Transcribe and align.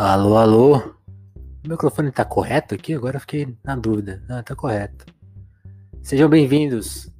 Alô, 0.00 0.36
alô. 0.36 0.76
O 0.76 1.68
microfone 1.68 2.12
tá 2.12 2.24
correto 2.24 2.72
aqui? 2.72 2.94
Agora 2.94 3.16
eu 3.16 3.20
fiquei 3.20 3.58
na 3.64 3.74
dúvida. 3.74 4.22
Ah, 4.28 4.44
tá 4.44 4.54
correto. 4.54 5.04
Sejam 6.00 6.28
bem-vindos. 6.28 7.12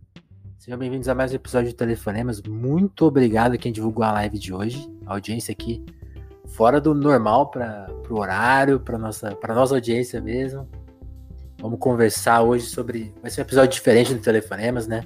Sejam 0.61 0.79
bem-vindos 0.79 1.09
a 1.09 1.15
mais 1.15 1.33
um 1.33 1.35
episódio 1.35 1.71
de 1.71 1.75
Telefonemas. 1.75 2.41
Muito 2.41 3.05
obrigado 3.05 3.55
a 3.55 3.59
quem 3.59 3.73
divulgou 3.73 4.05
a 4.05 4.13
live 4.13 4.39
de 4.39 4.55
hoje. 4.55 4.89
A 5.07 5.15
audiência 5.15 5.51
aqui 5.51 5.85
fora 6.47 6.81
do 6.81 6.95
normal 6.95 7.51
para 7.51 7.91
o 8.09 8.17
horário, 8.17 8.79
para 8.79 8.97
nossa 8.97 9.35
para 9.35 9.57
nossa 9.57 9.75
audiência 9.75 10.21
mesmo. 10.21 10.69
Vamos 11.61 11.81
conversar 11.81 12.43
hoje 12.43 12.67
sobre 12.67 13.13
vai 13.21 13.29
ser 13.29 13.41
um 13.41 13.43
episódio 13.43 13.73
diferente 13.73 14.15
do 14.15 14.21
Telefonemas, 14.21 14.87
né? 14.87 15.03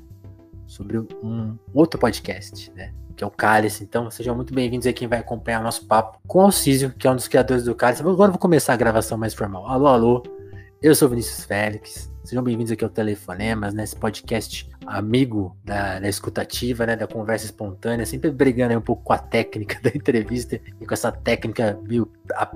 Sobre 0.66 0.98
um 0.98 1.56
outro 1.72 1.98
podcast, 1.98 2.70
né? 2.72 2.92
Que 3.16 3.22
é 3.24 3.26
o 3.26 3.30
Cálice. 3.30 3.84
Então, 3.84 4.10
sejam 4.10 4.34
muito 4.34 4.54
bem-vindos 4.54 4.86
aí 4.86 4.92
quem 4.92 5.08
vai 5.08 5.18
acompanhar 5.18 5.62
nosso 5.62 5.86
papo 5.86 6.18
com 6.26 6.38
o 6.38 6.42
Alcísio, 6.42 6.92
que 6.98 7.06
é 7.06 7.10
um 7.10 7.16
dos 7.16 7.28
criadores 7.28 7.64
do 7.64 7.74
Cálice. 7.74 8.02
Agora 8.02 8.28
eu 8.28 8.32
vou 8.32 8.38
começar 8.38 8.72
a 8.72 8.76
gravação 8.76 9.18
mais 9.18 9.34
formal. 9.34 9.66
Alô, 9.66 9.86
alô. 9.86 10.22
Eu 10.82 10.94
sou 10.94 11.08
Vinícius 11.08 11.44
Félix. 11.44 12.12
Sejam 12.24 12.42
bem-vindos 12.42 12.70
aqui 12.70 12.84
ao 12.84 12.90
Telefonemas, 12.90 13.74
nesse 13.74 13.94
né, 13.96 14.00
podcast 14.00 14.70
amigo 14.86 15.56
da, 15.64 15.98
da, 15.98 16.08
escutativa, 16.08 16.86
né, 16.86 16.94
da 16.94 17.06
conversa 17.06 17.46
espontânea, 17.46 18.06
sempre 18.06 18.30
brigando 18.30 18.78
um 18.78 18.80
pouco 18.80 19.02
com 19.02 19.12
a 19.12 19.18
técnica 19.18 19.78
da 19.82 19.90
entrevista 19.90 20.60
e 20.80 20.86
com 20.86 20.94
essa 20.94 21.10
técnica 21.10 21.78
viu, 21.82 22.10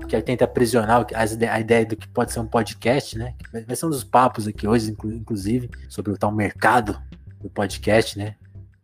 que 0.07 0.21
tenta 0.21 0.45
aprisionar 0.45 1.05
a 1.13 1.59
ideia 1.59 1.85
do 1.85 1.97
que 1.97 2.07
pode 2.07 2.31
ser 2.31 2.39
um 2.39 2.47
podcast, 2.47 3.17
né? 3.17 3.33
Vai 3.65 3.75
ser 3.75 3.85
um 3.85 3.89
dos 3.89 4.05
papos 4.05 4.47
aqui 4.47 4.65
hoje, 4.65 4.95
inclusive, 5.03 5.69
sobre 5.89 6.13
o 6.13 6.17
tal 6.17 6.31
mercado 6.31 6.97
do 7.41 7.49
podcast, 7.49 8.17
né? 8.17 8.35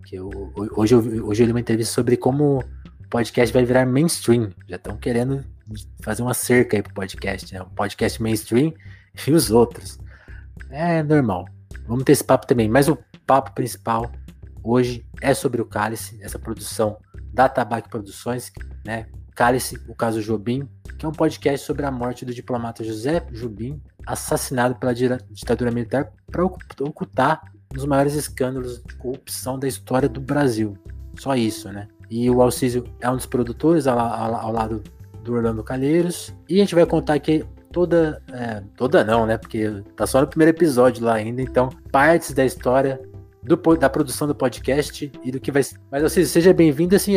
Que 0.05 0.15
eu, 0.15 0.29
hoje, 0.75 0.93
eu, 0.93 1.27
hoje 1.27 1.43
eu 1.43 1.47
li 1.47 1.53
uma 1.53 1.59
entrevista 1.59 1.93
sobre 1.93 2.17
como 2.17 2.59
o 2.59 3.09
podcast 3.09 3.53
vai 3.53 3.65
virar 3.65 3.85
mainstream. 3.85 4.51
Já 4.67 4.75
estão 4.75 4.97
querendo 4.97 5.43
fazer 6.01 6.21
uma 6.21 6.33
cerca 6.33 6.77
aí 6.77 6.83
pro 6.83 6.93
podcast, 6.93 7.53
né? 7.53 7.65
Podcast 7.75 8.21
mainstream 8.21 8.73
e 9.27 9.31
os 9.31 9.51
outros. 9.51 9.97
É 10.69 11.01
normal. 11.03 11.45
Vamos 11.87 12.03
ter 12.03 12.11
esse 12.11 12.23
papo 12.23 12.47
também. 12.47 12.69
Mas 12.69 12.87
o 12.87 12.97
papo 13.25 13.53
principal 13.53 14.11
hoje 14.63 15.05
é 15.21 15.33
sobre 15.33 15.61
o 15.61 15.65
Cálice, 15.65 16.19
essa 16.21 16.39
produção 16.39 16.97
da 17.33 17.47
Tabac 17.49 17.89
Produções, 17.89 18.51
né? 18.85 19.07
Cálice, 19.35 19.81
o 19.87 19.95
caso 19.95 20.21
Jobim, 20.21 20.67
que 20.97 21.05
é 21.05 21.09
um 21.09 21.13
podcast 21.13 21.65
sobre 21.65 21.85
a 21.85 21.91
morte 21.91 22.23
do 22.23 22.33
diplomata 22.33 22.83
José 22.83 23.19
Jobim, 23.31 23.81
assassinado 24.05 24.75
pela 24.75 24.93
ditadura 24.93 25.71
militar 25.71 26.11
para 26.31 26.45
ocultar 26.45 27.41
um 27.73 27.75
dos 27.75 27.85
maiores 27.85 28.13
escândalos 28.13 28.83
de 28.83 28.95
corrupção 28.95 29.57
da 29.57 29.67
história 29.67 30.07
do 30.07 30.21
Brasil. 30.21 30.77
Só 31.19 31.35
isso, 31.35 31.71
né? 31.71 31.87
E 32.09 32.29
o 32.29 32.39
Alcísio 32.41 32.85
é 33.01 33.09
um 33.09 33.15
dos 33.15 33.25
produtores 33.25 33.87
ao, 33.87 33.97
ao, 33.97 34.35
ao 34.35 34.51
lado 34.51 34.83
do 35.23 35.33
Orlando 35.33 35.63
Calheiros. 35.63 36.33
E 36.47 36.57
a 36.57 36.59
gente 36.59 36.75
vai 36.75 36.85
contar 36.85 37.15
aqui 37.15 37.43
toda. 37.71 38.21
É, 38.31 38.61
toda 38.77 39.03
não, 39.03 39.25
né? 39.25 39.39
Porque 39.39 39.83
tá 39.95 40.05
só 40.05 40.21
no 40.21 40.27
primeiro 40.27 40.55
episódio 40.55 41.03
lá 41.03 41.15
ainda. 41.15 41.41
Então, 41.41 41.69
partes 41.91 42.31
da 42.31 42.45
história 42.45 43.01
do, 43.41 43.55
da 43.75 43.89
produção 43.89 44.27
do 44.27 44.35
podcast 44.35 45.11
e 45.23 45.31
do 45.31 45.39
que 45.39 45.51
vai. 45.51 45.63
Mas, 45.89 46.03
Alcísio, 46.03 46.31
seja 46.31 46.53
bem-vindo 46.53 46.95
assim. 46.95 47.15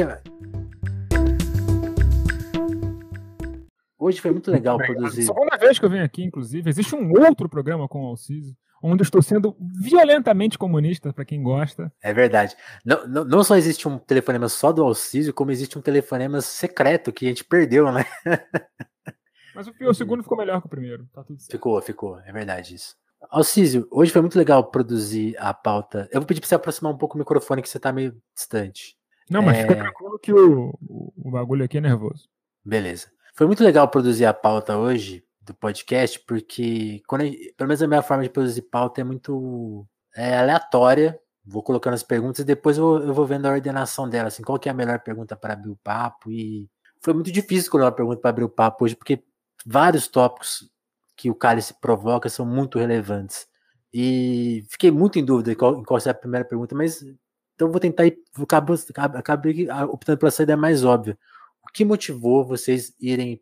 Hoje 3.98 4.20
foi 4.22 4.30
muito 4.30 4.50
legal 4.50 4.78
produzir. 4.78 5.20
É 5.20 5.24
a 5.24 5.26
segunda 5.26 5.56
vez 5.58 5.78
que 5.78 5.84
eu 5.84 5.90
venho 5.90 6.04
aqui, 6.04 6.24
inclusive. 6.24 6.70
Existe 6.70 6.94
um 6.94 7.10
outro 7.12 7.46
programa 7.46 7.86
com 7.86 8.04
o 8.04 8.06
Alcísio 8.06 8.56
onde 8.82 9.02
eu 9.02 9.04
estou 9.04 9.22
sendo 9.22 9.56
violentamente 9.80 10.58
comunista, 10.58 11.12
para 11.12 11.24
quem 11.24 11.42
gosta. 11.42 11.92
É 12.02 12.12
verdade. 12.12 12.56
Não, 12.84 13.06
não, 13.06 13.24
não, 13.24 13.44
só 13.44 13.56
existe 13.56 13.88
um 13.88 13.98
telefonema 13.98 14.48
só 14.48 14.72
do 14.72 14.82
Alcísio, 14.82 15.34
como 15.34 15.50
existe 15.50 15.78
um 15.78 15.82
telefonema 15.82 16.40
secreto 16.40 17.12
que 17.12 17.26
a 17.26 17.28
gente 17.28 17.44
perdeu, 17.44 17.90
né? 17.90 18.04
Mas 19.54 19.66
o, 19.66 19.72
o 19.80 19.94
segundo 19.94 20.22
ficou 20.22 20.36
melhor 20.36 20.60
que 20.60 20.66
o 20.66 20.70
primeiro. 20.70 21.06
Tá 21.12 21.24
ficou, 21.50 21.80
ficou. 21.80 22.20
É 22.20 22.32
verdade 22.32 22.74
isso. 22.74 22.94
Alcísio, 23.30 23.88
hoje 23.90 24.12
foi 24.12 24.20
muito 24.20 24.38
legal 24.38 24.62
produzir 24.70 25.34
a 25.38 25.52
pauta. 25.54 26.08
Eu 26.12 26.20
vou 26.20 26.26
pedir 26.26 26.40
para 26.40 26.48
você 26.48 26.54
aproximar 26.54 26.92
um 26.92 26.98
pouco 26.98 27.16
o 27.16 27.18
microfone, 27.18 27.62
que 27.62 27.68
você 27.68 27.78
está 27.78 27.92
meio 27.92 28.14
distante. 28.34 28.96
Não, 29.30 29.42
mas 29.42 29.58
é... 29.58 29.62
fica 29.62 29.76
tranquilo 29.76 30.18
que 30.18 30.32
o, 30.32 30.78
o, 30.82 31.12
o 31.16 31.30
bagulho 31.30 31.64
aqui 31.64 31.78
é 31.78 31.80
nervoso. 31.80 32.28
Beleza. 32.64 33.08
Foi 33.34 33.46
muito 33.46 33.64
legal 33.64 33.88
produzir 33.88 34.24
a 34.24 34.32
pauta 34.32 34.76
hoje, 34.76 35.24
do 35.46 35.54
podcast, 35.54 36.20
porque 36.26 37.00
quando 37.06 37.22
pelo 37.56 37.68
menos 37.68 37.82
a 37.82 37.86
minha 37.86 38.02
forma 38.02 38.24
de 38.24 38.30
produzir 38.30 38.62
pauta 38.62 39.00
é 39.00 39.04
muito 39.04 39.86
é, 40.14 40.38
aleatória. 40.38 41.18
Vou 41.44 41.62
colocando 41.62 41.94
as 41.94 42.02
perguntas 42.02 42.40
e 42.40 42.44
depois 42.44 42.76
eu, 42.76 42.98
eu, 43.00 43.14
vou 43.14 43.24
vendo 43.24 43.46
a 43.46 43.52
ordenação 43.52 44.08
dela, 44.08 44.28
assim, 44.28 44.42
qual 44.42 44.58
que 44.58 44.68
é 44.68 44.72
a 44.72 44.74
melhor 44.74 44.98
pergunta 45.00 45.36
para 45.36 45.52
abrir 45.52 45.70
o 45.70 45.76
papo. 45.76 46.30
E 46.30 46.68
foi 47.00 47.14
muito 47.14 47.30
difícil 47.30 47.70
colocar 47.70 47.86
uma 47.90 47.96
pergunta 47.96 48.20
para 48.20 48.30
abrir 48.30 48.44
o 48.44 48.48
papo 48.48 48.84
hoje, 48.84 48.96
porque 48.96 49.22
vários 49.64 50.08
tópicos 50.08 50.68
que 51.16 51.30
o 51.30 51.34
Cálice 51.34 51.74
provoca 51.80 52.28
são 52.28 52.44
muito 52.44 52.78
relevantes. 52.78 53.46
E 53.94 54.64
fiquei 54.68 54.90
muito 54.90 55.18
em 55.18 55.24
dúvida 55.24 55.52
em 55.52 55.54
qual, 55.54 55.78
em 55.78 55.84
qual 55.84 56.00
é 56.04 56.10
a 56.10 56.14
primeira 56.14 56.44
pergunta, 56.44 56.74
mas 56.74 57.02
então 57.54 57.70
vou 57.70 57.80
tentar 57.80 58.06
ir, 58.06 58.18
vou 58.34 58.44
acabei, 58.44 58.80
acabei 59.14 59.70
optando 59.88 60.18
pela 60.18 60.30
saída 60.30 60.56
mais 60.56 60.84
óbvia. 60.84 61.16
O 61.62 61.72
que 61.72 61.84
motivou 61.84 62.44
vocês 62.44 62.94
irem 63.00 63.40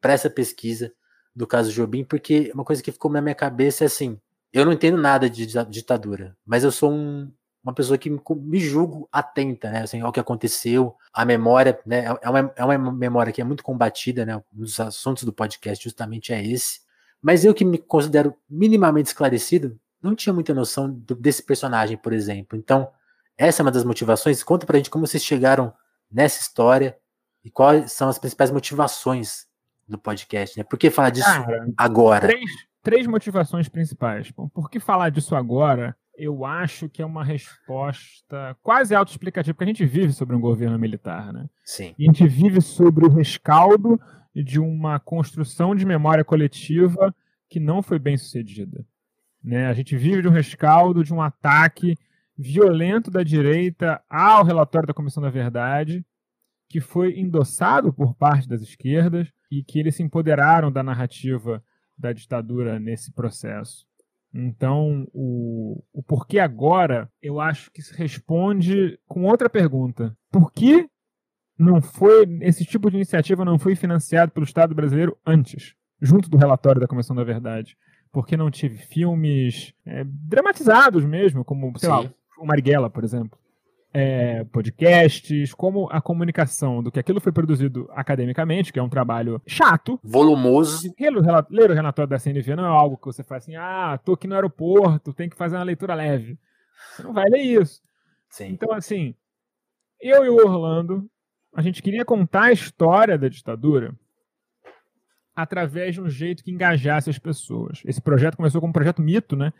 para 0.00 0.14
essa 0.14 0.30
pesquisa? 0.30 0.92
Do 1.36 1.46
caso 1.46 1.70
Jobim, 1.70 2.02
porque 2.02 2.50
uma 2.54 2.64
coisa 2.64 2.82
que 2.82 2.90
ficou 2.90 3.10
na 3.10 3.20
minha 3.20 3.34
cabeça 3.34 3.84
é 3.84 3.86
assim: 3.86 4.18
eu 4.52 4.64
não 4.64 4.72
entendo 4.72 4.96
nada 4.96 5.28
de 5.28 5.46
ditadura, 5.68 6.34
mas 6.46 6.64
eu 6.64 6.72
sou 6.72 6.90
um, 6.90 7.30
uma 7.62 7.74
pessoa 7.74 7.98
que 7.98 8.08
me, 8.08 8.58
julgo 8.58 9.06
atenta, 9.12 9.70
né, 9.70 9.82
assim, 9.82 10.00
ao 10.00 10.10
que 10.10 10.18
aconteceu, 10.18 10.96
a 11.12 11.24
memória, 11.26 11.78
né, 11.84 12.06
é, 12.06 12.18
é 12.22 12.30
uma, 12.30 12.52
é 12.56 12.64
uma 12.64 12.92
memória 12.92 13.32
que 13.32 13.40
é 13.40 13.44
muito 13.44 13.62
combatida, 13.62 14.24
né, 14.24 14.36
um 14.36 14.42
dos 14.52 14.80
assuntos 14.80 15.24
do 15.24 15.32
podcast 15.32 15.84
justamente 15.84 16.32
é 16.32 16.42
esse, 16.42 16.80
mas 17.20 17.44
eu 17.44 17.52
que 17.52 17.64
me 17.64 17.76
considero 17.76 18.34
minimamente 18.48 19.08
esclarecido, 19.08 19.78
não 20.00 20.14
tinha 20.14 20.32
muita 20.32 20.54
noção 20.54 20.90
do, 20.90 21.14
desse 21.14 21.42
personagem, 21.42 21.98
por 21.98 22.12
exemplo, 22.12 22.56
então 22.56 22.88
essa 23.36 23.60
é 23.60 23.64
uma 23.64 23.72
das 23.72 23.84
motivações, 23.84 24.42
conta 24.42 24.64
pra 24.64 24.78
gente 24.78 24.88
como 24.88 25.06
vocês 25.06 25.22
chegaram 25.22 25.72
nessa 26.10 26.40
história 26.40 26.96
e 27.44 27.50
quais 27.50 27.92
são 27.92 28.08
as 28.08 28.18
principais 28.18 28.50
motivações 28.50 29.45
do 29.88 29.98
podcast, 29.98 30.58
né? 30.58 30.64
Por 30.64 30.78
que 30.78 30.90
falar 30.90 31.10
disso 31.10 31.26
Cara, 31.26 31.68
agora? 31.76 32.26
Três, 32.26 32.50
três 32.82 33.06
motivações 33.06 33.68
principais. 33.68 34.30
Bom, 34.30 34.48
por 34.48 34.70
que 34.70 34.80
falar 34.80 35.10
disso 35.10 35.34
agora? 35.34 35.96
Eu 36.16 36.44
acho 36.44 36.88
que 36.88 37.02
é 37.02 37.06
uma 37.06 37.22
resposta 37.22 38.56
quase 38.62 38.94
autoexplicativa, 38.94 39.54
porque 39.54 39.64
a 39.64 39.72
gente 39.72 39.84
vive 39.84 40.12
sobre 40.12 40.34
um 40.34 40.40
governo 40.40 40.78
militar, 40.78 41.32
né? 41.32 41.46
Sim. 41.64 41.94
E 41.98 42.04
a 42.04 42.06
gente 42.06 42.26
vive 42.26 42.60
sobre 42.60 43.04
o 43.04 43.10
rescaldo 43.10 44.00
de 44.34 44.58
uma 44.58 44.98
construção 44.98 45.74
de 45.74 45.84
memória 45.84 46.24
coletiva 46.24 47.14
que 47.48 47.60
não 47.60 47.82
foi 47.82 47.98
bem 47.98 48.16
sucedida. 48.16 48.84
Né? 49.42 49.66
A 49.66 49.72
gente 49.72 49.96
vive 49.96 50.22
de 50.22 50.28
um 50.28 50.32
rescaldo, 50.32 51.04
de 51.04 51.14
um 51.14 51.22
ataque 51.22 51.96
violento 52.36 53.10
da 53.10 53.22
direita 53.22 54.02
ao 54.10 54.44
relatório 54.44 54.86
da 54.86 54.94
Comissão 54.94 55.22
da 55.22 55.30
Verdade, 55.30 56.04
que 56.68 56.80
foi 56.80 57.18
endossado 57.18 57.92
por 57.92 58.14
parte 58.14 58.48
das 58.48 58.60
esquerdas 58.60 59.32
e 59.50 59.62
que 59.62 59.78
eles 59.78 59.94
se 59.94 60.02
empoderaram 60.02 60.70
da 60.70 60.82
narrativa 60.82 61.62
da 61.96 62.12
ditadura 62.12 62.78
nesse 62.78 63.12
processo. 63.12 63.86
Então, 64.34 65.06
o, 65.14 65.82
o 65.92 66.02
porquê 66.02 66.38
agora, 66.38 67.10
eu 67.22 67.40
acho 67.40 67.70
que 67.70 67.80
se 67.80 67.94
responde 67.96 68.98
com 69.06 69.24
outra 69.24 69.48
pergunta. 69.48 70.16
Por 70.30 70.52
que 70.52 70.88
não 71.58 71.80
foi 71.80 72.26
esse 72.42 72.64
tipo 72.64 72.90
de 72.90 72.96
iniciativa 72.96 73.44
não 73.44 73.58
foi 73.58 73.74
financiado 73.74 74.32
pelo 74.32 74.44
Estado 74.44 74.74
brasileiro 74.74 75.16
antes, 75.24 75.74
junto 76.00 76.28
do 76.28 76.36
relatório 76.36 76.80
da 76.80 76.86
Comissão 76.86 77.16
da 77.16 77.24
Verdade? 77.24 77.78
Porque 78.12 78.36
não 78.36 78.50
tive 78.50 78.76
filmes 78.76 79.72
é, 79.86 80.04
dramatizados 80.04 81.04
mesmo, 81.04 81.44
como, 81.44 81.72
sei 81.78 81.88
Sim. 81.88 81.94
lá, 81.94 82.12
o 82.38 82.46
Marighella, 82.46 82.90
por 82.90 83.04
exemplo 83.04 83.38
é, 83.98 84.44
podcasts, 84.52 85.54
como 85.54 85.88
a 85.90 86.02
comunicação 86.02 86.82
do 86.82 86.92
que 86.92 87.00
aquilo 87.00 87.18
foi 87.18 87.32
produzido 87.32 87.88
academicamente, 87.92 88.70
que 88.70 88.78
é 88.78 88.82
um 88.82 88.90
trabalho 88.90 89.40
chato. 89.46 89.98
Volumoso. 90.04 90.92
Ler, 91.00 91.12
ler 91.48 91.70
o 91.70 91.74
relatório 91.74 92.10
da 92.10 92.18
CNV 92.18 92.56
não 92.56 92.66
é 92.66 92.68
algo 92.68 92.98
que 92.98 93.06
você 93.06 93.24
faz 93.24 93.44
assim, 93.44 93.56
ah, 93.56 93.98
tô 94.04 94.12
aqui 94.12 94.26
no 94.26 94.34
aeroporto, 94.34 95.14
tem 95.14 95.30
que 95.30 95.36
fazer 95.36 95.56
uma 95.56 95.64
leitura 95.64 95.94
leve. 95.94 96.38
Você 96.92 97.04
não 97.04 97.14
vai 97.14 97.24
ler 97.30 97.40
isso. 97.40 97.80
Sim. 98.28 98.48
Então, 98.48 98.70
assim, 98.70 99.14
eu 99.98 100.26
e 100.26 100.28
o 100.28 100.36
Orlando, 100.36 101.08
a 101.54 101.62
gente 101.62 101.82
queria 101.82 102.04
contar 102.04 102.44
a 102.44 102.52
história 102.52 103.16
da 103.16 103.28
ditadura 103.28 103.94
através 105.34 105.94
de 105.94 106.02
um 106.02 106.08
jeito 106.10 106.44
que 106.44 106.50
engajasse 106.50 107.08
as 107.08 107.18
pessoas. 107.18 107.80
Esse 107.82 108.02
projeto 108.02 108.36
começou 108.36 108.60
como 108.60 108.68
um 108.68 108.74
projeto 108.74 109.00
mito, 109.00 109.34
né? 109.36 109.54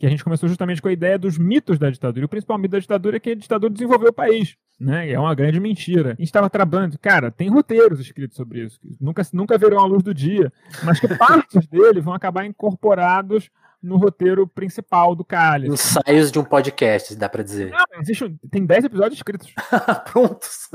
Que 0.00 0.06
a 0.06 0.08
gente 0.08 0.24
começou 0.24 0.48
justamente 0.48 0.80
com 0.80 0.88
a 0.88 0.92
ideia 0.92 1.18
dos 1.18 1.36
mitos 1.36 1.78
da 1.78 1.90
ditadura. 1.90 2.24
E 2.24 2.24
o 2.24 2.28
principal 2.28 2.56
mito 2.56 2.72
da 2.72 2.78
ditadura 2.78 3.18
é 3.18 3.20
que 3.20 3.32
a 3.32 3.34
ditadura 3.34 3.70
desenvolveu 3.70 4.08
o 4.08 4.12
país. 4.12 4.56
Né? 4.80 5.12
É 5.12 5.20
uma 5.20 5.34
grande 5.34 5.60
mentira. 5.60 6.12
A 6.12 6.14
gente 6.14 6.24
estava 6.24 6.48
trabalhando, 6.48 6.98
cara, 6.98 7.30
tem 7.30 7.50
roteiros 7.50 8.00
escritos 8.00 8.34
sobre 8.34 8.64
isso, 8.64 8.80
que 8.80 8.96
nunca, 8.98 9.22
nunca 9.30 9.58
verão 9.58 9.78
a 9.78 9.84
luz 9.84 10.02
do 10.02 10.14
dia, 10.14 10.50
mas 10.82 10.98
que 10.98 11.06
partes 11.06 11.66
dele 11.68 12.00
vão 12.00 12.14
acabar 12.14 12.46
incorporados 12.46 13.50
no 13.82 13.98
roteiro 13.98 14.46
principal 14.46 15.14
do 15.14 15.22
Cálice. 15.22 15.74
Ensaios 15.74 16.32
de 16.32 16.38
um 16.38 16.44
podcast, 16.44 17.14
dá 17.14 17.28
para 17.28 17.42
dizer. 17.42 17.70
Não, 17.70 18.00
Existe, 18.00 18.34
tem 18.50 18.64
10 18.64 18.84
episódios 18.84 19.18
escritos. 19.18 19.52
Prontos. 20.10 20.70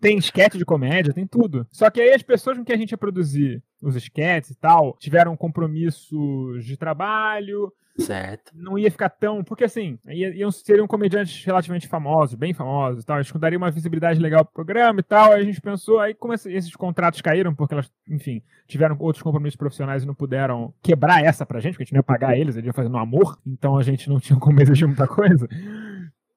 Tem 0.00 0.16
sketch 0.18 0.54
de 0.54 0.64
comédia, 0.64 1.12
tem 1.12 1.26
tudo. 1.26 1.66
Só 1.70 1.90
que 1.90 2.00
aí 2.00 2.14
as 2.14 2.22
pessoas 2.22 2.56
com 2.56 2.64
que 2.64 2.72
a 2.72 2.76
gente 2.78 2.92
ia 2.92 2.98
produzir 2.98 3.62
os 3.84 3.96
sketches 3.96 4.50
e 4.52 4.56
tal 4.56 4.96
tiveram 4.98 5.36
compromissos 5.36 6.64
de 6.64 6.76
trabalho, 6.76 7.72
Certo. 7.98 8.50
não 8.54 8.76
ia 8.78 8.90
ficar 8.90 9.08
tão. 9.08 9.44
Porque 9.44 9.64
assim, 9.64 9.98
ia- 10.06 10.34
iam, 10.34 10.50
seriam 10.50 10.86
comediantes 10.86 11.44
relativamente 11.44 11.86
famosos, 11.86 12.34
bem 12.34 12.52
famosos 12.52 13.02
e 13.02 13.06
tal. 13.06 13.16
Eles 13.18 13.30
dariam 13.32 13.58
uma 13.62 13.70
visibilidade 13.70 14.18
legal 14.20 14.44
pro 14.44 14.54
programa 14.54 15.00
e 15.00 15.02
tal. 15.02 15.32
Aí 15.32 15.42
a 15.42 15.44
gente 15.44 15.60
pensou, 15.60 16.00
aí 16.00 16.12
como 16.14 16.34
esse- 16.34 16.52
esses 16.52 16.74
contratos 16.74 17.20
caíram, 17.20 17.54
porque 17.54 17.74
elas, 17.74 17.90
enfim, 18.08 18.42
tiveram 18.66 18.96
outros 18.98 19.22
compromissos 19.22 19.56
profissionais 19.56 20.02
e 20.02 20.06
não 20.06 20.14
puderam 20.14 20.74
quebrar 20.82 21.22
essa 21.24 21.46
pra 21.46 21.60
gente, 21.60 21.74
porque 21.74 21.82
a 21.82 21.86
gente 21.86 21.92
não 21.94 21.98
ia 22.00 22.02
pagar 22.02 22.36
eles, 22.36 22.56
eles 22.56 22.66
iam 22.66 22.74
fazer 22.74 22.88
no 22.88 22.98
amor, 22.98 23.38
então 23.46 23.76
a 23.76 23.82
gente 23.82 24.08
não 24.08 24.18
tinha 24.18 24.38
como 24.40 24.60
exigir 24.60 24.88
muita 24.88 25.06
coisa. 25.06 25.48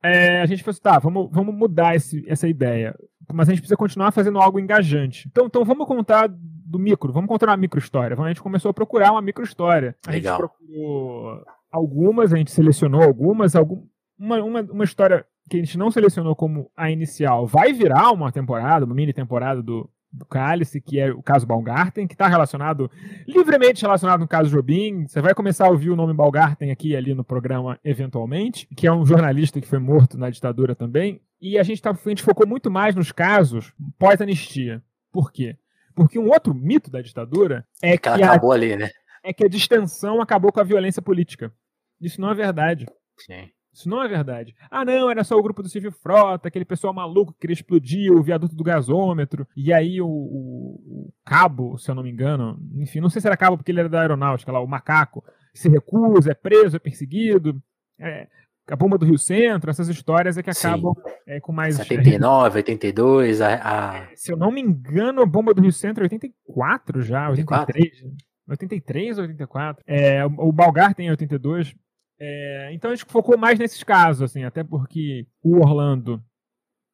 É, 0.03 0.41
a 0.41 0.45
gente 0.45 0.63
pensou, 0.63 0.81
tá, 0.81 0.99
vamos, 0.99 1.27
vamos 1.31 1.55
mudar 1.55 1.95
esse, 1.95 2.23
essa 2.27 2.47
ideia. 2.47 2.95
Mas 3.33 3.50
a 3.50 3.51
gente 3.51 3.62
precisa 3.62 3.77
continuar 3.77 4.12
fazendo 4.12 4.39
algo 4.39 4.59
engajante. 4.59 5.27
Então, 5.27 5.45
então 5.45 5.65
vamos 5.65 5.85
contar 5.85 6.27
do 6.29 6.79
micro, 6.79 7.12
vamos 7.12 7.27
contar 7.27 7.47
uma 7.47 7.57
micro 7.57 7.79
história. 7.79 8.18
A 8.19 8.27
gente 8.27 8.41
começou 8.41 8.69
a 8.69 8.74
procurar 8.74 9.12
uma 9.12 9.21
micro 9.21 9.44
história. 9.44 9.95
A 10.06 10.12
Legal. 10.12 10.38
gente 10.38 10.47
procurou 10.47 11.44
algumas, 11.71 12.33
a 12.33 12.38
gente 12.38 12.51
selecionou 12.51 13.03
algumas, 13.03 13.56
algum, 13.56 13.85
uma, 14.18 14.44
uma, 14.44 14.62
uma 14.62 14.83
história 14.83 15.25
que 15.50 15.57
a 15.57 15.59
gente 15.59 15.77
não 15.77 15.91
selecionou 15.91 16.35
como 16.35 16.69
a 16.75 16.91
inicial 16.91 17.47
vai 17.47 17.71
virar 17.71 18.12
uma 18.12 18.31
temporada, 18.31 18.85
uma 18.85 18.95
mini 18.95 19.13
temporada 19.13 19.62
do, 19.62 19.89
do 20.17 20.25
Cálice, 20.25 20.81
que 20.81 20.99
é 20.99 21.11
o 21.11 21.21
caso 21.21 21.45
Baumgarten, 21.45 22.07
que 22.07 22.13
está 22.13 22.27
relacionado, 22.27 22.89
livremente 23.27 23.81
relacionado 23.81 24.19
no 24.19 24.27
caso 24.27 24.49
Jobim. 24.49 25.07
Você 25.07 25.21
vai 25.21 25.33
começar 25.33 25.67
a 25.67 25.69
ouvir 25.69 25.89
o 25.89 25.95
nome 25.95 26.13
Baumgarten 26.13 26.71
aqui 26.71 26.89
e 26.89 26.95
ali 26.95 27.13
no 27.13 27.23
programa 27.23 27.79
eventualmente, 27.83 28.67
que 28.75 28.87
é 28.87 28.91
um 28.91 29.05
jornalista 29.05 29.61
que 29.61 29.67
foi 29.67 29.79
morto 29.79 30.17
na 30.17 30.29
ditadura 30.29 30.75
também. 30.75 31.21
E 31.39 31.57
a 31.57 31.63
gente, 31.63 31.81
tá, 31.81 31.91
a 31.91 32.09
gente 32.09 32.23
focou 32.23 32.47
muito 32.47 32.69
mais 32.71 32.95
nos 32.95 33.11
casos 33.11 33.73
pós-anistia. 33.99 34.83
Por 35.11 35.31
quê? 35.31 35.55
Porque 35.95 36.17
um 36.17 36.29
outro 36.29 36.53
mito 36.53 36.91
da 36.91 37.01
ditadura 37.01 37.65
é 37.81 37.91
Que 37.91 38.03
que, 38.03 38.09
ela 38.09 38.25
a, 38.25 38.29
acabou 38.31 38.51
ali, 38.51 38.75
né? 38.75 38.89
é 39.23 39.33
que 39.33 39.45
a 39.45 39.49
distensão 39.49 40.21
acabou 40.21 40.51
com 40.51 40.59
a 40.59 40.63
violência 40.63 41.01
política. 41.01 41.51
Isso 41.99 42.21
não 42.21 42.31
é 42.31 42.35
verdade. 42.35 42.85
Sim. 43.17 43.49
Isso 43.77 43.88
não 43.88 44.01
é 44.03 44.07
verdade. 44.07 44.56
Ah, 44.71 44.83
não, 44.83 45.09
era 45.12 45.24
só 45.24 45.38
o 45.38 45.44
grupo 45.44 45.62
do 45.62 45.69
Silvio 45.69 45.91
Frota, 45.91 46.47
aquele 46.47 46.65
pessoal 46.65 46.91
maluco 46.94 47.31
que 47.33 47.39
queria 47.41 47.53
explodir 47.53 48.12
o 48.12 48.24
viaduto 48.24 48.56
do 48.56 48.63
gasômetro. 48.63 49.47
E 49.56 49.71
aí 49.71 50.01
o, 50.01 50.07
o- 50.07 50.81
o 51.07 51.13
cabo, 51.24 51.77
se 51.77 51.91
eu 51.91 51.94
não 51.94 52.01
me 52.01 52.09
engano, 52.09 52.57
enfim, 52.75 53.00
não 53.00 53.09
sei 53.09 53.21
se 53.21 53.27
era 53.27 53.38
cabo 53.38 53.56
porque 53.56 53.71
ele 53.71 53.79
era 53.81 53.89
da 53.89 54.01
aeronáutica 54.01 54.51
lá, 54.51 54.59
o 54.59 54.68
macaco, 54.68 55.24
se 55.53 55.69
recusa, 55.69 56.31
é 56.31 56.33
preso, 56.33 56.75
é 56.77 56.79
perseguido. 56.79 57.62
É, 58.00 58.27
a 58.69 58.75
bomba 58.75 58.97
do 58.97 59.06
Rio 59.06 59.18
Centro, 59.18 59.69
essas 59.69 59.88
histórias 59.88 60.38
é 60.38 60.44
que 60.44 60.50
acabam 60.50 60.94
é, 61.27 61.39
com 61.39 61.51
mais. 61.53 61.75
79, 61.75 62.57
82, 62.57 63.41
a, 63.41 63.53
a- 63.56 64.07
Se 64.18 64.31
eu 64.31 64.38
não 64.38 64.51
me 64.51 64.59
engano, 64.59 65.21
a 65.21 65.25
bomba 65.25 65.53
do 65.53 65.62
Rio 65.62 65.71
Centro 65.71 66.03
é 66.03 66.06
84 66.06 67.01
já, 67.03 67.30
84? 67.30 67.75
83. 67.77 68.15
83 68.50 69.18
ou 69.18 69.23
84. 69.25 69.83
É, 69.85 70.25
o 70.25 70.47
o 70.50 70.51
Balgar 70.51 70.95
tem 70.95 71.09
82. 71.09 71.75
É, 72.19 72.69
então 72.73 72.91
a 72.91 72.95
gente 72.95 73.05
focou 73.11 73.37
mais 73.37 73.59
nesses 73.59 73.83
casos, 73.83 74.23
assim, 74.23 74.43
até 74.43 74.63
porque 74.63 75.27
o 75.43 75.57
Orlando 75.57 76.21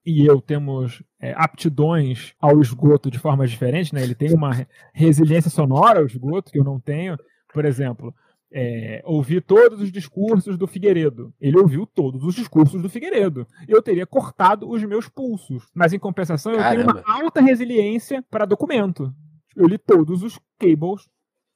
e 0.06 0.26
eu 0.26 0.42
temos 0.42 1.02
é, 1.22 1.34
aptidões 1.38 2.34
ao 2.40 2.60
esgoto 2.60 3.10
de 3.10 3.18
formas 3.18 3.50
diferentes, 3.50 3.94
né? 3.94 4.04
Ele 4.04 4.14
tem 4.16 4.34
uma 4.34 4.54
re- 4.54 4.68
resiliência 4.94 5.50
sonora 5.50 6.00
ao 6.00 6.06
esgoto 6.06 6.52
que 6.52 6.60
eu 6.60 6.64
não 6.64 6.78
tenho. 6.78 7.18
Por 7.54 7.64
exemplo, 7.64 8.14
é, 8.52 9.02
ouvi 9.06 9.40
todos 9.40 9.80
os 9.80 9.90
discursos 9.90 10.58
do 10.58 10.68
Figueiredo. 10.68 11.34
Ele 11.40 11.58
ouviu 11.58 11.86
todos 11.86 12.22
os 12.26 12.36
discursos 12.36 12.82
do 12.82 12.90
Figueiredo. 12.90 13.48
Eu 13.66 13.82
teria 13.82 14.06
cortado 14.06 14.70
os 14.70 14.84
meus 14.84 15.08
pulsos. 15.08 15.70
Mas, 15.74 15.94
em 15.94 16.00
compensação, 16.00 16.52
eu 16.52 16.58
tenho 16.58 16.84
uma 16.84 17.02
Caramba. 17.02 17.24
alta 17.24 17.40
resiliência 17.40 18.22
para 18.30 18.44
documento. 18.46 19.10
Eu 19.56 19.68
li 19.68 19.78
todos 19.78 20.22
os 20.22 20.38
cables 20.60 21.08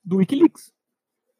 do 0.05 0.17
Wikileaks 0.17 0.71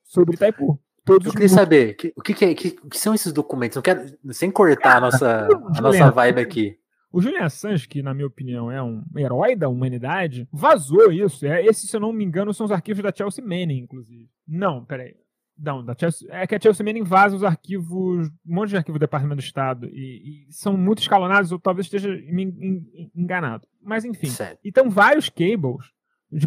sobre 0.04 0.36
Itaipu. 0.36 0.78
Todos 1.08 1.26
Eu 1.28 1.32
queria 1.32 1.50
saber, 1.50 1.96
que- 1.96 2.14
o 2.16 2.22
que, 2.22 2.34
que, 2.34 2.46
é- 2.46 2.54
que- 2.54 2.72
que 2.72 2.98
são 2.98 3.14
esses 3.16 3.34
documentos? 3.34 3.76
Não 3.78 3.82
quero, 3.82 4.06
sem 4.32 4.52
cortar 4.52 4.98
a 4.98 5.02
nossa, 5.02 5.48
a 5.76 5.82
nossa 5.82 6.12
vibe 6.12 6.42
aqui. 6.42 6.78
O 7.12 7.22
Julian 7.22 7.46
Assange, 7.46 7.88
que 7.88 8.04
na 8.04 8.14
minha 8.14 8.28
opinião 8.28 8.70
é 8.70 8.84
um 8.84 9.02
herói 9.16 9.56
da 9.56 9.70
humanidade, 9.70 10.48
vazou 10.52 11.12
isso. 11.12 11.46
É, 11.46 11.66
esse, 11.66 11.88
se 11.88 11.96
eu 11.96 12.00
não 12.02 12.12
me 12.14 12.24
engano, 12.24 12.54
são 12.54 12.66
os 12.66 12.72
arquivos 12.72 13.02
da 13.02 13.12
Chelsea 13.16 13.44
Manning, 13.44 13.80
inclusive. 13.80 14.30
Não, 14.48 14.84
peraí. 14.86 15.16
Não, 15.60 15.84
da 15.84 15.96
Chelsea, 15.98 16.28
é 16.32 16.46
que 16.46 16.54
a 16.54 16.60
Chelsea 16.60 16.86
Manning 16.86 17.02
vaza 17.04 17.36
os 17.36 17.44
arquivos, 17.44 18.28
um 18.28 18.32
monte 18.46 18.70
de 18.70 18.78
arquivo 18.78 19.00
do 19.00 19.02
Departamento 19.02 19.38
do 19.42 19.44
Estado, 19.44 19.88
e, 19.88 20.46
e 20.50 20.54
são 20.54 20.78
muito 20.78 21.00
escalonados, 21.02 21.50
eu 21.50 21.58
talvez 21.58 21.88
esteja 21.88 22.10
me 22.10 22.44
en- 22.44 22.56
en- 22.94 23.12
enganado. 23.16 23.66
Mas 23.82 24.06
enfim. 24.06 24.28
Então, 24.64 24.88
vários 24.90 25.30
cables 25.30 25.88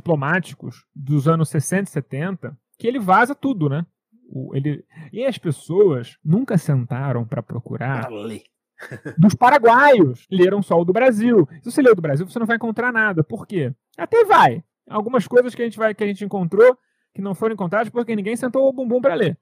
diplomáticos 0.00 0.84
dos 0.94 1.26
anos 1.28 1.48
60 1.48 1.88
e 1.88 1.92
70 1.92 2.58
que 2.78 2.86
ele 2.86 2.98
vaza 2.98 3.34
tudo, 3.34 3.68
né? 3.68 3.84
O- 4.32 4.54
ele, 4.54 4.84
e 5.12 5.24
as 5.24 5.36
pessoas 5.38 6.16
nunca 6.24 6.56
sentaram 6.56 7.26
para 7.26 7.42
procurar 7.42 8.08
dos 9.18 9.34
paraguaios. 9.34 10.24
Leram 10.30 10.62
só 10.62 10.80
o 10.80 10.84
do 10.84 10.92
Brasil. 10.92 11.48
Se 11.62 11.70
você 11.70 11.82
ler 11.82 11.90
o 11.92 11.94
do 11.96 12.02
Brasil, 12.02 12.26
você 12.26 12.38
não 12.38 12.46
vai 12.46 12.56
encontrar 12.56 12.92
nada. 12.92 13.24
Por 13.24 13.46
quê? 13.46 13.74
Até 13.98 14.24
vai. 14.24 14.62
Algumas 14.88 15.26
coisas 15.26 15.54
que 15.54 15.62
a 15.62 15.64
gente, 15.64 15.76
vai, 15.78 15.94
que 15.94 16.02
a 16.04 16.06
gente 16.06 16.24
encontrou 16.24 16.78
que 17.14 17.20
não 17.20 17.34
foram 17.34 17.54
encontradas 17.54 17.88
porque 17.90 18.14
ninguém 18.14 18.36
sentou 18.36 18.68
o 18.68 18.72
bumbum 18.72 19.00
para 19.00 19.14
ler. 19.14 19.36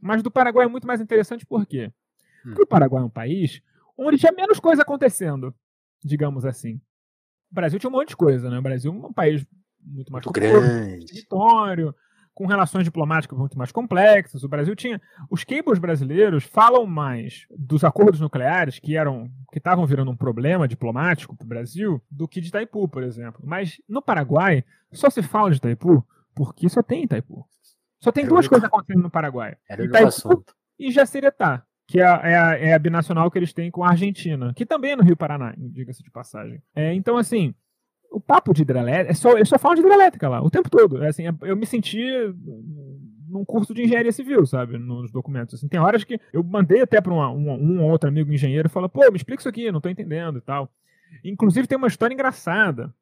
Mas 0.00 0.22
do 0.22 0.30
Paraguai 0.30 0.66
é 0.66 0.68
muito 0.68 0.86
mais 0.86 1.00
interessante 1.00 1.46
por 1.46 1.64
quê? 1.66 1.92
Hum. 2.44 2.48
Porque 2.50 2.62
o 2.62 2.66
Paraguai 2.66 3.02
é 3.02 3.06
um 3.06 3.10
país 3.10 3.62
onde 3.96 4.18
tinha 4.18 4.32
menos 4.32 4.58
coisa 4.58 4.82
acontecendo, 4.82 5.54
digamos 6.04 6.44
assim. 6.44 6.74
O 7.50 7.54
Brasil 7.54 7.78
tinha 7.78 7.88
um 7.88 7.92
monte 7.92 8.08
de 8.08 8.16
coisa, 8.16 8.50
né? 8.50 8.58
O 8.58 8.62
Brasil 8.62 8.92
é 8.92 9.06
um 9.06 9.12
país 9.12 9.46
muito 9.80 10.12
mais 10.12 10.24
Muito 10.24 10.32
grande. 10.34 11.06
território, 11.06 11.94
com 12.34 12.46
relações 12.46 12.84
diplomáticas 12.84 13.38
muito 13.38 13.56
mais 13.56 13.70
complexas. 13.70 14.42
O 14.42 14.48
Brasil 14.48 14.74
tinha. 14.74 15.00
Os 15.30 15.44
cables 15.44 15.78
brasileiros 15.78 16.44
falam 16.44 16.84
mais 16.84 17.46
dos 17.56 17.84
acordos 17.84 18.20
nucleares, 18.20 18.78
que 18.78 18.96
eram. 18.96 19.30
que 19.52 19.58
estavam 19.58 19.86
virando 19.86 20.10
um 20.10 20.16
problema 20.16 20.66
diplomático 20.66 21.36
para 21.36 21.44
o 21.44 21.48
Brasil, 21.48 22.02
do 22.10 22.26
que 22.26 22.40
de 22.40 22.48
Itaipu, 22.48 22.88
por 22.88 23.02
exemplo. 23.02 23.40
Mas 23.44 23.80
no 23.88 24.02
Paraguai, 24.02 24.64
só 24.92 25.08
se 25.08 25.22
fala 25.22 25.50
de 25.50 25.58
Itaipu 25.58 26.04
porque 26.34 26.68
só 26.68 26.82
tem 26.82 27.04
Itaipu. 27.04 27.46
Só 28.00 28.10
tem 28.10 28.26
duas 28.26 28.48
coisas 28.48 28.66
acontecendo 28.66 29.02
no 29.02 29.10
Paraguai. 29.10 29.56
Era 29.68 29.84
Itaipu 29.84 30.08
assunto. 30.08 30.54
e 30.78 30.90
Jaciretá, 30.90 31.64
que 31.86 32.00
é 32.00 32.04
a, 32.04 32.20
é, 32.22 32.36
a, 32.36 32.58
é 32.58 32.74
a 32.74 32.78
binacional 32.78 33.30
que 33.30 33.38
eles 33.38 33.52
têm 33.52 33.70
com 33.70 33.84
a 33.84 33.90
Argentina, 33.90 34.52
que 34.54 34.66
também 34.66 34.92
é 34.92 34.96
no 34.96 35.04
Rio 35.04 35.16
Paraná, 35.16 35.54
diga-se 35.56 36.02
de 36.02 36.10
passagem. 36.10 36.60
É, 36.74 36.92
então, 36.92 37.16
assim, 37.16 37.54
o 38.14 38.20
papo 38.20 38.54
de 38.54 38.62
hidrelétrica, 38.62 39.10
é 39.10 39.14
só, 39.14 39.36
eu 39.36 39.44
só 39.44 39.58
falo 39.58 39.74
de 39.74 39.80
hidrelétrica 39.80 40.28
lá, 40.28 40.42
o 40.42 40.50
tempo 40.50 40.70
todo. 40.70 41.02
É, 41.02 41.08
assim, 41.08 41.24
eu 41.42 41.56
me 41.56 41.66
senti 41.66 42.02
num 43.28 43.44
curso 43.44 43.74
de 43.74 43.82
engenharia 43.82 44.12
civil, 44.12 44.46
sabe, 44.46 44.78
nos 44.78 45.10
documentos. 45.10 45.54
Assim, 45.54 45.68
tem 45.68 45.80
horas 45.80 46.04
que 46.04 46.20
eu 46.32 46.42
mandei 46.44 46.80
até 46.82 47.00
para 47.00 47.12
um, 47.12 47.18
um 47.18 47.82
ou 47.82 47.90
outro 47.90 48.08
amigo 48.08 48.32
engenheiro 48.32 48.68
e 48.68 48.70
falo, 48.70 48.88
pô, 48.88 49.00
me 49.10 49.16
explica 49.16 49.40
isso 49.40 49.48
aqui, 49.48 49.72
não 49.72 49.80
tô 49.80 49.88
entendendo 49.88 50.38
e 50.38 50.40
tal. 50.40 50.70
Inclusive 51.24 51.66
tem 51.66 51.76
uma 51.76 51.88
história 51.88 52.14
engraçada 52.14 52.94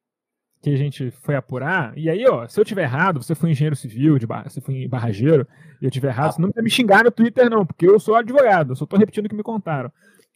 que 0.61 0.69
a 0.69 0.77
gente 0.77 1.11
foi 1.11 1.35
apurar, 1.35 1.91
e 1.97 2.09
aí, 2.09 2.25
ó, 2.25 2.47
se 2.47 2.57
eu 2.57 2.63
tiver 2.63 2.83
errado, 2.83 3.21
você 3.21 3.35
foi 3.35 3.51
engenheiro 3.51 3.75
civil, 3.75 4.17
de 4.17 4.25
bar... 4.25 4.49
você 4.49 4.61
foi 4.61 4.87
barrageiro, 4.87 5.45
e 5.81 5.85
eu 5.85 5.91
tiver 5.91 6.07
errado, 6.07 6.29
Ah. 6.29 6.31
você 6.31 6.41
não 6.41 6.47
precisa 6.47 6.63
me 6.63 6.69
xingar 6.69 7.03
no 7.03 7.11
Twitter, 7.11 7.49
não, 7.49 7.65
porque 7.65 7.85
eu 7.85 7.99
sou 7.99 8.15
advogado, 8.15 8.71
eu 8.71 8.75
só 8.77 8.85
tô 8.85 8.95
repetindo 8.95 9.25
o 9.25 9.29
que 9.29 9.35
me 9.35 9.43
contaram. 9.43 9.91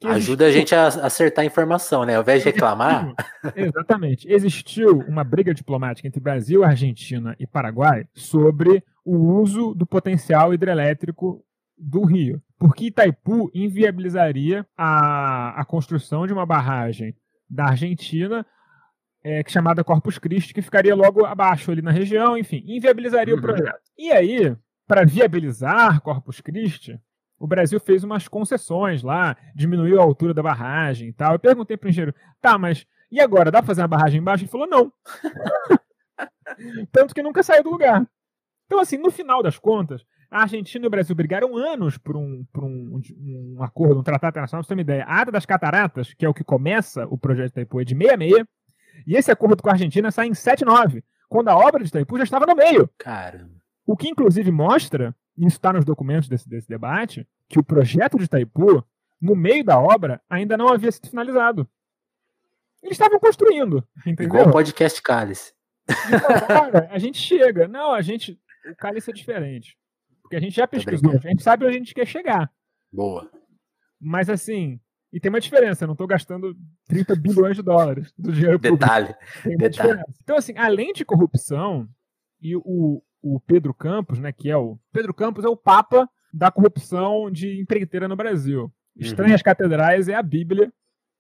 Ajuda 0.06 0.46
a 0.46 0.52
gente 0.52 0.76
a 0.76 0.88
acertar 0.88 1.44
a 1.44 1.46
informação, 1.46 2.06
né? 2.06 2.16
Ao 2.16 2.22
invés 2.22 2.44
de 2.44 2.50
reclamar, 2.50 3.14
Exatamente. 3.56 4.32
Existiu 4.32 5.00
uma 5.08 5.24
briga 5.24 5.54
diplomática 5.54 6.08
entre 6.08 6.20
Brasil, 6.20 6.64
Argentina 6.64 7.36
e 7.40 7.48
Paraguai 7.48 8.06
sobre 8.14 8.84
o 9.04 9.18
uso 9.40 9.74
do 9.74 9.88
potencial 9.88 10.54
hidrelétrico 10.54 11.44
do 11.78 12.04
rio. 12.06 12.42
Porque 12.60 12.86
Itaipu 12.86 13.50
inviabilizaria 13.54 14.66
a, 14.78 15.60
a 15.62 15.66
construção 15.66 16.28
de 16.28 16.34
uma 16.34 16.46
barragem 16.46 17.16
da 17.50 17.66
Argentina, 17.70 18.46
é, 19.24 19.44
que 19.44 19.52
chamada 19.52 19.84
Corpus 19.84 20.18
Christi, 20.20 20.54
que 20.54 20.62
ficaria 20.62 20.96
logo 20.96 21.26
abaixo 21.26 21.72
ali 21.72 21.82
na 21.82 21.92
região, 21.92 22.38
enfim, 22.38 22.64
inviabilizaria 22.68 23.34
Uhum. 23.34 23.40
o 23.40 23.44
projeto. 23.44 23.82
E 23.98 24.12
aí, 24.12 24.56
para 24.88 25.06
viabilizar 25.06 26.02
Corpus 26.02 26.40
Christi, 26.42 27.00
o 27.40 27.48
Brasil 27.48 27.80
fez 27.80 28.04
umas 28.04 28.28
concessões 28.28 29.04
lá, 29.04 29.38
diminuiu 29.56 30.00
a 30.00 30.04
altura 30.04 30.34
da 30.34 30.44
barragem 30.44 31.10
e 31.10 31.14
tal. 31.14 31.34
Eu 31.34 31.40
perguntei 31.40 31.78
para 31.78 31.88
o 31.88 31.90
engenheiro, 31.90 32.16
tá, 32.42 32.58
mas 32.58 32.86
e 33.12 33.22
agora? 33.22 33.52
Dá 33.52 33.60
para 33.60 33.68
fazer 33.68 33.82
uma 33.82 33.88
barragem 33.88 34.20
embaixo? 34.20 34.44
Ele 34.44 34.52
falou, 34.52 34.68
não. 34.68 34.92
Tanto 36.92 37.14
que 37.14 37.22
nunca 37.22 37.42
saiu 37.44 37.64
do 37.64 37.70
lugar. 37.70 38.06
Então, 38.66 38.80
assim, 38.80 38.98
no 38.98 39.10
final 39.10 39.42
das 39.42 39.58
contas, 39.58 40.04
a 40.30 40.42
Argentina 40.42 40.86
e 40.86 40.88
o 40.88 40.92
Brasil 40.92 41.16
brigaram 41.16 41.56
anos 41.56 41.98
por 41.98 42.18
um, 42.18 42.46
por 42.52 42.66
um, 42.66 43.02
um 43.18 43.64
acordo, 43.64 44.00
um 44.00 44.04
tratado 44.04 44.32
internacional. 44.32 44.62
Pra 44.62 44.68
você 44.68 44.70
ter 44.70 44.74
uma 44.74 44.82
ideia, 44.82 45.06
a 45.06 45.22
Ata 45.22 45.32
das 45.32 45.46
Cataratas, 45.46 46.14
que 46.14 46.26
é 46.26 46.30
o 46.30 46.34
que 46.34 46.44
começa 46.44 47.08
o 47.08 47.18
projeto 47.18 47.54
de 47.54 47.62
Itaipu, 47.62 47.80
é 47.80 47.86
de 47.86 47.96
66, 47.96 48.46
e 49.06 49.16
esse 49.16 49.32
acordo 49.32 49.62
com 49.64 49.70
a 49.70 49.74
Argentina 49.74 50.12
sai 50.12 50.28
em 50.28 50.34
79, 50.34 51.04
quando 51.30 51.48
a 51.48 51.58
obra 51.58 51.82
de 51.82 51.90
Itaipu 51.90 52.18
já 52.18 52.24
estava 52.24 52.46
no 52.46 52.56
meio. 52.56 52.90
caramba. 52.98 53.56
O 53.86 53.96
que 53.96 54.10
inclusive 54.10 54.52
mostra, 54.52 55.16
isso 55.38 55.58
está 55.58 55.72
nos 55.72 55.86
documentos 55.86 56.28
desse, 56.28 56.48
desse 56.50 56.68
debate, 56.68 57.28
que 57.48 57.60
o 57.60 57.64
projeto 57.64 58.18
de 58.18 58.26
Itaipu 58.26 58.84
no 59.22 59.36
meio 59.36 59.64
da 59.64 59.80
obra, 59.80 60.22
ainda 60.30 60.56
não 60.56 60.70
havia 60.70 60.92
sido 60.92 61.10
finalizado. 61.10 61.68
Eles 62.84 62.94
estavam 62.94 63.20
construindo, 63.20 63.88
entendeu? 64.06 64.26
Igual 64.26 64.50
o 64.50 64.52
podcast 64.52 65.02
Cálice. 65.02 65.54
Então, 65.90 66.20
cara, 66.48 66.88
a 66.92 67.00
gente 67.00 67.18
chega. 67.18 67.68
Não, 67.68 67.92
a 67.92 68.02
gente. 68.02 68.40
O 68.72 68.76
cálice 68.76 69.10
é 69.10 69.14
diferente. 69.14 69.78
Porque 70.22 70.36
a 70.36 70.40
gente 70.40 70.56
já 70.56 70.68
pesquisou, 70.68 71.12
a 71.12 71.30
gente 71.30 71.42
sabe 71.42 71.66
onde 71.66 71.76
a 71.76 71.80
gente 71.80 71.94
quer 71.94 72.06
chegar. 72.06 72.52
Boa. 72.92 73.32
Mas 74.00 74.30
assim, 74.30 74.80
e 75.12 75.20
tem 75.20 75.30
uma 75.30 75.40
diferença, 75.40 75.86
eu 75.86 75.88
não 75.88 75.94
estou 75.94 76.06
gastando 76.06 76.56
30 76.88 77.16
bilhões 77.16 77.56
de 77.56 77.64
dólares 77.64 78.14
do 78.18 78.34
dinheiro 78.34 78.60
público. 78.60 78.78
Detalhe. 78.78 79.16
Tem 79.42 79.58
detalhe. 79.58 79.70
Diferença. 79.72 80.20
Então, 80.22 80.36
assim, 80.36 80.54
além 80.58 80.92
de 80.92 81.06
corrupção, 81.06 81.88
e 82.42 82.56
o, 82.58 83.02
o 83.36 83.40
Pedro 83.40 83.74
Campos, 83.74 84.20
né, 84.20 84.32
que 84.32 84.50
é 84.50 84.58
o. 84.58 84.78
Pedro 84.92 85.14
Campos 85.14 85.44
é 85.44 85.50
o 85.50 85.58
papa 85.58 86.10
da 86.34 86.52
corrupção 86.52 87.32
de 87.32 87.62
empreiteira 87.62 88.08
no 88.08 88.16
Brasil. 88.16 88.64
Uhum. 88.64 88.72
Estranhas 88.98 89.42
uhum. 89.42 89.46
Catedrais 89.46 90.08
é 90.08 90.16
a 90.16 90.24
Bíblia 90.24 90.72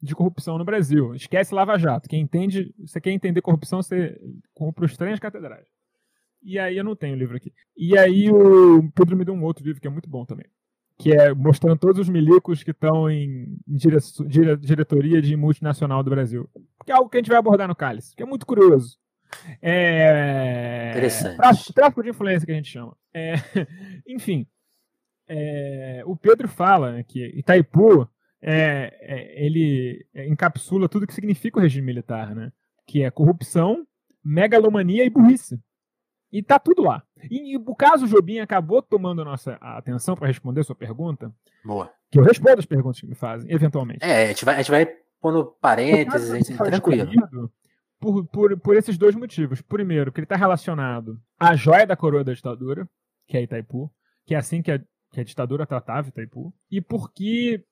de 0.01 0.15
corrupção 0.15 0.57
no 0.57 0.65
Brasil. 0.65 1.13
Esquece 1.15 1.53
Lava 1.53 1.77
Jato. 1.77 2.07
Quem 2.07 2.21
entende, 2.21 2.73
você 2.79 3.01
quer 3.01 3.11
entender 3.11 3.41
corrupção, 3.41 3.81
você 3.81 4.19
compra 4.53 4.85
os 4.85 4.91
Estranhas 4.91 5.19
Catedrais. 5.19 5.67
E 6.43 6.59
aí 6.59 6.77
eu 6.77 6.83
não 6.83 6.95
tenho 6.95 7.15
o 7.15 7.17
livro 7.17 7.35
aqui. 7.35 7.51
E 7.75 7.97
aí 7.97 8.29
o 8.29 8.89
Pedro 8.93 9.17
me 9.17 9.25
deu 9.25 9.33
um 9.33 9.43
outro 9.43 9.65
livro 9.65 9.81
que 9.81 9.87
é 9.87 9.91
muito 9.91 10.09
bom 10.09 10.23
também. 10.23 10.45
Que 10.99 11.11
é 11.11 11.33
mostrando 11.33 11.77
todos 11.77 12.01
os 12.01 12.09
milicos 12.09 12.63
que 12.63 12.71
estão 12.71 13.09
em 13.09 13.57
dire 13.67 13.97
dire 14.27 14.57
diretoria 14.57 15.21
de 15.21 15.35
multinacional 15.35 16.03
do 16.03 16.09
Brasil. 16.09 16.49
Que 16.85 16.91
é 16.91 16.95
algo 16.95 17.09
que 17.09 17.17
a 17.17 17.19
gente 17.19 17.29
vai 17.29 17.37
abordar 17.37 17.67
no 17.67 17.75
Cálice, 17.75 18.15
que 18.15 18.23
é 18.23 18.25
muito 18.25 18.45
curioso. 18.45 18.97
É... 19.61 20.91
Interessante. 20.91 21.73
Tráfico 21.73 22.03
de 22.03 22.09
influência 22.09 22.45
que 22.45 22.51
a 22.51 22.55
gente 22.55 22.71
chama. 22.71 22.95
É... 23.13 23.33
Enfim, 24.07 24.47
é... 25.27 26.03
o 26.05 26.15
Pedro 26.15 26.47
fala 26.47 27.03
que 27.03 27.25
Itaipu 27.37 28.09
é, 28.41 28.93
é, 29.01 29.45
ele 29.45 30.05
encapsula 30.15 30.87
tudo 30.87 31.07
que 31.07 31.13
significa 31.13 31.59
o 31.59 31.61
regime 31.61 31.87
militar, 31.87 32.35
né? 32.35 32.51
Que 32.85 33.03
é 33.03 33.11
corrupção, 33.11 33.85
megalomania 34.23 35.03
e 35.03 35.09
burrice. 35.09 35.59
E 36.31 36.43
tá 36.43 36.59
tudo 36.59 36.83
lá. 36.83 37.03
E, 37.31 37.53
e 37.53 37.57
o 37.57 37.75
caso 37.75 38.07
Jobim 38.07 38.39
acabou 38.39 38.81
tomando 38.81 39.21
a 39.21 39.25
nossa 39.25 39.53
atenção 39.61 40.15
para 40.15 40.27
responder 40.27 40.61
a 40.61 40.63
sua 40.63 40.75
pergunta. 40.75 41.33
Boa. 41.63 41.91
Que 42.11 42.19
eu 42.19 42.23
respondo 42.23 42.59
as 42.59 42.65
perguntas 42.65 42.99
que 42.99 43.07
me 43.07 43.15
fazem, 43.15 43.51
eventualmente. 43.51 44.03
É, 44.03 44.25
a 44.25 44.27
gente 44.27 44.45
vai, 44.45 44.55
a 44.55 44.57
gente 44.57 44.71
vai 44.71 44.87
pondo 45.21 45.45
parênteses, 45.61 46.31
a 46.31 46.35
gente, 46.35 46.55
tranquilo. 46.55 47.09
Por, 47.99 48.25
por, 48.27 48.59
por 48.59 48.75
esses 48.75 48.97
dois 48.97 49.15
motivos. 49.15 49.61
Primeiro, 49.61 50.11
que 50.11 50.19
ele 50.19 50.25
está 50.25 50.35
relacionado 50.35 51.19
à 51.39 51.55
joia 51.55 51.85
da 51.85 51.95
coroa 51.95 52.23
da 52.23 52.33
ditadura, 52.33 52.87
que 53.27 53.37
é 53.37 53.41
Itaipu, 53.41 53.91
que 54.25 54.35
é 54.35 54.37
assim 54.37 54.61
que 54.61 54.71
a, 54.71 54.79
que 55.11 55.19
a 55.19 55.23
ditadura 55.23 55.65
tratava 55.65 56.07
Itaipu, 56.07 56.53
e 56.69 56.79
porque 56.79 57.63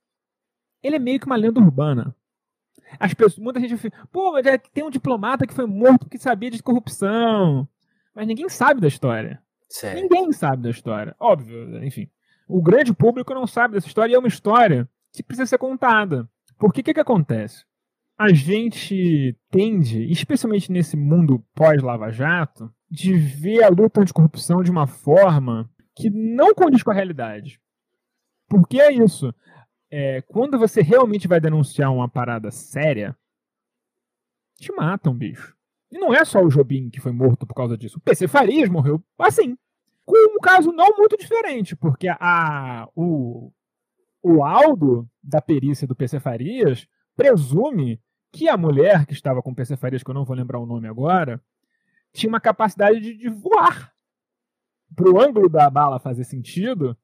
ele 0.81 0.95
é 0.95 0.99
meio 0.99 1.19
que 1.19 1.25
uma 1.25 1.35
lenda 1.35 1.59
urbana. 1.59 2.15
As 2.99 3.13
pessoas, 3.13 3.39
muita 3.39 3.59
gente 3.59 3.77
fala, 3.77 4.07
pô, 4.11 4.31
mas 4.33 4.45
é, 4.45 4.57
tem 4.57 4.83
um 4.83 4.89
diplomata 4.89 5.47
que 5.47 5.53
foi 5.53 5.65
morto 5.65 6.05
porque 6.05 6.17
sabia 6.17 6.51
de 6.51 6.61
corrupção. 6.61 7.67
Mas 8.13 8.27
ninguém 8.27 8.47
sabe 8.49 8.79
da 8.79 8.87
história. 8.87 9.41
Sério? 9.69 10.01
Ninguém 10.01 10.31
sabe 10.31 10.63
da 10.63 10.69
história. 10.69 11.15
Óbvio, 11.19 11.83
enfim. 11.83 12.09
O 12.47 12.61
grande 12.61 12.93
público 12.93 13.33
não 13.33 13.47
sabe 13.47 13.73
dessa 13.73 13.87
história 13.87 14.13
e 14.13 14.15
é 14.15 14.19
uma 14.19 14.27
história 14.27 14.87
que 15.11 15.23
precisa 15.23 15.47
ser 15.47 15.57
contada. 15.57 16.29
Porque 16.57 16.81
o 16.81 16.83
que, 16.83 16.93
que 16.93 16.99
acontece? 16.99 17.65
A 18.17 18.33
gente 18.33 19.37
tende, 19.49 20.09
especialmente 20.11 20.71
nesse 20.71 20.95
mundo 20.95 21.43
pós-Lava 21.53 22.11
Jato, 22.11 22.73
de 22.89 23.13
ver 23.13 23.63
a 23.63 23.69
luta 23.69 24.01
anticorrupção 24.01 24.63
de 24.63 24.71
uma 24.71 24.87
forma 24.87 25.69
que 25.93 26.09
não 26.09 26.53
condiz 26.53 26.81
com 26.81 26.91
a 26.91 26.93
realidade. 26.93 27.59
Porque 28.47 28.79
é 28.79 28.91
isso 28.91 29.33
é, 29.91 30.21
quando 30.23 30.57
você 30.57 30.81
realmente 30.81 31.27
vai 31.27 31.39
denunciar 31.39 31.89
uma 31.93 32.09
parada 32.09 32.51
séria, 32.51 33.15
te 34.57 34.71
matam, 34.73 35.13
bicho. 35.13 35.55
E 35.91 35.97
não 35.97 36.13
é 36.13 36.25
só 36.25 36.41
o 36.41 36.49
Jobim 36.49 36.89
que 36.89 36.99
foi 36.99 37.11
morto 37.11 37.45
por 37.45 37.53
causa 37.53 37.77
disso. 37.77 37.97
O 37.97 38.01
PC 38.01 38.27
Farias 38.27 38.69
morreu 38.69 39.01
assim. 39.17 39.57
Com 40.05 40.35
um 40.35 40.39
caso 40.39 40.71
não 40.71 40.97
muito 40.97 41.17
diferente, 41.17 41.75
porque 41.75 42.07
a, 42.09 42.87
o, 42.95 43.51
o 44.21 45.07
da 45.23 45.41
perícia 45.41 45.87
do 45.87 45.95
PC 45.95 46.19
Farias 46.19 46.87
presume 47.15 47.99
que 48.35 48.49
a 48.49 48.57
mulher 48.57 49.05
que 49.05 49.13
estava 49.13 49.41
com 49.41 49.55
PC 49.55 49.77
Farias, 49.77 50.03
que 50.03 50.09
eu 50.09 50.13
não 50.13 50.25
vou 50.25 50.35
lembrar 50.35 50.59
o 50.59 50.65
nome 50.65 50.89
agora, 50.89 51.41
tinha 52.11 52.29
uma 52.29 52.41
capacidade 52.41 52.99
de, 52.99 53.15
de 53.15 53.29
voar. 53.29 53.93
Para 54.93 55.09
o 55.09 55.21
ângulo 55.21 55.47
da 55.47 55.69
bala 55.69 55.99
fazer 55.99 56.25
sentido, 56.25 56.97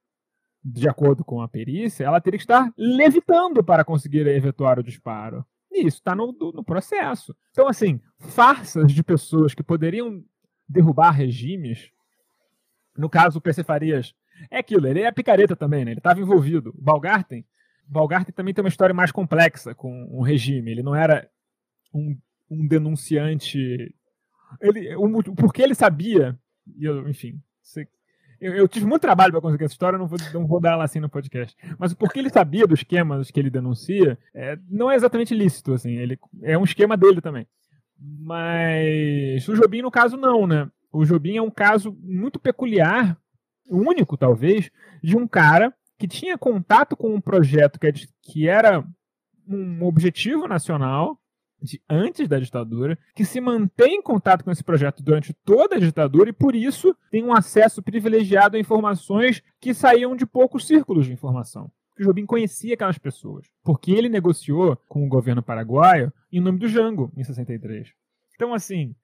de 0.61 0.89
acordo 0.89 1.23
com 1.23 1.41
a 1.41 1.47
perícia, 1.47 2.03
ela 2.03 2.19
teria 2.19 2.38
que 2.38 2.43
estar 2.43 2.71
levitando 2.77 3.63
para 3.63 3.85
conseguir 3.85 4.27
efetuar 4.27 4.77
o 4.77 4.83
disparo. 4.83 5.45
E 5.71 5.88
isso 5.88 6.00
está 6.00 6.13
no, 6.13 6.33
no 6.33 6.63
processo. 6.65 7.33
Então, 7.51 7.69
assim, 7.69 8.01
farsas 8.19 8.91
de 8.91 9.01
pessoas 9.01 9.53
que 9.53 9.63
poderiam 9.63 10.21
derrubar 10.67 11.11
regimes. 11.11 11.91
No 12.97 13.09
caso, 13.09 13.39
o 13.39 13.41
PC 13.41 13.63
Farias 13.63 14.13
é 14.50 14.57
aquilo, 14.57 14.85
ele 14.85 15.01
é 15.01 15.11
picareta 15.13 15.55
também, 15.55 15.85
né? 15.85 15.91
Ele 15.91 16.00
estava 16.01 16.19
envolvido. 16.19 16.71
O 16.77 16.81
Balgarten, 16.81 17.45
Balgarten 17.91 18.33
também 18.33 18.53
tem 18.53 18.63
uma 18.63 18.69
história 18.69 18.95
mais 18.95 19.12
complexa 19.12 19.75
com 19.75 20.07
o 20.12 20.21
regime. 20.21 20.71
Ele 20.71 20.81
não 20.81 20.95
era 20.95 21.29
um, 21.93 22.17
um 22.50 22.65
denunciante. 22.65 23.93
Ele, 24.62 24.95
um, 24.95 25.21
porque 25.21 25.62
ele 25.62 25.75
sabia, 25.75 26.39
enfim, 27.07 27.39
eu, 28.41 28.55
eu 28.55 28.67
tive 28.67 28.88
muito 28.88 29.03
trabalho 29.03 29.31
para 29.31 29.41
conseguir 29.41 29.65
essa 29.65 29.74
história, 29.74 30.00
não 30.00 30.07
vou, 30.07 30.17
não 30.33 30.48
vou 30.48 30.60
dar 30.60 30.71
ela 30.71 30.83
assim 30.83 31.00
no 31.00 31.10
podcast. 31.10 31.55
Mas 31.77 31.93
porque 31.93 32.17
ele 32.17 32.29
sabia 32.29 32.65
dos 32.65 32.79
esquemas 32.79 33.29
que 33.29 33.39
ele 33.39 33.51
denuncia, 33.51 34.17
é, 34.33 34.57
não 34.67 34.89
é 34.89 34.95
exatamente 34.95 35.36
lícito, 35.36 35.74
assim. 35.74 35.91
Ele, 35.98 36.17
é 36.41 36.57
um 36.57 36.63
esquema 36.63 36.98
dele 36.98 37.21
também. 37.21 37.45
Mas 38.00 39.48
o 39.48 39.55
Jobim, 39.55 39.83
no 39.83 39.91
caso, 39.91 40.17
não, 40.17 40.48
né? 40.48 40.67
O 40.91 41.05
Jobim 41.05 41.38
é 41.38 41.41
um 41.41 41.51
caso 41.51 41.95
muito 42.01 42.39
peculiar, 42.39 43.15
único, 43.69 44.17
talvez, 44.17 44.71
de 45.03 45.15
um 45.15 45.27
cara 45.27 45.71
que 46.01 46.08
tinha 46.08 46.36
contato 46.36 46.98
com 46.98 47.13
um 47.13 47.22
projeto 47.22 47.79
que, 47.79 47.86
é 47.86 47.93
que 48.24 48.48
era 48.48 48.84
um 49.48 49.84
objetivo 49.84 50.48
nacional, 50.48 51.22
de 51.62 51.79
antes 51.88 52.27
da 52.27 52.39
ditadura, 52.39 52.98
que 53.13 53.24
se 53.24 53.39
mantém 53.39 53.98
em 53.98 54.01
contato 54.01 54.43
com 54.43 54.50
esse 54.50 54.63
projeto 54.63 55.03
durante 55.03 55.31
toda 55.46 55.75
a 55.75 55.79
ditadura 55.79 56.31
e, 56.31 56.34
por 56.34 56.55
isso, 56.55 56.98
tem 57.12 57.24
um 57.24 57.31
acesso 57.31 57.84
privilegiado 57.84 58.58
a 58.58 58.60
informações 58.60 59.43
que 59.60 59.75
saíam 59.75 60.15
de 60.15 60.25
poucos 60.25 60.65
círculos 60.65 61.05
de 61.05 61.13
informação. 61.13 61.72
O 62.00 62.03
Jobim 62.03 62.25
conhecia 62.25 62.74
aquelas 62.74 62.98
pessoas, 62.98 63.46
porque 63.63 63.91
ele 63.91 64.10
negociou 64.10 64.75
com 64.89 65.05
o 65.05 65.08
governo 65.08 65.43
paraguaio 65.43 66.12
em 66.31 66.41
nome 66.41 66.58
do 66.58 66.67
Jango, 66.67 67.13
em 67.15 67.24
63. 67.24 67.89
Então, 68.34 68.55
assim, 68.55 68.96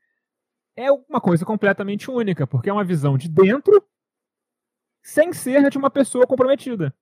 é 0.76 0.92
uma 0.92 1.22
coisa 1.22 1.46
completamente 1.46 2.10
única, 2.10 2.48
porque 2.48 2.72
é 2.72 2.74
uma 2.74 2.84
visão 2.84 3.20
de 3.20 3.30
dentro 3.30 3.84
sem 5.08 5.32
ser 5.32 5.70
de 5.70 5.78
uma 5.78 5.90
pessoa 5.90 6.28
comprometida. 6.28 6.94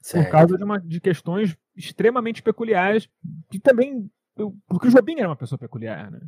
Certo. 0.00 0.24
Por 0.24 0.30
causa 0.30 0.56
de, 0.56 0.62
uma, 0.62 0.78
de 0.78 1.00
questões 1.00 1.58
extremamente 1.74 2.40
peculiares, 2.40 3.08
que 3.50 3.58
também 3.58 4.08
porque 4.68 4.86
o 4.86 4.90
Jobim 4.90 5.18
era 5.18 5.28
uma 5.28 5.34
pessoa 5.34 5.58
peculiar, 5.58 6.10
né? 6.10 6.20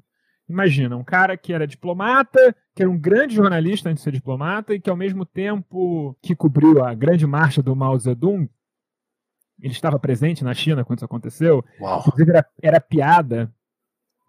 Imagina, 0.49 0.97
um 0.97 1.05
cara 1.05 1.37
que 1.37 1.53
era 1.53 1.67
diplomata, 1.67 2.57
que 2.75 2.83
era 2.83 2.91
um 2.91 2.99
grande 2.99 3.37
jornalista 3.37 3.89
antes 3.89 4.03
de 4.03 4.05
ser 4.05 4.13
diplomata, 4.13 4.75
e 4.75 4.81
que 4.81 4.91
ao 4.91 4.97
mesmo 4.97 5.25
tempo 5.25 6.17
que 6.23 6.35
cobriu 6.35 6.83
a 6.83 6.93
grande 6.95 7.27
marcha 7.27 7.63
do 7.63 7.77
Mao 7.77 7.99
Zedong, 7.99 8.51
ele 9.61 9.73
estava 9.73 9.99
presente 9.99 10.43
na 10.43 10.55
China 10.55 10.85
quando 10.85 10.99
isso 10.99 11.05
aconteceu. 11.05 11.65
Uau. 11.79 12.01
Inclusive, 12.01 12.31
era, 12.31 12.47
era 12.63 12.81
piada 12.81 13.55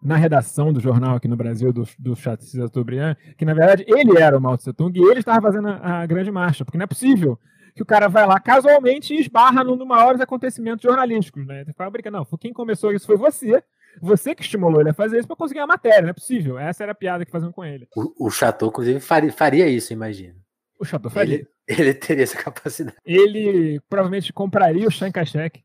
na 0.01 0.15
redação 0.15 0.71
do 0.71 0.79
jornal 0.79 1.15
aqui 1.15 1.27
no 1.27 1.35
Brasil, 1.35 1.73
do, 1.73 1.87
do 1.97 2.15
Chateaubriand, 2.15 3.15
que 3.37 3.45
na 3.45 3.53
verdade 3.53 3.85
ele 3.87 4.17
era 4.17 4.37
o 4.37 4.41
Mao 4.41 4.57
Tse 4.57 4.73
Tung 4.73 4.97
e 4.97 5.03
ele 5.03 5.19
estava 5.19 5.41
fazendo 5.41 5.67
a, 5.67 6.01
a, 6.01 6.05
grande 6.05 6.31
marcha, 6.31 6.63
porque 6.63 6.77
não 6.77 6.85
é 6.85 6.87
possível 6.87 7.37
que 7.75 7.83
o 7.83 7.85
cara 7.85 8.07
vai 8.07 8.25
lá 8.25 8.39
casualmente 8.39 9.13
e 9.13 9.19
esbarra 9.19 9.63
num 9.63 9.77
dos 9.77 9.87
maiores 9.87 10.21
acontecimentos 10.21 10.83
jornalísticos, 10.83 11.45
né? 11.45 11.63
Você 11.63 11.73
fala, 11.73 11.91
não, 12.11 12.25
quem 12.39 12.51
começou 12.51 12.91
isso 12.91 13.05
foi 13.05 13.15
você, 13.15 13.63
você 14.01 14.33
que 14.33 14.41
estimulou 14.41 14.81
ele 14.81 14.89
a 14.89 14.93
fazer 14.93 15.17
isso 15.17 15.27
para 15.27 15.35
conseguir 15.35 15.59
a 15.59 15.67
matéria, 15.67 16.01
não 16.01 16.09
é 16.09 16.13
possível. 16.13 16.57
Essa 16.57 16.83
era 16.83 16.91
a 16.91 16.95
piada 16.95 17.25
que 17.25 17.31
faziam 17.31 17.51
com 17.51 17.63
ele. 17.63 17.87
O, 17.95 18.27
o 18.27 18.29
Chateau, 18.29 18.69
inclusive, 18.69 18.99
faria, 18.99 19.31
faria 19.31 19.67
isso, 19.67 19.93
imagina. 19.93 20.35
O 20.79 20.85
Chateau 20.85 21.11
faria. 21.11 21.35
Ele, 21.35 21.47
ele 21.69 21.93
teria 21.93 22.23
essa 22.23 22.41
capacidade. 22.41 22.97
Ele 23.05 23.79
provavelmente 23.87 24.33
compraria 24.33 24.87
o 24.87 24.91
Shan 24.91 25.11
Kachek. 25.11 25.63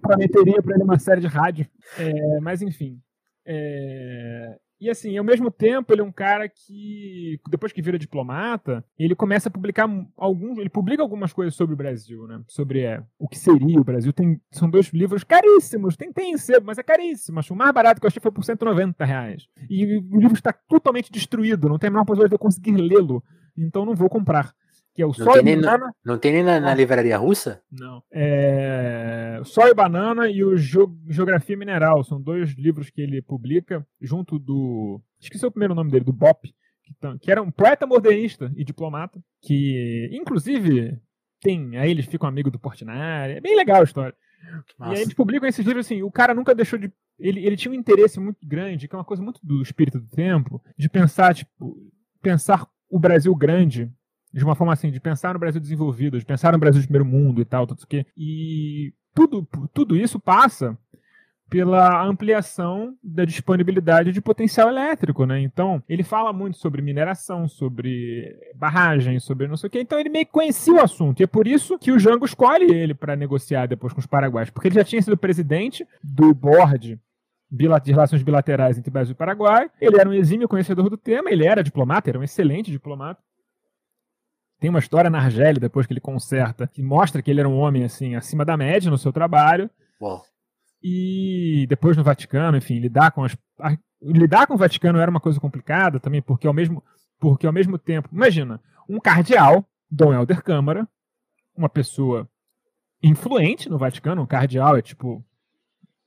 prometeria 0.00 0.62
para 0.62 0.74
ele 0.74 0.84
uma 0.84 0.98
série 0.98 1.20
de 1.20 1.26
rádio. 1.26 1.66
É, 1.98 2.40
mas, 2.40 2.62
enfim. 2.62 2.98
É, 3.46 4.56
e 4.82 4.90
assim, 4.90 5.16
ao 5.16 5.22
mesmo 5.22 5.48
tempo, 5.48 5.92
ele 5.92 6.00
é 6.00 6.04
um 6.04 6.10
cara 6.10 6.48
que, 6.48 7.38
depois 7.48 7.72
que 7.72 7.80
vira 7.80 7.96
diplomata, 7.96 8.84
ele 8.98 9.14
começa 9.14 9.48
a 9.48 9.52
publicar 9.52 9.88
alguns. 10.16 10.58
Ele 10.58 10.68
publica 10.68 11.00
algumas 11.00 11.32
coisas 11.32 11.54
sobre 11.54 11.74
o 11.74 11.76
Brasil, 11.76 12.26
né? 12.26 12.42
Sobre 12.48 12.80
é, 12.80 13.00
o 13.16 13.28
que 13.28 13.38
seria 13.38 13.78
o 13.78 13.84
Brasil. 13.84 14.12
Tem, 14.12 14.40
são 14.50 14.68
dois 14.68 14.88
livros 14.88 15.22
caríssimos, 15.22 15.96
tem, 15.96 16.12
tem 16.12 16.36
sebo, 16.36 16.66
mas 16.66 16.78
é 16.78 16.82
caríssimo. 16.82 17.38
Acho 17.38 17.54
o 17.54 17.56
mais 17.56 17.72
barato 17.72 18.00
que 18.00 18.06
eu 18.06 18.08
achei 18.08 18.20
foi 18.20 18.32
por 18.32 18.42
190 18.42 19.04
reais. 19.04 19.44
E 19.70 19.98
o 19.98 20.18
livro 20.18 20.34
está 20.34 20.52
totalmente 20.52 21.12
destruído, 21.12 21.68
não 21.68 21.78
tem 21.78 21.86
a 21.86 21.90
menor 21.92 22.04
possibilidade 22.04 22.30
de 22.30 22.34
eu 22.34 22.40
conseguir 22.40 22.72
lê-lo. 22.72 23.22
Então 23.56 23.86
não 23.86 23.94
vou 23.94 24.08
comprar. 24.08 24.52
Que 24.94 25.02
é 25.02 25.06
o 25.06 25.12
Não 25.16 25.32
tem, 25.32 25.52
e 25.52 25.56
Banana. 25.56 25.94
não 26.04 26.18
tem 26.18 26.32
nem 26.32 26.42
na, 26.42 26.60
na 26.60 26.74
livraria 26.74 27.16
russa? 27.16 27.62
Não. 27.70 28.02
É... 28.12 29.40
Sol 29.44 29.68
e 29.68 29.74
Banana 29.74 30.28
e 30.28 30.44
o 30.44 30.56
Geo- 30.56 30.96
Geografia 31.08 31.56
Mineral. 31.56 32.04
São 32.04 32.20
dois 32.20 32.50
livros 32.56 32.90
que 32.90 33.00
ele 33.00 33.22
publica 33.22 33.86
junto 34.00 34.38
do. 34.38 35.00
Esqueci 35.20 35.44
o 35.46 35.50
primeiro 35.50 35.74
nome 35.74 35.90
dele, 35.90 36.04
do 36.04 36.12
Bop, 36.12 36.46
que, 36.84 37.18
que 37.20 37.30
era 37.30 37.42
um 37.42 37.50
poeta 37.50 37.86
modernista 37.86 38.52
e 38.56 38.64
diplomata. 38.64 39.18
Que, 39.40 40.08
inclusive, 40.12 40.98
tem. 41.40 41.76
Aí 41.78 41.90
eles 41.90 42.06
ficam 42.06 42.28
amigos 42.28 42.52
do 42.52 42.58
Portinari. 42.58 43.34
É 43.34 43.40
bem 43.40 43.56
legal 43.56 43.80
a 43.80 43.84
história. 43.84 44.14
Que 44.66 44.82
E 44.82 44.86
aí 44.96 45.02
eles 45.02 45.14
publicam 45.14 45.48
esses 45.48 45.64
livros 45.64 45.86
assim, 45.86 46.02
o 46.02 46.10
cara 46.10 46.34
nunca 46.34 46.54
deixou 46.54 46.78
de. 46.78 46.92
Ele, 47.18 47.46
ele 47.46 47.56
tinha 47.56 47.70
um 47.72 47.76
interesse 47.76 48.18
muito 48.18 48.44
grande, 48.46 48.88
que 48.88 48.94
é 48.94 48.98
uma 48.98 49.04
coisa 49.04 49.22
muito 49.22 49.40
do 49.42 49.62
espírito 49.62 50.00
do 50.00 50.08
tempo, 50.08 50.60
de 50.76 50.88
pensar, 50.88 51.34
tipo, 51.34 51.76
pensar 52.20 52.66
o 52.90 52.98
Brasil 52.98 53.32
grande, 53.34 53.88
de 54.32 54.44
uma 54.44 54.54
forma 54.54 54.72
assim, 54.72 54.90
de 54.90 55.00
pensar 55.00 55.34
no 55.34 55.40
Brasil 55.40 55.60
desenvolvido, 55.60 56.18
de 56.18 56.24
pensar 56.24 56.52
no 56.52 56.58
Brasil 56.58 56.80
de 56.80 56.86
primeiro 56.86 57.04
mundo 57.04 57.40
e 57.40 57.44
tal, 57.44 57.66
tudo 57.66 57.82
aqui. 57.84 58.06
E 58.16 58.92
tudo, 59.14 59.46
tudo 59.72 59.96
isso 59.96 60.18
passa 60.18 60.76
pela 61.50 62.02
ampliação 62.02 62.96
da 63.04 63.26
disponibilidade 63.26 64.10
de 64.10 64.22
potencial 64.22 64.70
elétrico, 64.70 65.26
né? 65.26 65.38
Então, 65.38 65.82
ele 65.86 66.02
fala 66.02 66.32
muito 66.32 66.56
sobre 66.56 66.80
mineração, 66.80 67.46
sobre 67.46 68.34
barragem, 68.54 69.20
sobre 69.20 69.46
não 69.46 69.56
sei 69.58 69.68
o 69.68 69.70
quê. 69.70 69.80
Então, 69.80 70.00
ele 70.00 70.08
meio 70.08 70.24
que 70.24 70.32
conhecia 70.32 70.72
o 70.72 70.80
assunto. 70.80 71.20
E 71.20 71.24
é 71.24 71.26
por 71.26 71.46
isso 71.46 71.78
que 71.78 71.92
o 71.92 71.98
Jango 71.98 72.24
escolhe 72.24 72.72
ele 72.72 72.94
para 72.94 73.14
negociar 73.14 73.66
depois 73.66 73.92
com 73.92 74.00
os 74.00 74.06
paraguaios, 74.06 74.48
porque 74.48 74.68
ele 74.68 74.76
já 74.76 74.84
tinha 74.84 75.02
sido 75.02 75.14
presidente 75.14 75.86
do 76.02 76.32
board 76.32 76.98
de 77.50 77.92
relações 77.92 78.22
bilaterais 78.22 78.78
entre 78.78 78.90
Brasil 78.90 79.12
e 79.12 79.16
Paraguai. 79.16 79.70
Ele 79.78 80.00
era 80.00 80.08
um 80.08 80.14
exímio 80.14 80.48
conhecedor 80.48 80.88
do 80.88 80.96
tema, 80.96 81.30
ele 81.30 81.46
era 81.46 81.62
diplomata, 81.62 82.08
era 82.08 82.18
um 82.18 82.22
excelente 82.22 82.70
diplomata. 82.70 83.20
Tem 84.62 84.70
uma 84.70 84.78
história 84.78 85.10
na 85.10 85.18
Argélia, 85.18 85.58
depois 85.58 85.88
que 85.88 85.92
ele 85.92 85.98
conserta, 86.00 86.68
que 86.68 86.80
mostra 86.80 87.20
que 87.20 87.28
ele 87.28 87.40
era 87.40 87.48
um 87.48 87.58
homem 87.58 87.82
assim 87.82 88.14
acima 88.14 88.44
da 88.44 88.56
média 88.56 88.88
no 88.92 88.96
seu 88.96 89.12
trabalho 89.12 89.68
Uau. 90.00 90.22
e 90.80 91.66
depois 91.68 91.96
no 91.96 92.04
Vaticano, 92.04 92.56
enfim, 92.56 92.78
lidar 92.78 93.10
com 93.10 93.24
as 93.24 93.36
a- 93.60 93.76
lidar 94.00 94.46
com 94.46 94.54
o 94.54 94.56
Vaticano 94.56 95.00
era 95.00 95.10
uma 95.10 95.18
coisa 95.18 95.40
complicada 95.40 95.98
também, 95.98 96.22
porque 96.22 96.46
ao 96.46 96.54
mesmo 96.54 96.80
porque 97.18 97.44
ao 97.44 97.52
mesmo 97.52 97.76
tempo, 97.76 98.08
imagina, 98.12 98.60
um 98.88 99.00
cardeal, 99.00 99.64
Dom 99.90 100.14
Helder 100.14 100.44
Câmara, 100.44 100.88
uma 101.56 101.68
pessoa 101.68 102.28
influente 103.02 103.68
no 103.68 103.78
Vaticano, 103.78 104.22
um 104.22 104.26
cardeal 104.26 104.76
é 104.76 104.82
tipo, 104.82 105.24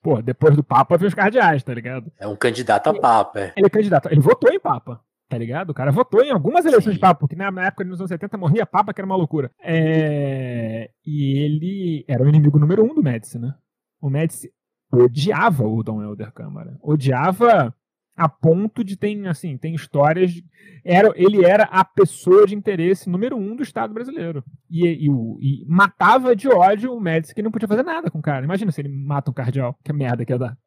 pô, 0.02 0.22
depois 0.22 0.56
do 0.56 0.64
Papa 0.64 0.96
vem 0.98 1.10
os 1.10 1.14
cardeais, 1.14 1.62
tá 1.62 1.74
ligado? 1.74 2.10
É 2.18 2.26
um 2.26 2.38
candidato 2.38 2.88
a 2.88 2.94
papa, 2.98 3.38
é. 3.38 3.54
Ele 3.58 3.68
é 3.68 3.70
candidato, 3.70 4.08
ele 4.10 4.22
votou 4.22 4.50
em 4.50 4.62
Papa, 4.62 5.02
tá 5.28 5.38
ligado? 5.38 5.72
O 5.72 5.74
cara 5.74 5.92
votou 5.92 6.22
em 6.24 6.32
algumas 6.32 6.66
eleições 6.66 6.86
Sim. 6.94 6.96
de 6.96 7.00
Papa, 7.00 7.20
porque 7.20 7.36
na, 7.36 7.50
na 7.52 7.68
época, 7.68 7.84
nos 7.84 8.00
anos 8.00 8.10
70, 8.10 8.38
morria 8.38 8.66
Papa, 8.66 8.94
que 8.94 9.02
era 9.02 9.06
uma 9.06 9.16
loucura. 9.16 9.52
É, 9.62 10.90
E 11.06 11.38
ele 11.44 12.06
era 12.08 12.24
o 12.24 12.30
inimigo 12.30 12.60
número 12.60 12.84
um 12.84 12.94
do 12.94 13.04
Médici, 13.04 13.38
né? 13.40 13.54
O 14.02 14.10
Médici 14.10 14.52
odiava 14.92 15.68
o 15.68 15.84
Dom 15.84 16.02
Helder 16.02 16.32
Câmara. 16.32 16.78
Odiava 16.82 17.74
a 18.18 18.30
ponto 18.30 18.82
de 18.82 18.96
tem 18.96 19.28
assim 19.28 19.58
tem 19.58 19.76
histórias 19.76 20.32
de- 20.32 20.46
era 20.86 21.12
ele 21.18 21.44
era 21.44 21.64
a 21.66 21.84
pessoa 21.84 22.48
de 22.48 22.56
interesse 22.56 23.10
número 23.10 23.36
um 23.36 23.58
do 23.58 23.62
Estado 23.62 23.94
brasileiro 23.94 24.42
e, 24.72 24.88
e, 24.88 25.10
e 25.10 25.66
matava 25.68 26.34
de 26.34 26.48
ódio 26.48 26.94
o 26.94 27.02
Médici 27.02 27.36
que 27.36 27.42
não 27.42 27.52
podia 27.52 27.68
fazer 27.68 27.84
nada 27.84 28.10
com 28.10 28.20
o 28.20 28.22
cara 28.22 28.46
imagina 28.46 28.72
se 28.72 28.80
ele 28.80 28.88
mata 28.88 29.30
um 29.30 29.34
cardeal 29.34 29.78
que 29.84 29.92
merda 29.92 30.24
que 30.26 30.32
ia 30.32 30.40
dar 30.40 30.58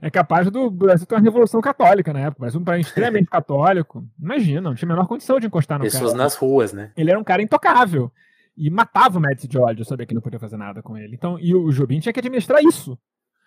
é 0.00 0.10
capaz 0.10 0.50
do 0.50 0.70
Brasil 0.70 1.06
ter 1.06 1.14
uma 1.14 1.20
revolução 1.20 1.60
católica 1.60 2.12
na 2.12 2.20
época 2.20 2.44
mas 2.44 2.54
um 2.54 2.64
país 2.64 2.86
extremamente 2.86 3.28
católico 3.30 4.04
imagina 4.18 4.60
não 4.60 4.74
tinha 4.74 4.88
a 4.88 4.94
menor 4.94 5.06
condição 5.06 5.38
de 5.38 5.46
encostar 5.46 5.78
no 5.78 5.84
Pessoas 5.84 6.12
cara 6.12 6.24
nas 6.24 6.34
ruas, 6.34 6.72
né? 6.72 6.92
ele 6.96 7.10
era 7.10 7.18
um 7.18 7.24
cara 7.24 7.42
intocável. 7.42 8.10
E 8.56 8.68
matava 8.68 9.16
o 9.16 9.20
Médici 9.22 9.48
de 9.48 9.56
ódio, 9.56 9.84
sabia 9.86 10.04
que 10.04 10.12
não 10.12 10.20
podia 10.20 10.38
fazer 10.38 10.58
nada 10.58 10.82
com 10.82 10.98
ele. 10.98 11.14
Então, 11.14 11.38
e 11.38 11.54
o 11.54 11.70
Jobim 11.70 11.98
tinha 11.98 12.12
que 12.12 12.18
administrar 12.18 12.62
isso. 12.62 12.98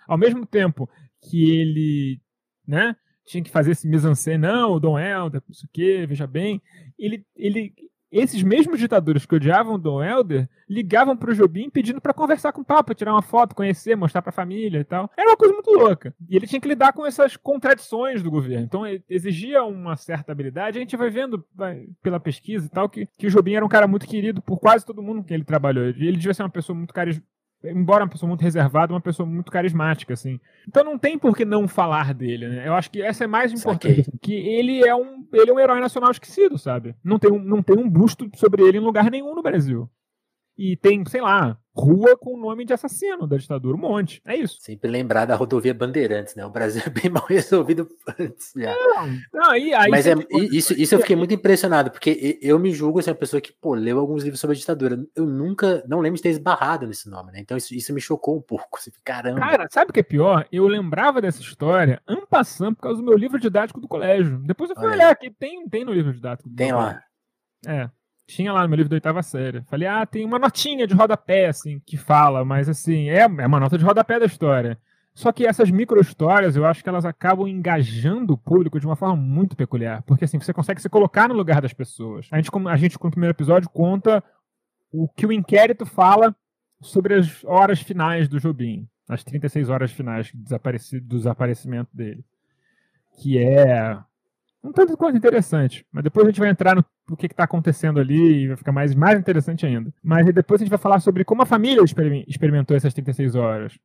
Ao 0.08 0.18
mesmo 0.18 0.44
tempo 0.44 0.90
que 1.22 1.52
ele, 1.52 2.20
né, 2.68 2.96
tinha 3.26 3.44
que 3.44 3.52
fazer 3.52 3.72
esse 3.72 3.88
mise-en-scène, 3.88 4.40
não, 4.40 4.72
o 4.72 4.80
Dom 4.80 4.98
Helder, 4.98 5.42
não 5.48 5.54
sei 5.54 5.68
o 5.68 5.70
quê, 5.72 6.06
veja 6.08 6.26
bem. 6.26 6.62
Ele, 6.98 7.26
ele, 7.36 7.74
esses 8.14 8.44
mesmos 8.44 8.80
ditadores 8.80 9.26
que 9.26 9.36
odiavam 9.36 9.76
o 9.76 9.78
Dom 9.78 10.04
Helder 10.04 10.48
ligavam 10.70 11.18
pro 11.18 11.34
Jobim 11.34 11.70
pedindo 11.70 12.00
para 12.00 12.14
conversar 12.14 12.54
com 12.54 12.62
o 12.62 12.66
Papa, 12.66 12.94
tirar 12.94 13.12
uma 13.12 13.22
foto, 13.22 13.56
conhecer, 13.56 13.96
mostrar 13.96 14.22
pra 14.22 14.32
família 14.32 14.80
e 14.80 14.84
tal. 14.84 15.10
Era 15.18 15.30
uma 15.30 15.38
coisa 15.38 15.54
muito 15.54 15.72
louca. 15.72 16.14
E 16.30 16.36
ele 16.36 16.48
tinha 16.48 16.62
que 16.62 16.68
lidar 16.68 16.94
com 16.94 17.06
essas 17.06 17.36
contradições 17.36 18.22
do 18.22 18.30
governo. 18.30 18.66
Então 18.66 18.84
exigia 19.10 19.64
uma 19.64 19.96
certa 19.96 20.32
habilidade. 20.32 20.78
A 20.78 20.82
gente 20.82 20.96
vai 20.96 21.10
vendo 21.10 21.44
vai, 21.54 21.88
pela 22.02 22.20
pesquisa 22.20 22.68
e 22.68 22.70
tal 22.70 22.88
que, 22.88 23.08
que 23.18 23.28
o 23.28 23.30
Jobim 23.30 23.54
era 23.54 23.66
um 23.66 23.70
cara 23.70 23.88
muito 23.88 24.08
querido 24.08 24.42
por 24.42 24.60
quase 24.60 24.86
todo 24.86 25.02
mundo 25.02 25.24
que 25.24 25.34
ele 25.34 25.44
trabalhou. 25.44 25.86
Ele 25.86 26.18
devia 26.18 26.34
ser 26.34 26.44
uma 26.44 26.50
pessoa 26.50 26.78
muito 26.78 26.94
carismática. 26.94 27.33
Embora 27.64 28.04
uma 28.04 28.10
pessoa 28.10 28.28
muito 28.28 28.42
reservada, 28.42 28.94
uma 28.94 29.00
pessoa 29.00 29.26
muito 29.26 29.52
carismática, 29.52 30.14
assim. 30.14 30.40
Então 30.68 30.84
não 30.84 30.98
tem 30.98 31.18
por 31.18 31.36
que 31.36 31.46
não 31.46 31.68
falar 31.68 32.14
dele, 32.14 32.48
né? 32.50 32.68
Eu 32.68 32.74
acho 32.74 32.92
que 32.92 33.02
essa 33.02 33.24
é 33.24 33.28
mais 33.28 33.54
importante. 33.54 34.12
Que 34.22 34.34
ele 34.34 34.86
é 34.86 34.94
um, 34.94 35.26
ele 35.32 35.50
é 35.50 35.54
um 35.54 35.60
herói 35.60 35.80
nacional 35.80 36.12
esquecido, 36.12 36.58
sabe? 36.58 36.94
Não 37.04 37.18
tem, 37.18 37.32
um, 37.32 37.40
não 37.40 37.64
tem 37.64 37.78
um 37.78 37.90
busto 37.90 38.30
sobre 38.36 38.64
ele 38.64 38.78
em 38.78 38.82
lugar 38.82 39.10
nenhum 39.10 39.34
no 39.34 39.42
Brasil. 39.42 39.90
E 40.58 40.76
tem, 40.76 41.06
sei 41.06 41.22
lá, 41.22 41.58
rua 41.76 42.16
com 42.18 42.36
o 42.36 42.38
nome 42.38 42.66
de 42.66 42.74
assassino 42.74 43.26
da 43.26 43.38
ditadura, 43.38 43.76
um 43.76 43.80
monte. 43.80 44.22
É 44.26 44.36
isso. 44.36 44.58
Sempre 44.62 44.90
lembrar 44.90 45.26
da 45.26 45.36
rodovia 45.36 45.74
Bandeirantes, 45.74 46.36
né? 46.36 46.46
O 46.46 46.50
Brasil 46.50 46.84
é 46.86 46.90
bem 46.90 47.10
mal 47.12 47.26
resolvido 47.26 47.90
antes 48.20 48.54
já. 48.56 48.72
Não, 48.72 49.08
não, 49.34 49.52
aí, 49.52 49.74
aí 49.74 49.90
Mas 49.90 50.06
é, 50.06 50.14
isso, 50.52 50.74
isso 50.74 50.96
eu 50.96 51.00
fiquei 51.00 51.16
muito 51.16 51.34
impressionado, 51.34 51.90
porque 51.90 52.40
eu 52.42 52.60
me 52.60 52.72
julgo 52.72 53.00
assim, 53.00 53.10
uma 53.10 53.16
pessoa 53.16 53.42
que, 53.42 53.52
pô, 53.52 53.74
leu 53.74 54.00
alguns 54.00 54.24
livros 54.24 54.40
sobre 54.40 54.56
a 54.56 54.60
ditadura. 54.60 55.04
Eu 55.16 55.26
nunca, 55.26 55.84
não 55.88 56.00
lembro 56.00 56.18
de 56.18 56.24
ter 56.24 56.30
esbarrado 56.30 56.86
nesse 56.86 57.10
nome, 57.10 57.32
né? 57.32 57.40
Então 57.40 57.58
isso, 57.58 57.74
isso 57.74 57.94
me 57.94 58.02
chocou 58.02 58.38
um 58.38 58.42
pouco. 58.42 58.78
Assim, 58.78 58.92
caramba. 59.04 59.40
Cara, 59.40 59.68
sabe 59.72 59.90
o 59.90 59.94
que 59.94 60.00
é 60.00 60.04
pior? 60.04 60.48
Eu 60.52 60.68
lembrava 60.68 61.22
dessa 61.22 61.42
história 61.42 62.02
en 62.08 62.26
passant 62.26 62.76
por 62.76 62.82
causa 62.82 63.02
do 63.02 63.06
meu 63.06 63.18
livro 63.18 63.40
didático 63.40 63.80
do 63.80 63.88
colégio. 63.88 64.38
Depois 64.40 64.70
eu 64.70 64.76
fui 64.76 64.86
Olha 64.86 64.96
olhar 64.96 65.10
aqui, 65.10 65.32
tem, 65.32 65.68
tem 65.68 65.84
no 65.84 65.94
livro 65.94 66.14
didático. 66.14 66.50
do 66.50 66.56
Tem 66.56 66.72
lá. 66.72 67.02
É. 67.66 67.90
Tinha 68.26 68.54
lá 68.54 68.64
no 68.64 68.70
meu 68.70 68.78
livro 68.78 68.90
da 68.90 68.96
oitava 68.96 69.22
série. 69.22 69.62
Falei, 69.64 69.88
ah, 69.88 70.06
tem 70.06 70.26
uma 70.26 70.40
notinha 70.40 70.88
de 70.88 70.94
rodapé, 70.94 71.48
assim, 71.48 71.80
que 71.86 71.98
fala, 71.98 72.46
mas 72.46 72.70
assim, 72.70 73.10
é, 73.10 73.22
é 73.22 73.48
uma 73.48 73.60
nota 73.60 73.78
de 73.78 73.84
rodapé 73.84 74.20
da 74.20 74.26
história. 74.26 74.78
Só 75.14 75.32
que 75.32 75.46
essas 75.46 75.70
micro-histórias, 75.70 76.56
eu 76.56 76.66
acho 76.66 76.82
que 76.82 76.90
elas 76.90 77.06
acabam 77.06 77.48
engajando 77.48 78.34
o 78.34 78.38
público 78.38 78.80
de 78.80 78.86
uma 78.86 78.96
forma 78.96 79.16
muito 79.16 79.56
peculiar. 79.56 80.02
Porque 80.04 80.26
assim, 80.26 80.40
você 80.40 80.52
consegue 80.52 80.82
se 80.82 80.90
colocar 80.90 81.30
no 81.30 81.36
lugar 81.36 81.62
das 81.62 81.74
pessoas. 81.74 82.28
A 82.32 82.38
gente, 82.38 82.50
a 82.68 82.78
gente, 82.78 82.98
com 82.98 83.08
o 83.08 83.12
primeiro 83.12 83.36
episódio, 83.36 83.70
conta 83.70 84.24
o 84.92 85.08
que 85.08 85.26
o 85.26 85.32
inquérito 85.32 85.86
fala 85.86 86.36
sobre 86.82 87.14
as 87.14 87.44
horas 87.44 87.80
finais 87.82 88.28
do 88.28 88.40
Jobim. 88.40 88.88
As 89.08 89.24
36 89.24 89.70
horas 89.70 89.92
finais 89.92 90.32
do 90.34 91.18
desaparecimento 91.18 91.96
dele. 91.96 92.26
Que 93.20 93.38
é 93.38 93.98
um 94.64 94.72
tanto 94.72 94.96
coisa 94.98 95.18
interessante. 95.18 95.86
Mas 95.92 96.04
depois 96.04 96.26
a 96.26 96.30
gente 96.30 96.40
vai 96.40 96.50
entrar 96.50 96.76
no 96.76 96.86
o 97.10 97.18
que 97.18 97.26
está 97.26 97.44
acontecendo 97.44 98.00
ali 98.00 98.44
e 98.44 98.48
vai 98.48 98.56
ficar 98.58 98.72
mais, 98.72 98.96
mais 98.96 99.20
interessante 99.20 99.66
ainda. 99.66 99.94
Mas 100.02 100.26
depois 100.34 100.62
a 100.62 100.64
gente 100.64 100.70
vai 100.70 100.80
falar 100.80 101.00
sobre 101.02 101.26
como 101.26 101.42
a 101.42 101.46
família 101.46 101.84
experim- 101.84 102.24
experimentou 102.28 102.76
essas 102.78 102.94
36 102.94 103.36
horas. 103.36 103.78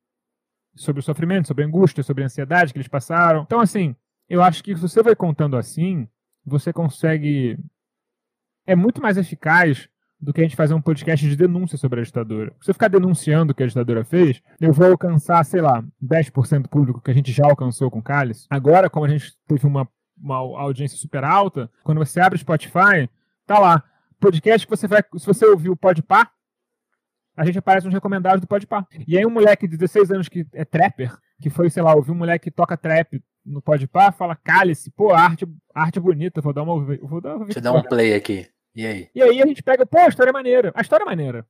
Sobre 0.75 1.01
o 1.01 1.03
sofrimento, 1.03 1.47
sobre 1.47 1.63
a 1.63 1.67
angústia, 1.67 2.01
sobre 2.03 2.23
a 2.23 2.27
ansiedade 2.27 2.71
que 2.71 2.77
eles 2.77 2.87
passaram. 2.87 3.41
Então, 3.41 3.59
assim, 3.59 3.93
eu 4.29 4.41
acho 4.41 4.63
que 4.63 4.73
se 4.75 4.81
você 4.81 5.03
vai 5.03 5.15
contando 5.15 5.57
assim, 5.57 6.07
você 6.45 6.71
consegue. 6.71 7.57
É 8.65 8.75
muito 8.75 9.01
mais 9.01 9.17
eficaz 9.17 9.89
do 10.21 10.31
que 10.33 10.41
a 10.41 10.43
gente 10.43 10.55
fazer 10.55 10.73
um 10.73 10.81
podcast 10.81 11.27
de 11.27 11.35
denúncia 11.35 11.77
sobre 11.77 12.01
a 12.01 12.03
ditadura. 12.03 12.53
Se 12.61 12.69
eu 12.69 12.73
ficar 12.73 12.87
denunciando 12.89 13.51
o 13.51 13.55
que 13.55 13.63
a 13.63 13.67
ditadura 13.67 14.03
fez, 14.03 14.41
eu 14.59 14.71
vou 14.71 14.87
alcançar, 14.91 15.43
sei 15.45 15.61
lá, 15.61 15.83
10% 16.01 16.63
do 16.63 16.69
público 16.69 17.01
que 17.01 17.09
a 17.09 17.13
gente 17.13 17.31
já 17.31 17.45
alcançou 17.45 17.89
com 17.89 17.99
o 17.99 18.03
Cálice. 18.03 18.45
Agora, 18.49 18.89
como 18.89 19.05
a 19.05 19.09
gente 19.09 19.33
teve 19.47 19.65
uma 19.65 19.87
uma 20.21 20.37
audiência 20.37 20.97
super 20.97 21.23
alta, 21.23 21.69
quando 21.83 21.99
você 21.99 22.19
abre 22.19 22.35
o 22.35 22.39
Spotify, 22.39 23.09
tá 23.45 23.59
lá. 23.59 23.83
Podcast 24.19 24.67
que 24.67 24.75
você 24.75 24.87
vai. 24.87 25.01
Se 25.17 25.25
você 25.25 25.45
ouvir 25.45 25.69
o 25.69 25.77
Podpah, 25.77 26.29
a 27.35 27.45
gente 27.45 27.57
aparece 27.57 27.85
nos 27.85 27.93
recomendados 27.93 28.41
do 28.41 28.47
Podpah. 28.47 28.85
E 29.07 29.17
aí 29.17 29.25
um 29.25 29.29
moleque 29.29 29.67
de 29.67 29.77
16 29.77 30.11
anos 30.11 30.27
que 30.27 30.45
é 30.53 30.65
trapper, 30.65 31.17
que 31.41 31.49
foi, 31.49 31.69
sei 31.69 31.81
lá, 31.81 31.95
ouvir 31.95 32.11
um 32.11 32.15
moleque 32.15 32.45
que 32.45 32.51
toca 32.51 32.75
trap 32.75 33.23
no 33.45 33.61
Podpah, 33.61 34.11
fala, 34.11 34.35
cálice, 34.35 34.91
pô, 34.91 35.13
arte, 35.13 35.47
arte 35.73 35.99
bonita, 35.99 36.41
vou 36.41 36.53
dar 36.53 36.63
uma. 36.63 36.97
Vou 36.97 37.21
dar 37.21 37.37
uma 37.37 37.45
Deixa 37.45 37.59
eu 37.59 37.63
dar 37.63 37.71
um 37.71 37.81
play 37.81 38.13
aqui. 38.13 38.47
E 38.75 38.85
aí? 38.85 39.09
E 39.15 39.21
aí 39.21 39.41
a 39.41 39.45
gente 39.45 39.63
pega, 39.63 39.85
pô, 39.85 39.99
a 39.99 40.07
história 40.07 40.31
é 40.31 40.33
maneira. 40.33 40.71
A 40.75 40.81
história 40.81 41.03
é 41.03 41.05
maneira. 41.05 41.47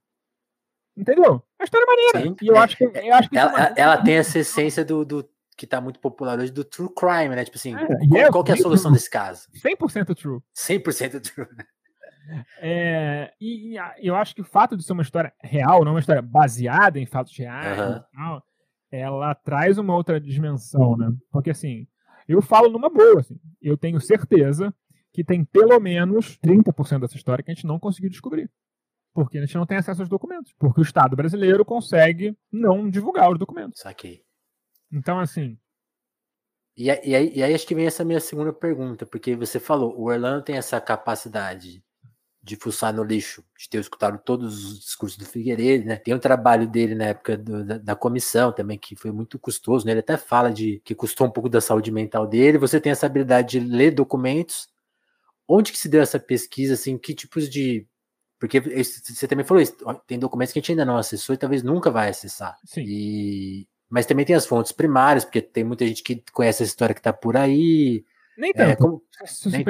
Entendeu? 0.95 1.41
A 1.59 1.63
história 1.63 1.85
é 1.85 1.87
maneira. 1.87 2.21
Sim. 2.21 2.35
E 2.41 2.47
eu 2.47 2.57
acho 2.57 2.77
que. 2.77 2.83
Eu 2.83 3.13
acho 3.15 3.29
que 3.29 3.35
isso 3.35 3.47
é 3.47 3.49
Ela, 3.49 3.73
ela 3.75 3.97
tem 3.97 4.15
essa 4.15 4.39
essência 4.39 4.85
do, 4.85 5.03
do 5.03 5.29
que 5.59 5.67
tá 5.67 5.81
muito 5.81 5.99
popular 5.99 6.39
hoje 6.39 6.53
do 6.53 6.63
true 6.63 6.89
crime, 6.95 7.35
né? 7.35 7.43
Tipo 7.43 7.57
assim, 7.57 7.75
É, 7.75 8.07
qual, 8.07 8.31
qual 8.31 8.43
que 8.45 8.51
é 8.51 8.53
a 8.53 8.57
solução 8.57 8.93
desse 8.93 9.09
caso? 9.09 9.49
100% 9.53 10.15
true. 10.15 10.39
100% 10.55 11.19
true. 11.19 11.47
né? 11.51 11.65
É, 12.61 13.33
e, 13.41 13.75
e 13.75 14.07
eu 14.07 14.15
acho 14.15 14.33
que 14.33 14.41
o 14.41 14.45
fato 14.45 14.77
de 14.77 14.83
ser 14.83 14.93
uma 14.93 15.01
história 15.01 15.33
real, 15.43 15.83
não 15.83 15.91
uma 15.91 15.99
história 15.99 16.21
baseada 16.21 16.97
em 16.97 17.05
fatos 17.05 17.35
reais, 17.37 17.77
e 17.77 18.15
tal, 18.15 18.43
ela 18.89 19.35
traz 19.35 19.77
uma 19.77 19.93
outra 19.93 20.17
dimensão, 20.19 20.95
né? 20.95 21.11
Porque 21.29 21.49
assim, 21.49 21.85
eu 22.25 22.41
falo 22.41 22.69
numa 22.69 22.89
boa, 22.89 23.19
assim, 23.19 23.37
eu 23.61 23.75
tenho 23.75 23.99
certeza 23.99 24.73
que 25.11 25.25
tem 25.25 25.43
pelo 25.43 25.77
menos 25.79 26.37
30% 26.39 26.99
dessa 27.01 27.17
história 27.17 27.43
que 27.43 27.51
a 27.51 27.53
gente 27.53 27.67
não 27.67 27.79
conseguiu 27.79 28.09
descobrir. 28.09 28.49
Porque 29.13 29.39
a 29.39 29.41
gente 29.41 29.55
não 29.55 29.65
tem 29.65 29.77
acesso 29.77 30.03
aos 30.03 30.07
documentos. 30.09 30.53
Porque 30.57 30.79
o 30.79 30.83
Estado 30.83 31.15
brasileiro 31.15 31.65
consegue 31.65 32.37
não 32.51 32.89
divulgar 32.89 33.29
os 33.29 33.39
documentos. 33.39 33.81
Saquei. 33.81 34.21
Então, 34.91 35.19
assim. 35.19 35.57
E, 36.75 36.85
e, 36.85 37.15
aí, 37.15 37.31
e 37.35 37.43
aí 37.43 37.53
acho 37.53 37.67
que 37.67 37.75
vem 37.75 37.85
essa 37.85 38.05
minha 38.05 38.19
segunda 38.19 38.53
pergunta, 38.53 39.05
porque 39.05 39.35
você 39.35 39.59
falou, 39.59 39.97
o 39.99 40.05
Orlando 40.05 40.43
tem 40.43 40.55
essa 40.55 40.79
capacidade 40.79 41.83
de 42.41 42.55
fuçar 42.55 42.93
no 42.93 43.03
lixo, 43.03 43.43
de 43.57 43.69
ter 43.69 43.79
escutado 43.79 44.17
todos 44.17 44.65
os 44.65 44.79
discursos 44.79 45.17
do 45.17 45.25
Figueiredo, 45.25 45.85
né? 45.85 45.97
Tem 45.97 46.13
o 46.13 46.19
trabalho 46.19 46.67
dele 46.67 46.95
na 46.95 47.05
época 47.05 47.37
do, 47.37 47.65
da, 47.65 47.77
da, 47.77 47.95
comissão 47.95 48.51
também, 48.51 48.77
que 48.77 48.95
foi 48.95 49.11
muito 49.11 49.37
custoso, 49.37 49.85
né? 49.85 49.91
Ele 49.91 49.99
até 49.99 50.17
fala 50.17 50.51
de 50.51 50.81
que 50.83 50.95
custou 50.95 51.27
um 51.27 51.31
pouco 51.31 51.49
da 51.49 51.61
saúde 51.61 51.91
mental 51.91 52.25
dele. 52.25 52.57
Você 52.57 52.79
tem 52.79 52.91
essa 52.91 53.05
habilidade 53.05 53.59
de 53.59 53.67
ler 53.67 53.91
documentos. 53.91 54.67
Onde 55.47 55.71
que 55.71 55.77
se 55.77 55.89
deu 55.89 56.01
essa 56.01 56.19
pesquisa, 56.19 56.73
assim, 56.75 56.97
que 56.97 57.13
tipos 57.13 57.49
de... 57.49 57.85
Porque 58.39 58.61
você 58.61 59.27
também 59.27 59.45
falou 59.45 59.61
isso, 59.61 59.75
tem 60.07 60.17
documentos 60.17 60.53
que 60.53 60.59
a 60.59 60.61
gente 60.61 60.71
ainda 60.71 60.85
não 60.85 60.95
acessou 60.97 61.35
e 61.35 61.37
talvez 61.37 61.61
nunca 61.61 61.91
vai 61.91 62.09
acessar. 62.09 62.57
Sim. 62.65 62.83
E... 62.87 63.67
Mas 63.89 64.05
também 64.05 64.25
tem 64.25 64.35
as 64.35 64.45
fontes 64.45 64.71
primárias, 64.71 65.25
porque 65.25 65.41
tem 65.41 65.63
muita 65.63 65.85
gente 65.85 66.03
que 66.03 66.23
conhece 66.31 66.63
a 66.63 66.65
história 66.65 66.93
que 66.93 67.01
tá 67.01 67.11
por 67.11 67.35
aí. 67.35 68.05
Nem 68.37 68.53
tanto. 68.53 68.69
É, 68.69 68.75
como... 68.75 69.03
Nem. 69.47 69.65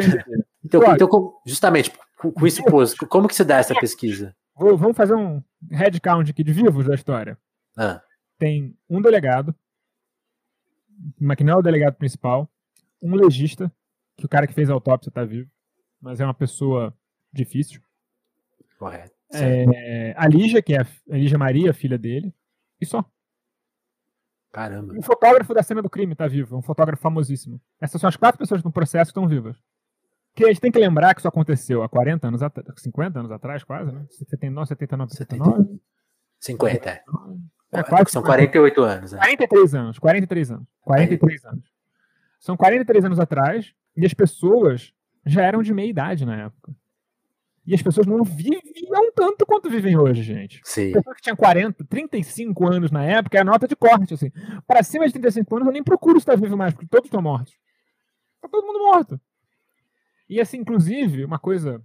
Então, 0.64 0.82
então, 0.94 1.34
justamente, 1.46 1.92
com, 2.18 2.46
isso 2.46 2.64
posto, 2.66 3.08
como 3.08 3.28
que 3.28 3.36
se 3.36 3.46
dá 3.46 3.58
essa 3.58 3.74
pesquisa? 3.74 4.36
Vou, 4.54 4.78
vamos 4.78 4.98
fazer 4.98 5.16
um 5.16 5.42
head 5.72 6.00
count 6.02 6.30
aqui 6.30 6.44
de 6.44 6.52
vivos 6.52 6.86
da 6.86 6.94
história. 6.94 7.38
Ah. 7.78 8.02
Tem 8.38 8.76
um 8.90 9.02
delegado, 9.02 9.56
que 11.38 11.44
não 11.44 11.54
é 11.54 11.56
o 11.58 11.62
delegado 11.62 11.96
principal, 11.96 12.50
um 13.02 13.16
legista, 13.16 13.72
que 14.18 14.26
o 14.26 14.30
cara 14.30 14.46
que 14.46 14.54
fez 14.54 14.70
a 14.70 14.74
autópsia 14.74 15.10
está 15.10 15.24
vivo, 15.24 15.50
mas 16.02 16.20
é 16.20 16.26
uma 16.26 16.34
pessoa 16.34 16.94
difícil. 17.32 17.82
Correto. 18.78 19.14
É, 19.32 20.14
a 20.18 20.28
Lígia, 20.28 20.62
que 20.62 20.74
é 20.74 20.82
a 20.82 20.88
Lígia 21.08 21.38
Maria, 21.38 21.74
filha 21.74 21.98
dele, 21.98 22.34
e 22.82 22.86
só. 22.86 23.06
Caramba. 24.52 24.94
Um 24.94 25.02
fotógrafo 25.02 25.54
da 25.54 25.62
cena 25.62 25.82
do 25.82 25.90
crime 25.90 26.14
está 26.14 26.28
vivo, 26.28 26.58
um 26.58 26.62
fotógrafo 26.62 27.02
famosíssimo. 27.02 27.62
Essas 27.80 28.02
são 28.02 28.08
as 28.08 28.16
quatro 28.16 28.40
pessoas 28.40 28.64
no 28.64 28.72
processo 28.72 29.12
que 29.12 29.20
estão 29.20 29.28
vivas. 29.28 29.58
Que 30.36 30.46
a 30.46 30.48
gente 30.48 30.62
tem 30.62 30.72
que 30.72 30.80
lembrar 30.80 31.14
que 31.14 31.22
isso 31.22 31.28
aconteceu 31.28 31.84
há 31.84 31.90
40 31.90 32.28
anos 32.28 32.42
atrás, 32.42 32.68
50 32.82 33.20
anos 33.20 33.32
atrás, 33.32 33.64
quase, 33.64 33.92
né? 33.92 34.06
79, 34.10 34.68
79, 34.68 35.12
79. 35.12 35.80
50, 36.40 36.90
é. 36.90 37.04
É, 37.72 37.84
quase 37.84 38.12
São 38.12 38.24
48 38.24 38.82
anos. 38.82 39.12
Né? 39.12 39.20
43 39.20 39.76
anos, 39.76 40.00
43 40.00 40.52
anos. 40.52 40.68
43 40.82 41.46
anos. 41.46 41.64
São 42.40 42.58
43 42.58 43.06
anos 43.06 43.20
atrás 43.20 43.74
e 43.96 44.06
as 44.06 44.14
pessoas 44.14 44.94
já 45.26 45.44
eram 45.44 45.62
de 45.62 45.74
meia 45.74 45.90
idade 45.90 46.26
na 46.26 46.46
época. 46.46 46.74
E 47.70 47.76
as 47.76 47.84
pessoas 47.84 48.08
não 48.08 48.24
viviam 48.24 49.12
tanto 49.16 49.46
quanto 49.46 49.70
vivem 49.70 49.96
hoje, 49.96 50.24
gente. 50.24 50.60
Sim. 50.64 50.92
Pessoas 50.92 51.16
que 51.18 51.22
tinham 51.22 51.36
40, 51.36 51.86
35 51.86 52.68
anos 52.68 52.90
na 52.90 53.06
época 53.06 53.38
é 53.38 53.42
a 53.42 53.44
nota 53.44 53.68
de 53.68 53.76
corte, 53.76 54.16
assim. 54.16 54.32
Para 54.66 54.82
cima 54.82 55.06
de 55.06 55.14
35 55.14 55.56
anos 55.56 55.68
eu 55.68 55.74
nem 55.74 55.84
procuro 55.84 56.18
estar 56.18 56.36
vivo 56.36 56.58
mais, 56.58 56.74
porque 56.74 56.88
todos 56.88 57.06
estão 57.06 57.22
mortos. 57.22 57.54
Tá 58.42 58.50
todo 58.50 58.66
mundo 58.66 58.80
morto. 58.80 59.22
E 60.28 60.42
assim, 60.42 60.58
inclusive, 60.58 61.24
uma 61.24 61.38
coisa 61.38 61.80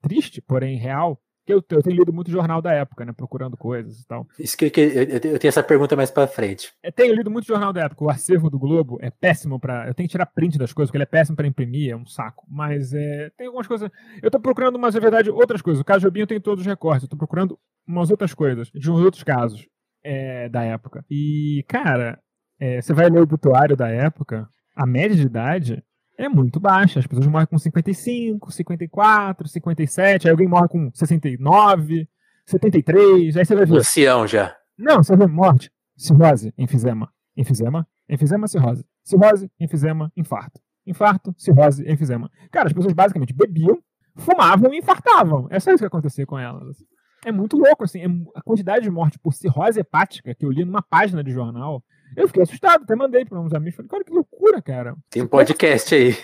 triste, 0.00 0.40
porém 0.40 0.78
real, 0.78 1.20
eu, 1.52 1.62
eu 1.70 1.82
tenho 1.82 1.96
lido 1.96 2.12
muito 2.12 2.30
jornal 2.30 2.60
da 2.60 2.72
época, 2.72 3.04
né? 3.04 3.12
Procurando 3.12 3.56
coisas 3.56 4.00
e 4.00 4.06
tal. 4.06 4.26
Isso 4.38 4.56
que, 4.56 4.70
que 4.70 4.80
eu, 4.80 5.02
eu, 5.02 5.38
tenho 5.38 5.48
essa 5.48 5.62
pergunta 5.62 5.96
mais 5.96 6.10
para 6.10 6.26
frente. 6.26 6.72
Eu 6.82 6.92
tenho 6.92 7.14
lido 7.14 7.30
muito 7.30 7.46
jornal 7.46 7.72
da 7.72 7.82
época. 7.82 8.04
O 8.04 8.10
acervo 8.10 8.50
do 8.50 8.58
Globo 8.58 8.98
é 9.00 9.10
péssimo 9.10 9.58
para. 9.58 9.88
Eu 9.88 9.94
tenho 9.94 10.08
que 10.08 10.12
tirar 10.12 10.26
print 10.26 10.58
das 10.58 10.72
coisas, 10.72 10.90
porque 10.90 10.98
ele 10.98 11.04
é 11.04 11.06
péssimo 11.06 11.36
para 11.36 11.46
imprimir, 11.46 11.90
é 11.90 11.96
um 11.96 12.06
saco. 12.06 12.44
Mas 12.48 12.92
é, 12.92 13.30
tem 13.36 13.46
algumas 13.46 13.66
coisas. 13.66 13.90
Eu 14.22 14.30
tô 14.30 14.40
procurando, 14.40 14.78
mas 14.78 14.94
é 14.94 15.00
verdade, 15.00 15.30
outras 15.30 15.62
coisas. 15.62 15.80
O 15.80 15.84
caso 15.84 16.00
Jobim 16.00 16.26
tem 16.26 16.40
todos 16.40 16.62
os 16.62 16.66
recortes. 16.66 17.04
Eu 17.04 17.08
tô 17.08 17.16
procurando 17.16 17.58
umas 17.86 18.10
outras 18.10 18.34
coisas, 18.34 18.70
de 18.74 18.90
uns 18.90 19.00
outros 19.00 19.22
casos 19.22 19.66
é, 20.02 20.48
da 20.48 20.62
época. 20.62 21.04
E, 21.10 21.64
cara, 21.68 22.18
é, 22.58 22.80
você 22.80 22.92
vai 22.92 23.08
ler 23.08 23.20
o 23.20 23.22
obituário 23.22 23.76
da 23.76 23.88
época, 23.88 24.48
a 24.74 24.86
média 24.86 25.16
de 25.16 25.26
idade 25.26 25.82
é 26.18 26.28
muito 26.28 26.58
baixa. 26.58 26.98
As 26.98 27.06
pessoas 27.06 27.26
morrem 27.26 27.46
com 27.46 27.58
55, 27.58 28.50
54, 28.50 29.48
57, 29.48 30.26
aí 30.26 30.30
alguém 30.30 30.48
morre 30.48 30.68
com 30.68 30.90
69, 30.92 32.08
73, 32.46 33.36
aí 33.36 33.44
você 33.44 33.54
vai 33.54 33.66
ver. 33.66 33.78
Ancião 33.78 34.26
já. 34.26 34.56
Não, 34.78 35.02
você 35.02 35.16
ver 35.16 35.28
morte, 35.28 35.70
cirrose, 35.96 36.52
enfisema, 36.56 37.10
enfisema, 37.36 37.86
enfisema, 38.08 38.46
cirrose, 38.46 38.84
cirrose, 39.02 39.50
enfisema, 39.58 40.12
infarto, 40.16 40.60
infarto, 40.86 41.34
cirrose, 41.36 41.90
enfisema. 41.90 42.30
Cara, 42.50 42.66
as 42.66 42.72
pessoas 42.72 42.92
basicamente 42.92 43.34
bebiam, 43.34 43.78
fumavam 44.16 44.72
e 44.72 44.78
infartavam. 44.78 45.46
É 45.50 45.58
só 45.58 45.70
isso 45.70 45.80
que 45.80 45.86
acontecia 45.86 46.26
com 46.26 46.38
elas. 46.38 46.76
É 47.24 47.32
muito 47.32 47.56
louco, 47.56 47.84
assim, 47.84 48.00
é 48.00 48.06
a 48.38 48.42
quantidade 48.42 48.84
de 48.84 48.90
morte 48.90 49.18
por 49.18 49.32
cirrose 49.32 49.80
hepática 49.80 50.34
que 50.34 50.44
eu 50.44 50.50
li 50.50 50.64
numa 50.64 50.82
página 50.82 51.24
de 51.24 51.32
jornal 51.32 51.82
eu 52.14 52.26
fiquei 52.28 52.42
assustado, 52.42 52.82
até 52.84 52.94
mandei 52.94 53.24
para 53.24 53.40
uns 53.40 53.52
amigos. 53.52 53.76
Falei, 53.76 53.88
cara, 53.88 54.04
que 54.04 54.12
loucura, 54.12 54.62
cara. 54.62 54.96
Tem 55.10 55.22
um 55.22 55.26
podcast 55.26 55.94
aí. 55.94 56.14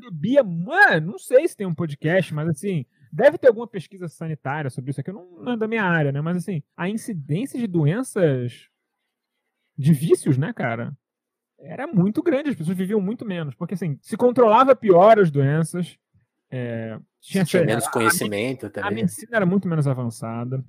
bebia, 0.00 0.42
mano, 0.42 1.12
não 1.12 1.18
sei 1.18 1.46
se 1.46 1.56
tem 1.56 1.66
um 1.66 1.74
podcast, 1.74 2.32
mas 2.34 2.48
assim, 2.48 2.84
deve 3.12 3.38
ter 3.38 3.48
alguma 3.48 3.66
pesquisa 3.66 4.08
sanitária 4.08 4.70
sobre 4.70 4.90
isso 4.90 5.00
aqui. 5.00 5.12
Não, 5.12 5.28
não 5.42 5.52
é 5.52 5.56
da 5.56 5.68
minha 5.68 5.84
área, 5.84 6.12
né? 6.12 6.20
Mas 6.20 6.38
assim, 6.38 6.62
a 6.76 6.88
incidência 6.88 7.58
de 7.58 7.66
doenças, 7.66 8.68
de 9.76 9.92
vícios, 9.92 10.38
né, 10.38 10.52
cara? 10.52 10.96
Era 11.60 11.86
muito 11.86 12.22
grande, 12.22 12.50
as 12.50 12.56
pessoas 12.56 12.76
viviam 12.76 13.00
muito 13.00 13.24
menos. 13.24 13.54
Porque 13.54 13.74
assim, 13.74 13.98
se 14.00 14.16
controlava 14.16 14.76
pior 14.76 15.18
as 15.18 15.30
doenças. 15.30 15.98
É, 16.50 16.98
tinha, 17.20 17.44
tinha 17.44 17.64
menos 17.64 17.86
conhecimento 17.88 18.66
a, 18.66 18.70
também. 18.70 18.90
A 18.90 18.94
medicina 18.94 19.36
era 19.36 19.46
muito 19.46 19.68
menos 19.68 19.86
avançada. 19.86 20.64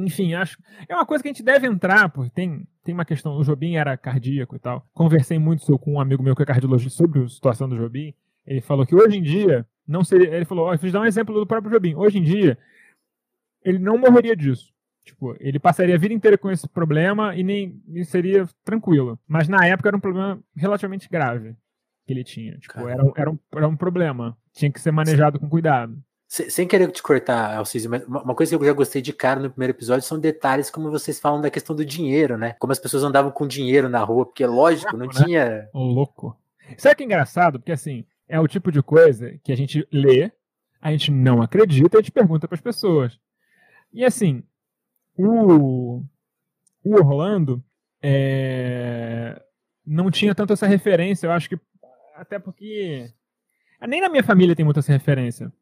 Enfim, 0.00 0.34
acho. 0.34 0.58
É 0.88 0.94
uma 0.94 1.04
coisa 1.04 1.22
que 1.22 1.28
a 1.28 1.32
gente 1.32 1.42
deve 1.42 1.66
entrar, 1.66 2.08
porque 2.08 2.30
tem, 2.30 2.66
tem 2.82 2.94
uma 2.94 3.04
questão. 3.04 3.36
O 3.36 3.44
Jobim 3.44 3.74
era 3.74 3.96
cardíaco 3.96 4.56
e 4.56 4.58
tal. 4.58 4.86
Conversei 4.94 5.38
muito 5.38 5.78
com 5.78 5.94
um 5.94 6.00
amigo 6.00 6.22
meu 6.22 6.34
que 6.34 6.42
é 6.42 6.46
cardiologista 6.46 6.96
sobre 6.96 7.22
a 7.22 7.28
situação 7.28 7.68
do 7.68 7.76
Jobim. 7.76 8.14
Ele 8.46 8.60
falou 8.60 8.86
que 8.86 8.94
hoje 8.94 9.18
em 9.18 9.22
dia 9.22 9.66
não 9.86 10.02
seria. 10.02 10.34
Ele 10.34 10.44
falou: 10.44 10.66
Ó, 10.66 10.74
eu 10.74 10.92
dar 10.92 11.00
um 11.00 11.04
exemplo 11.04 11.34
do 11.34 11.46
próprio 11.46 11.72
Jobim. 11.72 11.94
Hoje 11.94 12.18
em 12.18 12.22
dia, 12.22 12.58
ele 13.62 13.78
não 13.78 13.98
morreria 13.98 14.34
disso. 14.34 14.72
Tipo, 15.04 15.36
ele 15.40 15.58
passaria 15.58 15.94
a 15.94 15.98
vida 15.98 16.14
inteira 16.14 16.38
com 16.38 16.50
esse 16.50 16.68
problema 16.68 17.34
e 17.34 17.42
nem 17.42 17.82
e 17.88 18.04
seria 18.04 18.46
tranquilo. 18.64 19.18
Mas 19.26 19.48
na 19.48 19.66
época 19.66 19.88
era 19.88 19.96
um 19.96 20.00
problema 20.00 20.42
relativamente 20.54 21.08
grave 21.08 21.56
que 22.06 22.12
ele 22.12 22.24
tinha. 22.24 22.58
Tipo, 22.58 22.88
era, 22.88 23.02
era, 23.16 23.30
um, 23.30 23.38
era 23.54 23.68
um 23.68 23.76
problema. 23.76 24.36
Tinha 24.52 24.70
que 24.70 24.80
ser 24.80 24.92
manejado 24.92 25.38
com 25.38 25.48
cuidado. 25.48 25.96
Sem 26.30 26.68
querer 26.68 26.88
te 26.92 27.02
cortar, 27.02 27.56
Alciso, 27.56 27.90
mas 27.90 28.06
uma 28.06 28.36
coisa 28.36 28.56
que 28.56 28.62
eu 28.62 28.68
já 28.68 28.72
gostei 28.72 29.02
de 29.02 29.12
cara 29.12 29.40
no 29.40 29.50
primeiro 29.50 29.72
episódio 29.72 30.06
são 30.06 30.16
detalhes 30.16 30.70
como 30.70 30.88
vocês 30.88 31.18
falam 31.18 31.40
da 31.40 31.50
questão 31.50 31.74
do 31.74 31.84
dinheiro, 31.84 32.38
né? 32.38 32.54
Como 32.60 32.72
as 32.72 32.78
pessoas 32.78 33.02
andavam 33.02 33.32
com 33.32 33.48
dinheiro 33.48 33.88
na 33.88 33.98
rua, 33.98 34.24
porque 34.24 34.46
lógico, 34.46 34.96
não 34.96 35.06
né? 35.06 35.12
tinha. 35.12 35.68
Louco. 35.74 36.38
Sabe 36.78 36.94
que 36.94 37.02
é 37.02 37.06
engraçado? 37.06 37.58
Porque 37.58 37.72
assim, 37.72 38.06
é 38.28 38.38
o 38.38 38.46
tipo 38.46 38.70
de 38.70 38.80
coisa 38.80 39.40
que 39.42 39.50
a 39.50 39.56
gente 39.56 39.84
lê, 39.92 40.30
a 40.80 40.92
gente 40.92 41.10
não 41.10 41.42
acredita 41.42 41.96
e 41.96 41.98
a 41.98 42.00
gente 42.00 42.12
pergunta 42.12 42.46
para 42.46 42.54
as 42.54 42.60
pessoas. 42.60 43.18
E 43.92 44.04
assim, 44.04 44.44
o, 45.18 46.04
o 46.84 46.94
Orlando 46.94 47.60
é, 48.00 49.42
não 49.84 50.12
tinha 50.12 50.32
tanto 50.32 50.52
essa 50.52 50.68
referência, 50.68 51.26
eu 51.26 51.32
acho 51.32 51.48
que. 51.48 51.58
Até 52.14 52.38
porque. 52.38 53.12
Nem 53.88 54.00
na 54.00 54.08
minha 54.08 54.22
família 54.22 54.54
tem 54.54 54.64
muita 54.64 54.78
essa 54.78 54.92
referência 54.92 55.52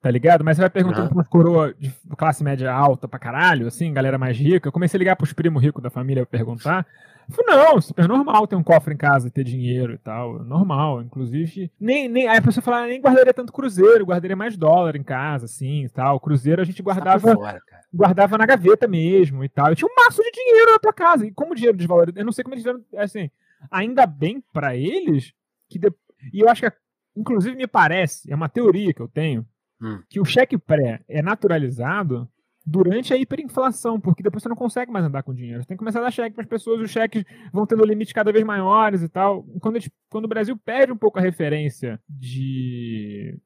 tá 0.00 0.10
ligado? 0.10 0.44
Mas 0.44 0.56
você 0.56 0.62
vai 0.62 0.70
perguntando 0.70 1.02
uhum. 1.02 1.08
pra 1.08 1.16
umas 1.16 1.28
coroa 1.28 1.74
de 1.78 1.92
classe 2.16 2.42
média 2.42 2.72
alta 2.72 3.06
pra 3.06 3.18
caralho, 3.18 3.66
assim, 3.66 3.92
galera 3.92 4.18
mais 4.18 4.36
rica. 4.36 4.68
Eu 4.68 4.72
comecei 4.72 4.96
a 4.96 5.00
ligar 5.00 5.16
pros 5.16 5.32
primos 5.32 5.62
ricos 5.62 5.82
da 5.82 5.90
família 5.90 6.24
pra 6.24 6.38
perguntar. 6.38 6.86
Eu 7.28 7.34
falei, 7.34 7.64
não, 7.64 7.80
super 7.80 8.08
normal 8.08 8.46
ter 8.46 8.56
um 8.56 8.62
cofre 8.62 8.92
em 8.92 8.96
casa, 8.96 9.30
ter 9.30 9.44
dinheiro 9.44 9.94
e 9.94 9.98
tal. 9.98 10.42
Normal, 10.42 11.02
inclusive. 11.02 11.70
Nem, 11.78 12.08
nem, 12.08 12.26
aí 12.26 12.38
a 12.38 12.42
pessoa 12.42 12.62
fala, 12.62 12.86
nem 12.86 13.00
guardaria 13.00 13.32
tanto 13.32 13.52
cruzeiro, 13.52 14.06
guardaria 14.06 14.34
mais 14.34 14.56
dólar 14.56 14.96
em 14.96 15.02
casa, 15.02 15.44
assim 15.44 15.84
e 15.84 15.88
tal. 15.88 16.18
Cruzeiro 16.18 16.60
a 16.60 16.64
gente 16.64 16.82
guardava. 16.82 17.34
Fora, 17.34 17.60
guardava 17.92 18.38
na 18.38 18.46
gaveta 18.46 18.88
mesmo 18.88 19.44
e 19.44 19.48
tal. 19.48 19.68
Eu 19.68 19.76
tinha 19.76 19.88
um 19.88 20.04
maço 20.04 20.22
de 20.22 20.30
dinheiro 20.32 20.72
na 20.72 20.78
tua 20.78 20.92
casa. 20.92 21.26
E 21.26 21.32
como 21.32 21.52
o 21.52 21.54
dinheiro 21.54 21.76
desvalorizado, 21.76 22.20
eu 22.20 22.24
não 22.24 22.32
sei 22.32 22.42
como 22.42 22.54
eles 22.54 22.64
fizeram, 22.64 22.84
assim, 22.96 23.30
ainda 23.70 24.06
bem 24.06 24.42
para 24.52 24.76
eles 24.76 25.32
que. 25.68 25.78
De... 25.78 25.92
E 26.32 26.40
eu 26.40 26.48
acho 26.48 26.62
que, 26.62 26.72
inclusive, 27.16 27.56
me 27.56 27.66
parece, 27.66 28.30
é 28.30 28.34
uma 28.34 28.48
teoria 28.48 28.92
que 28.92 29.00
eu 29.00 29.08
tenho, 29.08 29.46
hum. 29.80 30.02
que 30.08 30.20
o 30.20 30.24
cheque 30.24 30.58
pré 30.58 31.00
é 31.08 31.22
naturalizado 31.22 32.28
durante 32.64 33.12
a 33.12 33.16
hiperinflação, 33.16 33.98
porque 34.00 34.22
depois 34.22 34.42
você 34.42 34.48
não 34.48 34.56
consegue 34.56 34.92
mais 34.92 35.04
andar 35.04 35.22
com 35.22 35.34
dinheiro. 35.34 35.62
Você 35.62 35.68
tem 35.68 35.76
que 35.76 35.80
começar 35.80 36.00
a 36.00 36.02
dar 36.02 36.10
cheque 36.10 36.34
para 36.34 36.44
as 36.44 36.48
pessoas, 36.48 36.80
os 36.80 36.90
cheques 36.90 37.24
vão 37.52 37.66
tendo 37.66 37.84
limites 37.84 38.12
cada 38.12 38.32
vez 38.32 38.44
maiores 38.44 39.02
e 39.02 39.08
tal. 39.08 39.42
Quando, 39.60 39.80
gente, 39.80 39.92
quando 40.08 40.26
o 40.26 40.28
Brasil 40.28 40.56
perde 40.56 40.92
um 40.92 40.96
pouco 40.96 41.18
a 41.18 41.22
referência 41.22 42.00
de, 42.08 43.38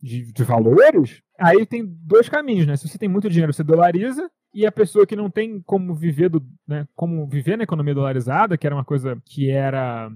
de, 0.00 0.32
de, 0.32 0.44
valores, 0.44 1.20
aí 1.38 1.66
tem 1.66 1.84
dois 1.84 2.28
caminhos, 2.28 2.66
né? 2.66 2.76
Se 2.76 2.88
você 2.88 2.96
tem 2.96 3.08
muito 3.08 3.28
dinheiro, 3.28 3.52
você 3.52 3.64
dolariza, 3.64 4.30
e 4.54 4.64
a 4.64 4.72
pessoa 4.72 5.06
que 5.06 5.16
não 5.16 5.28
tem 5.28 5.60
como 5.62 5.94
viver 5.94 6.28
do, 6.28 6.40
né, 6.66 6.86
como 6.94 7.26
viver 7.26 7.56
na 7.56 7.64
economia 7.64 7.94
dolarizada, 7.94 8.56
que 8.56 8.66
era 8.66 8.76
uma 8.76 8.84
coisa 8.84 9.20
que 9.26 9.50
era 9.50 10.10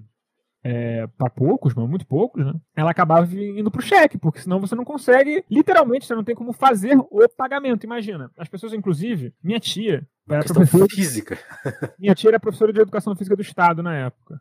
é, 0.63 1.07
para 1.17 1.31
poucos, 1.31 1.75
mas 1.75 1.89
muito 1.89 2.07
poucos, 2.07 2.45
né? 2.45 2.53
Ela 2.75 2.91
acabava 2.91 3.33
indo 3.35 3.71
pro 3.71 3.83
cheque, 3.83 4.19
porque 4.19 4.41
senão 4.41 4.61
você 4.61 4.75
não 4.75 4.85
consegue, 4.85 5.45
literalmente, 5.51 6.07
você 6.07 6.15
não 6.15 6.25
tem 6.25 6.35
como 6.35 6.53
fazer 6.53 6.97
o 7.11 7.29
pagamento. 7.29 7.85
Imagina, 7.85 8.31
as 8.37 8.49
pessoas, 8.49 8.73
inclusive, 8.73 9.33
minha 9.43 9.61
tia 9.61 10.07
era 10.29 10.45
professora 10.45 10.87
física. 10.91 11.39
Minha 11.99 12.15
tia 12.15 12.31
era 12.31 12.41
professora 12.41 12.71
de 12.71 12.81
educação 12.81 13.17
física 13.17 13.35
do 13.35 13.41
estado 13.41 13.83
na 13.83 13.95
época. 13.95 14.39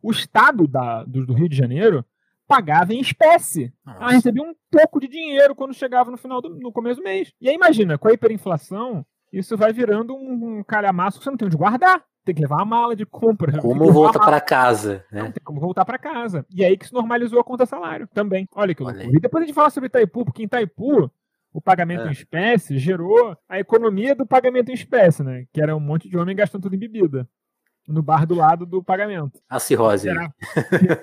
O 0.00 0.12
estado 0.12 0.68
da, 0.68 1.02
do, 1.02 1.26
do 1.26 1.34
Rio 1.34 1.48
de 1.48 1.56
Janeiro 1.56 2.04
pagava 2.46 2.94
em 2.94 3.00
espécie. 3.00 3.72
Nossa. 3.84 3.98
Ela 4.00 4.12
recebia 4.12 4.42
um 4.44 4.54
pouco 4.70 5.00
de 5.00 5.08
dinheiro 5.08 5.54
quando 5.54 5.74
chegava 5.74 6.10
no 6.10 6.16
final 6.16 6.40
do 6.40 6.50
no 6.50 6.70
começo 6.70 7.00
do 7.00 7.04
mês. 7.04 7.32
E 7.40 7.48
aí 7.48 7.54
imagina, 7.56 7.98
com 7.98 8.06
a 8.06 8.12
hiperinflação, 8.12 9.04
isso 9.32 9.56
vai 9.56 9.72
virando 9.72 10.14
um, 10.14 10.58
um 10.58 10.62
calhamaço 10.62 11.18
que 11.18 11.24
você 11.24 11.30
não 11.30 11.36
tem 11.36 11.46
onde 11.46 11.56
guardar 11.56 12.04
tem 12.24 12.34
que 12.34 12.40
levar 12.40 12.56
uma 12.56 12.64
mala 12.64 12.96
de 12.96 13.04
compra. 13.04 13.60
Como 13.60 13.92
volta 13.92 14.18
para 14.18 14.40
casa, 14.40 15.04
né? 15.12 15.22
Não, 15.22 15.30
tem 15.30 15.42
como 15.44 15.60
voltar 15.60 15.84
para 15.84 15.98
casa. 15.98 16.46
E 16.50 16.64
aí 16.64 16.76
que 16.76 16.86
se 16.86 16.94
normalizou 16.94 17.38
a 17.38 17.44
conta 17.44 17.66
salário 17.66 18.08
também. 18.12 18.48
Olha 18.54 18.74
que 18.74 18.82
loucura. 18.82 19.04
E 19.04 19.20
depois 19.20 19.42
a 19.42 19.46
gente 19.46 19.54
fala 19.54 19.70
sobre 19.70 19.88
Itaipu, 19.88 20.24
porque 20.24 20.42
em 20.42 20.46
Itaipu 20.46 21.10
o 21.52 21.60
pagamento 21.60 22.04
é. 22.04 22.08
em 22.08 22.12
espécie 22.12 22.78
gerou 22.78 23.36
a 23.48 23.60
economia 23.60 24.14
do 24.14 24.26
pagamento 24.26 24.70
em 24.70 24.74
espécie, 24.74 25.22
né? 25.22 25.46
Que 25.52 25.60
era 25.60 25.76
um 25.76 25.80
monte 25.80 26.08
de 26.08 26.16
homem 26.16 26.34
gastando 26.34 26.62
tudo 26.62 26.74
em 26.74 26.78
bebida. 26.78 27.28
No 27.86 28.02
bar 28.02 28.26
do 28.26 28.34
lado 28.34 28.64
do 28.64 28.82
pagamento. 28.82 29.38
A 29.46 29.60
cirrose. 29.60 30.08
Era, 30.08 30.32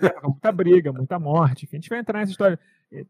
era 0.01 0.21
muita 0.23 0.51
briga, 0.51 0.91
muita 0.91 1.19
morte. 1.19 1.69
A 1.71 1.75
gente 1.75 1.88
vai 1.88 1.99
entrar 1.99 2.19
nessa 2.19 2.31
história. 2.31 2.60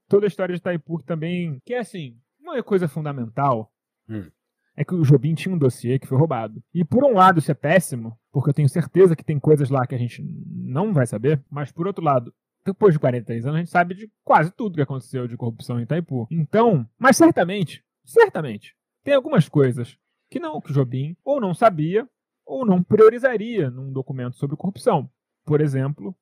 Toda 0.09 0.25
a 0.25 0.27
história 0.27 0.53
de 0.53 0.59
Itaipu 0.59 1.01
também, 1.01 1.61
que 1.65 1.73
é 1.73 1.79
assim, 1.79 2.17
uma 2.41 2.57
é 2.57 2.61
coisa 2.61 2.89
fundamental. 2.89 3.71
Hum 4.09 4.29
é 4.75 4.83
que 4.83 4.95
o 4.95 5.03
Jobim 5.03 5.33
tinha 5.33 5.53
um 5.53 5.57
dossiê 5.57 5.99
que 5.99 6.07
foi 6.07 6.17
roubado. 6.17 6.61
E 6.73 6.83
por 6.83 7.03
um 7.03 7.13
lado 7.13 7.39
isso 7.39 7.51
é 7.51 7.55
péssimo, 7.55 8.17
porque 8.31 8.49
eu 8.49 8.53
tenho 8.53 8.69
certeza 8.69 9.15
que 9.15 9.23
tem 9.23 9.39
coisas 9.39 9.69
lá 9.69 9.85
que 9.85 9.95
a 9.95 9.97
gente 9.97 10.23
não 10.47 10.93
vai 10.93 11.05
saber, 11.05 11.43
mas 11.49 11.71
por 11.71 11.87
outro 11.87 12.03
lado, 12.03 12.33
depois 12.65 12.93
de 12.93 12.99
43 12.99 13.45
anos, 13.45 13.55
a 13.55 13.59
gente 13.59 13.71
sabe 13.71 13.95
de 13.95 14.11
quase 14.23 14.51
tudo 14.51 14.75
que 14.75 14.81
aconteceu 14.81 15.27
de 15.27 15.35
corrupção 15.35 15.79
em 15.79 15.83
Itaipu. 15.83 16.27
Então, 16.31 16.87
mas 16.97 17.17
certamente, 17.17 17.83
certamente, 18.05 18.75
tem 19.03 19.13
algumas 19.13 19.49
coisas 19.49 19.97
que 20.29 20.39
não, 20.39 20.61
que 20.61 20.71
o 20.71 20.73
Jobim 20.73 21.15
ou 21.23 21.41
não 21.41 21.53
sabia 21.53 22.07
ou 22.45 22.65
não 22.65 22.83
priorizaria 22.83 23.69
num 23.69 23.91
documento 23.91 24.37
sobre 24.37 24.55
corrupção. 24.55 25.09
Por 25.45 25.59
exemplo, 25.61 26.15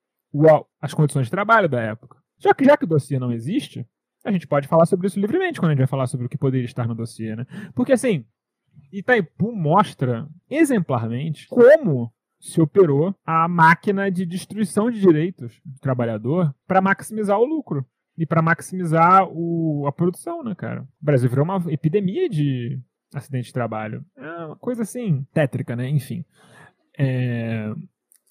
as 0.81 0.93
condições 0.93 1.25
de 1.25 1.31
trabalho 1.31 1.67
da 1.67 1.81
época. 1.81 2.17
Já 2.37 2.53
que, 2.53 2.63
já 2.63 2.77
que 2.77 2.85
o 2.85 2.87
dossiê 2.87 3.19
não 3.19 3.31
existe, 3.31 3.85
a 4.23 4.31
gente 4.31 4.47
pode 4.47 4.67
falar 4.67 4.85
sobre 4.85 5.07
isso 5.07 5.19
livremente 5.19 5.59
quando 5.59 5.71
a 5.71 5.73
gente 5.73 5.79
vai 5.79 5.87
falar 5.87 6.07
sobre 6.07 6.25
o 6.25 6.29
que 6.29 6.37
poderia 6.37 6.65
estar 6.65 6.87
no 6.87 6.95
dossiê, 6.95 7.35
né? 7.35 7.45
Porque 7.73 7.93
assim, 7.93 8.25
Itaipu 8.91 9.51
mostra 9.51 10.27
exemplarmente 10.49 11.47
como 11.47 12.11
se 12.39 12.61
operou 12.61 13.13
a 13.25 13.47
máquina 13.47 14.09
de 14.09 14.25
destruição 14.25 14.89
de 14.89 14.99
direitos 14.99 15.59
do 15.65 15.79
trabalhador 15.79 16.53
para 16.65 16.81
maximizar 16.81 17.37
o 17.37 17.45
lucro 17.45 17.85
e 18.17 18.25
para 18.25 18.41
maximizar 18.41 19.27
o, 19.29 19.85
a 19.87 19.91
produção, 19.91 20.43
né, 20.43 20.55
cara? 20.55 20.81
O 20.81 21.05
Brasil 21.05 21.29
virou 21.29 21.45
uma 21.45 21.61
epidemia 21.71 22.29
de 22.29 22.79
acidente 23.13 23.47
de 23.47 23.53
trabalho. 23.53 24.05
É 24.15 24.45
uma 24.45 24.55
coisa 24.55 24.83
assim, 24.83 25.25
tétrica, 25.33 25.75
né? 25.75 25.87
Enfim. 25.89 26.25
É... 26.97 27.71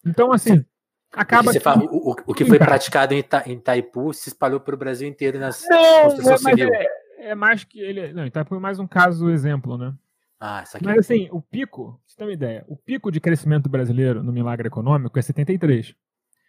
Então, 0.04 0.32
assim, 0.32 0.64
acaba. 1.12 1.52
Que... 1.52 1.60
Fala, 1.60 1.84
o, 1.84 2.14
o, 2.26 2.34
que 2.34 2.44
foi 2.44 2.58
praticado 2.58 3.14
em, 3.14 3.18
Ita, 3.18 3.42
em 3.46 3.52
Itaipu 3.52 4.12
se 4.12 4.28
espalhou 4.28 4.60
para 4.60 4.74
o 4.74 4.78
Brasil 4.78 5.08
inteiro 5.08 5.38
nas 5.38 5.64
não, 5.68 6.02
construção 6.04 6.34
é, 6.34 6.38
civil. 6.38 6.68
É, 6.72 6.86
é, 7.30 7.34
mais 7.34 7.64
que 7.64 7.80
ele. 7.80 8.12
Não, 8.12 8.26
Itaipu 8.26 8.54
é 8.54 8.60
mais 8.60 8.78
um 8.78 8.86
caso 8.86 9.30
exemplo, 9.30 9.76
né? 9.76 9.94
Ah, 10.40 10.62
isso 10.62 10.76
aqui. 10.76 10.86
Mas 10.86 10.98
assim, 10.98 11.28
o 11.32 11.42
pico, 11.42 12.00
você 12.06 12.16
tem 12.16 12.26
uma 12.26 12.32
ideia, 12.32 12.64
o 12.68 12.76
pico 12.76 13.10
de 13.10 13.20
crescimento 13.20 13.68
brasileiro 13.68 14.22
no 14.22 14.32
milagre 14.32 14.68
econômico 14.68 15.18
é 15.18 15.22
73. 15.22 15.94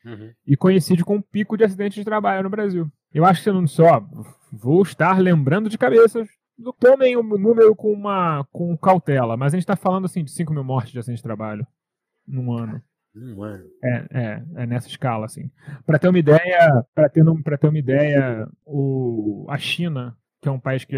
Uhum. 0.05 0.31
E 0.45 0.55
coincide 0.55 1.03
com 1.03 1.17
o 1.17 1.21
pico 1.23 1.57
de 1.57 1.63
acidentes 1.63 1.95
de 1.95 2.05
trabalho 2.05 2.43
no 2.43 2.49
Brasil. 2.49 2.89
Eu 3.13 3.25
acho 3.25 3.39
que 3.39 3.45
você 3.45 3.51
não 3.51 3.67
só 3.67 4.01
vou 4.51 4.81
estar 4.83 5.19
lembrando 5.19 5.69
de 5.69 5.77
cabeça. 5.77 6.23
Tomem 6.79 7.15
o 7.15 7.23
número 7.23 7.75
com 7.75 7.91
uma 7.91 8.45
com 8.51 8.77
cautela, 8.77 9.35
mas 9.37 9.53
a 9.53 9.57
gente 9.57 9.63
está 9.63 9.75
falando 9.75 10.05
assim 10.05 10.23
de 10.23 10.31
5 10.31 10.53
mil 10.53 10.63
mortes 10.63 10.91
de 10.91 10.99
acidente 10.99 11.19
de 11.19 11.23
trabalho 11.23 11.65
num 12.27 12.51
ano. 12.51 12.81
Um 13.15 13.43
ano. 13.43 13.65
É, 13.83 14.05
é, 14.11 14.43
é 14.55 14.65
nessa 14.65 14.87
escala, 14.87 15.25
assim. 15.25 15.49
Para 15.85 15.97
ter 15.97 16.07
uma 16.07 16.19
ideia, 16.19 16.85
para 16.93 17.09
ter, 17.09 17.23
ter 17.23 17.67
uma 17.67 17.79
ideia, 17.79 18.47
o, 18.65 19.45
a 19.49 19.57
China, 19.57 20.15
que 20.41 20.47
é 20.47 20.51
um 20.51 20.59
país 20.59 20.85
que 20.85 20.95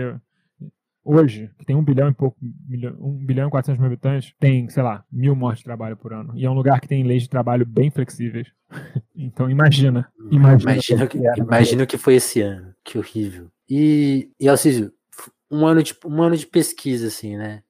hoje, 1.03 1.49
que 1.57 1.65
tem 1.65 1.75
um 1.75 1.83
bilhão 1.83 2.09
e 2.09 2.13
pouco, 2.13 2.37
um 2.41 3.25
bilhão 3.25 3.47
e 3.47 3.51
400 3.51 3.79
mil 3.79 3.87
habitantes, 3.87 4.33
tem, 4.39 4.69
sei 4.69 4.83
lá, 4.83 5.03
mil 5.11 5.35
mortes 5.35 5.59
de 5.59 5.65
trabalho 5.65 5.97
por 5.97 6.13
ano. 6.13 6.33
E 6.37 6.45
é 6.45 6.49
um 6.49 6.53
lugar 6.53 6.79
que 6.79 6.87
tem 6.87 7.03
leis 7.03 7.23
de 7.23 7.29
trabalho 7.29 7.65
bem 7.65 7.89
flexíveis. 7.89 8.47
então 9.15 9.49
imagina. 9.49 10.11
Imagina, 10.31 10.71
imagina, 10.71 11.07
que, 11.07 11.19
que 11.19 11.39
imagina 11.39 11.83
o 11.83 11.87
que 11.87 11.97
foi 11.97 12.15
esse 12.15 12.41
ano. 12.41 12.73
Que 12.83 12.97
horrível. 12.97 13.51
E, 13.69 14.31
e 14.39 14.47
Alcísio, 14.47 14.93
um 15.49 15.65
ano, 15.65 15.83
de, 15.83 15.95
um 16.05 16.21
ano 16.21 16.37
de 16.37 16.47
pesquisa, 16.47 17.07
assim, 17.07 17.37
né? 17.37 17.63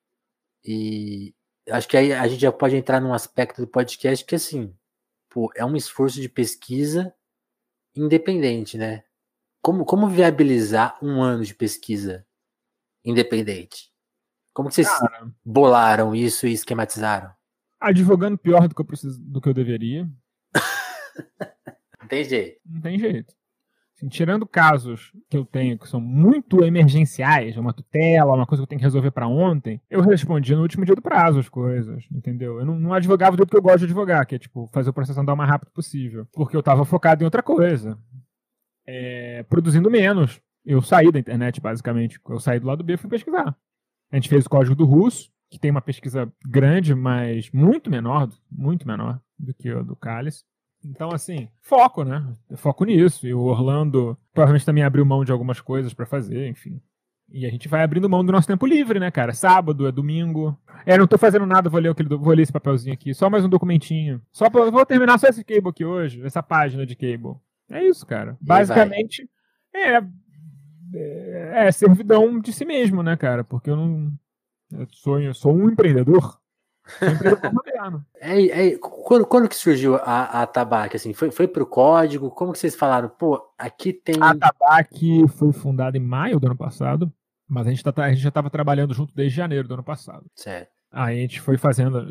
E 0.63 1.33
acho 1.69 1.87
que 1.87 1.97
aí 1.97 2.13
a 2.13 2.27
gente 2.27 2.41
já 2.41 2.51
pode 2.51 2.75
entrar 2.75 2.99
num 2.99 3.13
aspecto 3.13 3.61
do 3.61 3.67
podcast 3.67 4.23
que, 4.25 4.35
assim, 4.35 4.73
pô, 5.29 5.51
é 5.55 5.65
um 5.65 5.75
esforço 5.75 6.21
de 6.21 6.29
pesquisa 6.29 7.13
independente, 7.95 8.77
né? 8.77 9.03
Como, 9.61 9.85
como 9.85 10.07
viabilizar 10.07 10.97
um 11.01 11.21
ano 11.21 11.43
de 11.43 11.53
pesquisa 11.53 12.25
independente? 13.03 13.91
Como 14.53 14.69
que 14.69 14.75
vocês 14.75 14.89
Cara, 14.89 15.31
bolaram 15.43 16.13
isso 16.13 16.45
e 16.45 16.53
esquematizaram? 16.53 17.31
Advogando 17.79 18.37
pior 18.37 18.67
do 18.67 18.75
que 18.75 18.81
eu 18.81 18.85
preciso, 18.85 19.19
do 19.19 19.41
que 19.41 19.49
eu 19.49 19.53
deveria. 19.53 20.07
Não 21.99 22.07
tem 22.07 22.23
jeito. 22.23 22.59
Não 22.65 22.81
tem 22.81 22.99
jeito. 22.99 23.33
Assim, 24.01 24.09
tirando 24.09 24.47
casos 24.47 25.13
que 25.29 25.37
eu 25.37 25.45
tenho 25.45 25.77
que 25.77 25.87
são 25.87 26.01
muito 26.01 26.63
emergenciais, 26.63 27.55
uma 27.55 27.71
tutela, 27.71 28.33
uma 28.33 28.47
coisa 28.47 28.61
que 28.61 28.63
eu 28.63 28.67
tenho 28.67 28.79
que 28.79 28.85
resolver 28.85 29.11
para 29.11 29.27
ontem, 29.27 29.79
eu 29.89 30.01
respondi 30.01 30.55
no 30.55 30.63
último 30.63 30.83
dia 30.83 30.95
do 30.95 31.01
prazo 31.01 31.39
as 31.39 31.47
coisas, 31.47 32.03
entendeu? 32.11 32.59
Eu 32.59 32.65
não, 32.65 32.79
não 32.79 32.93
advogava 32.93 33.37
do 33.37 33.41
jeito 33.41 33.51
que 33.51 33.57
eu 33.57 33.61
gosto 33.61 33.79
de 33.79 33.85
advogar, 33.85 34.25
que 34.25 34.35
é 34.35 34.39
tipo 34.39 34.67
fazer 34.73 34.89
o 34.89 34.93
processo 34.93 35.19
andar 35.19 35.33
o 35.33 35.37
mais 35.37 35.49
rápido 35.49 35.69
possível, 35.71 36.27
porque 36.33 36.57
eu 36.57 36.63
tava 36.63 36.83
focado 36.83 37.23
em 37.23 37.25
outra 37.25 37.43
coisa, 37.43 37.95
é, 38.87 39.43
produzindo 39.43 39.91
menos, 39.91 40.41
eu 40.65 40.81
saí 40.81 41.11
da 41.11 41.19
internet, 41.19 41.59
basicamente. 41.59 42.19
Eu 42.27 42.39
saí 42.39 42.59
do 42.59 42.67
lado 42.67 42.83
B 42.83 42.93
e 42.93 42.97
fui 42.97 43.09
pesquisar. 43.09 43.55
A 44.11 44.15
gente 44.15 44.29
fez 44.29 44.45
o 44.45 44.49
código 44.49 44.75
do 44.75 44.85
russo, 44.85 45.31
que 45.49 45.59
tem 45.59 45.71
uma 45.71 45.81
pesquisa 45.81 46.31
grande, 46.45 46.93
mas 46.93 47.49
muito 47.51 47.89
menor, 47.89 48.29
muito 48.51 48.87
menor 48.87 49.19
do 49.37 49.53
que 49.53 49.71
o 49.71 49.83
do 49.83 49.95
Cálice. 49.95 50.43
Então, 50.83 51.09
assim, 51.11 51.47
foco, 51.61 52.03
né? 52.03 52.25
Foco 52.55 52.85
nisso. 52.85 53.27
E 53.27 53.33
o 53.33 53.41
Orlando 53.41 54.17
provavelmente 54.33 54.65
também 54.65 54.83
abriu 54.83 55.05
mão 55.05 55.23
de 55.23 55.31
algumas 55.31 55.61
coisas 55.61 55.93
para 55.93 56.05
fazer, 56.05 56.47
enfim. 56.47 56.81
E 57.33 57.45
a 57.45 57.49
gente 57.49 57.67
vai 57.69 57.81
abrindo 57.81 58.09
mão 58.09 58.25
do 58.25 58.31
nosso 58.31 58.47
tempo 58.47 58.65
livre, 58.65 58.99
né, 58.99 59.09
cara? 59.09 59.33
Sábado, 59.33 59.87
é 59.87 59.91
domingo. 59.91 60.57
É, 60.85 60.97
não 60.97 61.07
tô 61.07 61.17
fazendo 61.17 61.45
nada, 61.45 61.69
vou 61.69 61.79
ler, 61.79 61.89
aquele, 61.89 62.09
vou 62.09 62.33
ler 62.33 62.41
esse 62.41 62.51
papelzinho 62.51 62.93
aqui. 62.93 63.13
Só 63.13 63.29
mais 63.29 63.45
um 63.45 63.49
documentinho. 63.49 64.21
Só 64.33 64.49
pra, 64.49 64.69
vou 64.69 64.85
terminar 64.85 65.17
só 65.17 65.27
esse 65.27 65.43
cable 65.43 65.69
aqui 65.69 65.85
hoje, 65.85 66.21
essa 66.25 66.43
página 66.43 66.85
de 66.85 66.95
cable. 66.95 67.37
É 67.69 67.85
isso, 67.85 68.05
cara. 68.05 68.37
Basicamente, 68.41 69.29
é 69.73 70.01
é, 70.93 71.67
é, 71.67 71.71
servidão 71.71 72.39
de 72.39 72.51
si 72.51 72.65
mesmo, 72.65 73.01
né, 73.03 73.15
cara? 73.15 73.43
Porque 73.43 73.69
eu 73.69 73.75
não. 73.75 74.11
Eu 74.71 74.87
sou, 74.91 75.19
eu 75.19 75.33
sou 75.33 75.53
um 75.53 75.69
empreendedor. 75.69 76.39
Sou 76.99 77.07
um 77.07 77.11
empreendedor 77.11 77.51
moderno. 77.53 78.05
É, 78.19 78.67
é, 78.67 78.77
quando, 78.77 79.25
quando 79.25 79.49
que 79.49 79.55
surgiu 79.55 79.95
a, 79.95 80.41
a 80.41 80.47
Tabac? 80.47 80.95
Assim, 80.95 81.13
foi, 81.13 81.31
foi 81.31 81.47
pro 81.47 81.65
código? 81.65 82.31
Como 82.31 82.53
que 82.53 82.59
vocês 82.59 82.75
falaram? 82.75 83.09
Pô, 83.09 83.41
aqui 83.57 83.93
tem. 83.93 84.15
A 84.19 84.35
Tabac 84.35 85.27
foi 85.29 85.51
fundada 85.51 85.97
em 85.97 86.01
maio 86.01 86.39
do 86.39 86.47
ano 86.47 86.57
passado, 86.57 87.11
mas 87.47 87.67
a 87.67 87.69
gente, 87.69 87.83
tá, 87.83 88.03
a 88.03 88.09
gente 88.09 88.21
já 88.21 88.29
estava 88.29 88.49
trabalhando 88.49 88.93
junto 88.93 89.13
desde 89.13 89.35
janeiro 89.35 89.67
do 89.67 89.73
ano 89.73 89.83
passado. 89.83 90.25
Certo. 90.35 90.71
Aí 90.91 91.19
a 91.19 91.21
gente 91.21 91.39
foi 91.39 91.57
fazendo. 91.57 92.05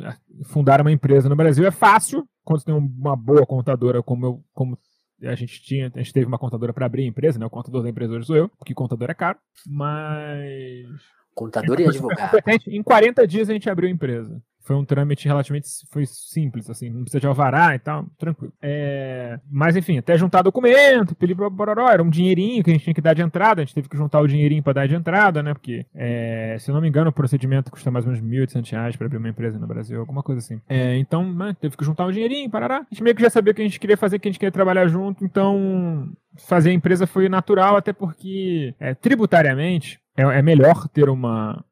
Fundar 0.45 0.81
uma 0.81 0.93
empresa 0.93 1.29
no 1.29 1.37
Brasil 1.37 1.67
é 1.67 1.71
fácil, 1.71 2.27
quando 2.45 2.61
você 2.61 2.67
tem 2.67 2.75
uma 2.75 3.15
boa 3.15 3.45
contadora 3.45 4.03
como, 4.03 4.27
eu, 4.27 4.45
como 4.55 4.79
a 5.23 5.35
gente 5.35 5.63
tinha, 5.63 5.91
a 5.95 5.99
gente 5.99 6.13
teve 6.13 6.27
uma 6.27 6.39
contadora 6.39 6.73
para 6.73 6.87
abrir 6.87 7.05
a 7.05 7.07
empresa, 7.07 7.39
né? 7.39 7.47
O 7.47 7.51
contador 7.51 7.83
da 7.83 7.89
empresa 7.89 8.15
hoje 8.15 8.27
sou 8.27 8.37
eu, 8.37 8.49
porque 8.49 8.75
contador 8.75 9.11
é 9.11 9.15
caro, 9.15 9.39
mas 9.67 10.87
contador 11.35 11.81
e 11.81 11.87
advogado. 11.87 12.39
Em 12.67 12.83
40 12.83 13.27
dias 13.27 13.49
a 13.49 13.53
gente 13.53 13.69
abriu 13.69 13.89
a 13.89 13.93
empresa. 13.93 14.43
Foi 14.63 14.77
um 14.77 14.85
trâmite 14.85 15.27
relativamente 15.27 15.69
foi 15.91 16.05
simples, 16.07 16.69
assim, 16.69 16.91
não 16.91 17.03
precisa 17.03 17.21
de 17.21 17.27
alvará 17.27 17.75
e 17.75 17.79
tal, 17.79 18.07
tranquilo. 18.19 18.53
É, 18.63 19.39
mas 19.51 19.77
enfim, 19.77 19.99
até 19.99 20.17
juntar 20.17 20.43
documento, 20.43 21.17
bororó, 21.51 21.89
era 21.89 22.03
um 22.03 22.11
dinheirinho 22.11 22.63
que 22.63 22.71
a 22.71 22.73
gente 22.73 22.85
tinha 22.85 22.95
que 22.95 23.01
dar 23.01 23.15
de 23.15 23.23
entrada, 23.23 23.63
a 23.63 23.65
gente 23.65 23.75
teve 23.75 23.89
que 23.89 23.97
juntar 23.97 24.21
o 24.21 24.27
dinheirinho 24.27 24.63
para 24.63 24.75
dar 24.75 24.87
de 24.87 24.95
entrada, 24.95 25.43
né? 25.43 25.55
Porque, 25.55 25.87
é, 25.95 26.57
se 26.59 26.71
eu 26.71 26.75
não 26.75 26.83
me 26.83 26.89
engano, 26.89 27.11
o 27.11 27.13
procedimento 27.13 27.71
custa 27.71 27.91
mais 27.91 28.07
ou 28.07 28.13
menos 28.13 28.25
1.800 28.27 28.71
reais 28.71 28.97
para 28.97 29.07
abrir 29.07 29.19
uma 29.19 29.29
empresa 29.29 29.59
no 29.59 29.67
Brasil, 29.67 29.99
alguma 29.99 30.23
coisa 30.23 30.41
assim. 30.41 30.61
É, 30.69 30.97
então, 30.99 31.33
né, 31.33 31.57
teve 31.61 31.77
que 31.77 31.85
juntar 31.85 32.07
o 32.07 32.13
dinheirinho, 32.13 32.51
parará. 32.51 32.79
A 32.79 32.87
gente 32.91 33.03
meio 33.03 33.17
que 33.17 33.23
já 33.23 33.31
sabia 33.31 33.53
o 33.53 33.55
que 33.55 33.63
a 33.63 33.65
gente 33.65 33.81
queria 33.81 33.97
fazer, 33.97 34.19
que 34.19 34.29
a 34.29 34.31
gente 34.31 34.39
queria 34.39 34.53
trabalhar 34.53 34.87
junto, 34.87 35.25
então 35.25 36.11
fazer 36.37 36.71
a 36.71 36.75
empresa 36.75 37.07
foi 37.07 37.29
natural, 37.29 37.77
até 37.77 37.93
porque 37.93 38.75
é, 38.79 38.95
tributariamente 38.95 40.01
é, 40.17 40.23
é 40.23 40.43
melhor 40.43 40.89
ter 40.89 41.09
uma, 41.09 41.65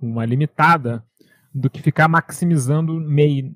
uma 0.00 0.24
limitada 0.24 1.04
do 1.52 1.68
que 1.68 1.82
ficar 1.82 2.08
maximizando 2.08 2.94
MEI. 2.94 3.54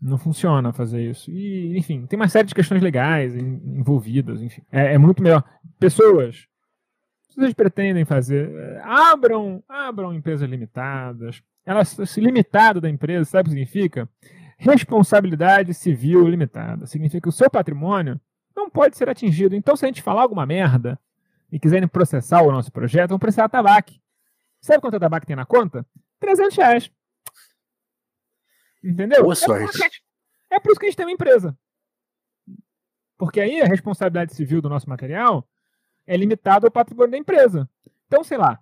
Não 0.00 0.18
funciona 0.18 0.72
fazer 0.72 1.10
isso. 1.10 1.30
E, 1.30 1.76
enfim, 1.76 2.06
tem 2.06 2.18
uma 2.18 2.28
série 2.28 2.46
de 2.46 2.54
questões 2.54 2.82
legais 2.82 3.34
envolvidas, 3.34 4.42
enfim. 4.42 4.62
É, 4.70 4.94
é 4.94 4.98
muito 4.98 5.22
melhor. 5.22 5.42
Pessoas, 5.78 6.46
se 7.28 7.36
vocês 7.36 7.54
pretendem 7.54 8.04
fazer, 8.04 8.50
é, 8.50 8.80
abram, 8.82 9.62
abram 9.68 10.14
empresas 10.14 10.48
limitadas. 10.48 11.42
Elas, 11.64 11.88
se 11.88 12.20
limitado 12.20 12.80
da 12.80 12.88
empresa, 12.88 13.24
sabe 13.24 13.42
o 13.42 13.44
que 13.44 13.50
significa? 13.50 14.08
Responsabilidade 14.58 15.74
civil 15.74 16.28
limitada. 16.28 16.86
Significa 16.86 17.22
que 17.22 17.28
o 17.28 17.32
seu 17.32 17.50
patrimônio 17.50 18.20
não 18.56 18.70
pode 18.70 18.96
ser 18.96 19.08
atingido. 19.08 19.54
Então, 19.54 19.76
se 19.76 19.84
a 19.84 19.88
gente 19.88 20.02
falar 20.02 20.22
alguma 20.22 20.46
merda 20.46 20.98
e 21.52 21.58
quiserem 21.58 21.86
processar 21.86 22.42
o 22.42 22.50
nosso 22.50 22.72
projeto, 22.72 23.10
vão 23.10 23.18
processar 23.18 23.44
a 23.44 23.48
Tabac. 23.48 24.00
Sabe 24.60 24.80
quanto 24.80 24.96
a 24.96 25.00
Tabac 25.00 25.26
tem 25.26 25.36
na 25.36 25.44
conta? 25.44 25.86
300 26.20 26.56
reais. 26.56 26.90
Entendeu? 28.86 29.22
Boa 29.22 29.34
sorte. 29.34 29.82
É, 30.50 30.56
é 30.56 30.60
por 30.60 30.70
isso 30.70 30.80
que 30.80 30.86
a 30.86 30.88
gente 30.88 30.96
tem 30.96 31.06
uma 31.06 31.12
empresa. 31.12 31.56
Porque 33.18 33.40
aí 33.40 33.60
a 33.60 33.66
responsabilidade 33.66 34.34
civil 34.34 34.60
do 34.60 34.68
nosso 34.68 34.88
material 34.88 35.48
é 36.06 36.16
limitada 36.16 36.66
ao 36.66 36.70
patrimônio 36.70 37.10
da 37.10 37.18
empresa. 37.18 37.68
Então, 38.06 38.22
sei 38.22 38.38
lá, 38.38 38.60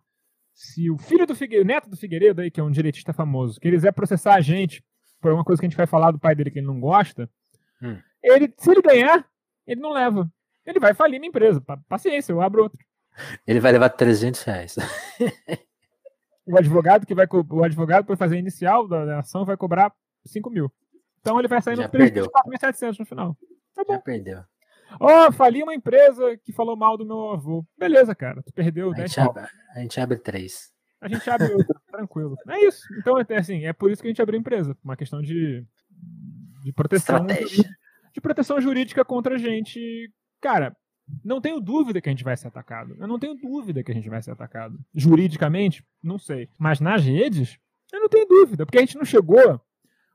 se 0.54 0.90
o 0.90 0.96
filho 0.96 1.26
do 1.26 1.34
Figueiredo, 1.34 1.66
neto 1.66 1.90
do 1.90 1.96
Figueiredo 1.96 2.40
aí, 2.40 2.50
que 2.50 2.60
é 2.60 2.62
um 2.62 2.70
direitista 2.70 3.12
famoso, 3.12 3.60
que 3.60 3.68
ele 3.68 3.76
quiser 3.76 3.92
processar 3.92 4.34
a 4.34 4.40
gente 4.40 4.82
por 5.20 5.32
uma 5.32 5.44
coisa 5.44 5.60
que 5.60 5.66
a 5.66 5.68
gente 5.68 5.76
vai 5.76 5.87
falar 5.87 6.10
do 6.10 6.18
pai 6.18 6.34
dele 6.34 6.50
que 6.50 6.58
ele 6.58 6.66
não 6.66 6.80
gosta, 6.80 7.28
hum. 7.82 7.98
ele, 8.22 8.52
se 8.56 8.70
ele 8.70 8.80
ganhar, 8.80 9.26
ele 9.66 9.80
não 9.80 9.92
leva. 9.92 10.30
Ele 10.64 10.78
vai 10.78 10.94
falir 10.94 11.18
minha 11.18 11.28
empresa. 11.28 11.62
Paciência, 11.88 12.32
eu 12.32 12.40
abro 12.40 12.62
outro. 12.62 12.78
Ele 13.46 13.60
vai 13.60 13.72
levar 13.72 13.90
300 13.90 14.42
reais. 14.42 14.76
o 16.46 16.56
advogado 16.56 17.06
que 17.06 17.14
vai 17.14 17.26
o 17.30 17.64
advogado 17.64 18.04
para 18.04 18.16
fazer 18.16 18.37
a 18.37 18.38
inicial 18.38 18.87
da 18.88 19.18
ação 19.18 19.44
vai 19.44 19.56
cobrar 19.56 19.92
5 20.24 20.50
mil. 20.50 20.72
Então 21.20 21.38
ele 21.38 21.48
vai 21.48 21.62
sair 21.62 21.76
no 21.76 21.88
preço 21.88 22.12
de 22.12 22.20
4.700 22.20 22.98
no 22.98 23.06
final. 23.06 23.37
Tá 23.74 23.82
bom. 23.84 23.94
Já 23.94 24.00
perdeu. 24.00 24.44
Ó, 25.00 25.28
oh, 25.28 25.32
fali 25.32 25.62
uma 25.62 25.74
empresa 25.74 26.37
que 26.44 26.52
falou 26.52 26.76
mal 26.76 26.96
do 26.96 27.06
meu 27.06 27.30
avô. 27.30 27.66
Beleza, 27.76 28.14
cara. 28.14 28.42
Tu 28.42 28.52
perdeu 28.52 28.90
a 28.90 28.94
10 28.94 29.10
gente 29.10 29.20
abre, 29.20 29.42
A 29.74 29.80
gente 29.80 30.00
abre 30.00 30.18
três. 30.18 30.72
A 31.00 31.08
gente 31.08 31.28
abre 31.28 31.52
outra, 31.52 31.80
tranquilo. 31.90 32.37
É 32.48 32.64
isso. 32.66 32.82
Então, 32.98 33.18
é 33.18 33.37
assim, 33.37 33.64
é 33.64 33.72
por 33.72 33.90
isso 33.90 34.00
que 34.00 34.08
a 34.08 34.10
gente 34.10 34.22
abriu 34.22 34.38
a 34.38 34.40
empresa. 34.40 34.76
Uma 34.84 34.96
questão 34.96 35.20
de, 35.20 35.64
de 36.62 36.72
proteção. 36.72 37.26
Estratégia. 37.26 37.68
De 38.12 38.20
proteção 38.20 38.60
jurídica 38.60 39.04
contra 39.04 39.34
a 39.34 39.38
gente. 39.38 40.12
Cara, 40.40 40.76
não 41.24 41.40
tenho 41.40 41.60
dúvida 41.60 42.00
que 42.00 42.08
a 42.08 42.12
gente 42.12 42.24
vai 42.24 42.37
ser 42.37 42.48
atacado. 42.48 42.96
Eu 42.98 43.08
não 43.08 43.18
tenho 43.18 43.34
dúvida 43.34 43.82
que 43.82 43.90
a 43.90 43.94
gente 43.94 44.08
vai 44.08 44.22
ser 44.22 44.30
atacado. 44.30 44.78
Juridicamente, 44.94 45.84
não 46.02 46.18
sei. 46.18 46.48
Mas 46.58 46.80
nas 46.80 47.04
redes, 47.04 47.58
eu 47.92 48.00
não 48.00 48.08
tenho 48.08 48.26
dúvida, 48.26 48.64
porque 48.64 48.78
a 48.78 48.80
gente 48.80 48.96
não 48.96 49.04
chegou 49.04 49.60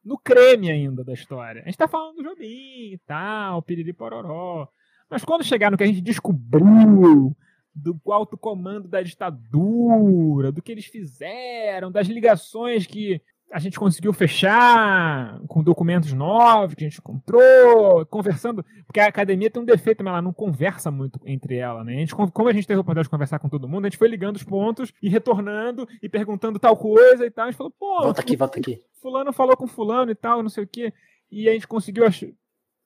no 0.04 0.18
creme 0.18 0.72
ainda 0.72 1.04
da 1.04 1.14
história. 1.14 1.62
A 1.62 1.66
gente 1.66 1.78
tá 1.78 1.88
falando 1.88 2.18
do 2.18 2.24
Jobim 2.24 2.94
e 2.94 3.00
tal, 3.06 3.62
piriri 3.62 3.94
pororó. 3.94 4.68
Mas 5.10 5.24
quando 5.26 5.44
chegar 5.44 5.72
no 5.72 5.78
que 5.78 5.84
a 5.84 5.88
gente 5.88 6.02
descobriu 6.02 7.36
do 7.74 8.00
alto 8.08 8.38
comando 8.38 8.88
da 8.88 9.02
ditadura, 9.02 10.52
do 10.52 10.62
que 10.62 10.72
eles 10.72 10.86
fizeram, 10.86 11.92
das 11.92 12.08
ligações 12.08 12.86
que 12.86 13.22
a 13.52 13.60
gente 13.60 13.80
conseguiu 13.80 14.14
fechar 14.14 15.40
com 15.48 15.64
documentos 15.64 16.14
novos 16.14 16.76
que 16.76 16.84
a 16.84 16.88
gente 16.88 17.00
encontrou, 17.00 18.06
conversando, 18.06 18.64
porque 18.86 19.00
a 19.00 19.08
academia 19.08 19.50
tem 19.50 19.62
um 19.62 19.66
defeito, 19.66 20.04
mas 20.04 20.12
ela 20.12 20.22
não 20.22 20.32
conversa 20.32 20.92
muito 20.92 21.20
entre 21.26 21.58
ela, 21.58 21.84
né? 21.84 21.96
A 21.96 21.98
gente, 21.98 22.14
como 22.14 22.48
a 22.48 22.54
gente 22.54 22.68
teve 22.68 22.78
a 22.78 22.82
oportunidade 22.82 23.08
de 23.08 23.10
conversar 23.10 23.40
com 23.40 23.50
todo 23.50 23.68
mundo, 23.68 23.86
a 23.86 23.90
gente 23.90 23.98
foi 23.98 24.08
ligando 24.08 24.36
os 24.36 24.44
pontos 24.44 24.94
e 25.02 25.10
retornando 25.10 25.88
e 26.02 26.08
perguntando 26.08 26.60
tal 26.60 26.78
coisa 26.78 27.26
e 27.26 27.32
tal. 27.32 27.46
A 27.46 27.52
gente 27.52 27.58
falou, 27.58 27.72
pô. 27.72 28.04
Volta 28.04 28.22
aqui, 28.22 28.36
volta 28.36 28.60
aqui. 28.60 28.82
Fulano 29.02 29.34
falou 29.34 29.58
com 29.58 29.68
Fulano 29.68 30.12
e 30.12 30.16
tal, 30.16 30.44
não 30.44 30.50
sei 30.50 30.64
o 30.64 30.68
quê. 30.68 30.94
E 31.32 31.50
a 31.50 31.54
gente 31.54 31.68
conseguiu. 31.68 32.06
Ach... 32.06 32.22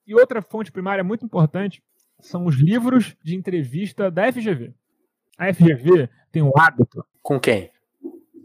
E 0.05 0.15
outra 0.15 0.41
fonte 0.41 0.71
primária 0.71 1.03
muito 1.03 1.25
importante 1.25 1.83
são 2.19 2.45
os 2.45 2.55
livros 2.55 3.15
de 3.21 3.35
entrevista 3.35 4.09
da 4.09 4.31
FGV. 4.31 4.73
A 5.37 5.53
FGV 5.53 6.09
tem 6.31 6.41
um 6.41 6.51
hábito. 6.55 7.05
Com 7.21 7.39
quem? 7.39 7.72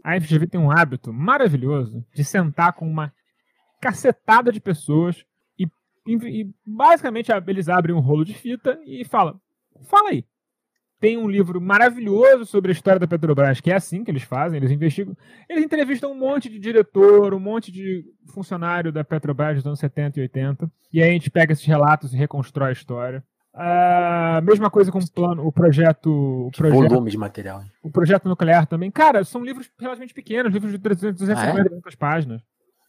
A 0.03 0.19
FGV 0.19 0.47
tem 0.47 0.59
um 0.59 0.71
hábito 0.71 1.13
maravilhoso 1.13 2.05
de 2.13 2.23
sentar 2.23 2.73
com 2.73 2.89
uma 2.89 3.13
cacetada 3.81 4.51
de 4.51 4.59
pessoas 4.59 5.23
e, 5.57 5.65
e, 6.07 6.41
e 6.41 6.53
basicamente 6.65 7.31
eles 7.47 7.69
abrem 7.69 7.95
um 7.95 7.99
rolo 7.99 8.25
de 8.25 8.33
fita 8.33 8.79
e 8.85 9.05
falam: 9.05 9.39
fala 9.89 10.09
aí. 10.09 10.25
Tem 10.99 11.17
um 11.17 11.29
livro 11.29 11.61
maravilhoso 11.61 12.45
sobre 12.45 12.71
a 12.71 12.73
história 12.73 12.99
da 12.99 13.07
Petrobras, 13.07 13.61
que 13.61 13.71
é 13.71 13.75
assim 13.75 14.03
que 14.03 14.11
eles 14.11 14.23
fazem, 14.23 14.57
eles 14.57 14.69
investigam, 14.69 15.15
eles 15.47 15.63
entrevistam 15.63 16.11
um 16.11 16.19
monte 16.19 16.49
de 16.49 16.59
diretor, 16.59 17.33
um 17.33 17.39
monte 17.39 17.71
de 17.71 18.03
funcionário 18.33 18.91
da 18.91 19.01
Petrobras 19.01 19.55
dos 19.55 19.65
anos 19.65 19.79
70 19.79 20.19
e 20.19 20.23
80, 20.23 20.69
e 20.91 21.01
aí 21.01 21.09
a 21.09 21.13
gente 21.13 21.31
pega 21.31 21.53
esses 21.53 21.63
relatos 21.63 22.13
e 22.13 22.17
reconstrói 22.17 22.69
a 22.69 22.73
história. 22.73 23.23
A 23.53 24.41
mesma 24.43 24.69
coisa 24.69 24.91
com 24.91 24.99
o 24.99 25.11
plano, 25.11 25.45
o 25.45 25.51
projeto, 25.51 26.09
o 26.47 26.51
projeto. 26.51 26.87
Volume 26.89 27.11
de 27.11 27.17
material. 27.17 27.63
O 27.81 27.89
projeto 27.89 28.29
nuclear 28.29 28.67
também. 28.67 28.91
Cara, 28.91 29.23
são 29.23 29.43
livros 29.43 29.69
relativamente 29.77 30.13
pequenos, 30.13 30.53
livros 30.53 30.71
de 30.71 30.79
300, 30.79 31.19
250 31.19 31.69
ah, 31.73 31.89
é? 31.91 31.95
páginas. 31.97 32.41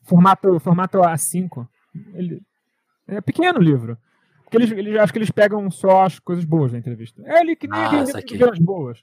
Formato, 0.03 0.61
formato 0.61 0.99
A5. 0.99 1.67
Ele, 2.15 2.43
é 3.09 3.21
pequeno 3.21 3.59
o 3.59 3.63
livro. 3.63 3.97
Porque 4.45 4.57
eles, 4.57 4.71
eles 4.73 4.97
acho 4.97 5.13
que 5.13 5.19
eles 5.19 5.31
pegam 5.31 5.71
só 5.71 6.05
as 6.05 6.19
coisas 6.19 6.45
boas 6.45 6.73
da 6.73 6.79
entrevista. 6.79 7.23
É 7.25 7.41
ele 7.41 7.57
que 7.57 7.69
nem 7.69 7.81
ah, 7.81 8.03
aquele 8.15 8.61
boas. 8.61 9.03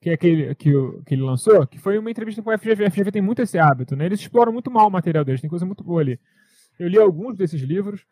Que 0.00 0.10
é 0.10 0.14
aquele 0.14 0.54
que, 0.54 0.70
que 1.06 1.14
ele 1.14 1.22
lançou, 1.22 1.66
que 1.66 1.78
foi 1.78 1.98
uma 1.98 2.10
entrevista 2.10 2.42
com 2.42 2.50
o 2.50 2.58
FGV. 2.58 2.86
A 2.86 2.90
FGV 2.90 3.12
tem 3.12 3.22
muito 3.22 3.42
esse 3.42 3.58
hábito, 3.58 3.94
né? 3.94 4.06
Eles 4.06 4.20
exploram 4.20 4.52
muito 4.52 4.70
mal 4.70 4.88
o 4.88 4.90
material 4.90 5.24
deles, 5.24 5.40
tem 5.40 5.48
coisa 5.48 5.64
muito 5.64 5.84
boa 5.84 6.00
ali. 6.00 6.18
Eu 6.78 6.88
li 6.88 6.98
alguns 6.98 7.36
desses 7.36 7.62
livros 7.62 8.04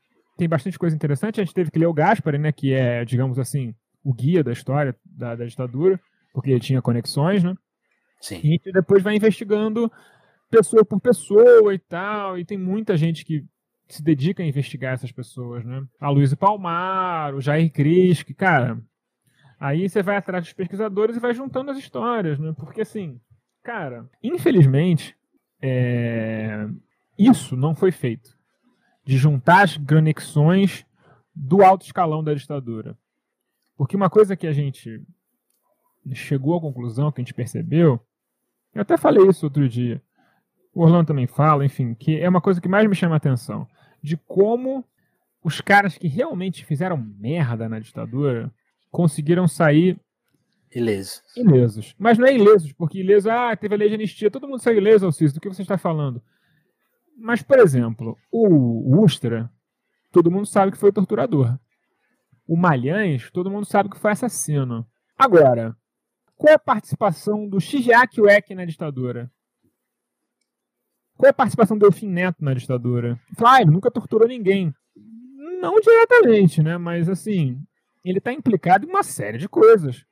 tem 0.43 0.49
bastante 0.49 0.77
coisa 0.77 0.97
interessante. 0.97 1.41
A 1.41 1.45
gente 1.45 1.55
teve 1.55 1.71
que 1.71 1.79
ler 1.79 1.87
o 1.87 1.95
Gaspar, 1.95 2.37
né, 2.37 2.51
que 2.51 2.75
é, 2.75 3.05
digamos 3.05 3.39
assim, 3.39 3.73
o 4.03 4.13
guia 4.13 4.43
da 4.43 4.51
história 4.51 4.97
da, 5.05 5.37
da 5.37 5.45
ditadura, 5.45 6.01
porque 6.35 6.51
ele 6.51 6.59
tinha 6.59 6.83
conexões, 6.83 7.45
né? 7.45 7.55
Sim. 8.21 8.41
E 8.43 8.49
a 8.49 8.51
gente 8.51 8.73
depois 8.73 9.05
vai 9.05 9.15
investigando 9.15 9.91
pessoa 10.51 10.85
por 10.85 11.01
pessoa 11.01 11.73
e 11.73 11.79
tal, 11.79 12.37
e 12.37 12.45
tem 12.45 12.59
muita 12.59 12.97
gente 12.97 13.25
que 13.25 13.45
se 13.89 14.03
dedica 14.03 14.43
a 14.43 14.47
investigar 14.47 14.95
essas 14.95 15.13
pessoas, 15.13 15.65
né? 15.65 15.85
A 16.01 16.11
Luísa 16.11 16.37
Palmar, 16.37 17.37
o 17.37 17.41
Jair 17.41 17.71
Cris, 17.71 18.25
que, 18.25 18.35
cara, 18.35 18.83
aí 19.61 19.89
você 19.89 20.03
vai 20.03 20.17
atrás 20.17 20.43
dos 20.45 20.53
pesquisadores 20.53 21.17
e 21.17 21.21
vai 21.21 21.33
juntando 21.35 21.71
as 21.71 21.79
histórias, 21.79 22.37
né? 22.41 22.53
Porque, 22.57 22.81
assim, 22.81 23.21
cara, 23.63 24.11
infelizmente, 24.21 25.15
é... 25.61 26.67
isso 27.17 27.57
não 27.57 27.77
foi 27.77 27.93
feito 27.93 28.42
de 29.05 29.17
juntar 29.17 29.63
as 29.63 29.77
conexões 29.77 30.87
do 31.35 31.63
alto 31.63 31.85
escalão 31.85 32.23
da 32.23 32.35
ditadura. 32.35 32.97
Porque 33.77 33.97
uma 33.97 34.11
coisa 34.11 34.37
que 34.37 34.47
a 34.47 34.53
gente 34.53 35.03
chegou 36.13 36.57
à 36.57 36.61
conclusão, 36.61 37.11
que 37.11 37.21
a 37.21 37.25
gente 37.25 37.35
percebeu, 37.35 38.01
eu 38.75 38.83
até 38.83 38.97
falei 38.97 39.27
isso 39.29 39.47
outro 39.47 39.69
dia, 39.69 40.03
o 40.75 40.83
Orlando 40.83 41.09
também 41.09 41.27
fala, 41.27 41.65
enfim, 41.65 41.95
que 41.95 42.19
é 42.19 42.29
uma 42.29 42.41
coisa 42.41 42.61
que 42.61 42.69
mais 42.69 42.89
me 42.89 42.95
chama 42.95 43.15
a 43.15 43.19
atenção, 43.19 43.67
de 44.03 44.17
como 44.17 44.85
os 45.45 45.61
caras 45.61 45.99
que 45.99 46.09
realmente 46.09 46.65
fizeram 46.65 46.97
merda 46.97 47.69
na 47.69 47.79
ditadura 47.79 48.53
conseguiram 48.91 49.47
sair 49.47 49.99
ilesos. 50.75 51.23
Ilesos. 51.37 51.95
Mas 51.99 52.17
não 52.17 52.27
é 52.27 52.35
ilesos, 52.35 52.73
porque 52.73 53.01
ileso, 53.01 53.31
ah, 53.31 53.55
teve 53.57 53.75
a 53.75 53.79
lei 53.79 53.89
de 53.89 53.95
anistia, 53.95 54.31
todo 54.31 54.49
mundo 54.49 54.63
saiu 54.63 54.79
ileso, 54.79 55.05
Alciso, 55.05 55.35
do 55.35 55.41
que 55.41 55.49
você 55.49 55.63
está 55.63 55.77
falando? 55.77 56.23
Mas, 57.17 57.43
por 57.43 57.59
exemplo, 57.59 58.17
o 58.31 59.03
Ustra, 59.05 59.51
todo 60.11 60.31
mundo 60.31 60.47
sabe 60.47 60.73
que 60.73 60.79
foi 60.79 60.93
torturador. 60.93 61.59
O 62.47 62.57
Malhães, 62.57 63.31
todo 63.31 63.51
mundo 63.51 63.65
sabe 63.65 63.91
que 63.91 63.99
foi 63.99 64.13
assassino. 64.13 64.87
Agora, 65.17 65.77
qual 66.37 66.51
é 66.51 66.55
a 66.55 66.59
participação 66.59 67.49
do 67.49 67.61
Shigeaki 67.61 68.21
Ueki 68.21 68.55
na 68.55 68.65
ditadura? 68.65 69.31
Qual 71.17 71.29
é 71.29 71.31
a 71.31 71.35
participação 71.35 71.79
do 71.79 71.83
Delfim 71.83 72.09
Neto 72.09 72.45
na 72.45 72.53
ditadura? 72.53 73.21
Fala, 73.37 73.57
ah, 73.57 73.63
ele 73.63 73.71
nunca 73.71 73.91
torturou 73.91 74.27
ninguém. 74.27 74.75
Não 75.61 75.79
diretamente, 75.81 76.61
né? 76.61 76.77
Mas, 76.77 77.09
assim, 77.09 77.63
ele 78.05 78.19
está 78.19 78.33
implicado 78.33 78.85
em 78.85 78.89
uma 78.89 79.05
série 79.05 79.39
de 79.39 79.49
coisas. 79.49 80.05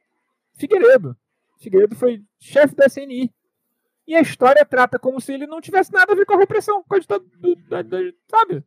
Figueiredo. 0.54 1.16
Figueiredo 1.58 1.96
foi 1.96 2.22
chefe 2.38 2.76
da 2.76 2.86
SNI. 2.86 3.32
E 4.10 4.16
a 4.16 4.20
história 4.20 4.66
trata 4.66 4.98
como 4.98 5.20
se 5.20 5.32
ele 5.32 5.46
não 5.46 5.60
tivesse 5.60 5.92
nada 5.92 6.12
a 6.12 6.16
ver 6.16 6.26
com 6.26 6.34
a 6.34 6.36
repressão, 6.36 6.82
com 6.82 6.96
a 6.96 6.98
ditadura, 6.98 8.12
sabe? 8.28 8.64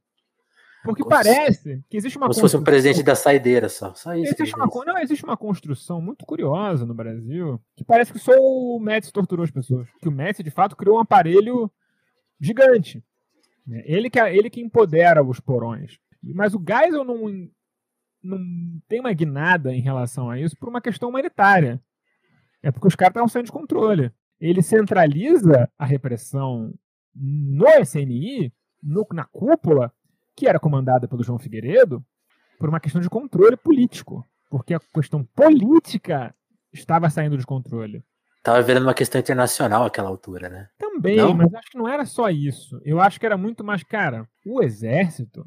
Porque 0.85 1.03
como 1.03 1.13
parece 1.13 1.83
que 1.89 1.97
existe 1.97 2.17
uma 2.17 2.27
Como 2.27 2.33
se 2.33 2.39
fosse 2.39 2.55
um 2.55 2.63
presidente 2.63 3.03
da 3.03 3.13
saideira 3.13 3.67
só. 3.67 3.93
só 3.93 4.15
isso 4.15 4.33
existe 4.33 4.55
uma, 4.55 4.69
não, 4.85 4.97
existe 4.99 5.21
uma 5.25 5.35
construção 5.35 6.01
muito 6.01 6.25
curiosa 6.25 6.85
no 6.85 6.93
Brasil 6.93 7.61
que 7.75 7.83
parece 7.83 8.13
que 8.13 8.19
só 8.19 8.31
o 8.39 8.79
Médici 8.79 9.11
torturou 9.11 9.43
as 9.43 9.51
pessoas. 9.51 9.89
Que 10.01 10.07
o 10.07 10.11
Médici, 10.13 10.43
de 10.43 10.49
fato, 10.49 10.77
criou 10.77 10.95
um 10.95 11.01
aparelho 11.01 11.69
gigante. 12.39 13.03
Né? 13.67 13.83
Ele 13.85 14.09
que, 14.09 14.19
ele 14.19 14.49
que 14.49 14.61
empodera 14.61 15.21
os 15.21 15.41
porões. 15.41 15.99
Mas 16.23 16.55
o 16.55 16.63
Geisel 16.65 17.03
não, 17.03 17.49
não 18.23 18.39
tem 18.87 19.01
uma 19.01 19.11
guinada 19.11 19.73
em 19.75 19.81
relação 19.81 20.29
a 20.29 20.39
isso 20.39 20.55
por 20.55 20.69
uma 20.69 20.79
questão 20.79 21.09
humanitária. 21.09 21.81
É 22.61 22.71
porque 22.71 22.87
os 22.87 22.95
caras 22.95 23.11
estavam 23.11 23.27
saindo 23.27 23.47
de 23.47 23.51
controle 23.51 24.09
ele 24.39 24.61
centraliza 24.61 25.69
a 25.77 25.85
repressão 25.85 26.73
no 27.15 27.67
SNI, 27.81 28.51
no, 28.81 29.05
na 29.11 29.25
cúpula, 29.25 29.91
que 30.35 30.47
era 30.47 30.59
comandada 30.59 31.07
pelo 31.07 31.23
João 31.23 31.39
Figueiredo 31.39 32.03
por 32.59 32.69
uma 32.69 32.79
questão 32.79 33.01
de 33.01 33.09
controle 33.09 33.57
político, 33.57 34.25
porque 34.49 34.73
a 34.73 34.79
questão 34.79 35.23
política 35.23 36.33
estava 36.71 37.09
saindo 37.09 37.37
de 37.37 37.45
controle. 37.45 38.03
Tava 38.41 38.61
virando 38.61 38.87
uma 38.87 38.93
questão 38.93 39.21
internacional 39.21 39.85
àquela 39.85 40.09
altura, 40.09 40.49
né? 40.49 40.67
Também, 40.77 41.15
não? 41.15 41.33
mas 41.33 41.53
acho 41.53 41.71
que 41.71 41.77
não 41.77 41.87
era 41.87 42.05
só 42.05 42.29
isso. 42.29 42.81
Eu 42.83 42.99
acho 42.99 43.19
que 43.19 43.25
era 43.25 43.37
muito 43.37 43.63
mais, 43.63 43.83
cara, 43.83 44.27
o 44.45 44.61
exército 44.61 45.45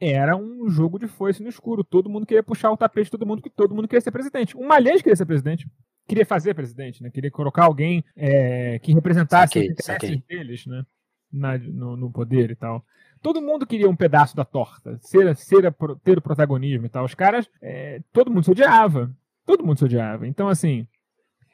era 0.00 0.36
um 0.36 0.68
jogo 0.68 0.98
de 0.98 1.06
foice 1.06 1.42
no 1.42 1.48
escuro. 1.48 1.84
Todo 1.84 2.08
mundo 2.08 2.24
queria 2.24 2.42
puxar 2.42 2.70
o 2.70 2.76
tapete, 2.76 3.10
todo 3.10 3.26
mundo 3.26 3.42
que 3.42 3.50
todo 3.50 3.74
mundo 3.74 3.86
queria 3.86 4.00
ser 4.00 4.12
presidente. 4.12 4.56
O 4.56 4.66
Malheiros 4.66 5.02
queria 5.02 5.16
ser 5.16 5.26
presidente. 5.26 5.68
Queria 6.08 6.24
fazer 6.24 6.54
presidente, 6.54 7.02
né? 7.02 7.10
Queria 7.10 7.30
colocar 7.30 7.64
alguém 7.64 8.02
é, 8.16 8.78
que 8.78 8.94
representasse 8.94 9.52
saquei, 9.52 9.70
os 9.70 9.78
interesses 9.78 10.22
deles, 10.26 10.66
né? 10.66 10.84
Na, 11.30 11.58
no, 11.58 11.98
no, 11.98 12.10
poder 12.10 12.50
e 12.50 12.56
tal. 12.56 12.82
Todo 13.20 13.42
mundo 13.42 13.66
queria 13.66 13.90
um 13.90 13.94
pedaço 13.94 14.34
da 14.34 14.42
torta, 14.42 14.98
ser, 15.02 15.36
ser 15.36 15.70
ter 16.02 16.16
o 16.16 16.22
protagonismo 16.22 16.86
e 16.86 16.88
tal. 16.88 17.04
Os 17.04 17.14
caras, 17.14 17.50
é, 17.60 18.00
todo 18.10 18.30
mundo 18.30 18.44
se 18.44 18.50
odiava. 18.50 19.14
Todo 19.44 19.66
mundo 19.66 19.78
se 19.78 19.84
odiava. 19.84 20.26
Então, 20.26 20.48
assim, 20.48 20.86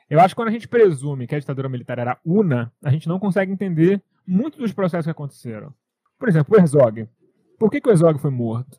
eu 0.08 0.20
acho 0.20 0.28
que 0.28 0.36
quando 0.36 0.48
a 0.48 0.52
gente 0.52 0.68
presume 0.68 1.26
que 1.26 1.34
a 1.34 1.38
ditadura 1.40 1.68
militar 1.68 1.98
era 1.98 2.16
una, 2.24 2.72
a 2.80 2.90
gente 2.90 3.08
não 3.08 3.18
consegue 3.18 3.50
entender 3.50 4.00
muito 4.24 4.58
dos 4.58 4.72
processos 4.72 5.06
que 5.06 5.10
aconteceram. 5.10 5.74
Por 6.16 6.28
exemplo, 6.28 6.56
o 6.56 6.60
Herzog. 6.60 7.08
Por 7.58 7.70
que, 7.72 7.80
que 7.80 7.88
o 7.88 7.90
Herzog 7.90 8.20
foi 8.20 8.30
morto? 8.30 8.78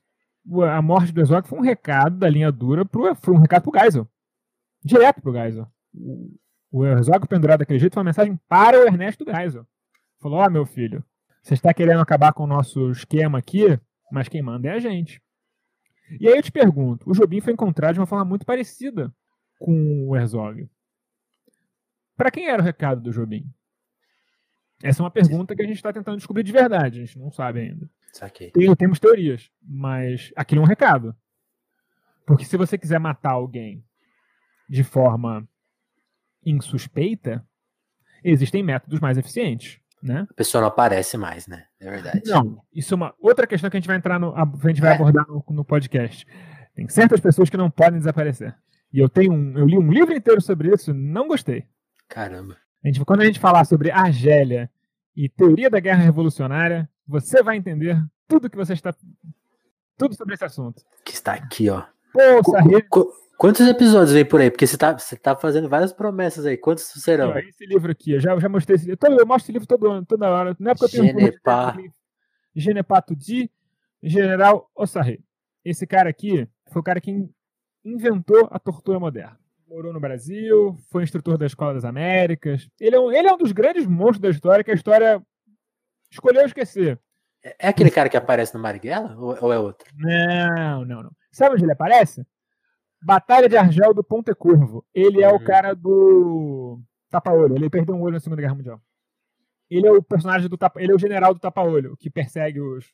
A 0.71 0.81
morte 0.81 1.11
do 1.11 1.19
Herzog 1.19 1.45
foi 1.47 1.59
um 1.59 1.63
recado 1.63 2.17
da 2.17 2.29
linha 2.29 2.49
dura, 2.49 2.85
pro, 2.85 3.13
foi 3.15 3.33
um 3.33 3.39
recado 3.39 3.63
pro 3.63 3.77
Geisel. 3.77 4.07
Direto 4.85 5.19
pro 5.19 5.33
Geisel. 5.33 5.67
O 6.71 6.85
Herzog 6.85 7.27
pendurado 7.27 7.59
daquele 7.59 7.79
jeito 7.79 7.95
foi 7.95 8.01
uma 8.01 8.09
mensagem 8.09 8.39
para 8.47 8.79
o 8.79 8.83
Ernesto 8.83 9.25
Geisel. 9.25 9.65
Falou, 10.21 10.37
ó, 10.37 10.45
oh, 10.45 10.49
meu 10.49 10.63
filho, 10.63 11.03
você 11.41 11.55
está 11.55 11.73
querendo 11.73 12.01
acabar 12.01 12.31
com 12.33 12.43
o 12.43 12.47
nosso 12.47 12.91
esquema 12.91 13.39
aqui, 13.39 13.79
mas 14.11 14.29
quem 14.29 14.43
manda 14.43 14.67
é 14.67 14.73
a 14.73 14.79
gente. 14.79 15.19
E 16.19 16.27
aí 16.27 16.37
eu 16.37 16.43
te 16.43 16.51
pergunto, 16.51 17.09
o 17.09 17.13
Jobim 17.13 17.41
foi 17.41 17.53
encontrado 17.53 17.95
de 17.95 17.99
uma 17.99 18.05
forma 18.05 18.23
muito 18.23 18.45
parecida 18.45 19.11
com 19.57 20.07
o 20.07 20.15
Herzog. 20.15 20.69
Para 22.15 22.29
quem 22.29 22.47
era 22.47 22.61
o 22.61 22.65
recado 22.65 23.01
do 23.01 23.11
Jobim? 23.11 23.43
Essa 24.83 25.01
é 25.01 25.03
uma 25.03 25.09
pergunta 25.09 25.55
que 25.55 25.63
a 25.63 25.65
gente 25.65 25.77
está 25.77 25.91
tentando 25.91 26.17
descobrir 26.17 26.43
de 26.43 26.51
verdade, 26.51 27.01
a 27.01 27.05
gente 27.05 27.17
não 27.17 27.31
sabe 27.31 27.61
ainda. 27.61 27.89
Tem, 28.51 28.75
temos 28.75 28.99
teorias, 28.99 29.49
mas 29.63 30.31
aquilo 30.35 30.61
é 30.61 30.63
um 30.63 30.67
recado. 30.67 31.15
Porque 32.23 32.45
se 32.45 32.55
você 32.55 32.77
quiser 32.77 32.99
matar 32.99 33.31
alguém 33.31 33.83
de 34.69 34.83
forma 34.83 35.47
insuspeita, 36.45 37.45
existem 38.23 38.63
métodos 38.63 38.99
mais 38.99 39.17
eficientes. 39.17 39.79
Né? 40.01 40.27
A 40.29 40.33
pessoa 40.33 40.61
não 40.61 40.67
aparece 40.67 41.17
mais, 41.17 41.47
né? 41.47 41.65
É 41.79 41.89
verdade. 41.89 42.21
Não, 42.25 42.61
isso 42.71 42.93
é 42.93 42.95
uma 42.95 43.15
outra 43.19 43.47
questão 43.47 43.69
que 43.69 43.77
a 43.77 43.79
gente 43.79 43.87
vai 43.87 43.97
entrar 43.97 44.19
no, 44.19 44.35
a 44.35 44.67
gente 44.67 44.81
vai 44.81 44.91
é. 44.91 44.95
abordar 44.95 45.25
no, 45.27 45.43
no, 45.49 45.65
podcast. 45.65 46.27
Tem 46.75 46.87
certas 46.87 47.19
pessoas 47.19 47.49
que 47.49 47.57
não 47.57 47.71
podem 47.71 47.97
desaparecer. 47.97 48.55
E 48.93 48.99
eu 48.99 49.09
tenho 49.09 49.33
um, 49.33 49.57
eu 49.57 49.65
li 49.65 49.77
um 49.77 49.91
livro 49.91 50.13
inteiro 50.13 50.39
sobre 50.41 50.71
isso, 50.71 50.93
não 50.93 51.27
gostei. 51.27 51.65
Caramba. 52.07 52.55
A 52.83 52.87
gente, 52.87 53.03
quando 53.03 53.21
a 53.21 53.25
gente 53.25 53.39
falar 53.39 53.65
sobre 53.65 53.89
Argélia 53.89 54.69
e 55.15 55.27
teoria 55.27 55.71
da 55.71 55.79
guerra 55.79 56.03
revolucionária, 56.03 56.87
você 57.07 57.41
vai 57.41 57.57
entender 57.57 57.97
tudo 58.27 58.49
que 58.49 58.57
você 58.57 58.73
está. 58.73 58.93
Tudo 59.97 60.15
sobre 60.15 60.35
esse 60.35 60.45
assunto. 60.45 60.83
Que 61.03 61.13
está 61.13 61.33
aqui, 61.33 61.69
ó. 61.69 61.83
Poxa, 62.13 62.63
qu 62.89 63.11
Quantos 63.37 63.67
episódios 63.67 64.13
vem 64.13 64.25
por 64.25 64.39
aí? 64.39 64.49
Porque 64.49 64.65
você 64.65 64.77
tá, 64.77 64.97
você 64.97 65.15
tá 65.15 65.35
fazendo 65.35 65.67
várias 65.67 65.91
promessas 65.91 66.45
aí. 66.45 66.57
Quantos 66.57 66.83
serão? 66.85 67.37
Esse 67.37 67.65
livro 67.65 67.91
aqui, 67.91 68.11
eu 68.13 68.19
já, 68.19 68.37
já 68.39 68.49
mostrei 68.49 68.75
esse 68.75 68.85
livro. 68.85 68.99
Eu 69.03 69.25
mostro 69.25 69.45
esse 69.45 69.51
livro 69.51 69.67
todo 69.67 69.91
ano, 69.91 70.05
toda 70.05 70.29
hora. 70.29 70.55
Não 70.59 70.71
é 70.71 70.75
porque 70.75 70.97
eu 70.97 71.01
tenho 71.01 71.19
Genepa. 71.19 71.77
Genepato 72.55 73.15
de 73.15 73.49
General 74.01 74.69
Ossarre. 74.75 75.23
Esse 75.63 75.85
cara 75.85 76.09
aqui 76.09 76.47
foi 76.71 76.79
o 76.79 76.83
cara 76.83 77.01
que 77.01 77.27
inventou 77.83 78.47
a 78.51 78.57
tortura 78.57 78.99
moderna 78.99 79.37
morou 79.67 79.91
no 79.91 79.99
Brasil, 79.99 80.77
foi 80.89 81.03
instrutor 81.03 81.37
da 81.37 81.45
Escola 81.45 81.73
das 81.73 81.83
Américas. 81.83 82.69
Ele 82.79 82.95
é 82.95 82.99
um, 82.99 83.11
ele 83.11 83.27
é 83.27 83.33
um 83.33 83.37
dos 83.37 83.51
grandes 83.51 83.85
monstros 83.85 84.19
da 84.19 84.29
história 84.29 84.63
que 84.63 84.71
a 84.71 84.75
história 84.75 85.21
escolheu 86.09 86.45
esquecer. 86.45 86.99
É, 87.43 87.55
é 87.59 87.67
aquele 87.67 87.91
cara 87.91 88.07
que 88.07 88.17
aparece 88.17 88.53
no 88.53 88.61
Marighella 88.61 89.15
ou, 89.17 89.37
ou 89.41 89.53
é 89.53 89.59
outro? 89.59 89.87
Não, 89.95 90.85
não, 90.85 91.03
não. 91.03 91.11
Sabe 91.31 91.55
onde 91.55 91.65
ele 91.65 91.73
aparece? 91.73 92.25
Batalha 93.01 93.47
de 93.47 93.57
Argel 93.57 93.93
do 93.93 94.03
Ponte 94.03 94.33
Curvo. 94.33 94.85
Ele 94.93 95.21
é 95.21 95.29
o 95.29 95.33
uhum. 95.33 95.43
cara 95.43 95.73
do 95.73 96.79
Tapa-Olho. 97.09 97.55
Ele 97.55 97.69
perdeu 97.69 97.95
um 97.95 98.01
olho 98.01 98.13
na 98.13 98.19
Segunda 98.19 98.41
Guerra 98.41 98.55
Mundial. 98.55 98.81
Ele 99.69 99.87
é 99.87 99.91
o 99.91 100.01
personagem 100.01 100.47
do 100.47 100.57
Tapa, 100.57 100.81
ele 100.81 100.91
é 100.91 100.95
o 100.95 100.99
general 100.99 101.33
do 101.33 101.39
Tapa-Olho, 101.39 101.97
que 101.97 102.09
persegue 102.09 102.59
os 102.59 102.85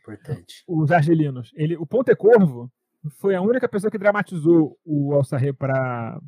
Importante. 0.00 0.64
os 0.66 0.90
argelinos. 0.90 1.52
Ele, 1.54 1.76
o 1.76 1.86
Ponte 1.86 2.14
Corvo 2.14 2.70
foi 3.10 3.34
a 3.34 3.40
única 3.40 3.68
pessoa 3.68 3.90
que 3.90 3.98
dramatizou 3.98 4.78
o 4.84 5.14
Al-Sarré 5.14 5.52
para 5.52 6.20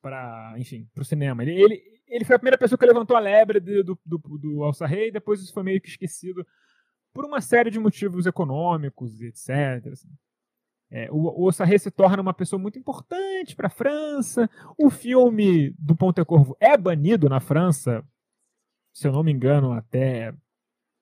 para 0.00 0.54
enfim 0.56 0.88
para 0.94 1.02
o 1.02 1.04
cinema 1.04 1.42
ele, 1.42 1.60
ele, 1.60 1.82
ele 2.06 2.24
foi 2.24 2.36
a 2.36 2.38
primeira 2.38 2.58
pessoa 2.58 2.78
que 2.78 2.86
levantou 2.86 3.16
a 3.16 3.20
lebre 3.20 3.58
do, 3.58 3.82
do, 3.82 4.00
do, 4.06 4.38
do 4.38 4.62
Al-Sarré 4.62 5.08
e 5.08 5.12
depois 5.12 5.40
isso 5.40 5.52
foi 5.52 5.64
meio 5.64 5.80
que 5.80 5.88
esquecido 5.88 6.46
por 7.12 7.24
uma 7.24 7.40
série 7.40 7.70
de 7.70 7.80
motivos 7.80 8.26
econômicos 8.26 9.20
etc 9.20 9.86
assim. 9.92 10.08
É, 10.90 11.08
o, 11.10 11.42
o 11.42 11.46
Al-Sarré 11.46 11.78
se 11.78 11.90
torna 11.90 12.22
uma 12.22 12.32
pessoa 12.34 12.60
muito 12.60 12.78
importante 12.78 13.54
para 13.54 13.66
a 13.66 13.70
França 13.70 14.48
o 14.76 14.90
filme 14.90 15.74
do 15.78 15.94
Ponte 15.94 16.24
Corvo 16.24 16.56
é 16.60 16.76
banido 16.76 17.28
na 17.28 17.40
França 17.40 18.04
se 18.92 19.06
eu 19.06 19.12
não 19.12 19.22
me 19.22 19.32
engano 19.32 19.72
até 19.72 20.32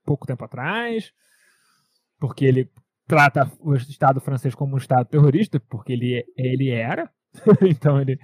pouco 0.04 0.26
tempo 0.26 0.44
atrás 0.44 1.12
porque 2.18 2.44
ele 2.44 2.70
trata 3.06 3.50
o 3.60 3.74
Estado 3.74 4.20
francês 4.20 4.54
como 4.54 4.74
um 4.74 4.78
Estado 4.78 5.06
terrorista, 5.06 5.60
porque 5.60 5.92
ele, 5.92 6.24
ele 6.36 6.70
era, 6.70 7.10
então 7.62 8.00
ele 8.00 8.18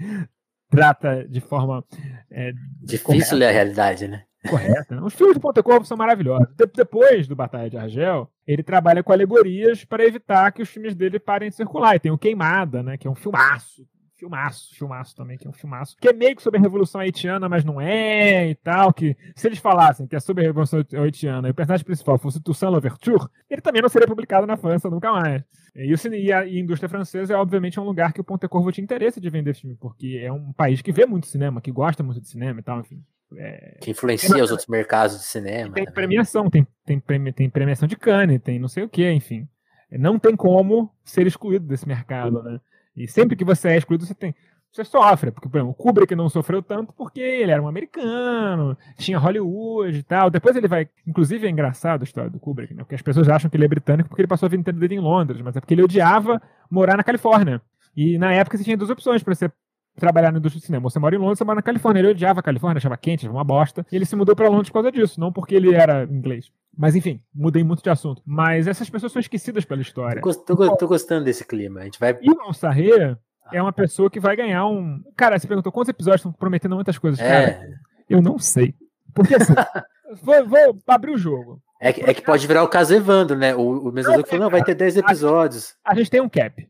trata 0.68 1.26
de 1.28 1.40
forma. 1.40 1.84
É, 2.30 2.52
Difícil 2.80 3.38
ler 3.38 3.48
a 3.48 3.52
realidade, 3.52 4.08
né? 4.08 4.24
Correta. 4.48 5.02
Os 5.02 5.14
filmes 5.14 5.34
de 5.34 5.40
Ponta 5.40 5.62
Corvo 5.62 5.84
são 5.84 5.96
maravilhosos. 5.96 6.48
De 6.56 6.66
depois 6.66 7.28
do 7.28 7.36
Batalha 7.36 7.70
de 7.70 7.76
Argel, 7.76 8.30
ele 8.46 8.62
trabalha 8.62 9.02
com 9.02 9.12
alegorias 9.12 9.84
para 9.84 10.04
evitar 10.04 10.50
que 10.52 10.62
os 10.62 10.68
filmes 10.68 10.94
dele 10.94 11.18
parem 11.18 11.48
de 11.48 11.56
circular. 11.56 11.96
E 11.96 12.00
tem 12.00 12.12
o 12.12 12.18
Queimada, 12.18 12.82
né? 12.82 12.96
Que 12.96 13.06
é 13.06 13.10
um 13.10 13.14
filmaço 13.14 13.86
filmaço, 14.22 14.74
filmaço 14.76 15.16
também, 15.16 15.36
que 15.36 15.48
é 15.48 15.50
um 15.50 15.52
filmaço, 15.52 15.96
que 16.00 16.06
é 16.06 16.12
meio 16.12 16.36
que 16.36 16.42
sobre 16.42 16.60
a 16.60 16.62
Revolução 16.62 17.00
Haitiana, 17.00 17.48
mas 17.48 17.64
não 17.64 17.80
é 17.80 18.50
e 18.50 18.54
tal, 18.54 18.92
que 18.92 19.16
se 19.34 19.48
eles 19.48 19.58
falassem 19.58 20.06
que 20.06 20.14
é 20.14 20.20
sobre 20.20 20.44
a 20.44 20.46
Revolução 20.46 20.84
Haitiana 20.94 21.48
e 21.48 21.50
o 21.50 21.54
personagem 21.54 21.84
principal 21.84 22.16
fosse 22.18 22.40
Toussaint 22.40 22.70
Louverture, 22.70 23.26
ele 23.50 23.60
também 23.60 23.82
não 23.82 23.88
seria 23.88 24.06
publicado 24.06 24.46
na 24.46 24.56
França 24.56 24.88
nunca 24.88 25.10
mais. 25.10 25.42
E, 25.74 25.92
o, 25.92 26.14
e, 26.14 26.32
a, 26.32 26.46
indústria 26.46 26.88
francesa, 26.88 27.32
é, 27.32 27.36
obviamente, 27.36 27.80
um 27.80 27.84
lugar 27.84 28.12
que 28.12 28.20
o 28.20 28.24
Ponte 28.24 28.46
Corvo 28.46 28.70
tinha 28.70 28.84
interesse 28.84 29.20
de 29.20 29.28
vender 29.28 29.54
filme, 29.54 29.74
porque 29.74 30.20
é 30.22 30.30
um 30.30 30.52
país 30.52 30.80
que 30.80 30.92
vê 30.92 31.04
muito 31.04 31.26
cinema, 31.26 31.60
que 31.60 31.72
gosta 31.72 32.02
muito 32.04 32.20
de 32.20 32.28
cinema 32.28 32.60
e 32.60 32.62
tal, 32.62 32.78
enfim. 32.78 33.02
É... 33.38 33.78
Que 33.80 33.90
influencia 33.90 34.38
é, 34.38 34.42
os 34.42 34.50
outros 34.50 34.68
mercados 34.68 35.18
de 35.18 35.24
cinema. 35.24 35.74
Tem 35.74 35.84
né? 35.84 35.90
premiação, 35.90 36.48
tem, 36.50 36.66
tem, 36.84 37.00
tem 37.32 37.50
premiação 37.50 37.88
de 37.88 37.96
Cannes, 37.96 38.40
tem 38.40 38.58
não 38.58 38.68
sei 38.68 38.82
o 38.82 38.88
que, 38.88 39.10
enfim. 39.10 39.48
Não 39.90 40.18
tem 40.18 40.34
como 40.34 40.90
ser 41.04 41.26
excluído 41.26 41.66
desse 41.66 41.86
mercado, 41.86 42.42
né? 42.42 42.60
E 42.96 43.06
sempre 43.08 43.36
que 43.36 43.44
você 43.44 43.68
é 43.68 43.76
excluído, 43.76 44.06
você 44.06 44.14
tem. 44.14 44.34
Você 44.70 44.84
sofre, 44.84 45.30
porque, 45.30 45.50
por 45.50 45.58
exemplo, 45.58 45.72
o 45.72 45.74
Kubrick 45.74 46.14
não 46.14 46.30
sofreu 46.30 46.62
tanto 46.62 46.94
porque 46.94 47.20
ele 47.20 47.52
era 47.52 47.62
um 47.62 47.68
americano, 47.68 48.74
tinha 48.96 49.18
Hollywood 49.18 49.98
e 49.98 50.02
tal. 50.02 50.30
Depois 50.30 50.56
ele 50.56 50.66
vai. 50.66 50.88
Inclusive 51.06 51.46
é 51.46 51.50
engraçado 51.50 52.00
a 52.00 52.04
história 52.04 52.30
do 52.30 52.40
Kubrick, 52.40 52.72
né? 52.72 52.82
Porque 52.82 52.94
as 52.94 53.02
pessoas 53.02 53.28
acham 53.28 53.50
que 53.50 53.56
ele 53.56 53.66
é 53.66 53.68
britânico 53.68 54.08
porque 54.08 54.22
ele 54.22 54.28
passou 54.28 54.46
a 54.46 54.48
vida 54.48 54.60
inteira 54.60 54.78
dele 54.78 54.94
em 54.94 55.00
Londres, 55.00 55.42
mas 55.42 55.56
é 55.56 55.60
porque 55.60 55.74
ele 55.74 55.82
odiava 55.82 56.40
morar 56.70 56.96
na 56.96 57.04
Califórnia. 57.04 57.60
E 57.94 58.16
na 58.16 58.32
época 58.32 58.56
você 58.56 58.64
tinha 58.64 58.76
duas 58.76 58.88
opções 58.88 59.22
para 59.22 59.34
você 59.34 59.50
trabalhar 59.98 60.32
na 60.32 60.38
indústria 60.38 60.60
do 60.60 60.64
cinema. 60.64 60.88
Você 60.88 60.98
mora 60.98 61.14
em 61.14 61.18
Londres, 61.18 61.38
você 61.38 61.44
mora 61.44 61.56
na 61.56 61.62
Califórnia. 61.62 62.00
Ele 62.00 62.08
odiava 62.08 62.40
a 62.40 62.42
Califórnia, 62.42 62.78
achava 62.78 62.96
quente, 62.96 63.26
achava 63.26 63.36
uma 63.36 63.44
bosta. 63.44 63.86
E 63.90 63.96
ele 63.96 64.04
se 64.04 64.16
mudou 64.16 64.34
para 64.34 64.48
Londres 64.48 64.68
por 64.68 64.74
causa 64.74 64.92
disso, 64.92 65.20
não 65.20 65.32
porque 65.32 65.54
ele 65.54 65.74
era 65.74 66.04
inglês. 66.04 66.50
Mas 66.76 66.96
enfim, 66.96 67.20
mudei 67.34 67.62
muito 67.62 67.82
de 67.82 67.90
assunto. 67.90 68.22
Mas 68.24 68.66
essas 68.66 68.88
pessoas 68.88 69.12
são 69.12 69.20
esquecidas 69.20 69.64
pela 69.64 69.82
história. 69.82 70.22
Tô, 70.22 70.34
tô, 70.34 70.76
tô 70.76 70.88
gostando 70.88 71.24
desse 71.24 71.44
clima. 71.46 71.80
A 71.80 71.84
gente 71.84 72.00
vai. 72.00 72.18
E 72.20 72.30
o 72.30 72.52
Sarre 72.52 73.16
é 73.52 73.60
uma 73.60 73.72
pessoa 73.72 74.10
que 74.10 74.18
vai 74.18 74.34
ganhar 74.34 74.66
um. 74.66 75.02
Cara, 75.16 75.38
você 75.38 75.46
perguntou 75.46 75.70
quantos 75.70 75.90
episódios 75.90 76.20
estão 76.20 76.32
prometendo 76.32 76.74
muitas 76.74 76.96
coisas. 76.96 77.20
É. 77.20 77.52
Cara, 77.52 77.68
eu 78.08 78.22
não 78.22 78.38
sei. 78.38 78.74
Porque 79.14 79.34
assim, 79.34 79.52
vou, 80.22 80.48
vou, 80.48 80.82
abrir 80.86 81.12
o 81.12 81.18
jogo. 81.18 81.60
É 81.80 81.92
que, 81.92 82.00
é 82.02 82.14
que 82.14 82.22
pode 82.22 82.46
virar 82.46 82.62
o 82.62 82.68
caso 82.68 82.94
Evandro, 82.94 83.36
né? 83.36 83.54
O, 83.54 83.88
o 83.88 83.92
mesmo 83.92 84.12
falou, 84.26 84.44
não, 84.44 84.50
vai 84.50 84.62
ter 84.62 84.74
10 84.74 84.98
episódios. 84.98 85.74
A, 85.84 85.92
a 85.92 85.94
gente 85.94 86.10
tem 86.10 86.20
um 86.20 86.28
cap. 86.28 86.66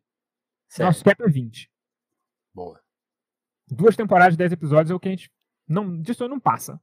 Certo. 0.69 0.87
Nosso 0.87 1.05
cap 1.05 1.23
é 1.23 1.29
20. 1.29 1.71
Duas 3.73 3.97
temporadas 3.97 4.35
de 4.35 4.39
10 4.39 4.53
episódios 4.53 4.91
é 4.91 4.95
o 4.95 5.01
que 5.01 5.09
a 5.09 5.11
gente. 5.13 5.31
Não, 5.67 6.01
disso 6.01 6.29
não 6.29 6.39
passa. 6.39 6.81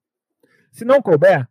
Se 0.72 0.84
não 0.84 1.02
couber, 1.02 1.48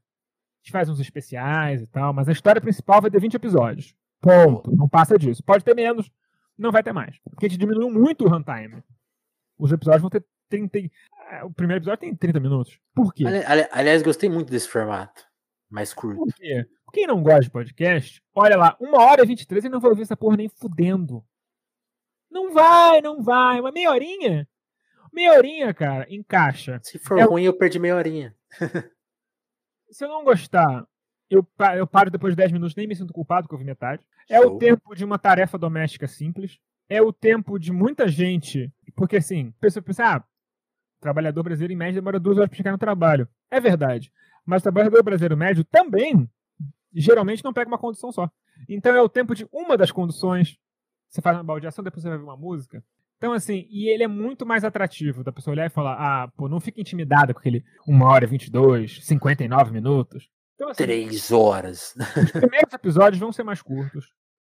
gente 0.68 0.72
faz 0.72 0.89
uns 0.89 1.01
especiais 1.01 1.82
e 1.82 1.86
tal, 1.86 2.12
mas 2.12 2.28
a 2.28 2.32
história 2.32 2.61
principal 2.61 3.01
vai 3.01 3.11
ter 3.11 3.20
20 3.20 3.34
episódios. 3.34 3.95
Ponto. 4.20 4.74
Não 4.76 4.89
passa 4.89 5.18
disso. 5.18 5.43
Pode 5.43 5.64
ter 5.64 5.74
menos, 5.74 6.11
não 6.57 6.70
vai 6.70 6.82
ter 6.82 6.93
mais. 6.93 7.18
Porque 7.30 7.47
a 7.47 7.49
gente 7.49 7.59
diminuiu 7.59 7.91
muito 7.91 8.24
o 8.24 8.28
runtime. 8.28 8.82
Os 9.59 9.72
episódios 9.72 10.03
vão 10.03 10.11
ter 10.11 10.24
30. 10.49 10.78
É, 11.30 11.45
o 11.45 11.51
primeiro 11.51 11.80
episódio 11.80 12.01
tem 12.01 12.14
30 12.14 12.41
minutos. 12.41 12.78
Por 12.95 13.12
quê? 13.12 13.26
Ali, 13.26 13.66
aliás, 13.70 14.03
gostei 14.03 14.28
muito 14.28 14.51
desse 14.51 14.68
formato. 14.68 15.26
Mais 15.70 15.93
curto. 15.93 16.18
Por 16.18 16.34
quê? 16.34 16.66
Quem 16.93 17.07
não 17.07 17.22
gosta 17.22 17.43
de 17.43 17.51
podcast, 17.51 18.22
olha 18.34 18.57
lá, 18.57 18.76
uma 18.80 19.03
hora 19.03 19.22
e 19.22 19.26
vinte 19.26 19.43
e 19.43 19.47
três 19.47 19.62
e 19.64 19.68
não 19.68 19.78
vai 19.78 19.91
ouvir 19.91 20.03
essa 20.03 20.16
porra 20.16 20.39
nem 20.39 20.49
fudendo. 20.49 21.22
Não 22.30 22.53
vai, 22.53 23.03
não 23.03 23.22
vai. 23.22 23.61
Uma 23.61 23.70
meia 23.70 23.91
horinha. 23.91 24.49
Meia 25.13 25.33
horinha, 25.33 25.75
cara, 25.75 26.07
encaixa. 26.09 26.81
Se 26.83 26.99
for 26.99 27.19
é 27.19 27.23
ruim, 27.23 27.45
eu 27.45 27.57
perdi 27.57 27.79
meia 27.79 27.97
horinha. 27.97 28.35
Se 29.91 30.05
eu 30.05 30.09
não 30.09 30.25
gostar, 30.25 30.87
eu, 31.31 31.47
eu 31.77 31.87
paro 31.87 32.11
depois 32.11 32.33
de 32.33 32.37
10 32.37 32.53
minutos, 32.53 32.77
nem 32.77 32.87
me 32.87 32.95
sinto 32.95 33.13
culpado, 33.13 33.49
que 33.49 33.55
eu 33.55 33.59
vi 33.59 33.65
metade. 33.65 34.03
É 34.29 34.41
Show. 34.41 34.57
o 34.57 34.59
tempo 34.59 34.95
de 34.95 35.05
uma 35.05 35.19
tarefa 35.19 35.59
doméstica 35.59 36.07
simples. 36.07 36.59
É 36.89 37.03
o 37.03 37.13
tempo 37.13 37.59
de 37.59 37.73
muita 37.73 38.09
gente. 38.09 38.73
Porque 38.95 39.17
assim, 39.17 39.53
a 39.59 39.61
pessoa 39.61 39.83
pensa, 39.83 40.17
ah, 40.17 40.25
trabalhador 41.01 41.43
brasileiro 41.43 41.73
em 41.73 41.77
média 41.77 42.01
demora 42.01 42.19
duas 42.19 42.37
horas 42.37 42.49
para 42.49 42.57
chegar 42.57 42.73
no 42.73 42.79
trabalho. 42.79 43.29
É 43.51 43.61
verdade. 43.61 44.13
Mas 44.45 44.63
o 44.63 44.65
trabalhador 44.65 45.03
brasileiro 45.03 45.37
médio 45.37 45.65
também, 45.65 46.29
geralmente, 46.95 47.45
não 47.45 47.53
pega 47.53 47.69
uma 47.69 47.79
condução 47.79 48.11
só. 48.11 48.31
Então 48.69 48.95
é 48.95 49.03
o 49.03 49.09
tempo 49.09 49.35
de 49.35 49.47
uma 49.53 49.77
das 49.77 49.91
conduções. 49.91 50.59
Você 51.09 51.21
faz 51.21 51.37
uma 51.37 51.45
baldeação, 51.45 51.85
depois 51.85 52.03
você 52.03 52.09
vai 52.09 52.19
ver 52.19 52.25
uma 52.25 52.37
música. 52.37 52.83
Então, 53.19 53.33
assim, 53.33 53.66
e 53.69 53.93
ele 53.93 54.05
é 54.05 54.09
muito 54.09 54.47
mais 54.47 54.64
atrativo 54.64 55.25
da 55.25 55.33
pessoa 55.33 55.53
olhar 55.53 55.66
e 55.66 55.71
falar: 55.71 55.95
ah, 55.99 56.29
pô, 56.37 56.49
não 56.49 56.61
fica 56.61 56.81
intimidada 56.81 57.35
com 57.35 57.41
aquele 57.41 57.64
1 57.87 58.03
hora 58.03 58.25
e 58.25 58.29
22, 58.29 59.05
59 59.05 59.73
minutos. 59.73 60.31
Então, 60.55 60.69
assim, 60.69 60.85
Três 60.85 61.31
horas. 61.33 61.95
Os 62.16 62.31
primeiros 62.33 62.73
episódios 62.73 63.21
vão 63.21 63.33
ser 63.33 63.43
mais 63.43 63.61
curtos. 63.61 64.07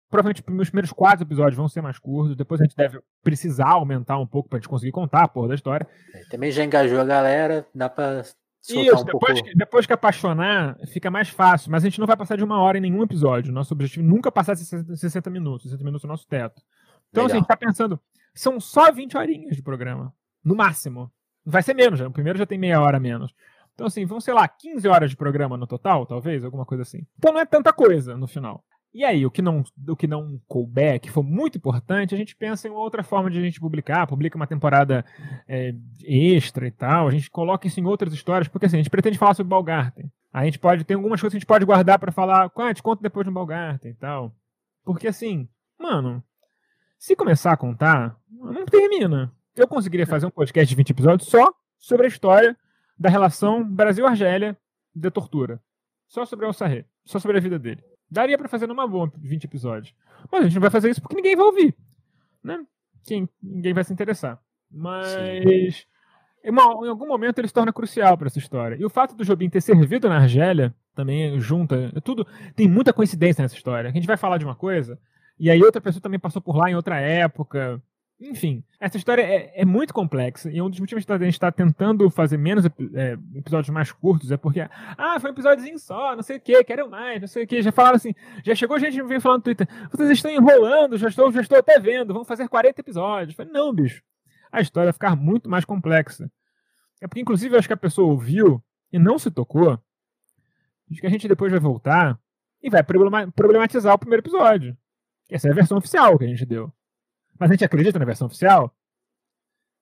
Provavelmente 0.09 0.41
os 0.41 0.69
primeiros 0.69 0.91
quatro 0.91 1.25
episódios 1.25 1.55
vão 1.55 1.67
ser 1.67 1.81
mais 1.81 1.97
curtos. 1.97 2.35
Depois 2.35 2.61
a 2.61 2.63
gente 2.65 2.75
deve 2.75 2.99
precisar 3.23 3.71
aumentar 3.71 4.17
um 4.17 4.27
pouco 4.27 4.49
pra 4.49 4.57
gente 4.57 4.69
conseguir 4.69 4.91
contar 4.91 5.23
a 5.23 5.27
porra 5.27 5.49
da 5.49 5.55
história. 5.55 5.87
É, 6.13 6.23
também 6.29 6.51
já 6.51 6.63
engajou 6.63 6.99
a 6.99 7.05
galera, 7.05 7.67
dá 7.75 7.89
pra 7.89 8.21
Isso, 8.21 8.77
um 8.77 9.03
depois, 9.03 9.33
pouco... 9.33 9.49
que, 9.49 9.55
depois 9.55 9.85
que 9.85 9.91
apaixonar, 9.91 10.77
fica 10.93 11.11
mais 11.11 11.27
fácil. 11.29 11.71
Mas 11.71 11.83
a 11.83 11.89
gente 11.89 11.99
não 11.99 12.07
vai 12.07 12.15
passar 12.15 12.37
de 12.37 12.43
uma 12.43 12.61
hora 12.61 12.77
em 12.77 12.81
nenhum 12.81 13.03
episódio. 13.03 13.51
Nosso 13.51 13.73
objetivo 13.73 14.05
é 14.05 14.09
nunca 14.09 14.31
passar 14.31 14.55
de 14.55 14.63
60 14.63 15.29
minutos. 15.29 15.63
60 15.63 15.83
minutos 15.83 16.05
é 16.05 16.07
o 16.07 16.11
nosso 16.11 16.27
teto. 16.27 16.61
Então, 17.09 17.25
assim, 17.25 17.35
a 17.35 17.39
gente 17.39 17.47
tá 17.47 17.57
pensando, 17.57 17.99
são 18.39 18.59
só 18.59 18.91
20 18.91 19.17
horinhas 19.17 19.55
de 19.55 19.61
programa. 19.61 20.13
No 20.43 20.55
máximo. 20.55 21.11
Vai 21.45 21.63
ser 21.63 21.73
menos, 21.73 21.99
já. 21.99 22.07
o 22.07 22.11
primeiro 22.11 22.37
já 22.37 22.45
tem 22.45 22.57
meia 22.57 22.81
hora 22.81 22.99
menos. 22.99 23.33
Então, 23.73 23.87
assim, 23.87 24.05
vão, 24.05 24.19
sei 24.19 24.33
lá, 24.33 24.47
15 24.47 24.87
horas 24.87 25.09
de 25.09 25.15
programa 25.15 25.55
no 25.55 25.67
total, 25.67 26.05
talvez, 26.05 26.43
alguma 26.43 26.65
coisa 26.65 26.81
assim. 26.81 27.05
Então 27.17 27.31
não 27.31 27.39
é 27.39 27.45
tanta 27.45 27.71
coisa 27.71 28.17
no 28.17 28.27
final. 28.27 28.63
E 28.93 29.05
aí, 29.05 29.25
o 29.25 29.29
que 29.29 29.41
não, 29.41 29.63
o 29.87 29.95
que 29.95 30.07
não 30.07 30.41
couber, 30.47 30.99
que 30.99 31.11
foi 31.11 31.21
muito 31.21 31.59
importante, 31.59 32.15
a 32.15 32.17
gente 32.17 32.35
pensa 32.35 32.67
em 32.67 32.71
outra 32.71 33.03
forma 33.03 33.29
de 33.29 33.37
a 33.37 33.41
gente 33.41 33.59
publicar, 33.59 34.07
publica 34.07 34.35
uma 34.35 34.47
temporada 34.47 35.05
é, 35.47 35.75
extra 36.03 36.67
e 36.67 36.71
tal, 36.71 37.07
a 37.07 37.11
gente 37.11 37.29
coloca 37.29 37.67
isso 37.67 37.79
em 37.79 37.85
outras 37.85 38.11
histórias, 38.13 38.47
porque 38.47 38.65
assim, 38.65 38.77
a 38.77 38.79
gente 38.79 38.89
pretende 38.89 39.17
falar 39.17 39.35
sobre 39.35 39.49
Balgarten. 39.51 40.11
A 40.33 40.43
gente 40.45 40.57
pode, 40.57 40.83
tem 40.83 40.95
algumas 40.95 41.21
coisas 41.21 41.33
que 41.33 41.37
a 41.37 41.39
gente 41.39 41.47
pode 41.47 41.65
guardar 41.65 41.99
para 41.99 42.11
falar, 42.11 42.51
ah, 42.55 42.73
te 42.73 42.81
depois 43.01 43.25
do 43.25 43.31
Balgarten 43.31 43.91
e 43.91 43.95
tal. 43.95 44.35
Porque 44.83 45.07
assim, 45.07 45.47
mano, 45.79 46.23
se 46.97 47.15
começar 47.15 47.51
a 47.51 47.57
contar, 47.57 48.17
não 48.29 48.65
termina. 48.65 49.31
Eu 49.55 49.67
conseguiria 49.67 50.05
fazer 50.05 50.25
um 50.25 50.31
podcast 50.31 50.69
de 50.69 50.75
20 50.75 50.89
episódios 50.91 51.29
só 51.29 51.53
sobre 51.77 52.05
a 52.05 52.09
história 52.09 52.57
da 52.97 53.09
relação 53.09 53.63
Brasil-Argélia 53.63 54.57
de 54.93 55.11
tortura. 55.11 55.61
Só 56.07 56.25
sobre 56.25 56.45
o 56.45 56.53
Sarré. 56.53 56.85
Só 57.05 57.19
sobre 57.19 57.37
a 57.37 57.41
vida 57.41 57.59
dele. 57.59 57.83
Daria 58.09 58.37
para 58.37 58.47
fazer 58.47 58.67
numa 58.67 58.87
boa 58.87 59.11
20 59.17 59.43
episódios. 59.43 59.93
Mas 60.31 60.41
a 60.41 60.43
gente 60.45 60.55
não 60.55 60.61
vai 60.61 60.69
fazer 60.69 60.89
isso 60.89 61.01
porque 61.01 61.15
ninguém 61.15 61.35
vai 61.35 61.45
ouvir. 61.45 61.75
Né? 62.43 62.65
Quem, 63.03 63.29
ninguém 63.41 63.73
vai 63.73 63.83
se 63.83 63.93
interessar. 63.93 64.41
Mas. 64.71 65.85
Em, 66.43 66.55
algum 66.59 67.07
momento 67.07 67.39
ele 67.39 67.47
se 67.47 67.53
torna 67.53 67.73
crucial 67.73 68.17
para 68.17 68.27
essa 68.27 68.39
história. 68.39 68.77
E 68.79 68.85
o 68.85 68.89
fato 68.89 69.15
do 69.15 69.25
Jobim 69.25 69.49
ter 69.49 69.61
servido 69.61 70.07
na 70.07 70.17
Argélia 70.17 70.73
também 70.95 71.39
junta. 71.39 71.91
É 71.95 71.99
tudo 71.99 72.25
Tem 72.55 72.67
muita 72.67 72.93
coincidência 72.93 73.41
nessa 73.41 73.55
história. 73.55 73.89
A 73.89 73.93
gente 73.93 74.07
vai 74.07 74.17
falar 74.17 74.37
de 74.37 74.45
uma 74.45 74.55
coisa, 74.55 74.99
e 75.39 75.49
aí 75.49 75.61
outra 75.61 75.81
pessoa 75.81 76.01
também 76.01 76.19
passou 76.19 76.41
por 76.41 76.55
lá 76.55 76.69
em 76.69 76.75
outra 76.75 76.99
época. 76.99 77.81
Enfim, 78.19 78.63
essa 78.79 78.97
história 78.97 79.21
é, 79.21 79.61
é, 79.61 79.63
muito 79.63 79.93
complexa 79.93 80.49
e 80.49 80.59
um 80.59 80.67
dos 80.67 80.79
motivos 80.79 81.05
que 81.05 81.11
a 81.11 81.17
gente 81.19 81.33
está 81.33 81.51
tentando 81.51 82.09
fazer 82.09 82.35
menos 82.35 82.65
é, 82.65 83.15
episódios 83.35 83.69
mais 83.69 83.91
curtos 83.91 84.31
é 84.31 84.37
porque, 84.37 84.61
ah, 84.61 85.19
foi 85.19 85.29
um 85.29 85.33
episódiozinho 85.33 85.77
só, 85.77 86.15
não 86.15 86.23
sei 86.23 86.37
o 86.37 86.41
que, 86.41 86.63
quero 86.63 86.89
mais, 86.89 87.21
não 87.21 87.27
sei 87.27 87.43
o 87.43 87.47
que. 87.47 87.61
Já 87.61 87.71
falaram 87.71 87.97
assim, 87.97 88.15
já 88.43 88.55
chegou 88.55 88.79
gente 88.79 88.95
que 88.95 89.03
veio 89.03 89.21
falando 89.21 89.39
no 89.39 89.43
Twitter, 89.43 89.67
vocês 89.91 90.09
estão 90.09 90.31
enrolando, 90.31 90.97
já 90.97 91.09
estou, 91.09 91.31
já 91.31 91.41
estou 91.41 91.59
até 91.59 91.79
vendo, 91.79 92.11
vamos 92.11 92.27
fazer 92.27 92.49
40 92.49 92.81
episódios. 92.81 93.37
Eu 93.37 93.45
falei, 93.45 93.53
não, 93.53 93.71
bicho, 93.71 94.01
a 94.51 94.61
história 94.61 94.87
vai 94.87 94.93
ficar 94.93 95.15
muito 95.15 95.47
mais 95.47 95.63
complexa. 95.63 96.27
É 96.99 97.07
porque, 97.07 97.21
inclusive, 97.21 97.53
eu 97.53 97.59
acho 97.59 97.67
que 97.67 97.73
a 97.73 97.77
pessoa 97.77 98.09
ouviu 98.09 98.59
e 98.91 98.97
não 98.97 99.19
se 99.19 99.29
tocou, 99.29 99.79
acho 100.91 101.01
que 101.01 101.05
a 101.05 101.11
gente 101.11 101.27
depois 101.27 101.51
vai 101.51 101.59
voltar 101.59 102.19
e 102.63 102.67
vai 102.67 102.83
problematizar 102.83 103.93
o 103.93 103.99
primeiro 103.99 104.21
episódio. 104.23 104.75
Essa 105.29 105.47
é 105.47 105.51
a 105.51 105.55
versão 105.55 105.77
oficial 105.77 106.17
que 106.17 106.25
a 106.25 106.27
gente 106.27 106.45
deu. 106.45 106.71
Mas 107.39 107.49
a 107.49 107.53
gente 107.53 107.65
acredita 107.65 107.99
na 107.99 108.05
versão 108.05 108.27
oficial? 108.27 108.73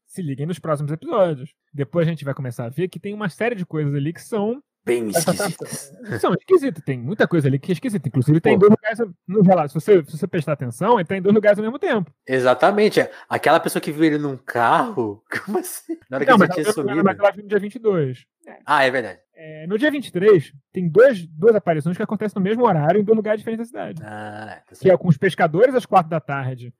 Se 0.07 0.21
liguem 0.21 0.45
nos 0.45 0.59
próximos 0.59 0.91
episódios. 0.91 1.53
Depois 1.73 2.07
a 2.07 2.09
gente 2.09 2.25
vai 2.25 2.33
começar 2.33 2.65
a 2.65 2.69
ver 2.69 2.87
que 2.87 2.99
tem 2.99 3.13
uma 3.13 3.29
série 3.29 3.55
de 3.55 3.65
coisas 3.65 3.93
ali 3.93 4.13
que 4.13 4.21
são. 4.21 4.61
Bem 4.85 5.09
esquisitas. 5.09 5.91
São 6.21 6.33
esquisitas. 6.33 6.83
Tem 6.83 6.99
muita 6.99 7.27
coisa 7.27 7.47
ali 7.47 7.57
que 7.57 7.71
é 7.71 7.73
esquisita. 7.73 8.07
Inclusive, 8.07 8.39
tem 8.39 8.57
dois 8.57 8.69
lugares 8.69 8.99
no 9.27 9.41
relato. 9.41 9.69
Se 9.69 9.73
você, 9.73 10.03
se 10.05 10.17
você 10.17 10.27
prestar 10.27 10.53
atenção, 10.53 10.99
ele 10.99 11.07
tá 11.07 11.17
em 11.17 11.21
dois 11.21 11.33
lugares 11.33 11.57
ao 11.57 11.63
mesmo 11.63 11.79
tempo. 11.79 12.11
Exatamente. 12.27 12.99
Aquela 13.27 13.59
pessoa 13.59 13.81
que 13.81 13.91
viu 13.91 14.03
ele 14.03 14.19
num 14.19 14.37
carro. 14.37 15.23
Como 15.43 15.57
assim? 15.57 15.97
Na 16.07 16.17
hora 16.17 16.25
que 16.25 16.31
Não, 16.31 16.37
ele 16.37 16.53
tinha 16.53 16.71
sumido. 16.71 17.03
Mas 17.03 17.17
ela 17.17 17.31
viu 17.31 17.43
no 17.43 17.49
dia 17.49 17.59
22. 17.59 18.25
Ah, 18.63 18.83
é 18.83 18.91
verdade. 18.91 19.19
É, 19.38 19.67
no 19.67 19.77
dia 19.77 19.91
23, 19.91 20.53
tem 20.71 20.89
dois, 20.89 21.27
duas 21.27 21.55
aparições 21.55 21.97
que 21.97 22.03
acontecem 22.03 22.39
no 22.39 22.43
mesmo 22.43 22.65
horário 22.65 23.01
em 23.01 23.03
dois 23.03 23.17
lugares 23.17 23.41
diferentes 23.41 23.69
da 23.69 23.93
cidade. 23.93 24.01
Ah, 24.01 24.63
tá 24.65 24.75
que 24.79 24.89
é 24.89 24.97
com 24.97 25.09
os 25.09 25.17
pescadores 25.17 25.75
às 25.75 25.86
quatro 25.86 26.09
da 26.09 26.21
tarde 26.21 26.73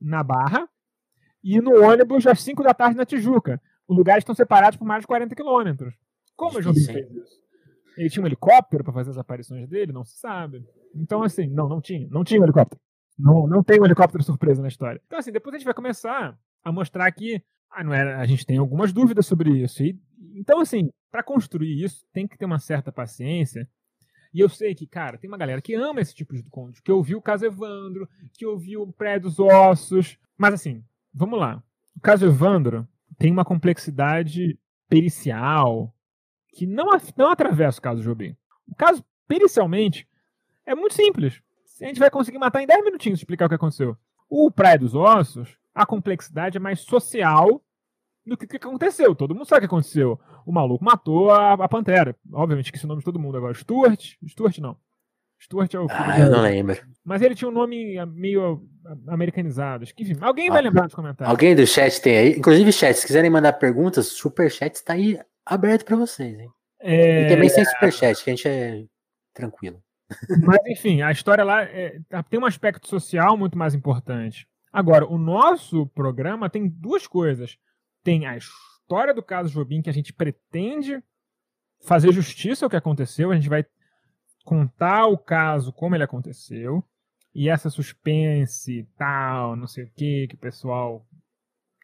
na 0.00 0.24
Barra 0.24 0.68
e 1.42 1.60
no 1.60 1.84
ônibus 1.84 2.26
às 2.26 2.42
5 2.42 2.62
da 2.64 2.74
tarde 2.74 2.96
na 2.96 3.06
Tijuca. 3.06 3.60
Os 3.86 3.96
lugares 3.96 4.22
estão 4.22 4.34
separados 4.34 4.76
por 4.76 4.84
mais 4.84 5.02
de 5.02 5.06
40 5.06 5.34
quilômetros. 5.34 5.94
Como 6.36 6.58
o 6.58 6.62
Jobim 6.62 6.80
fez 6.80 7.10
isso? 7.10 7.40
Ele 7.96 8.08
tinha 8.10 8.22
um 8.22 8.26
helicóptero 8.26 8.82
para 8.82 8.92
fazer 8.92 9.10
as 9.10 9.18
aparições 9.18 9.68
dele? 9.68 9.92
Não 9.92 10.04
se 10.04 10.18
sabe. 10.18 10.64
Então, 10.94 11.22
assim, 11.22 11.46
não, 11.48 11.68
não 11.68 11.80
tinha. 11.80 12.08
Não 12.10 12.24
tinha 12.24 12.40
um 12.40 12.44
helicóptero. 12.44 12.80
Não, 13.18 13.46
não 13.46 13.62
tem 13.62 13.80
um 13.80 13.84
helicóptero 13.84 14.22
surpresa 14.22 14.62
na 14.62 14.68
história. 14.68 15.00
Então, 15.06 15.18
assim, 15.18 15.30
depois 15.30 15.54
a 15.54 15.58
gente 15.58 15.66
vai 15.66 15.74
começar 15.74 16.36
a 16.64 16.72
mostrar 16.72 17.10
que 17.12 17.42
ah, 17.70 17.84
não 17.84 17.92
era, 17.92 18.18
a 18.18 18.26
gente 18.26 18.46
tem 18.46 18.58
algumas 18.58 18.92
dúvidas 18.92 19.26
sobre 19.26 19.50
isso. 19.62 19.82
E, 19.82 19.98
então, 20.34 20.60
assim, 20.60 20.90
para 21.10 21.22
construir 21.22 21.82
isso, 21.82 22.04
tem 22.12 22.26
que 22.26 22.38
ter 22.38 22.44
uma 22.44 22.58
certa 22.58 22.92
paciência 22.92 23.68
e 24.32 24.40
eu 24.40 24.48
sei 24.48 24.74
que, 24.74 24.86
cara, 24.86 25.18
tem 25.18 25.28
uma 25.28 25.36
galera 25.36 25.60
que 25.60 25.74
ama 25.74 26.00
esse 26.00 26.14
tipo 26.14 26.34
de 26.34 26.42
conto, 26.44 26.82
que 26.82 26.92
ouviu 26.92 27.18
o 27.18 27.22
caso 27.22 27.44
Evandro, 27.44 28.08
que 28.32 28.46
ouviu 28.46 28.82
o 28.82 28.92
Pré 28.92 29.18
dos 29.18 29.40
Ossos. 29.40 30.18
Mas 30.38 30.54
assim, 30.54 30.84
vamos 31.12 31.38
lá. 31.38 31.62
O 31.96 32.00
caso 32.00 32.26
Evandro 32.26 32.86
tem 33.18 33.32
uma 33.32 33.44
complexidade 33.44 34.58
pericial 34.88 35.92
que 36.52 36.64
não, 36.64 36.86
não 37.16 37.30
atravessa 37.30 37.80
o 37.80 37.82
caso 37.82 38.02
Jobim. 38.02 38.36
O 38.68 38.74
caso, 38.74 39.04
pericialmente, 39.26 40.08
é 40.64 40.74
muito 40.74 40.94
simples. 40.94 41.42
A 41.80 41.86
gente 41.86 41.98
vai 41.98 42.10
conseguir 42.10 42.38
matar 42.38 42.62
em 42.62 42.66
10 42.66 42.84
minutinhos 42.84 43.18
explicar 43.18 43.46
o 43.46 43.48
que 43.48 43.54
aconteceu. 43.54 43.96
O 44.28 44.50
Praia 44.50 44.78
dos 44.78 44.94
Ossos, 44.94 45.56
a 45.74 45.84
complexidade 45.84 46.56
é 46.56 46.60
mais 46.60 46.80
social 46.80 47.64
do 48.26 48.36
que, 48.36 48.46
que 48.46 48.56
aconteceu. 48.56 49.14
Todo 49.14 49.34
mundo 49.34 49.46
sabe 49.46 49.58
o 49.58 49.60
que 49.60 49.74
aconteceu. 49.74 50.18
O 50.46 50.52
maluco 50.52 50.84
matou 50.84 51.30
a, 51.30 51.54
a 51.54 51.68
Pantera. 51.68 52.14
Obviamente 52.32 52.70
que 52.70 52.78
esse 52.78 52.86
nome 52.86 53.00
de 53.00 53.04
todo 53.04 53.18
mundo 53.18 53.36
agora. 53.36 53.54
Stuart? 53.54 54.14
Stuart 54.26 54.58
não. 54.58 54.76
Stuart 55.40 55.72
é 55.72 55.78
o 55.78 55.88
filho 55.88 56.00
Ah, 56.00 56.20
eu 56.20 56.30
não 56.30 56.42
lembro. 56.42 56.76
Mas 57.02 57.22
ele 57.22 57.34
tinha 57.34 57.48
um 57.48 57.54
nome 57.54 57.96
meio 58.06 58.62
americanizado. 59.08 59.84
Enfim, 59.98 60.16
alguém 60.20 60.50
vai 60.50 60.60
lembrar 60.60 60.84
nos 60.84 60.94
comentários. 60.94 61.30
Alguém 61.30 61.56
do 61.56 61.66
chat 61.66 62.00
tem 62.00 62.16
aí? 62.16 62.38
Inclusive, 62.38 62.72
chat, 62.72 62.94
se 62.94 63.06
quiserem 63.06 63.30
mandar 63.30 63.54
perguntas, 63.54 64.08
super 64.08 64.50
chat 64.50 64.74
está 64.74 64.92
aí 64.92 65.18
aberto 65.46 65.84
para 65.84 65.96
vocês, 65.96 66.38
hein? 66.38 66.50
É... 66.80 67.26
E 67.26 67.28
também 67.28 67.48
sem 67.48 67.64
super 67.64 67.92
chat, 67.92 68.22
que 68.22 68.30
a 68.30 68.34
gente 68.34 68.48
é 68.48 68.84
tranquilo. 69.34 69.82
Mas 70.44 70.58
enfim, 70.66 71.02
a 71.02 71.10
história 71.10 71.44
lá 71.44 71.62
é, 71.62 71.98
tem 72.28 72.40
um 72.40 72.44
aspecto 72.44 72.88
social 72.88 73.36
muito 73.36 73.56
mais 73.56 73.74
importante. 73.74 74.46
Agora, 74.72 75.06
o 75.06 75.18
nosso 75.18 75.86
programa 75.88 76.50
tem 76.50 76.68
duas 76.68 77.06
coisas 77.06 77.56
tem 78.02 78.26
a 78.26 78.36
história 78.36 79.14
do 79.14 79.22
caso 79.22 79.52
Jobim, 79.52 79.82
que 79.82 79.90
a 79.90 79.92
gente 79.92 80.12
pretende 80.12 81.02
fazer 81.82 82.12
justiça 82.12 82.66
ao 82.66 82.70
que 82.70 82.76
aconteceu, 82.76 83.30
a 83.30 83.34
gente 83.34 83.48
vai 83.48 83.64
contar 84.44 85.06
o 85.06 85.16
caso 85.16 85.72
como 85.72 85.94
ele 85.94 86.04
aconteceu, 86.04 86.84
e 87.34 87.48
essa 87.48 87.70
suspense 87.70 88.86
tal, 88.98 89.56
não 89.56 89.66
sei 89.66 89.84
o 89.84 89.90
que, 89.94 90.26
que 90.28 90.34
o 90.34 90.38
pessoal 90.38 91.06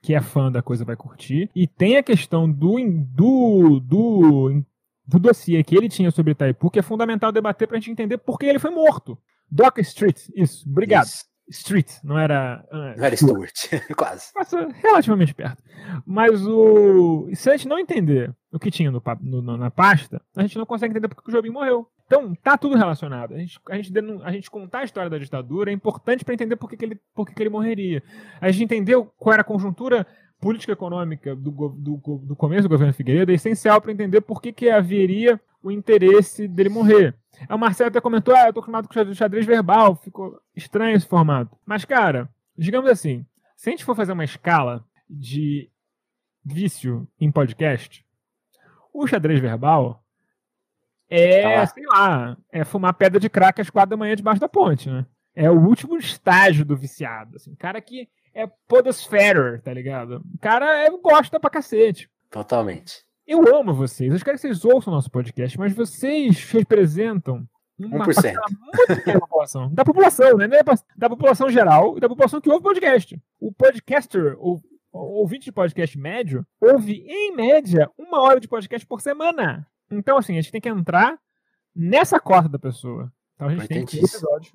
que 0.03 0.15
é 0.15 0.21
fã 0.21 0.51
da 0.51 0.63
coisa 0.63 0.85
vai 0.85 0.97
curtir. 0.97 1.51
E 1.55 1.67
tem 1.67 1.97
a 1.97 2.03
questão 2.03 2.51
do, 2.51 2.77
do, 3.15 3.81
do, 3.81 4.63
do 5.07 5.19
dossiê 5.19 5.63
que 5.65 5.77
ele 5.77 5.89
tinha 5.89 6.11
sobre 6.11 6.33
Itaipu, 6.33 6.71
que 6.71 6.79
é 6.79 6.83
fundamental 6.83 7.33
debater 7.33 7.67
para 7.67 7.77
a 7.77 7.81
gente 7.81 7.91
entender 7.91 8.19
por 8.19 8.39
que 8.39 8.47
ele 8.47 8.59
foi 8.59 8.71
morto. 8.71 9.19
Dock 9.51 9.81
Street, 9.81 10.29
isso, 10.35 10.69
obrigado. 10.69 11.07
Isso. 11.07 11.25
Street, 11.49 11.91
não 12.03 12.19
era. 12.19 12.65
Uh, 12.73 12.99
não 12.99 13.05
era 13.05 13.17
Stuart, 13.17 13.55
quase. 13.97 14.33
Passa 14.33 14.69
relativamente 14.83 15.35
perto. 15.35 15.63
Mas 16.05 16.45
o. 16.47 17.29
Se 17.35 17.49
a 17.49 17.57
gente 17.57 17.69
não 17.69 17.79
entender 17.79 18.35
o 18.53 18.59
que 18.59 18.71
tinha 18.71 18.91
no, 18.91 19.03
no, 19.21 19.57
na 19.57 19.71
pasta, 19.71 20.21
a 20.35 20.43
gente 20.43 20.59
não 20.59 20.67
consegue 20.67 20.93
entender 20.93 21.09
porque 21.09 21.31
o 21.31 21.33
Jobim 21.33 21.51
morreu. 21.51 21.89
Então, 22.07 22.35
tá 22.37 22.57
tudo 22.57 22.77
relacionado. 22.77 23.35
A 23.35 23.39
gente, 23.39 23.61
a 23.69 23.77
gente, 23.77 23.93
a 24.23 24.31
gente 24.31 24.51
contar 24.51 24.81
a 24.81 24.85
história 24.85 25.11
da 25.11 25.19
ditadura 25.19 25.71
é 25.71 25.75
importante 25.75 26.25
para 26.25 26.35
entender 26.35 26.57
por 26.57 26.69
que, 26.71 26.77
que, 26.77 26.85
ele, 26.85 27.01
por 27.15 27.27
que, 27.27 27.35
que 27.35 27.43
ele 27.43 27.51
morreria. 27.51 28.03
A 28.41 28.51
gente 28.51 28.65
entendeu 28.65 29.13
qual 29.17 29.33
era 29.33 29.43
a 29.43 29.45
conjuntura 29.45 30.07
política 30.41 30.73
econômica 30.73 31.35
do, 31.35 31.51
do, 31.51 32.19
do 32.19 32.37
começo 32.37 32.65
do 32.65 32.69
governo 32.69 32.93
Figueiredo 32.93 33.33
é 33.33 33.35
essencial 33.35 33.81
para 33.81 33.93
entender 33.93 34.21
por 34.21 34.41
que, 34.41 34.53
que 34.53 34.69
haveria 34.69 35.41
o 35.63 35.71
interesse 35.71 36.47
dele 36.47 36.69
morrer. 36.69 37.15
O 37.51 37.59
Marcelo 37.59 37.89
até 37.89 38.01
comentou: 38.01 38.35
ah, 38.35 38.47
eu 38.47 38.53
tô 38.53 38.61
acostumado 38.61 38.89
com 38.89 39.15
xadrez 39.15 39.45
verbal, 39.45 39.97
ficou 39.97 40.41
estranho 40.55 40.97
esse 40.97 41.07
formato. 41.07 41.57
Mas, 41.67 41.85
cara, 41.85 42.29
digamos 42.57 42.91
assim, 42.91 43.27
se 43.57 43.69
a 43.69 43.73
gente 43.73 43.85
for 43.85 43.97
fazer 43.97 44.13
uma 44.13 44.25
escala 44.25 44.85
de 45.09 45.71
vício 46.45 47.07
em 47.21 47.31
podcast, 47.31 48.05
o 48.93 49.07
xadrez 49.07 49.41
verbal 49.41 50.03
é, 51.09 51.43
tá 51.43 51.67
sei 51.67 51.87
lá, 51.87 52.37
é 52.51 52.65
fumar 52.65 52.95
pedra 52.95 53.21
de 53.21 53.31
crack 53.31 53.61
às 53.61 53.71
quatro 53.71 53.91
da 53.91 53.97
manhã 53.97 54.17
debaixo 54.17 54.41
da 54.41 54.49
ponte, 54.49 54.91
né? 54.91 55.07
É 55.35 55.51
o 55.51 55.61
último 55.61 55.97
estágio 55.99 56.65
do 56.65 56.77
viciado, 56.77 57.37
assim. 57.37 57.55
Cara 57.55 57.81
que 57.81 58.09
é 58.37 58.47
podosfera, 58.69 59.59
tá 59.65 59.73
ligado? 59.73 60.23
O 60.35 60.39
cara 60.39 60.85
é, 60.85 60.91
gosta 60.91 61.41
pra 61.41 61.49
cacete. 61.49 62.11
Totalmente. 62.31 63.03
Eu 63.27 63.57
amo 63.57 63.73
vocês. 63.73 64.13
Eu 64.13 64.21
quero 64.21 64.37
que 64.37 64.43
vocês 64.43 64.63
ouçam 64.63 64.93
o 64.93 64.97
nosso 64.97 65.11
podcast, 65.11 65.59
mas 65.59 65.73
vocês 65.73 66.45
representam 66.51 67.49
uma 67.79 68.05
1%. 68.07 68.35
muito 68.61 69.05
da 69.07 69.19
população. 69.19 69.75
Da 69.75 69.85
população, 69.85 70.37
né? 70.37 70.49
Da 70.97 71.09
população 71.09 71.49
geral 71.49 71.97
e 71.97 72.01
da 72.01 72.09
população 72.09 72.39
que 72.39 72.51
ouve 72.51 72.63
podcast. 72.63 73.19
O 73.41 73.53
podcaster, 73.53 74.37
o, 74.39 74.61
ouvinte 74.93 75.47
de 75.47 75.53
podcast 75.53 75.99
médio, 75.99 76.47
ouve, 76.61 77.05
em 77.09 77.35
média, 77.35 77.91
uma 77.99 78.21
hora 78.21 78.39
de 78.39 78.49
podcast 78.49 78.87
por 78.87 79.01
semana. 79.01 79.67
Então, 79.91 80.19
assim, 80.19 80.35
a 80.35 80.43
gente 80.43 80.53
tem 80.53 80.61
que 80.61 80.69
entrar 80.69 81.19
nessa 81.75 82.21
cota 82.21 82.51
da 82.51 82.59
pessoa. 82.59 83.11
Então 83.35 83.49
a 83.49 83.55
gente 83.55 83.69
tem 83.69 83.85
que 83.87 83.99
episódios 83.99 84.53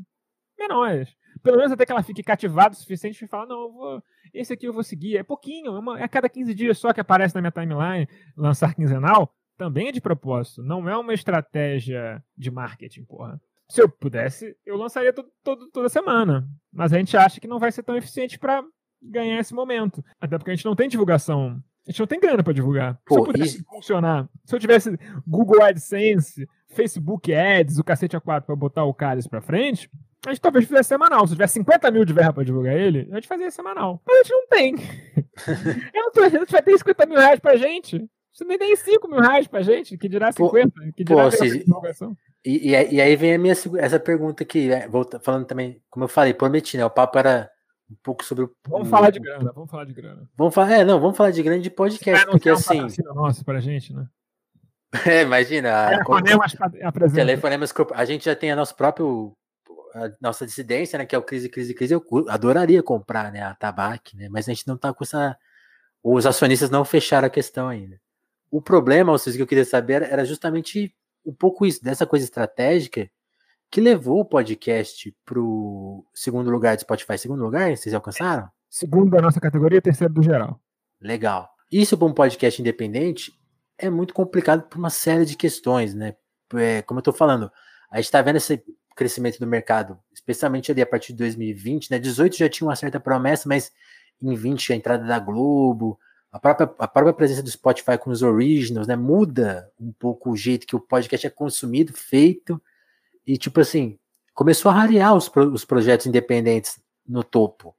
menores. 0.57 1.09
Pelo 1.41 1.57
menos 1.57 1.71
até 1.71 1.85
que 1.85 1.91
ela 1.91 2.03
fique 2.03 2.23
cativada 2.23 2.73
o 2.73 2.77
suficiente 2.77 3.23
e 3.23 3.27
falar, 3.27 3.45
não, 3.45 3.71
vou, 3.71 4.03
esse 4.33 4.53
aqui 4.53 4.67
eu 4.67 4.73
vou 4.73 4.83
seguir. 4.83 5.17
É 5.17 5.23
pouquinho, 5.23 5.75
é, 5.75 5.79
uma, 5.79 5.99
é 5.99 6.03
a 6.03 6.07
cada 6.07 6.29
15 6.29 6.53
dias 6.53 6.77
só 6.77 6.93
que 6.93 6.99
aparece 6.99 7.35
na 7.35 7.41
minha 7.41 7.51
timeline 7.51 8.07
lançar 8.35 8.73
quinzenal. 8.75 9.33
Também 9.57 9.89
é 9.89 9.91
de 9.91 10.01
propósito, 10.01 10.63
não 10.63 10.89
é 10.89 10.97
uma 10.97 11.13
estratégia 11.13 12.23
de 12.35 12.49
marketing, 12.49 13.05
porra. 13.05 13.39
Se 13.69 13.81
eu 13.81 13.87
pudesse, 13.87 14.57
eu 14.65 14.75
lançaria 14.75 15.13
todo, 15.13 15.29
todo, 15.43 15.69
toda 15.69 15.87
semana. 15.87 16.47
Mas 16.73 16.91
a 16.91 16.97
gente 16.97 17.15
acha 17.15 17.39
que 17.39 17.47
não 17.47 17.59
vai 17.59 17.71
ser 17.71 17.83
tão 17.83 17.95
eficiente 17.95 18.39
para 18.39 18.63
ganhar 19.01 19.39
esse 19.39 19.53
momento. 19.53 20.03
Até 20.19 20.37
porque 20.37 20.51
a 20.51 20.55
gente 20.55 20.65
não 20.65 20.75
tem 20.75 20.89
divulgação 20.89 21.61
a 21.87 21.91
gente 21.91 21.99
não 21.99 22.07
tem 22.07 22.19
grana 22.19 22.43
para 22.43 22.53
divulgar. 22.53 22.99
Pô, 23.05 23.15
se 23.15 23.19
eu 23.19 23.25
pudesse 23.25 23.55
isso... 23.57 23.65
funcionar, 23.65 24.29
se 24.45 24.55
eu 24.55 24.59
tivesse 24.59 24.97
Google 25.25 25.63
AdSense, 25.63 26.47
Facebook 26.67 27.33
Ads, 27.33 27.79
o 27.79 27.83
cacete 27.83 28.15
A4 28.15 28.43
para 28.43 28.55
botar 28.55 28.83
o 28.83 28.93
Cálice 28.93 29.27
para 29.27 29.41
frente, 29.41 29.89
a 30.25 30.29
gente 30.29 30.41
talvez 30.41 30.65
fizesse 30.65 30.89
semanal. 30.89 31.25
Se 31.25 31.33
tivesse 31.33 31.53
50 31.53 31.91
mil 31.91 32.05
de 32.05 32.13
verba 32.13 32.33
para 32.33 32.43
divulgar 32.43 32.75
ele, 32.75 33.07
a 33.11 33.15
gente 33.15 33.27
fazia 33.27 33.49
semanal. 33.49 34.01
Mas 34.05 34.17
a 34.17 34.23
gente 34.23 34.31
não 34.31 34.47
tem. 34.47 34.75
eu 35.93 36.03
não 36.03 36.11
tô, 36.11 36.23
a 36.23 36.29
gente 36.29 36.51
vai 36.51 36.61
ter 36.61 36.77
50 36.77 37.05
mil 37.07 37.17
reais 37.17 37.39
pra 37.39 37.55
gente. 37.55 38.07
Você 38.31 38.45
nem 38.45 38.57
tem 38.57 38.75
5 38.75 39.07
mil 39.09 39.19
reais 39.19 39.47
pra 39.47 39.61
gente, 39.61 39.97
que 39.97 40.07
dirá 40.07 40.31
50, 40.31 40.69
pô, 40.69 40.93
que 40.95 41.03
dirá 41.03 41.23
pô, 41.23 41.31
se... 41.31 41.65
e, 42.45 42.69
e, 42.69 43.01
aí 43.01 43.15
vem 43.15 43.33
a 43.33 43.37
minha 43.37 43.51
essa 43.51 43.99
pergunta 43.99 44.43
aqui, 44.43 44.69
né? 44.69 44.87
Volta, 44.87 45.19
falando 45.19 45.45
também, 45.45 45.81
como 45.89 46.05
eu 46.05 46.09
falei, 46.09 46.33
prometi, 46.33 46.77
né? 46.77 46.85
O 46.85 46.89
papo 46.89 47.19
era 47.19 47.51
um 47.89 47.95
pouco 48.01 48.23
sobre 48.23 48.45
o. 48.45 48.55
Vamos 48.69 48.87
falar 48.89 49.09
de 49.09 49.19
grana, 49.19 49.51
vamos 49.53 49.69
falar 49.69 49.83
de 49.83 49.93
grana. 49.93 50.29
Vamos 50.37 50.53
falar, 50.53 50.71
é, 50.71 50.85
não, 50.85 50.99
vamos 50.99 51.17
falar 51.17 51.31
de 51.31 51.43
grana 51.43 51.61
de 51.61 51.69
podcast, 51.69 52.25
porque 52.27 52.49
assim. 52.49 52.81
Um 52.81 53.13
nossa, 53.13 53.43
pra 53.43 53.59
gente, 53.59 53.93
né? 53.93 54.07
É, 55.05 55.21
imagina. 55.21 55.87
Telefonemas 55.89 56.53
Telefonemas, 57.13 57.73
a 57.93 58.03
gente 58.03 58.25
já 58.25 58.35
tem 58.35 58.51
a 58.51 58.57
nosso 58.57 58.75
próprio 58.75 59.33
a 59.93 60.11
nossa 60.21 60.45
dissidência, 60.45 60.97
né, 60.97 61.05
que 61.05 61.15
é 61.15 61.17
o 61.17 61.23
crise, 61.23 61.49
crise, 61.49 61.73
crise. 61.73 61.93
Eu 61.93 62.05
adoraria 62.27 62.81
comprar, 62.81 63.31
né, 63.31 63.41
a 63.41 63.53
tabac, 63.53 64.15
né, 64.15 64.29
mas 64.29 64.47
a 64.47 64.53
gente 64.53 64.67
não 64.67 64.77
tá 64.77 64.93
com 64.93 65.03
essa. 65.03 65.37
Os 66.03 66.25
acionistas 66.25 66.69
não 66.69 66.83
fecharam 66.83 67.27
a 67.27 67.29
questão 67.29 67.67
ainda. 67.67 67.99
O 68.49 68.61
problema, 68.61 69.11
vocês 69.11 69.35
que 69.35 69.41
eu 69.41 69.47
queria 69.47 69.65
saber, 69.65 70.01
era 70.01 70.25
justamente 70.25 70.95
um 71.25 71.33
pouco 71.33 71.65
isso, 71.65 71.83
dessa 71.83 72.05
coisa 72.05 72.25
estratégica 72.25 73.09
que 73.69 73.79
levou 73.79 74.19
o 74.19 74.25
podcast 74.25 75.15
pro 75.23 76.05
segundo 76.13 76.49
lugar 76.49 76.75
do 76.75 76.81
Spotify. 76.81 77.17
Segundo 77.17 77.41
lugar, 77.41 77.75
vocês 77.75 77.95
alcançaram? 77.95 78.49
Segundo 78.69 79.11
da 79.11 79.21
nossa 79.21 79.39
categoria, 79.39 79.81
terceiro 79.81 80.13
do 80.13 80.21
geral. 80.21 80.59
Legal. 80.99 81.49
Isso 81.71 81.97
para 81.97 82.07
um 82.07 82.13
podcast 82.13 82.61
independente 82.61 83.31
é 83.77 83.89
muito 83.89 84.13
complicado 84.13 84.63
por 84.63 84.77
uma 84.77 84.89
série 84.89 85.25
de 85.25 85.37
questões, 85.37 85.95
né? 85.95 86.15
É, 86.55 86.81
como 86.81 86.97
eu 86.97 87.01
estou 87.01 87.13
falando, 87.13 87.49
a 87.89 87.97
gente 87.97 88.05
está 88.05 88.21
vendo 88.21 88.35
esse 88.35 88.61
crescimento 88.95 89.39
do 89.39 89.47
mercado, 89.47 89.97
especialmente 90.13 90.71
ali 90.71 90.81
a 90.81 90.85
partir 90.85 91.13
de 91.13 91.19
2020, 91.19 91.91
né? 91.91 91.99
18 91.99 92.37
já 92.37 92.49
tinha 92.49 92.67
uma 92.67 92.75
certa 92.75 92.99
promessa, 92.99 93.47
mas 93.47 93.71
em 94.21 94.35
20 94.35 94.73
a 94.73 94.75
entrada 94.75 95.05
da 95.05 95.19
Globo, 95.19 95.99
a 96.31 96.39
própria, 96.39 96.73
a 96.79 96.87
própria 96.87 97.13
presença 97.13 97.43
do 97.43 97.51
Spotify 97.51 97.97
com 97.97 98.09
os 98.09 98.21
originals, 98.21 98.87
né? 98.87 98.95
Muda 98.95 99.69
um 99.79 99.91
pouco 99.91 100.31
o 100.31 100.37
jeito 100.37 100.65
que 100.65 100.75
o 100.75 100.79
podcast 100.79 101.27
é 101.27 101.29
consumido, 101.29 101.91
feito. 101.93 102.61
E, 103.27 103.37
tipo 103.37 103.59
assim, 103.59 103.99
começou 104.33 104.71
a 104.71 104.73
rarear 104.73 105.13
os, 105.13 105.27
pro, 105.27 105.51
os 105.51 105.65
projetos 105.65 106.05
independentes 106.05 106.79
no 107.05 107.23
topo. 107.23 107.75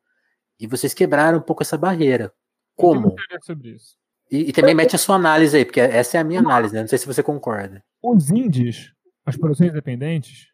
E 0.61 0.67
vocês 0.67 0.93
quebraram 0.93 1.39
um 1.39 1.43
pouco 1.43 1.63
essa 1.63 1.79
barreira. 1.79 2.33
Como? 2.77 3.15
Sobre 3.43 3.71
isso. 3.71 3.97
E, 4.31 4.49
e, 4.49 4.53
também 4.53 4.75
mete 4.75 4.97
a 4.97 4.99
sua 4.99 5.17
análise 5.17 5.57
aí, 5.57 5.65
porque 5.65 5.81
essa 5.81 6.17
é 6.17 6.21
a 6.21 6.25
minha 6.25 6.41
análise, 6.41 6.75
né? 6.75 6.81
Não 6.81 6.89
sei 6.89 6.99
se 6.99 7.07
você 7.07 7.23
concorda. 7.23 7.85
Os 8.03 8.31
indies, 8.31 8.93
as 9.27 9.37
produções 9.37 9.71
independentes, 9.71 10.52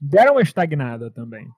deram 0.00 0.34
uma 0.34 0.42
estagnada 0.42 1.10
também. 1.10 1.48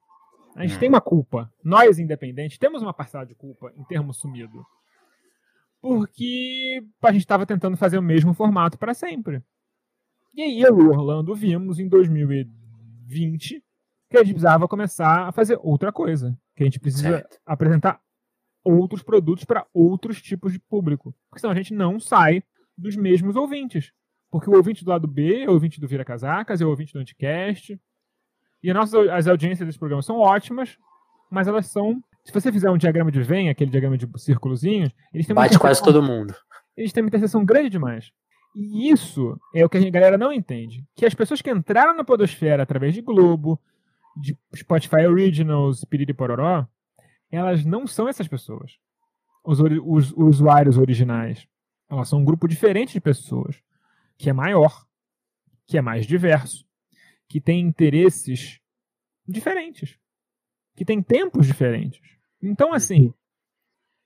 A 0.55 0.63
gente 0.63 0.75
hum. 0.75 0.79
tem 0.79 0.89
uma 0.89 1.01
culpa. 1.01 1.51
Nós, 1.63 1.99
independentes, 1.99 2.57
temos 2.57 2.81
uma 2.81 2.93
parcela 2.93 3.25
de 3.25 3.35
culpa 3.35 3.71
em 3.75 3.83
termos 3.83 4.17
sumido. 4.17 4.65
Porque 5.81 6.83
a 7.01 7.11
gente 7.11 7.21
estava 7.21 7.45
tentando 7.45 7.77
fazer 7.77 7.97
o 7.97 8.03
mesmo 8.03 8.33
formato 8.33 8.77
para 8.77 8.93
sempre. 8.93 9.41
E 10.35 10.41
aí 10.41 10.61
eu 10.61 10.79
e 10.79 10.83
o 10.83 10.89
Orlando 10.89 11.33
vimos 11.33 11.79
em 11.79 11.87
2020 11.87 13.63
que 14.09 14.17
a 14.17 14.23
gente 14.23 14.33
precisava 14.33 14.67
começar 14.67 15.27
a 15.27 15.31
fazer 15.31 15.59
outra 15.61 15.91
coisa. 15.91 16.37
Que 16.55 16.63
a 16.63 16.65
gente 16.65 16.79
precisa 16.79 17.09
certo. 17.09 17.39
apresentar 17.45 18.01
outros 18.63 19.01
produtos 19.01 19.45
para 19.45 19.65
outros 19.73 20.21
tipos 20.21 20.51
de 20.51 20.59
público. 20.59 21.15
Porque 21.29 21.39
senão 21.39 21.53
a 21.53 21.55
gente 21.55 21.73
não 21.73 21.99
sai 21.99 22.43
dos 22.77 22.95
mesmos 22.95 23.35
ouvintes. 23.35 23.91
Porque 24.31 24.49
o 24.49 24.55
ouvinte 24.55 24.83
do 24.83 24.89
lado 24.89 25.07
B 25.07 25.43
é 25.43 25.49
o 25.49 25.53
ouvinte 25.53 25.79
do 25.79 25.87
Vira 25.87 26.05
Casacas, 26.05 26.61
é 26.61 26.65
o 26.65 26.69
ouvinte 26.69 26.93
do 26.93 26.99
Anticast. 26.99 27.79
E 28.61 28.69
as 28.69 28.75
nossas 28.75 29.09
as 29.09 29.27
audiências 29.27 29.65
desse 29.65 29.79
programa 29.79 30.01
são 30.01 30.17
ótimas, 30.17 30.77
mas 31.29 31.47
elas 31.47 31.67
são. 31.67 32.03
Se 32.25 32.33
você 32.33 32.51
fizer 32.51 32.69
um 32.69 32.77
diagrama 32.77 33.11
de 33.11 33.21
Venn, 33.21 33.49
aquele 33.49 33.71
diagrama 33.71 33.97
de 33.97 34.07
círculozinhos, 34.17 34.91
eles 35.13 35.25
têm 35.25 35.35
Bate 35.35 35.57
quase 35.57 35.81
todo 35.81 36.03
mundo. 36.03 36.35
Eles 36.75 36.93
têm 36.93 37.01
uma 37.01 37.07
interseção 37.07 37.43
grande 37.43 37.69
demais. 37.69 38.11
E 38.55 38.89
isso 38.89 39.39
é 39.53 39.63
o 39.63 39.69
que 39.69 39.77
a 39.77 39.89
galera 39.89 40.17
não 40.17 40.33
entende. 40.33 40.83
Que 40.95 41.05
as 41.05 41.13
pessoas 41.13 41.41
que 41.41 41.49
entraram 41.49 41.95
na 41.95 42.03
podosfera 42.03 42.63
através 42.63 42.93
de 42.93 43.01
Globo, 43.01 43.59
de 44.15 44.37
Spotify 44.55 45.05
Originals, 45.07 45.85
Piriri 45.85 46.13
Pororó, 46.13 46.67
elas 47.31 47.63
não 47.63 47.85
são 47.85 48.07
essas 48.07 48.27
pessoas. 48.27 48.77
Os, 49.43 49.59
os, 49.59 50.11
os 50.11 50.13
usuários 50.17 50.77
originais. 50.77 51.47
Elas 51.89 52.09
são 52.09 52.19
um 52.19 52.25
grupo 52.25 52.47
diferente 52.47 52.93
de 52.93 53.01
pessoas. 53.01 53.61
Que 54.17 54.29
é 54.29 54.33
maior. 54.33 54.85
Que 55.67 55.77
é 55.77 55.81
mais 55.81 56.05
diverso. 56.05 56.65
Que 57.29 57.39
tem 57.39 57.61
interesses 57.61 58.59
diferentes. 59.27 59.97
Que 60.75 60.83
tem 60.83 61.01
tempos 61.01 61.47
diferentes. 61.47 62.01
Então, 62.41 62.73
assim, 62.73 63.13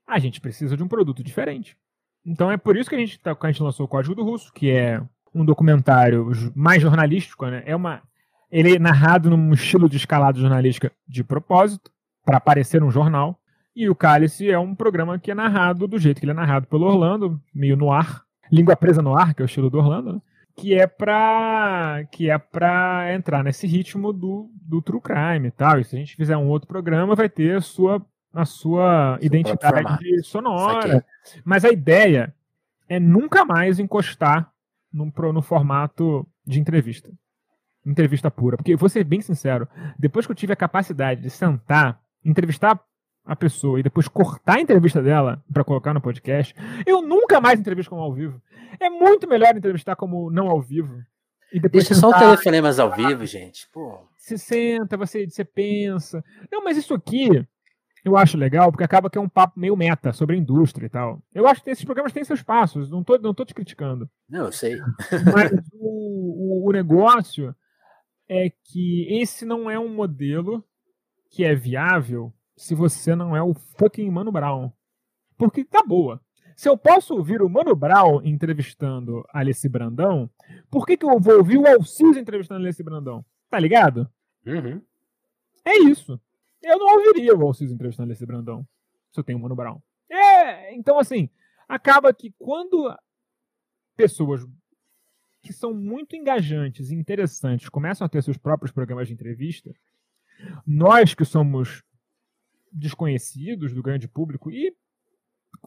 a 0.08 0.20
gente 0.20 0.42
precisa 0.42 0.78
de 0.78 0.84
um 0.84 0.88
produto 0.88 1.24
diferente. 1.24 1.78
Então 2.26 2.52
é 2.52 2.58
por 2.58 2.78
isso 2.78 2.90
que 2.90 2.96
a 2.96 3.00
gente, 3.00 3.20
tá, 3.20 3.36
que 3.36 3.46
a 3.46 3.52
gente 3.52 3.64
lançou 3.64 3.86
o 3.86 3.90
Código 3.90 4.16
do 4.16 4.24
Russo, 4.24 4.52
que 4.54 4.70
é 4.70 5.02
um 5.34 5.44
documentário 5.44 6.32
mais 6.56 6.82
jornalístico, 6.82 7.46
né? 7.48 7.64
É 7.66 7.76
uma, 7.76 8.02
ele 8.52 8.76
é 8.76 8.80
narrado 8.80 9.30
num 9.30 9.54
estilo 9.54 9.90
de 9.90 9.98
escalada 9.98 10.40
jornalística 10.40 10.92
de 11.08 11.24
propósito, 11.24 11.92
para 12.24 12.38
aparecer 12.38 12.82
um 12.82 12.92
jornal. 12.92 13.38
E 13.76 13.90
o 13.90 13.96
Cálice 13.96 14.50
é 14.50 14.58
um 14.58 14.76
programa 14.76 15.20
que 15.20 15.32
é 15.32 15.36
narrado 15.36 15.88
do 15.88 15.98
jeito 15.98 16.20
que 16.20 16.26
ele 16.26 16.32
é 16.32 16.36
narrado 16.36 16.68
pelo 16.68 16.86
Orlando, 16.86 17.42
meio 17.54 17.76
no 17.76 17.92
ar, 17.92 18.24
língua 18.52 18.76
presa 18.76 19.02
no 19.02 19.18
ar, 19.18 19.34
que 19.34 19.42
é 19.42 19.46
o 19.46 19.48
estilo 19.48 19.70
do 19.70 19.80
Orlando, 19.80 20.14
né? 20.14 20.22
Que 20.56 20.76
é 20.76 20.86
para 20.86 22.04
que 22.12 22.30
é 22.30 22.38
para 22.38 23.14
entrar 23.14 23.44
nesse 23.44 23.66
ritmo 23.66 24.14
do, 24.14 24.50
do 24.54 24.82
true 24.82 25.02
crime 25.02 25.48
e 25.48 25.52
tal. 25.52 25.80
E 25.80 25.84
se 25.84 25.96
a 25.96 26.00
gente 26.00 26.16
fizer 26.16 26.38
um 26.38 26.48
outro 26.48 26.68
programa, 26.68 27.16
vai 27.16 27.30
ter 27.30 27.58
a 27.58 27.62
sua 27.62 28.06
a 28.34 28.46
sua 28.46 29.20
identidade 29.22 30.24
sonora. 30.24 31.06
Mas 31.46 31.64
a 31.64 31.70
ideia 31.70 32.34
é 32.90 33.00
nunca 33.00 33.46
mais 33.46 33.80
encostar 33.80 34.52
no, 34.92 35.12
no 35.32 35.42
formato 35.42 36.28
de 36.46 36.60
entrevista. 36.60 37.12
entrevista 37.86 38.32
pura. 38.32 38.58
Porque, 38.58 38.76
vou 38.76 38.90
ser 38.90 39.04
bem 39.04 39.22
sincero, 39.22 39.68
depois 39.98 40.26
que 40.26 40.32
eu 40.32 40.36
tive 40.36 40.54
a 40.54 40.58
capacidade 40.58 41.22
de 41.22 41.30
sentar, 41.30 42.02
entrevistar 42.26 42.80
a 43.26 43.36
pessoa 43.36 43.80
e 43.80 43.84
depois 43.84 44.08
cortar 44.08 44.58
a 44.58 44.62
entrevista 44.62 45.02
dela 45.02 45.44
para 45.52 45.64
colocar 45.64 45.94
no 45.94 46.02
podcast, 46.02 46.54
eu 46.86 47.02
nunca 47.02 47.40
mais 47.40 47.60
entrevisto 47.60 47.90
como 47.90 48.02
ao 48.02 48.14
vivo. 48.14 48.42
É 48.80 48.90
muito 48.90 49.28
melhor 49.28 49.56
entrevistar 49.56 49.96
como 49.96 50.30
não 50.30 50.50
ao 50.50 50.62
vivo. 50.62 51.02
E 51.52 51.60
depois 51.60 51.88
Deixa 51.88 51.94
sentar, 51.94 52.12
só 52.12 52.18
o 52.18 52.20
telefonemas 52.20 52.80
ao 52.80 52.92
vivo, 52.92 53.26
gente. 53.26 53.68
Pô. 53.72 54.08
Você 54.18 54.38
senta, 54.38 54.98
você, 54.98 55.30
você 55.30 55.46
pensa. 55.46 56.24
Não, 56.52 56.64
mas 56.64 56.78
isso 56.78 56.94
aqui 56.94 57.46
eu 58.04 58.18
acho 58.18 58.38
legal, 58.38 58.70
porque 58.70 58.84
acaba 58.84 59.10
que 59.10 59.18
é 59.18 59.22
um 59.22 59.30
papo 59.30 59.58
meio 59.58 59.78
meta 59.78 60.12
sobre 60.12 60.36
a 60.36 60.40
indústria 60.40 60.88
e 60.88 60.90
tal. 60.90 61.22
Eu 61.34 61.48
acho 61.48 61.64
que 61.64 61.70
esses 61.70 61.86
programas 61.86 62.12
têm 62.12 62.24
seus 62.24 62.44
passos, 62.44 62.90
não 62.90 63.04
tô, 63.04 63.18
não 63.18 63.34
tô 63.34 63.46
te 63.46 63.54
criticando. 63.54 64.10
Não, 64.28 64.46
eu 64.46 64.52
sei. 64.52 64.78
Mas 65.34 65.52
o, 65.74 66.66
o, 66.66 66.70
o 66.70 66.72
negócio 66.74 67.56
é 68.28 68.50
que 68.50 69.08
esse 69.22 69.46
não 69.46 69.70
é 69.70 69.80
um 69.80 69.94
modelo 69.94 70.64
que 71.30 71.46
é 71.46 71.56
viável 71.56 72.34
se 72.64 72.74
você 72.74 73.14
não 73.14 73.36
é 73.36 73.44
o 73.44 73.54
fucking 73.54 74.10
Mano 74.10 74.32
Brown. 74.32 74.72
Porque 75.38 75.66
tá 75.66 75.84
boa. 75.84 76.22
Se 76.56 76.70
eu 76.70 76.78
posso 76.78 77.14
ouvir 77.14 77.42
o 77.42 77.50
Mano 77.50 77.76
Brown 77.76 78.22
entrevistando 78.24 79.26
Alice 79.34 79.68
Brandão, 79.68 80.30
por 80.72 80.86
que, 80.86 80.96
que 80.96 81.06
eu 81.06 81.20
vou 81.20 81.40
ouvir 81.40 81.58
o 81.58 81.68
Alciso 81.68 82.18
entrevistando 82.18 82.62
Alice 82.62 82.82
Brandão? 82.82 83.26
Tá 83.50 83.60
ligado? 83.60 84.10
Uhum. 84.46 84.82
É 85.66 85.78
isso. 85.80 86.18
Eu 86.62 86.80
não 86.80 86.96
ouviria 86.96 87.36
o 87.36 87.46
Alciso 87.46 87.74
entrevistando 87.74 88.10
Alice 88.10 88.26
Brandão 88.26 88.66
se 89.12 89.20
eu 89.20 89.24
tenho 89.26 89.40
o 89.40 89.42
Mano 89.42 89.56
Brown. 89.56 89.82
É, 90.10 90.74
então 90.74 90.98
assim, 90.98 91.30
acaba 91.68 92.14
que 92.14 92.34
quando 92.40 92.98
pessoas 93.98 94.48
que 95.42 95.52
são 95.52 95.74
muito 95.74 96.16
engajantes 96.16 96.92
e 96.92 96.96
interessantes 96.96 97.68
começam 97.68 98.06
a 98.06 98.10
ter 98.10 98.24
seus 98.24 98.38
próprios 98.38 98.72
programas 98.72 99.10
de 99.10 99.14
entrevista, 99.14 99.70
nós 100.66 101.14
que 101.14 101.26
somos 101.26 101.84
desconhecidos 102.74 103.74
do 103.74 103.84
grande 103.84 104.08
público 104.08 104.50
e, 104.52 104.74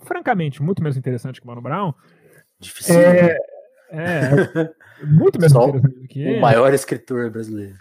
francamente, 0.02 0.62
muito 0.62 0.82
menos 0.82 0.96
interessantes 0.96 1.40
que 1.40 1.46
o 1.46 1.48
Mano 1.48 1.62
Brown. 1.62 1.94
Difícil. 2.58 2.98
É, 2.98 3.36
é 3.90 4.30
muito 5.06 5.38
menos 5.38 5.52
Só 5.52 5.68
interessante 5.68 6.00
do 6.00 6.08
que 6.08 6.24
O 6.24 6.28
ele. 6.28 6.40
maior 6.40 6.72
escritor 6.74 7.30
brasileiro. 7.30 7.76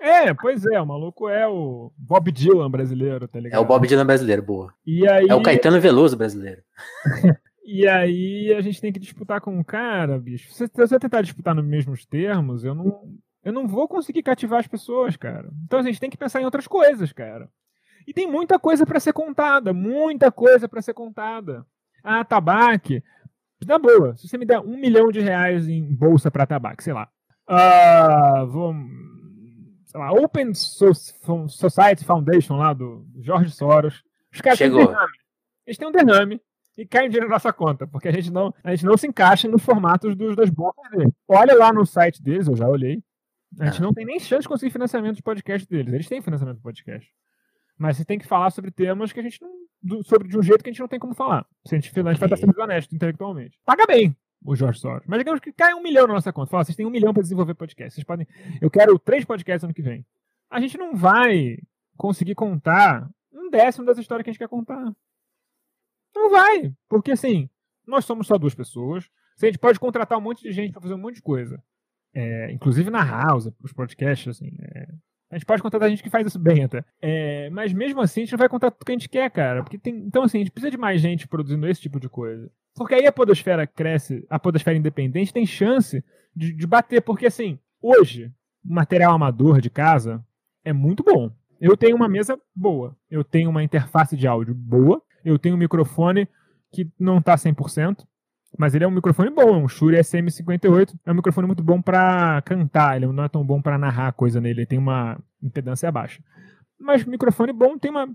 É, 0.00 0.32
pois 0.32 0.64
é, 0.64 0.80
o 0.80 0.86
maluco 0.86 1.28
é 1.28 1.46
o 1.48 1.92
Bob 1.96 2.30
Dylan 2.30 2.70
brasileiro, 2.70 3.26
tá 3.26 3.40
ligado? 3.40 3.58
É 3.58 3.60
o 3.60 3.66
Bob 3.66 3.86
Dylan 3.86 4.06
brasileiro, 4.06 4.42
boa. 4.42 4.72
E 4.86 5.08
aí... 5.08 5.26
É 5.28 5.34
o 5.34 5.42
Caetano 5.42 5.80
Veloso 5.80 6.16
brasileiro. 6.16 6.62
e 7.66 7.86
aí 7.88 8.54
a 8.56 8.60
gente 8.60 8.80
tem 8.80 8.92
que 8.92 9.00
disputar 9.00 9.40
com 9.40 9.50
um 9.50 9.64
cara, 9.64 10.16
bicho. 10.18 10.52
Se 10.52 10.68
você 10.72 11.00
tentar 11.00 11.22
disputar 11.22 11.52
nos 11.52 11.64
mesmos 11.64 12.06
termos, 12.06 12.62
eu 12.62 12.76
não, 12.76 13.02
eu 13.44 13.52
não 13.52 13.66
vou 13.66 13.88
conseguir 13.88 14.22
cativar 14.22 14.60
as 14.60 14.68
pessoas, 14.68 15.16
cara. 15.16 15.50
Então 15.64 15.80
a 15.80 15.82
gente 15.82 15.98
tem 15.98 16.10
que 16.10 16.16
pensar 16.16 16.40
em 16.40 16.44
outras 16.44 16.68
coisas, 16.68 17.12
cara. 17.12 17.50
E 18.08 18.12
tem 18.14 18.26
muita 18.26 18.58
coisa 18.58 18.86
para 18.86 18.98
ser 18.98 19.12
contada, 19.12 19.74
muita 19.74 20.32
coisa 20.32 20.66
para 20.66 20.80
ser 20.80 20.94
contada. 20.94 21.62
Ah, 22.02 22.24
tabaque. 22.24 23.04
Na 23.66 23.78
boa, 23.78 24.16
se 24.16 24.26
você 24.26 24.38
me 24.38 24.46
der 24.46 24.60
um 24.60 24.78
milhão 24.78 25.12
de 25.12 25.20
reais 25.20 25.68
em 25.68 25.94
bolsa 25.94 26.30
para 26.30 26.46
tabaco, 26.46 26.82
sei 26.82 26.94
lá. 26.94 27.06
Uh, 27.46 28.46
vou, 28.46 28.74
sei 29.84 30.00
lá, 30.00 30.10
Open 30.12 30.54
Society 30.54 32.02
Foundation 32.02 32.56
lá 32.56 32.72
do 32.72 33.06
Jorge 33.20 33.50
Soros. 33.50 34.02
Os 34.32 34.40
caras 34.40 34.58
Chegou. 34.58 34.78
têm 34.78 34.86
um 34.86 34.90
derrame. 34.90 35.12
Eles 35.66 35.76
têm 35.76 35.88
um 35.88 35.92
derrame 35.92 36.42
e 36.78 36.86
caem 36.86 37.10
dinheiro 37.10 37.28
na 37.28 37.34
nossa 37.34 37.52
conta, 37.52 37.86
porque 37.86 38.08
a 38.08 38.12
gente 38.12 38.32
não, 38.32 38.54
a 38.64 38.70
gente 38.70 38.86
não 38.86 38.96
se 38.96 39.06
encaixa 39.06 39.46
nos 39.46 39.62
formatos 39.62 40.16
dos, 40.16 40.34
das 40.34 40.48
bolsas 40.48 40.90
deles. 40.92 41.12
Olha 41.28 41.54
lá 41.54 41.74
no 41.74 41.84
site 41.84 42.22
deles, 42.22 42.48
eu 42.48 42.56
já 42.56 42.66
olhei. 42.66 43.02
A 43.60 43.66
gente 43.66 43.82
ah. 43.82 43.84
não 43.84 43.92
tem 43.92 44.06
nem 44.06 44.18
chance 44.18 44.42
de 44.44 44.48
conseguir 44.48 44.72
financiamento 44.72 45.16
de 45.16 45.22
podcast 45.22 45.68
deles. 45.68 45.92
Eles 45.92 46.08
têm 46.08 46.22
financiamento 46.22 46.56
de 46.56 46.62
podcast. 46.62 47.12
Mas 47.78 47.96
você 47.96 48.04
tem 48.04 48.18
que 48.18 48.26
falar 48.26 48.50
sobre 48.50 48.70
temas 48.70 49.12
que 49.12 49.20
a 49.20 49.22
gente 49.22 49.40
não. 49.40 50.02
sobre 50.02 50.28
de 50.28 50.36
um 50.36 50.42
jeito 50.42 50.62
que 50.62 50.68
a 50.68 50.72
gente 50.72 50.80
não 50.80 50.88
tem 50.88 50.98
como 50.98 51.14
falar. 51.14 51.46
Se 51.64 51.74
a 51.74 51.78
gente, 51.78 51.92
a 51.92 51.94
gente 51.94 52.18
vai 52.18 52.26
estar 52.26 52.36
sendo 52.36 52.52
desonesto 52.52 52.94
intelectualmente. 52.94 53.58
Paga 53.64 53.86
bem 53.86 54.16
o 54.44 54.54
Jorge 54.54 54.80
Soros. 54.80 55.06
Mas 55.06 55.18
digamos 55.18 55.40
que 55.40 55.52
cai 55.52 55.74
um 55.74 55.82
milhão 55.82 56.06
na 56.06 56.14
nossa 56.14 56.32
conta. 56.32 56.50
Fala, 56.50 56.64
vocês 56.64 56.76
têm 56.76 56.86
um 56.86 56.90
milhão 56.90 57.12
para 57.12 57.22
desenvolver 57.22 57.54
podcast. 57.54 57.94
Vocês 57.94 58.04
podem. 58.04 58.26
Eu 58.60 58.70
quero 58.70 58.98
três 58.98 59.24
podcasts 59.24 59.64
ano 59.64 59.74
que 59.74 59.82
vem. 59.82 60.04
A 60.50 60.60
gente 60.60 60.76
não 60.76 60.94
vai 60.94 61.58
conseguir 61.96 62.34
contar 62.34 63.08
um 63.32 63.50
décimo 63.50 63.86
das 63.86 63.98
histórias 63.98 64.24
que 64.24 64.30
a 64.30 64.32
gente 64.32 64.40
quer 64.40 64.48
contar. 64.48 64.92
Não 66.14 66.30
vai. 66.30 66.72
Porque 66.88 67.12
assim, 67.12 67.48
nós 67.86 68.04
somos 68.04 68.26
só 68.26 68.36
duas 68.38 68.54
pessoas. 68.54 69.08
A 69.40 69.46
gente 69.46 69.58
pode 69.58 69.78
contratar 69.78 70.18
um 70.18 70.22
monte 70.22 70.42
de 70.42 70.50
gente 70.50 70.72
para 70.72 70.82
fazer 70.82 70.94
um 70.94 70.98
monte 70.98 71.16
de 71.16 71.22
coisa. 71.22 71.62
É, 72.12 72.50
inclusive 72.50 72.90
na 72.90 73.04
House, 73.04 73.48
os 73.62 73.72
podcasts, 73.72 74.28
assim. 74.28 74.50
É, 74.60 74.88
a 75.30 75.36
gente 75.36 75.44
pode 75.44 75.62
contar 75.62 75.78
da 75.78 75.88
gente 75.88 76.02
que 76.02 76.08
faz 76.08 76.26
isso 76.26 76.38
bem 76.38 76.64
até. 76.64 76.82
É, 77.02 77.50
mas 77.50 77.72
mesmo 77.72 78.00
assim, 78.00 78.20
a 78.20 78.24
gente 78.24 78.32
não 78.32 78.38
vai 78.38 78.48
contar 78.48 78.70
tudo 78.70 78.84
que 78.84 78.92
a 78.92 78.94
gente 78.94 79.08
quer, 79.08 79.30
cara. 79.30 79.62
Porque 79.62 79.76
tem, 79.76 79.94
então, 79.94 80.22
assim, 80.22 80.38
a 80.38 80.40
gente 80.40 80.50
precisa 80.50 80.70
de 80.70 80.78
mais 80.78 81.00
gente 81.00 81.28
produzindo 81.28 81.66
esse 81.68 81.80
tipo 81.80 82.00
de 82.00 82.08
coisa. 82.08 82.50
Porque 82.74 82.94
aí 82.94 83.06
a 83.06 83.12
podosfera 83.12 83.66
cresce, 83.66 84.24
a 84.30 84.38
podosfera 84.38 84.78
independente 84.78 85.32
tem 85.32 85.44
chance 85.44 86.02
de, 86.34 86.52
de 86.52 86.66
bater. 86.66 87.02
Porque, 87.02 87.26
assim, 87.26 87.58
hoje, 87.80 88.32
material 88.64 89.12
amador 89.12 89.60
de 89.60 89.68
casa 89.68 90.24
é 90.64 90.72
muito 90.72 91.02
bom. 91.02 91.30
Eu 91.60 91.76
tenho 91.76 91.96
uma 91.96 92.08
mesa 92.08 92.40
boa. 92.54 92.96
Eu 93.10 93.22
tenho 93.22 93.50
uma 93.50 93.62
interface 93.62 94.16
de 94.16 94.26
áudio 94.26 94.54
boa. 94.54 95.02
Eu 95.22 95.38
tenho 95.38 95.56
um 95.56 95.58
microfone 95.58 96.26
que 96.72 96.90
não 96.98 97.20
tá 97.20 97.34
100%. 97.34 98.06
Mas 98.58 98.74
ele 98.74 98.84
é 98.84 98.88
um 98.88 98.90
microfone 98.90 99.30
bom, 99.30 99.54
é 99.54 99.56
um 99.56 99.68
Shure 99.68 99.96
SM58. 99.96 100.94
É 101.06 101.12
um 101.12 101.14
microfone 101.14 101.46
muito 101.46 101.62
bom 101.62 101.80
para 101.80 102.42
cantar, 102.42 102.96
ele 102.96 103.06
não 103.06 103.24
é 103.24 103.28
tão 103.28 103.44
bom 103.44 103.62
para 103.62 103.78
narrar 103.78 104.12
coisa 104.12 104.40
nele, 104.40 104.60
ele 104.60 104.66
tem 104.66 104.78
uma 104.78 105.18
impedância 105.42 105.90
baixa. 105.90 106.20
Mas 106.78 107.04
microfone 107.04 107.52
bom 107.52 107.78
tem 107.78 107.90
uma 107.90 108.08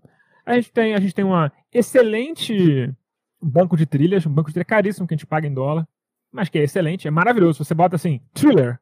a 0.45 0.55
gente 0.55 0.71
tem, 0.71 0.93
a 0.93 0.99
gente 0.99 1.15
tem 1.15 1.23
uma 1.23 1.51
excelente 1.71 2.93
banco 3.41 3.77
de 3.77 3.85
trilhas, 3.85 4.25
um 4.25 4.33
banco 4.33 4.49
de 4.49 4.53
trilha 4.53 4.65
caríssimo 4.65 5.07
que 5.07 5.13
a 5.13 5.17
gente 5.17 5.25
paga 5.25 5.47
em 5.47 5.53
dólar, 5.53 5.87
mas 6.31 6.49
que 6.49 6.59
é 6.59 6.63
excelente, 6.63 7.07
é 7.07 7.11
maravilhoso. 7.11 7.63
Você 7.63 7.73
bota 7.73 7.95
assim, 7.95 8.21
thriller, 8.33 8.79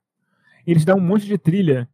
eles 0.65 0.85
dão 0.85 0.97
um 0.97 1.01
monte 1.01 1.25
de 1.25 1.37
trilha 1.37 1.87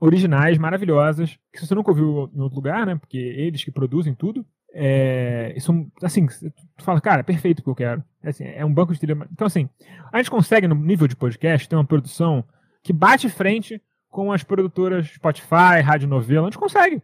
originais, 0.00 0.58
maravilhosas, 0.58 1.38
que 1.52 1.64
você 1.64 1.74
nunca 1.74 1.90
ouviu 1.90 2.30
em 2.34 2.40
outro 2.40 2.56
lugar, 2.56 2.86
né? 2.86 2.94
Porque 2.96 3.16
eles 3.16 3.64
que 3.64 3.70
produzem 3.70 4.14
tudo. 4.14 4.46
É, 4.76 5.54
são, 5.60 5.88
assim, 6.02 6.26
tu 6.26 6.84
fala, 6.84 7.00
cara, 7.00 7.20
é 7.20 7.22
perfeito 7.22 7.60
o 7.60 7.62
que 7.62 7.70
eu 7.70 7.74
quero. 7.74 8.04
É, 8.22 8.30
assim, 8.30 8.44
é 8.44 8.64
um 8.64 8.74
banco 8.74 8.92
de 8.92 8.98
trilha. 8.98 9.16
Então, 9.32 9.46
assim, 9.46 9.68
a 10.12 10.18
gente 10.18 10.30
consegue, 10.30 10.66
no 10.66 10.74
nível 10.74 11.06
de 11.06 11.14
podcast, 11.14 11.68
ter 11.68 11.76
uma 11.76 11.84
produção 11.84 12.44
que 12.82 12.92
bate 12.92 13.28
frente 13.28 13.80
com 14.10 14.32
as 14.32 14.42
produtoras 14.42 15.06
Spotify, 15.06 15.80
Rádio 15.82 16.08
Novela. 16.08 16.48
A 16.48 16.50
gente 16.50 16.58
consegue 16.58 17.02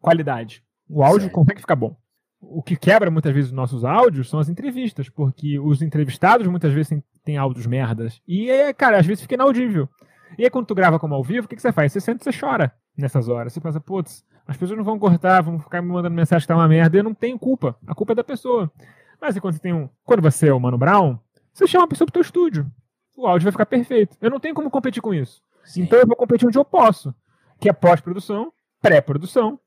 qualidade. 0.00 0.62
O 0.88 1.04
áudio 1.04 1.28
Sim. 1.28 1.32
consegue 1.32 1.60
ficar 1.60 1.76
bom. 1.76 1.96
O 2.40 2.62
que 2.62 2.76
quebra 2.76 3.10
muitas 3.10 3.32
vezes 3.32 3.50
os 3.50 3.56
nossos 3.56 3.84
áudios 3.84 4.28
são 4.28 4.38
as 4.38 4.48
entrevistas, 4.48 5.08
porque 5.08 5.58
os 5.58 5.82
entrevistados 5.82 6.46
muitas 6.46 6.72
vezes 6.72 6.88
têm, 6.88 7.04
têm 7.24 7.36
áudios 7.36 7.66
merdas. 7.66 8.20
E, 8.26 8.72
cara, 8.74 8.98
às 8.98 9.06
vezes 9.06 9.22
fica 9.22 9.34
inaudível. 9.34 9.88
E 10.36 10.44
aí, 10.44 10.50
quando 10.50 10.66
tu 10.66 10.74
grava 10.74 10.98
como 10.98 11.14
ao 11.14 11.24
vivo, 11.24 11.46
o 11.46 11.48
que, 11.48 11.56
que 11.56 11.62
você 11.62 11.72
faz? 11.72 11.92
Você 11.92 12.00
sente 12.00 12.20
e 12.20 12.24
você 12.24 12.38
chora 12.38 12.72
nessas 12.96 13.28
horas. 13.28 13.52
Você 13.52 13.60
pensa, 13.60 13.80
putz, 13.80 14.24
as 14.48 14.56
pessoas 14.56 14.78
não 14.78 14.84
vão 14.84 14.98
cortar, 14.98 15.42
vão 15.42 15.60
ficar 15.60 15.82
me 15.82 15.88
mandando 15.88 16.14
mensagem 16.14 16.40
que 16.40 16.48
tá 16.48 16.56
uma 16.56 16.66
merda. 16.66 16.96
Eu 16.96 17.04
não 17.04 17.12
tenho 17.12 17.38
culpa. 17.38 17.76
A 17.86 17.94
culpa 17.94 18.12
é 18.12 18.16
da 18.16 18.24
pessoa. 18.24 18.72
Mas 19.20 19.38
quando 19.38 19.52
você 19.52 19.60
tem 19.60 19.74
um. 19.74 19.90
Quando 20.06 20.22
você 20.22 20.48
é 20.48 20.52
o 20.54 20.58
Mano 20.58 20.78
Brown, 20.78 21.18
você 21.52 21.66
chama 21.66 21.84
a 21.84 21.88
pessoa 21.88 22.06
pro 22.06 22.14
teu 22.14 22.22
estúdio. 22.22 22.66
O 23.14 23.26
áudio 23.26 23.44
vai 23.44 23.52
ficar 23.52 23.66
perfeito. 23.66 24.16
Eu 24.22 24.30
não 24.30 24.40
tenho 24.40 24.54
como 24.54 24.70
competir 24.70 25.02
com 25.02 25.12
isso. 25.12 25.42
Sim. 25.64 25.82
Então 25.82 25.98
eu 25.98 26.06
vou 26.06 26.16
competir 26.16 26.48
onde 26.48 26.56
eu 26.56 26.64
posso. 26.64 27.14
Que 27.60 27.68
é 27.68 27.74
pós-produção, 27.74 28.50
pré-produção. 28.80 29.60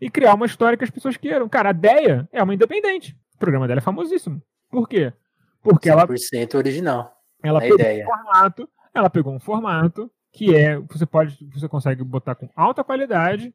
E 0.00 0.08
criar 0.08 0.34
uma 0.34 0.46
história 0.46 0.78
que 0.78 0.84
as 0.84 0.90
pessoas 0.90 1.16
queiram. 1.16 1.48
Cara, 1.48 1.70
a 1.70 1.72
Deia 1.72 2.28
é 2.30 2.40
uma 2.40 2.54
independente. 2.54 3.18
O 3.34 3.38
programa 3.38 3.66
dela 3.66 3.78
é 3.78 3.82
famosíssimo. 3.82 4.40
Por 4.70 4.88
quê? 4.88 5.12
Porque 5.60 5.88
100% 5.88 5.92
ela. 5.92 6.06
100% 6.06 6.54
original. 6.54 7.12
Ela 7.42 7.60
pegou 7.60 7.80
ideia. 7.80 8.04
um 8.04 8.06
formato. 8.06 8.68
Ela 8.94 9.10
pegou 9.10 9.34
um 9.34 9.40
formato 9.40 10.08
que 10.32 10.54
é. 10.54 10.78
Você 10.78 11.04
pode. 11.04 11.36
Você 11.52 11.66
consegue 11.68 12.04
botar 12.04 12.36
com 12.36 12.48
alta 12.54 12.84
qualidade 12.84 13.52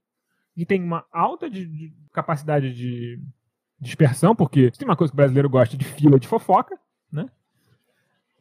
que 0.56 0.66
tem 0.66 0.84
uma 0.84 1.06
alta 1.12 1.50
de, 1.50 1.66
de 1.66 1.93
capacidade 2.14 2.74
de 2.74 3.20
dispersão, 3.80 4.36
porque 4.36 4.72
tem 4.72 4.88
uma 4.88 4.95
coisa 4.95 5.12
que 5.12 5.16
o 5.16 5.18
brasileiro 5.18 5.50
gosta 5.50 5.78
de 5.78 5.86
fila 5.86 6.20
de 6.20 6.28
fofoca, 6.28 6.78
né? 7.12 7.26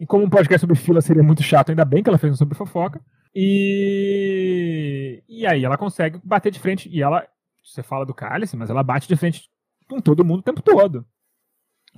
E 0.01 0.07
como 0.07 0.25
um 0.25 0.31
podcast 0.31 0.61
sobre 0.61 0.77
fila 0.77 1.01
seria 1.01 1.23
muito 1.23 1.43
chato, 1.43 1.71
ainda 1.71 1.85
bem 1.85 2.03
que 2.03 2.09
ela 2.09 2.19
fez 2.19 2.33
um 2.33 2.37
sobre 2.37 2.57
fofoca. 2.57 3.01
E, 3.35 5.23
e 5.29 5.47
aí 5.47 5.65
ela 5.65 5.77
consegue 5.77 6.21
bater 6.25 6.51
de 6.51 6.59
frente. 6.59 6.89
E 6.89 7.03
ela, 7.03 7.27
você 7.63 7.83
fala 7.83 8.07
do 8.07 8.15
cálice, 8.15 8.57
mas 8.57 8.71
ela 8.71 8.83
bate 8.83 9.09
de 9.09 9.17
frente 9.17 9.51
com 9.89 10.01
todo 10.01 10.25
mundo 10.25 10.41
o 10.41 10.43
tempo 10.43 10.63
todo. 10.63 11.05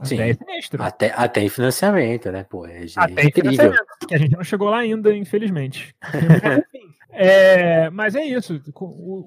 Sim, 0.03 0.21
até, 0.21 0.31
é 0.31 0.83
até, 0.83 1.13
até 1.15 1.43
em 1.43 1.49
financiamento, 1.49 2.31
né? 2.31 2.45
Pô, 2.45 2.67
é, 2.67 2.87
até 2.97 3.25
em 3.25 3.33
financiamento, 3.33 3.85
que 4.07 4.15
a 4.15 4.19
gente 4.19 4.33
não 4.33 4.45
chegou 4.45 4.71
lá 4.71 4.79
ainda, 4.79 5.15
infelizmente. 5.15 5.95
enfim, 6.75 6.95
é, 7.11 7.91
mas 7.91 8.15
é 8.15 8.25
isso. 8.25 8.61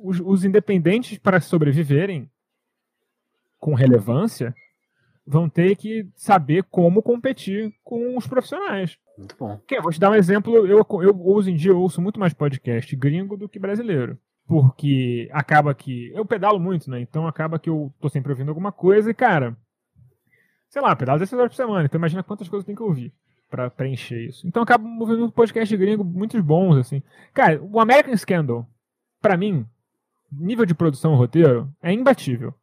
Os, 0.03 0.19
os 0.19 0.43
independentes, 0.45 1.17
para 1.17 1.39
sobreviverem 1.39 2.29
com 3.59 3.73
relevância, 3.73 4.53
vão 5.25 5.47
ter 5.47 5.75
que 5.75 6.07
saber 6.15 6.63
como 6.69 7.01
competir 7.01 7.73
com 7.83 8.17
os 8.17 8.27
profissionais. 8.27 8.97
Muito 9.17 9.35
bom. 9.37 9.59
Que, 9.67 9.79
vou 9.79 9.91
te 9.91 9.99
dar 9.99 10.11
um 10.11 10.15
exemplo. 10.15 10.65
Eu, 10.67 10.85
eu 11.01 11.21
hoje 11.23 11.51
em 11.51 11.55
dia 11.55 11.71
eu 11.71 11.79
ouço 11.79 12.01
muito 12.01 12.19
mais 12.19 12.33
podcast 12.33 12.95
gringo 12.95 13.37
do 13.37 13.47
que 13.47 13.59
brasileiro. 13.59 14.17
Porque 14.45 15.29
acaba 15.31 15.73
que. 15.73 16.11
Eu 16.13 16.25
pedalo 16.25 16.59
muito, 16.59 16.89
né? 16.89 16.99
Então 16.99 17.27
acaba 17.27 17.57
que 17.57 17.69
eu 17.69 17.93
tô 18.01 18.09
sempre 18.09 18.31
ouvindo 18.31 18.49
alguma 18.49 18.71
coisa 18.71 19.09
e, 19.09 19.13
cara. 19.13 19.55
Sei 20.73 20.81
lá, 20.81 20.95
pedalo 20.95 21.19
10 21.19 21.31
horas 21.33 21.49
por 21.49 21.55
semana. 21.55 21.85
Então 21.85 21.99
imagina 21.99 22.23
quantas 22.23 22.49
coisas 22.49 22.65
tem 22.65 22.73
que 22.73 22.81
ouvir 22.81 23.13
para 23.47 23.69
preencher 23.69 24.19
isso. 24.25 24.47
Então 24.47 24.63
acabo 24.63 24.89
ouvindo 24.99 25.23
um 25.23 25.29
podcast 25.29 25.77
gringo 25.77 26.03
muitos 26.03 26.41
bons, 26.41 26.77
assim. 26.77 27.03
Cara, 27.31 27.61
o 27.61 27.79
American 27.79 28.17
Scandal, 28.17 28.67
para 29.21 29.37
mim, 29.37 29.67
nível 30.31 30.65
de 30.65 30.73
produção 30.73 31.13
roteiro, 31.13 31.71
é 31.79 31.93
imbatível. 31.93 32.55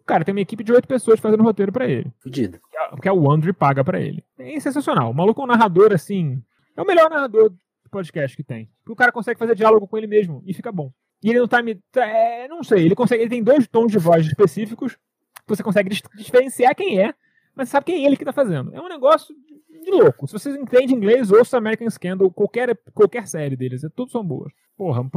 O 0.00 0.04
cara 0.06 0.24
tem 0.24 0.32
uma 0.32 0.40
equipe 0.40 0.64
de 0.64 0.72
oito 0.72 0.88
pessoas 0.88 1.20
fazendo 1.20 1.42
roteiro 1.42 1.70
para 1.70 1.86
ele. 1.86 2.10
Fudido. 2.18 2.58
Porque 2.88 3.10
é 3.10 3.12
o 3.12 3.30
Andrew 3.30 3.52
paga 3.52 3.84
para 3.84 4.00
ele. 4.00 4.24
É 4.38 4.58
sensacional. 4.58 5.10
O 5.10 5.14
maluco 5.14 5.42
é 5.42 5.44
um 5.44 5.48
narrador, 5.48 5.92
assim. 5.92 6.42
É 6.74 6.80
o 6.80 6.86
melhor 6.86 7.10
narrador 7.10 7.50
do 7.50 7.90
podcast 7.90 8.34
que 8.34 8.42
tem. 8.42 8.70
Porque 8.78 8.92
o 8.92 8.96
cara 8.96 9.12
consegue 9.12 9.38
fazer 9.38 9.54
diálogo 9.54 9.86
com 9.86 9.98
ele 9.98 10.06
mesmo 10.06 10.42
e 10.46 10.54
fica 10.54 10.72
bom. 10.72 10.90
E 11.22 11.28
ele 11.28 11.40
não 11.40 11.48
tá 11.48 11.62
me. 11.62 11.74
Tá, 11.92 12.06
é, 12.06 12.48
não 12.48 12.64
sei, 12.64 12.86
ele 12.86 12.94
consegue. 12.94 13.22
Ele 13.22 13.30
tem 13.30 13.42
dois 13.42 13.68
tons 13.68 13.92
de 13.92 13.98
voz 13.98 14.24
específicos. 14.24 14.96
Você 15.46 15.62
consegue 15.62 15.90
diferenciar 16.16 16.74
quem 16.74 16.98
é, 16.98 17.14
mas 17.54 17.68
sabe 17.68 17.86
quem 17.86 18.02
é 18.02 18.06
ele 18.06 18.16
que 18.16 18.24
tá 18.24 18.32
fazendo. 18.32 18.74
É 18.74 18.80
um 18.80 18.88
negócio 18.88 19.34
de 19.82 19.90
louco. 19.90 20.26
Se 20.26 20.32
vocês 20.32 20.56
entendem 20.56 20.96
inglês, 20.96 21.30
ouça 21.30 21.56
American 21.56 21.88
Scandal, 21.88 22.30
qualquer, 22.30 22.76
qualquer 22.92 23.28
série 23.28 23.56
deles. 23.56 23.84
É, 23.84 23.88
tudo 23.88 24.10
são 24.10 24.24
boas. 24.24 24.52
Porra, 24.76 25.08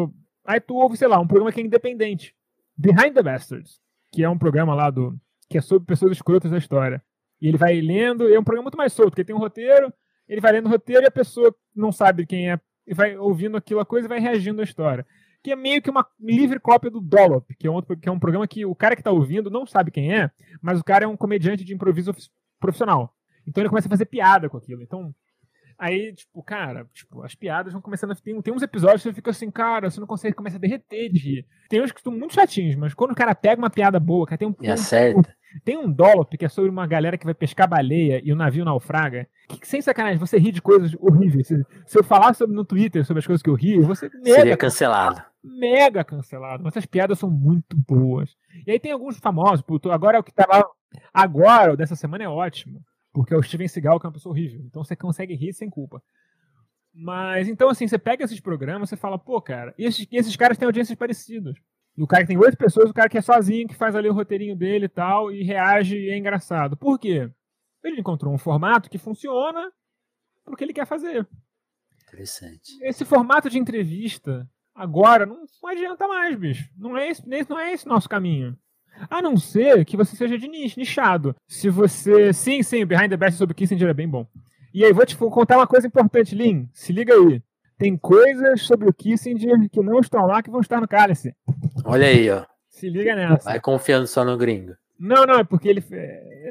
aí 0.46 0.60
tu 0.60 0.76
ouve, 0.76 0.98
sei 0.98 1.08
lá, 1.08 1.20
um 1.20 1.28
programa 1.28 1.52
que 1.52 1.60
é 1.60 1.64
independente. 1.64 2.36
Behind 2.78 3.14
the 3.14 3.24
Bastards, 3.24 3.80
que 4.12 4.24
é 4.24 4.30
um 4.30 4.38
programa 4.38 4.76
lá 4.76 4.90
do. 4.90 5.16
que 5.50 5.58
é 5.58 5.62
sobre 5.62 5.88
pessoas 5.88 6.12
escrotas 6.12 6.52
da 6.52 6.58
história. 6.58 7.02
E 7.42 7.48
ele 7.48 7.58
vai 7.58 7.80
lendo, 7.82 8.32
é 8.32 8.40
um 8.40 8.44
programa 8.44 8.66
muito 8.66 8.78
mais 8.78 8.94
solto, 8.94 9.12
porque 9.12 9.24
tem 9.24 9.36
um 9.36 9.40
roteiro, 9.40 9.92
ele 10.28 10.42
vai 10.42 10.52
lendo 10.52 10.68
o 10.68 10.70
roteiro 10.70 11.04
e 11.04 11.08
a 11.08 11.12
pessoa 11.12 11.54
não 11.76 11.92
sabe 11.92 12.26
quem 12.26 12.52
é, 12.52 12.60
e 12.86 12.94
vai 12.94 13.18
ouvindo 13.18 13.58
aquilo, 13.58 13.80
a 13.80 13.86
coisa 13.86 14.08
e 14.08 14.10
vai 14.10 14.20
reagindo 14.20 14.62
à 14.62 14.64
história. 14.64 15.06
Que 15.48 15.54
é 15.54 15.56
meio 15.56 15.82
que 15.82 15.90
uma 15.90 16.06
livre 16.20 16.60
cópia 16.60 16.92
do 16.92 17.00
Dollop, 17.00 17.56
que 17.58 17.68
é, 17.68 17.72
um 17.72 17.82
que 17.82 18.10
é 18.10 18.12
um 18.12 18.20
programa 18.20 18.46
que 18.46 18.66
o 18.66 18.76
cara 18.76 18.98
que 18.98 19.00
está 19.00 19.12
ouvindo 19.12 19.50
não 19.50 19.66
sabe 19.66 19.92
quem 19.92 20.14
é, 20.14 20.30
mas 20.62 20.78
o 20.78 20.84
cara 20.84 21.06
é 21.06 21.08
um 21.08 21.16
comediante 21.16 21.64
de 21.64 21.74
improviso 21.74 22.14
profissional. 22.60 23.16
Então 23.48 23.62
ele 23.62 23.70
começa 23.70 23.88
a 23.88 23.90
fazer 23.90 24.08
piada 24.08 24.50
com 24.50 24.58
aquilo. 24.58 24.84
Então, 24.84 25.16
aí, 25.78 26.14
tipo, 26.14 26.42
cara, 26.44 26.86
tipo, 26.94 27.24
as 27.24 27.36
piadas 27.36 27.74
vão 27.74 27.82
começando 27.82 28.12
a. 28.12 28.16
Tem, 28.16 28.42
tem 28.42 28.54
uns 28.54 28.62
episódios 28.62 29.04
que 29.04 29.10
você 29.10 29.14
fica 29.14 29.32
assim, 29.32 29.52
cara, 29.52 29.90
você 29.90 30.00
não 30.00 30.08
consegue, 30.08 30.36
começa 30.36 30.58
a 30.58 30.60
derreter 30.60 31.12
de 31.12 31.20
rir. 31.20 31.46
Tem 31.70 31.82
uns 31.82 31.92
que 31.92 32.00
estão 32.00 32.14
muito 32.14 32.34
chatinhos, 32.34 32.76
mas 32.76 32.94
quando 32.94 33.12
o 33.12 33.16
cara 33.16 33.36
pega 33.36 33.62
uma 33.62 33.70
piada 33.70 34.00
boa, 34.00 34.26
cara, 34.26 34.38
tem 34.38 34.48
um. 34.48 34.56
E 34.62 34.70
acerta. 34.70 35.36
Tem 35.64 35.78
um 35.78 35.92
Dollop 35.92 36.36
que 36.38 36.46
é 36.46 36.50
sobre 36.50 36.70
uma 36.70 36.86
galera 36.86 37.18
que 37.18 37.26
vai 37.26 37.34
pescar 37.34 37.68
baleia 37.68 38.22
e 38.24 38.32
o 38.32 38.36
navio 38.36 38.66
naufraga. 38.66 39.28
Que, 39.48 39.66
sem 39.68 39.82
sacanagem, 39.82 40.20
você 40.20 40.38
ri 40.38 40.52
de 40.52 40.62
coisas 40.62 40.94
horríveis. 41.00 41.48
Se, 41.48 41.66
se 41.86 41.98
eu 41.98 42.04
falar 42.04 42.34
sobre, 42.36 42.56
no 42.56 42.66
Twitter 42.66 43.06
sobre 43.06 43.20
as 43.20 43.26
coisas 43.26 43.42
que 43.42 43.50
eu 43.50 43.56
ri, 43.56 43.80
você 43.80 44.10
mega, 44.14 44.36
Seria 44.36 44.58
cancelado. 44.58 45.24
Mega 45.44 46.04
cancelado. 46.04 46.64
Mas 46.64 46.74
essas 46.74 46.86
piadas 46.86 47.18
são 47.18 47.30
muito 47.30 47.76
boas. 47.88 48.36
E 48.66 48.72
aí 48.72 48.80
tem 48.80 48.92
alguns 48.92 49.18
famosos. 49.18 49.64
Agora 49.92 50.18
é 50.18 50.20
o 50.20 50.24
que 50.24 50.34
tava. 50.34 50.68
Agora, 51.14 51.74
o 51.74 51.78
dessa 51.78 51.96
semana 51.96 52.26
é 52.26 52.30
ótimo. 52.30 52.82
Porque 53.18 53.34
é 53.34 53.38
o 53.38 53.42
Steven 53.42 53.68
Seagal, 53.68 54.00
que 54.00 54.06
é 54.06 54.10
uma 54.10 54.14
pessoa 54.14 54.32
horrível. 54.32 54.62
Então 54.64 54.84
você 54.84 54.96
consegue 54.96 55.34
rir 55.34 55.52
sem 55.52 55.72
culpa. 55.72 56.04
Mas 56.94 57.48
então, 57.48 57.68
assim, 57.68 57.88
você 57.88 57.98
pega 57.98 58.24
esses 58.24 58.40
programas, 58.40 58.90
você 58.90 58.96
fala, 58.96 59.18
pô, 59.18 59.42
cara, 59.42 59.74
e 59.76 59.86
esses, 59.86 60.08
esses 60.12 60.36
caras 60.36 60.56
têm 60.56 60.68
audiências 60.68 60.96
parecidas. 60.96 61.58
E 61.98 62.04
o 62.04 62.06
cara 62.06 62.22
que 62.22 62.28
tem 62.28 62.38
oito 62.38 62.56
pessoas, 62.56 62.92
o 62.92 62.94
cara 62.94 63.10
que 63.10 63.18
é 63.18 63.22
sozinho, 63.22 63.68
que 63.68 63.74
faz 63.74 63.96
ali 63.96 64.08
o 64.08 64.14
roteirinho 64.14 64.56
dele 64.56 64.86
e 64.86 64.90
tal, 64.90 65.32
e 65.32 65.42
reage 65.42 65.98
e 65.98 66.12
é 66.12 66.18
engraçado. 66.18 66.78
Por 66.78 67.00
quê? 67.00 67.28
Ele 67.84 68.00
encontrou 68.00 68.32
um 68.32 68.38
formato 68.38 68.88
que 68.88 69.00
funciona 69.00 69.72
porque 70.46 70.64
ele 70.64 70.74
quer 70.74 70.86
fazer. 70.86 71.28
Interessante. 72.08 72.78
Esse 72.84 73.04
formato 73.04 73.50
de 73.50 73.58
entrevista, 73.58 74.48
agora, 74.76 75.26
não, 75.26 75.44
não 75.64 75.70
adianta 75.70 76.08
mais, 76.08 76.38
bicho. 76.38 76.70
Não 76.78 76.96
é, 76.96 77.10
esse, 77.10 77.28
não 77.50 77.60
é 77.60 77.74
esse 77.74 77.88
nosso 77.88 78.08
caminho. 78.08 78.56
A 79.10 79.22
não 79.22 79.38
ser 79.38 79.86
que 79.86 79.98
você 79.98 80.16
seja 80.16 80.38
de 80.38 80.48
nicho, 80.48 80.80
nichado. 80.80 81.36
Se 81.48 81.70
você. 81.70 82.34
Sim, 82.34 82.64
sim, 82.64 82.84
o 82.84 82.88
Behind 82.88 83.10
the 83.10 83.18
Best 83.18 83.38
sobre 83.38 83.54
Kissinger 83.54 83.90
é 83.90 83.94
bem 83.94 84.08
bom. 84.08 84.26
E 84.74 84.84
aí, 84.84 84.94
vou 84.94 85.06
te 85.06 85.16
contar 85.16 85.58
uma 85.58 85.68
coisa 85.68 85.88
importante, 85.88 86.36
Lin. 86.36 86.70
Se 86.74 86.92
liga 86.94 87.14
aí. 87.14 87.42
Tem 87.78 87.96
coisas 87.96 88.64
sobre 88.64 88.90
o 88.90 88.94
Kissinger 88.94 89.70
que 89.70 89.82
não 89.82 90.00
estão 90.00 90.26
lá 90.26 90.42
que 90.42 90.50
vão 90.50 90.62
estar 90.62 90.82
no 90.82 90.88
cálice. 90.88 91.36
Olha 91.86 92.08
aí, 92.08 92.30
ó. 92.30 92.44
Se 92.70 92.90
liga 92.90 93.16
nessa. 93.16 93.50
Vai 93.50 93.60
confiando 93.60 94.08
só 94.08 94.26
no 94.26 94.38
gringo. 94.38 94.74
Não, 95.00 95.26
não, 95.26 95.40
é 95.40 95.44
porque 95.44 95.68
ele. 95.68 95.84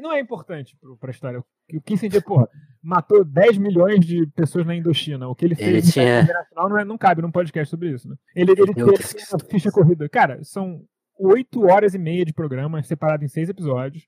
Não 0.01 0.13
é 0.13 0.19
importante 0.19 0.77
para 0.99 1.09
a 1.09 1.11
história. 1.11 1.43
O 1.73 1.81
Kissinger, 1.81 2.23
porra, 2.23 2.47
matou 2.81 3.25
10 3.25 3.57
milhões 3.57 4.05
de 4.05 4.25
pessoas 4.27 4.65
na 4.65 4.75
Indochina. 4.75 5.27
O 5.27 5.35
que 5.35 5.43
ele 5.43 5.55
fez 5.55 5.67
ele 5.67 5.81
tinha... 5.81 6.21
internacional 6.21 6.69
não, 6.69 6.77
é, 6.77 6.85
não 6.85 6.97
cabe 6.97 7.21
num 7.21 7.31
podcast 7.31 7.69
sobre 7.69 7.89
isso, 7.91 8.07
né? 8.07 8.15
Ele, 8.33 8.51
ele 8.51 8.73
teve 8.73 8.83
uma 8.83 9.39
ficha 9.49 9.69
corrida. 9.69 10.07
Cara, 10.07 10.41
são 10.43 10.81
oito 11.19 11.65
horas 11.65 11.93
e 11.93 11.97
meia 11.97 12.25
de 12.25 12.33
programa, 12.33 12.83
separado 12.83 13.23
em 13.23 13.27
seis 13.27 13.49
episódios. 13.49 14.07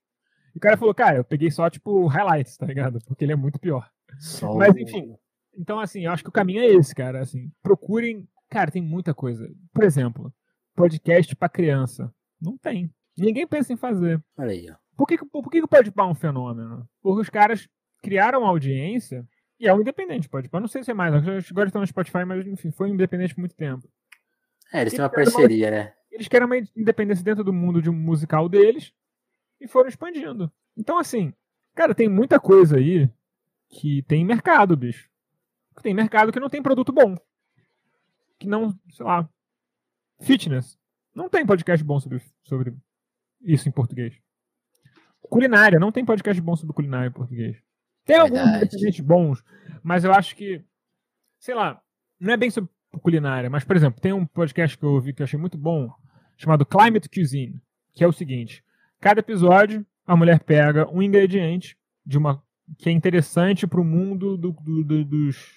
E 0.54 0.58
o 0.58 0.62
cara 0.62 0.78
falou, 0.78 0.94
cara, 0.94 1.18
eu 1.18 1.24
peguei 1.24 1.52
só, 1.52 1.70
tipo, 1.70 2.08
highlights, 2.08 2.58
tá 2.58 2.66
ligado? 2.66 3.00
Porque 3.06 3.24
ele 3.24 3.34
é 3.34 3.36
muito 3.36 3.60
pior. 3.60 3.90
Só 4.18 4.56
Mas, 4.56 4.76
enfim. 4.76 5.16
Então, 5.58 5.80
assim, 5.80 6.06
eu 6.06 6.12
acho 6.12 6.24
que 6.24 6.30
o 6.30 6.34
caminho 6.34 6.62
é 6.62 6.68
esse, 6.68 6.94
cara. 6.96 7.22
Assim, 7.22 7.52
procurem. 7.62 8.28
Cara, 8.50 8.72
tem 8.72 8.82
muita 8.82 9.14
coisa. 9.14 9.48
Por 9.74 9.84
exemplo, 9.84 10.34
podcast 10.76 11.36
para 11.36 11.50
criança. 11.50 12.14
Não 12.42 12.58
tem. 12.58 12.92
Ninguém 13.18 13.46
pensa 13.46 13.74
em 13.74 13.78
fazer. 13.78 14.24
Olha 14.38 14.52
aí, 14.52 14.72
ó. 14.72 14.76
Por 14.96 15.08
que, 15.08 15.18
por 15.18 15.50
que 15.50 15.62
o 15.62 15.68
Podpah 15.68 16.04
é 16.04 16.08
um 16.08 16.16
fenômeno? 16.16 16.88
Porque 17.02 17.22
os 17.22 17.30
caras 17.30 17.68
criaram 18.02 18.46
audiência 18.46 19.26
e 19.60 19.68
é 19.68 19.74
um 19.74 19.82
independente, 19.82 20.30
Podpah. 20.30 20.60
Não 20.60 20.68
sei 20.68 20.84
se 20.84 20.92
é 20.92 20.94
mais, 20.94 21.14
agora 21.14 21.68
estão 21.68 21.82
no 21.82 21.88
Spotify, 21.88 22.26
mas 22.26 22.46
enfim, 22.48 22.72
foi 22.72 22.90
um 22.90 22.94
independente 22.94 23.36
por 23.36 23.42
muito 23.42 23.56
tempo. 23.56 23.88
É, 24.74 24.82
eles 24.82 24.94
têm 24.94 25.02
uma 25.02 25.10
parceria, 25.10 25.68
uma, 25.68 25.72
né? 25.72 25.94
Eles 26.12 26.28
querem 26.28 26.46
uma 26.46 26.58
independência 26.58 27.24
dentro 27.24 27.44
do 27.44 27.54
mundo 27.54 27.82
de 27.82 27.90
um 27.90 27.94
musical 27.94 28.50
deles 28.50 28.94
e 29.60 29.68
foram 29.68 29.90
expandindo. 29.90 30.52
Então, 30.76 30.98
assim, 30.98 31.34
cara, 31.76 31.94
tem 31.94 32.10
muita 32.10 32.40
coisa 32.40 32.78
aí 32.78 33.10
que 33.70 34.02
tem 34.04 34.26
mercado, 34.26 34.76
bicho. 34.76 35.10
Tem 35.82 35.94
mercado 35.94 36.32
que 36.32 36.40
não 36.40 36.50
tem 36.50 36.62
produto 36.62 36.92
bom. 36.92 37.16
Que 38.38 38.48
não, 38.48 38.78
sei 38.90 39.06
lá, 39.06 39.30
fitness. 40.20 40.78
Não 41.14 41.30
tem 41.30 41.46
podcast 41.46 41.84
bom 41.84 42.00
sobre, 42.00 42.22
sobre 42.44 42.76
isso 43.42 43.68
em 43.70 43.72
português. 43.72 44.18
Culinária, 45.22 45.80
não 45.80 45.92
tem 45.92 46.06
podcast 46.06 46.42
bom 46.42 46.56
sobre 46.56 46.74
culinária 46.74 47.10
em 47.10 47.14
português. 47.14 47.62
Tem 48.06 48.18
Verdade. 48.18 48.40
alguns 48.40 48.58
independentes 48.58 49.00
bons, 49.00 49.44
mas 49.84 50.04
eu 50.04 50.12
acho 50.14 50.36
que, 50.36 50.64
sei 51.40 51.54
lá, 51.54 51.82
não 52.20 52.34
é 52.34 52.38
bem 52.38 52.50
sobre 52.50 52.70
culinária, 52.98 53.50
mas, 53.50 53.64
por 53.64 53.76
exemplo, 53.76 54.02
tem 54.02 54.14
um 54.14 54.26
podcast 54.26 54.78
que 54.78 54.84
eu 54.84 54.90
ouvi 54.90 55.14
que 55.14 55.22
eu 55.22 55.26
achei 55.26 55.40
muito 55.40 55.58
bom, 55.58 55.90
chamado 56.38 56.66
Climate 56.66 57.10
Cuisine, 57.10 57.62
que 57.94 58.04
é 58.04 58.08
o 58.08 58.12
seguinte: 58.12 58.64
cada 59.00 59.20
episódio 59.20 59.86
a 60.06 60.16
mulher 60.16 60.40
pega 60.40 60.90
um 60.90 61.02
ingrediente 61.02 61.78
de 62.06 62.18
uma 62.18 62.42
que 62.78 62.90
é 62.90 62.92
interessante 62.92 63.68
para 63.68 63.82
o 63.82 63.86
mundo 63.86 64.38
do, 64.38 64.52
do, 64.52 64.84
do, 64.84 65.06
dos, 65.06 65.56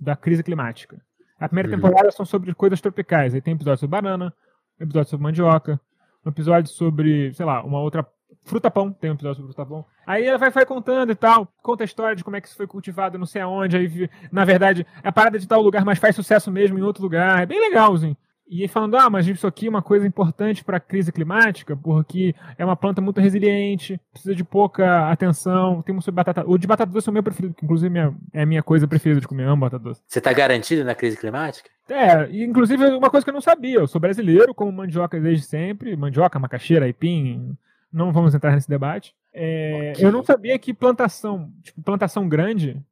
da 0.00 0.16
crise 0.16 0.42
climática. 0.42 1.00
A 1.38 1.48
primeira 1.48 1.68
uhum. 1.68 1.76
temporada 1.76 2.10
são 2.10 2.24
sobre 2.24 2.54
coisas 2.54 2.80
tropicais. 2.80 3.34
Aí 3.34 3.40
tem 3.40 3.54
episódio 3.54 3.80
sobre 3.80 4.00
banana, 4.00 4.32
episódio 4.80 5.10
sobre 5.10 5.24
mandioca, 5.24 5.80
um 6.24 6.30
episódio 6.30 6.70
sobre, 6.70 7.32
sei 7.34 7.44
lá, 7.44 7.62
uma 7.62 7.80
outra 7.80 8.06
fruta 8.46 8.70
pão, 8.70 8.92
tem 8.92 9.10
um 9.10 9.14
episódio 9.14 9.36
sobre 9.36 9.52
fruta 9.52 9.68
pão. 9.68 9.84
Aí 10.06 10.24
ela 10.24 10.38
vai, 10.38 10.50
vai 10.50 10.64
contando 10.64 11.12
e 11.12 11.14
tal, 11.14 11.46
conta 11.62 11.84
a 11.84 11.86
história 11.86 12.16
de 12.16 12.24
como 12.24 12.36
é 12.36 12.40
que 12.40 12.48
isso 12.48 12.56
foi 12.56 12.66
cultivado 12.66 13.18
não 13.18 13.26
sei 13.26 13.42
aonde, 13.42 13.76
aí 13.76 14.10
na 14.32 14.44
verdade 14.44 14.86
a 15.02 15.12
parada 15.12 15.38
de 15.38 15.46
tal 15.46 15.60
lugar, 15.60 15.84
mas 15.84 15.98
faz 15.98 16.16
sucesso 16.16 16.50
mesmo 16.50 16.78
em 16.78 16.82
outro 16.82 17.02
lugar. 17.02 17.42
É 17.42 17.46
bem 17.46 17.60
legalzinho. 17.60 18.16
E 18.48 18.68
falando, 18.68 18.96
ah, 18.96 19.10
mas 19.10 19.26
isso 19.26 19.44
aqui 19.44 19.66
é 19.66 19.70
uma 19.70 19.82
coisa 19.82 20.06
importante 20.06 20.62
para 20.62 20.76
a 20.76 20.80
crise 20.80 21.10
climática, 21.10 21.76
porque 21.76 22.32
é 22.56 22.64
uma 22.64 22.76
planta 22.76 23.00
muito 23.00 23.20
resiliente, 23.20 24.00
precisa 24.12 24.36
de 24.36 24.44
pouca 24.44 25.10
atenção. 25.10 25.82
Temos 25.82 26.04
sobre 26.04 26.16
batata. 26.16 26.44
O 26.46 26.56
de 26.56 26.64
batata 26.64 26.92
doce 26.92 27.08
é 27.08 27.10
o 27.10 27.12
meu 27.12 27.24
preferido, 27.24 27.54
que 27.54 27.64
inclusive 27.64 27.98
é, 27.98 28.12
é 28.32 28.42
a 28.42 28.46
minha 28.46 28.62
coisa 28.62 28.86
preferida 28.86 29.20
de 29.20 29.26
comer, 29.26 29.48
amo 29.48 29.62
batata 29.62 29.82
doce. 29.82 30.00
Você 30.06 30.20
está 30.20 30.32
garantido 30.32 30.84
na 30.84 30.94
crise 30.94 31.16
climática? 31.16 31.68
É, 31.88 32.28
e 32.30 32.44
inclusive 32.44 32.86
uma 32.86 33.10
coisa 33.10 33.24
que 33.24 33.30
eu 33.30 33.34
não 33.34 33.40
sabia. 33.40 33.80
Eu 33.80 33.88
sou 33.88 34.00
brasileiro, 34.00 34.54
como 34.54 34.70
mandioca 34.70 35.18
desde 35.18 35.44
sempre. 35.44 35.96
Mandioca, 35.96 36.38
macaxeira, 36.38 36.84
aipim. 36.84 37.56
Não 37.92 38.12
vamos 38.12 38.34
entrar 38.34 38.52
nesse 38.52 38.68
debate. 38.68 39.14
É, 39.32 39.92
okay. 39.92 40.04
Eu 40.04 40.12
não 40.12 40.22
sabia 40.22 40.58
que 40.58 40.74
plantação, 40.74 41.52
tipo, 41.62 41.82
plantação 41.82 42.28
grande 42.28 42.82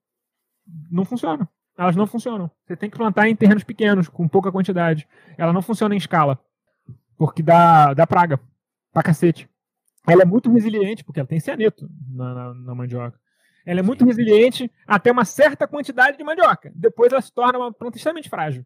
não 0.90 1.04
funciona 1.04 1.48
elas 1.76 1.96
não 1.96 2.06
funcionam. 2.06 2.50
Você 2.64 2.76
tem 2.76 2.88
que 2.88 2.96
plantar 2.96 3.28
em 3.28 3.36
terrenos 3.36 3.64
pequenos, 3.64 4.08
com 4.08 4.28
pouca 4.28 4.52
quantidade. 4.52 5.08
Ela 5.36 5.52
não 5.52 5.62
funciona 5.62 5.94
em 5.94 5.98
escala, 5.98 6.38
porque 7.16 7.42
dá, 7.42 7.92
dá 7.94 8.06
praga 8.06 8.40
pra 8.92 9.02
cacete. 9.02 9.48
Ela 10.06 10.22
é 10.22 10.26
muito 10.26 10.50
resiliente, 10.50 11.02
porque 11.02 11.18
ela 11.18 11.28
tem 11.28 11.40
cianeto 11.40 11.88
na, 12.08 12.34
na, 12.34 12.54
na 12.54 12.74
mandioca. 12.74 13.18
Ela 13.66 13.80
é 13.80 13.82
muito 13.82 14.04
resiliente 14.04 14.70
até 14.86 15.10
uma 15.10 15.24
certa 15.24 15.66
quantidade 15.66 16.18
de 16.18 16.24
mandioca. 16.24 16.70
Depois 16.74 17.10
ela 17.10 17.22
se 17.22 17.32
torna 17.32 17.58
uma 17.58 17.72
planta 17.72 17.96
extremamente 17.96 18.28
frágil. 18.28 18.64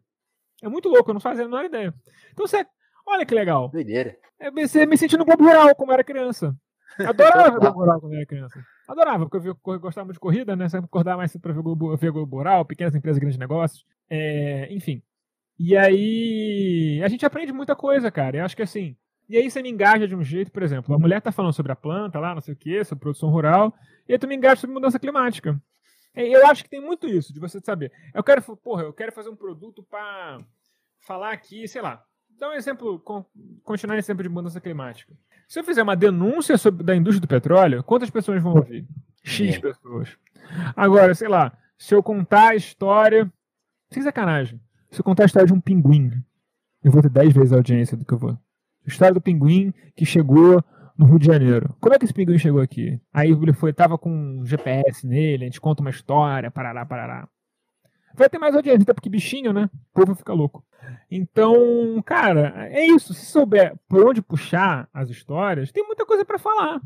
É 0.61 0.67
muito 0.67 0.89
louco, 0.89 1.09
eu 1.09 1.13
não 1.13 1.21
fazia 1.21 1.45
a 1.45 1.47
menor 1.47 1.63
ideia. 1.63 1.93
Então 2.33 2.45
você, 2.45 2.65
olha 3.09 3.25
que 3.25 3.33
legal. 3.33 3.69
Doideira. 3.69 4.17
É, 4.39 4.49
você 4.49 4.85
me 4.85 4.97
sentindo 4.97 5.19
no 5.19 5.25
Globo 5.25 5.43
Rural, 5.43 5.75
como 5.75 5.91
era 5.91 6.03
criança. 6.03 6.55
Adorava 6.97 7.51
ver 7.51 7.59
Globo 7.59 7.79
Rural 7.79 7.99
quando 8.01 8.15
era 8.15 8.25
criança. 8.25 8.63
Adorava, 8.87 9.27
porque 9.27 9.47
eu, 9.47 9.57
eu 9.67 9.79
gostava 9.79 10.05
muito 10.05 10.15
de 10.15 10.19
corrida, 10.19 10.55
né? 10.55 10.67
Sempre 10.69 10.85
acordar 10.85 11.17
mais 11.17 11.31
cedo 11.31 11.41
pra 11.41 11.53
ver 11.53 11.61
Globo, 11.61 11.95
ver 11.95 12.11
Globo 12.11 12.37
Rural, 12.37 12.65
pequenas 12.65 12.95
empresas, 12.95 13.19
grandes 13.19 13.37
negócios. 13.37 13.85
É, 14.09 14.67
enfim. 14.71 15.01
E 15.57 15.75
aí. 15.75 17.01
A 17.03 17.07
gente 17.07 17.25
aprende 17.25 17.51
muita 17.51 17.75
coisa, 17.75 18.09
cara. 18.09 18.37
Eu 18.37 18.45
acho 18.45 18.55
que 18.55 18.63
assim. 18.63 18.95
E 19.29 19.37
aí 19.37 19.49
você 19.49 19.61
me 19.61 19.69
engaja 19.69 20.07
de 20.07 20.15
um 20.15 20.23
jeito, 20.23 20.51
por 20.51 20.63
exemplo, 20.63 20.95
a 20.95 20.97
mulher 20.97 21.21
tá 21.21 21.31
falando 21.31 21.53
sobre 21.53 21.71
a 21.71 21.75
planta 21.75 22.19
lá, 22.19 22.33
não 22.33 22.41
sei 22.41 22.55
o 22.55 22.57
quê, 22.57 22.83
sobre 22.83 23.03
produção 23.03 23.29
rural, 23.29 23.71
e 24.07 24.13
aí 24.13 24.17
tu 24.17 24.27
me 24.27 24.35
engaja 24.35 24.61
sobre 24.61 24.73
mudança 24.73 24.97
climática. 24.97 25.61
Eu 26.15 26.47
acho 26.47 26.63
que 26.63 26.69
tem 26.69 26.81
muito 26.81 27.07
isso, 27.07 27.31
de 27.31 27.39
você 27.39 27.59
saber. 27.59 27.91
Eu 28.11 28.23
quero, 28.23 28.41
porra, 28.57 28.81
eu 28.81 28.91
quero 28.91 29.11
fazer 29.11 29.29
um 29.29 29.35
produto 29.35 29.83
para 29.83 30.39
falar 30.99 31.31
aqui, 31.31 31.67
sei 31.67 31.79
lá, 31.79 32.03
dar 32.39 32.49
um 32.49 32.53
exemplo, 32.53 32.99
continuar 33.63 33.97
esse 33.97 34.07
exemplo 34.07 34.23
de 34.23 34.29
mudança 34.29 34.61
climática. 34.61 35.13
Se 35.47 35.59
eu 35.59 35.63
fizer 35.63 35.83
uma 35.83 35.95
denúncia 35.95 36.57
sobre, 36.57 36.83
da 36.83 36.95
indústria 36.95 37.21
do 37.21 37.27
petróleo, 37.27 37.83
quantas 37.83 38.09
pessoas 38.09 38.41
vão 38.41 38.55
ouvir? 38.55 38.87
X 39.23 39.57
pessoas. 39.57 40.17
Agora, 40.75 41.13
sei 41.13 41.27
lá, 41.27 41.51
se 41.77 41.93
eu 41.93 42.01
contar 42.01 42.49
a 42.49 42.55
história. 42.55 43.31
Sem 43.91 44.03
sacanagem. 44.03 44.61
Se 44.91 45.01
eu 45.01 45.03
contar 45.03 45.23
a 45.23 45.25
história 45.25 45.47
de 45.47 45.53
um 45.53 45.59
pinguim, 45.59 46.11
eu 46.83 46.91
vou 46.91 47.01
ter 47.01 47.09
10 47.09 47.33
vezes 47.33 47.53
a 47.53 47.57
audiência 47.57 47.97
do 47.97 48.05
que 48.05 48.13
eu 48.13 48.17
vou. 48.17 48.31
A 48.31 48.87
história 48.87 49.13
do 49.13 49.21
pinguim 49.21 49.73
que 49.95 50.05
chegou 50.05 50.63
no 50.97 51.05
Rio 51.05 51.19
de 51.19 51.25
Janeiro. 51.25 51.75
Como 51.79 51.93
é 51.93 51.99
que 51.99 52.05
esse 52.05 52.13
pinguim 52.13 52.37
chegou 52.37 52.61
aqui? 52.61 52.99
Aí 53.13 53.31
ele 53.31 53.53
foi, 53.53 53.73
tava 53.73 53.97
com 53.97 54.09
um 54.11 54.45
GPS 54.45 55.07
nele, 55.07 55.43
a 55.43 55.47
gente 55.47 55.61
conta 55.61 55.81
uma 55.81 55.89
história, 55.89 56.51
parará, 56.51 56.85
parará. 56.85 57.27
Vai 58.13 58.29
ter 58.29 58.37
mais 58.37 58.55
audiência, 58.55 58.83
até 58.83 58.93
porque 58.93 59.09
bichinho, 59.09 59.53
né? 59.53 59.69
O 59.91 59.99
povo 59.99 60.15
fica 60.15 60.33
louco. 60.33 60.65
Então, 61.09 62.01
cara, 62.05 62.67
é 62.71 62.85
isso. 62.85 63.13
Se 63.13 63.25
souber 63.25 63.75
por 63.87 64.07
onde 64.07 64.21
puxar 64.21 64.89
as 64.93 65.09
histórias, 65.09 65.71
tem 65.71 65.85
muita 65.85 66.05
coisa 66.05 66.25
para 66.25 66.39
falar. 66.39 66.81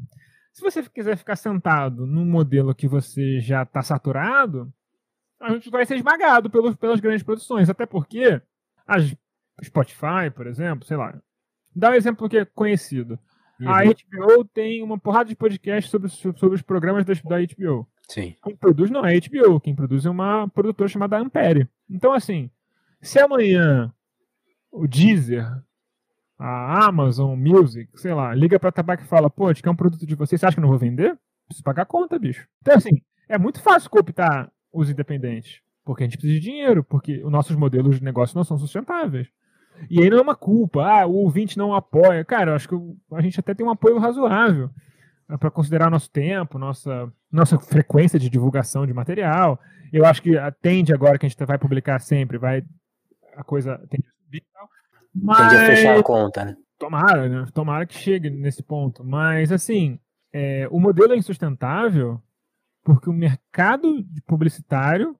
Se 0.51 0.61
você 0.61 0.83
quiser 0.83 1.17
ficar 1.17 1.35
sentado 1.35 2.05
num 2.05 2.25
modelo 2.25 2.75
que 2.75 2.87
você 2.87 3.39
já 3.39 3.63
está 3.63 3.81
saturado, 3.81 4.71
a 5.39 5.51
gente 5.53 5.69
vai 5.69 5.85
ser 5.85 5.95
esmagado 5.95 6.49
pelos, 6.49 6.75
pelas 6.75 6.99
grandes 6.99 7.23
produções. 7.23 7.69
Até 7.69 7.85
porque 7.85 8.41
as 8.85 9.15
Spotify, 9.63 10.29
por 10.33 10.47
exemplo, 10.47 10.85
sei 10.85 10.97
lá, 10.97 11.19
dá 11.75 11.91
um 11.91 11.93
exemplo 11.93 12.29
que 12.29 12.37
é 12.37 12.45
conhecido. 12.45 13.19
Uhum. 13.59 13.69
A 13.69 13.83
HBO 13.83 14.45
tem 14.45 14.81
uma 14.81 14.97
porrada 14.97 15.29
de 15.29 15.35
podcasts 15.35 15.91
sobre, 15.91 16.09
sobre 16.09 16.55
os 16.55 16.61
programas 16.61 17.05
da, 17.05 17.13
da 17.13 17.37
HBO. 17.39 17.87
Sim. 18.07 18.35
Quem 18.43 18.55
produz 18.55 18.91
não 18.91 19.05
é 19.05 19.15
a 19.15 19.19
HBO, 19.19 19.59
quem 19.59 19.75
produz 19.75 20.05
é 20.05 20.09
uma 20.09 20.47
produtora 20.49 20.89
chamada 20.89 21.17
Ampere. 21.17 21.67
Então, 21.89 22.13
assim, 22.13 22.49
se 23.01 23.19
amanhã 23.19 23.93
o 24.71 24.87
Deezer, 24.87 25.45
a 26.37 26.85
Amazon 26.87 27.37
Music, 27.37 27.89
sei 27.99 28.13
lá, 28.13 28.33
liga 28.33 28.59
pra 28.59 28.71
tabaco 28.71 29.03
e 29.03 29.07
fala, 29.07 29.29
pô, 29.29 29.47
a 29.47 29.53
gente 29.53 29.63
quer 29.63 29.69
um 29.69 29.75
produto 29.75 30.05
de 30.05 30.15
vocês, 30.15 30.39
você 30.39 30.45
acha 30.45 30.55
que 30.55 30.59
eu 30.59 30.63
não 30.63 30.69
vou 30.69 30.79
vender? 30.79 31.17
Preciso 31.45 31.63
pagar 31.63 31.83
a 31.83 31.85
conta, 31.85 32.19
bicho. 32.19 32.47
Então, 32.61 32.75
assim, 32.75 33.01
é 33.29 33.37
muito 33.37 33.61
fácil 33.61 33.89
cooptar 33.89 34.51
os 34.71 34.89
independentes. 34.89 35.61
Porque 35.85 36.03
a 36.03 36.05
gente 36.05 36.17
precisa 36.17 36.39
de 36.39 36.45
dinheiro, 36.45 36.83
porque 36.83 37.23
os 37.23 37.31
nossos 37.31 37.55
modelos 37.55 37.97
de 37.97 38.03
negócio 38.03 38.35
não 38.35 38.43
são 38.43 38.57
sustentáveis. 38.57 39.27
E 39.89 40.01
aí 40.01 40.09
não 40.09 40.19
é 40.19 40.21
uma 40.21 40.35
culpa, 40.35 40.85
ah, 40.85 41.05
o 41.05 41.15
ouvinte 41.15 41.57
não 41.57 41.73
apoia. 41.73 42.23
Cara, 42.23 42.51
eu 42.51 42.55
acho 42.55 42.69
que 42.69 42.75
a 43.11 43.21
gente 43.21 43.39
até 43.39 43.53
tem 43.53 43.65
um 43.65 43.71
apoio 43.71 43.97
razoável 43.97 44.69
para 45.37 45.51
considerar 45.51 45.89
nosso 45.89 46.09
tempo, 46.09 46.57
nossa, 46.59 47.11
nossa 47.31 47.59
frequência 47.59 48.19
de 48.19 48.29
divulgação 48.29 48.85
de 48.85 48.93
material. 48.93 49.59
Eu 49.91 50.05
acho 50.05 50.21
que 50.21 50.37
atende 50.37 50.93
agora 50.93 51.17
que 51.17 51.25
a 51.25 51.29
gente 51.29 51.45
vai 51.45 51.57
publicar 51.57 51.99
sempre, 51.99 52.37
vai 52.37 52.63
a 53.35 53.43
coisa 53.43 53.77
tende 53.89 54.07
a 54.07 54.23
subir 54.23 54.37
e 54.37 54.53
tal. 54.53 54.69
Mas, 55.13 55.37
tende 55.37 55.55
a 55.55 55.65
fechar 55.65 55.99
a 55.99 56.03
conta, 56.03 56.45
né? 56.45 56.57
Tomara, 56.77 57.29
né? 57.29 57.47
Tomara 57.53 57.85
que 57.85 57.93
chegue 57.93 58.29
nesse 58.29 58.61
ponto. 58.61 59.03
Mas, 59.03 59.51
assim, 59.51 59.99
é, 60.31 60.67
o 60.71 60.79
modelo 60.79 61.13
é 61.13 61.17
insustentável 61.17 62.21
porque 62.83 63.09
o 63.09 63.13
mercado 63.13 64.05
publicitário 64.27 65.15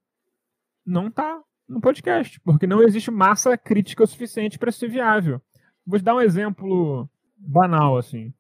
não 0.86 1.08
está 1.08 1.42
no 1.68 1.80
podcast, 1.80 2.40
porque 2.42 2.68
não 2.68 2.84
existe 2.84 3.10
massa 3.10 3.58
crítica 3.58 4.04
o 4.04 4.08
suficiente 4.08 4.60
para 4.60 4.72
ser 4.72 4.90
viável. 4.90 5.42
Vou 5.86 5.98
te 5.98 6.04
dar 6.04 6.16
um 6.16 6.22
exemplo 6.22 7.10
banal, 7.38 7.98
assim. 7.98 8.34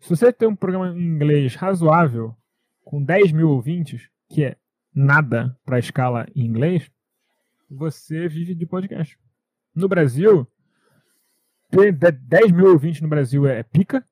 Se 0.00 0.08
você 0.08 0.32
tem 0.32 0.48
um 0.48 0.56
programa 0.56 0.88
em 0.88 1.02
inglês 1.02 1.54
razoável, 1.54 2.34
com 2.82 3.02
10 3.02 3.32
mil 3.32 3.50
ouvintes, 3.50 4.08
que 4.28 4.42
é 4.44 4.56
nada 4.94 5.56
para 5.64 5.76
a 5.76 5.78
escala 5.78 6.26
em 6.34 6.46
inglês, 6.46 6.90
você 7.68 8.26
vive 8.26 8.54
de 8.54 8.66
podcast. 8.66 9.18
No 9.74 9.88
Brasil, 9.88 10.46
10 11.70 12.50
mil 12.50 12.72
ouvintes 12.72 13.00
no 13.02 13.08
Brasil 13.08 13.46
é 13.46 13.62
pica. 13.62 14.04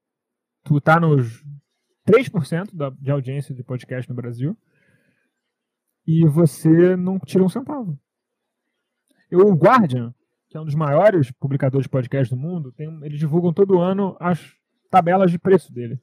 Tu 0.63 0.79
tá 0.81 1.01
nos 1.01 1.43
3% 2.07 2.75
da, 2.75 2.91
de 2.91 3.11
audiência 3.11 3.55
de 3.55 3.65
podcast 3.65 4.09
no 4.09 4.15
Brasil. 4.15 4.57
E 6.07 6.27
você 6.27 6.97
não 6.97 7.19
tira 7.19 7.43
um 7.43 7.49
centavo. 7.49 7.99
Eu, 9.31 9.41
o 9.41 9.55
Guardian, 9.55 10.15
que 10.49 10.57
é 10.57 10.61
um 10.61 10.65
dos 10.65 10.75
maiores 10.75 11.31
publicadores 11.33 11.85
de 11.85 11.91
podcast 11.91 12.35
do 12.35 12.41
mundo, 12.41 12.73
tem, 12.73 12.89
eles 13.05 13.19
divulgam 13.19 13.53
todo 13.53 13.81
ano 13.81 14.17
as 14.21 14.55
tabelas 14.91 15.31
de 15.31 15.39
preço 15.39 15.73
dele. 15.73 16.01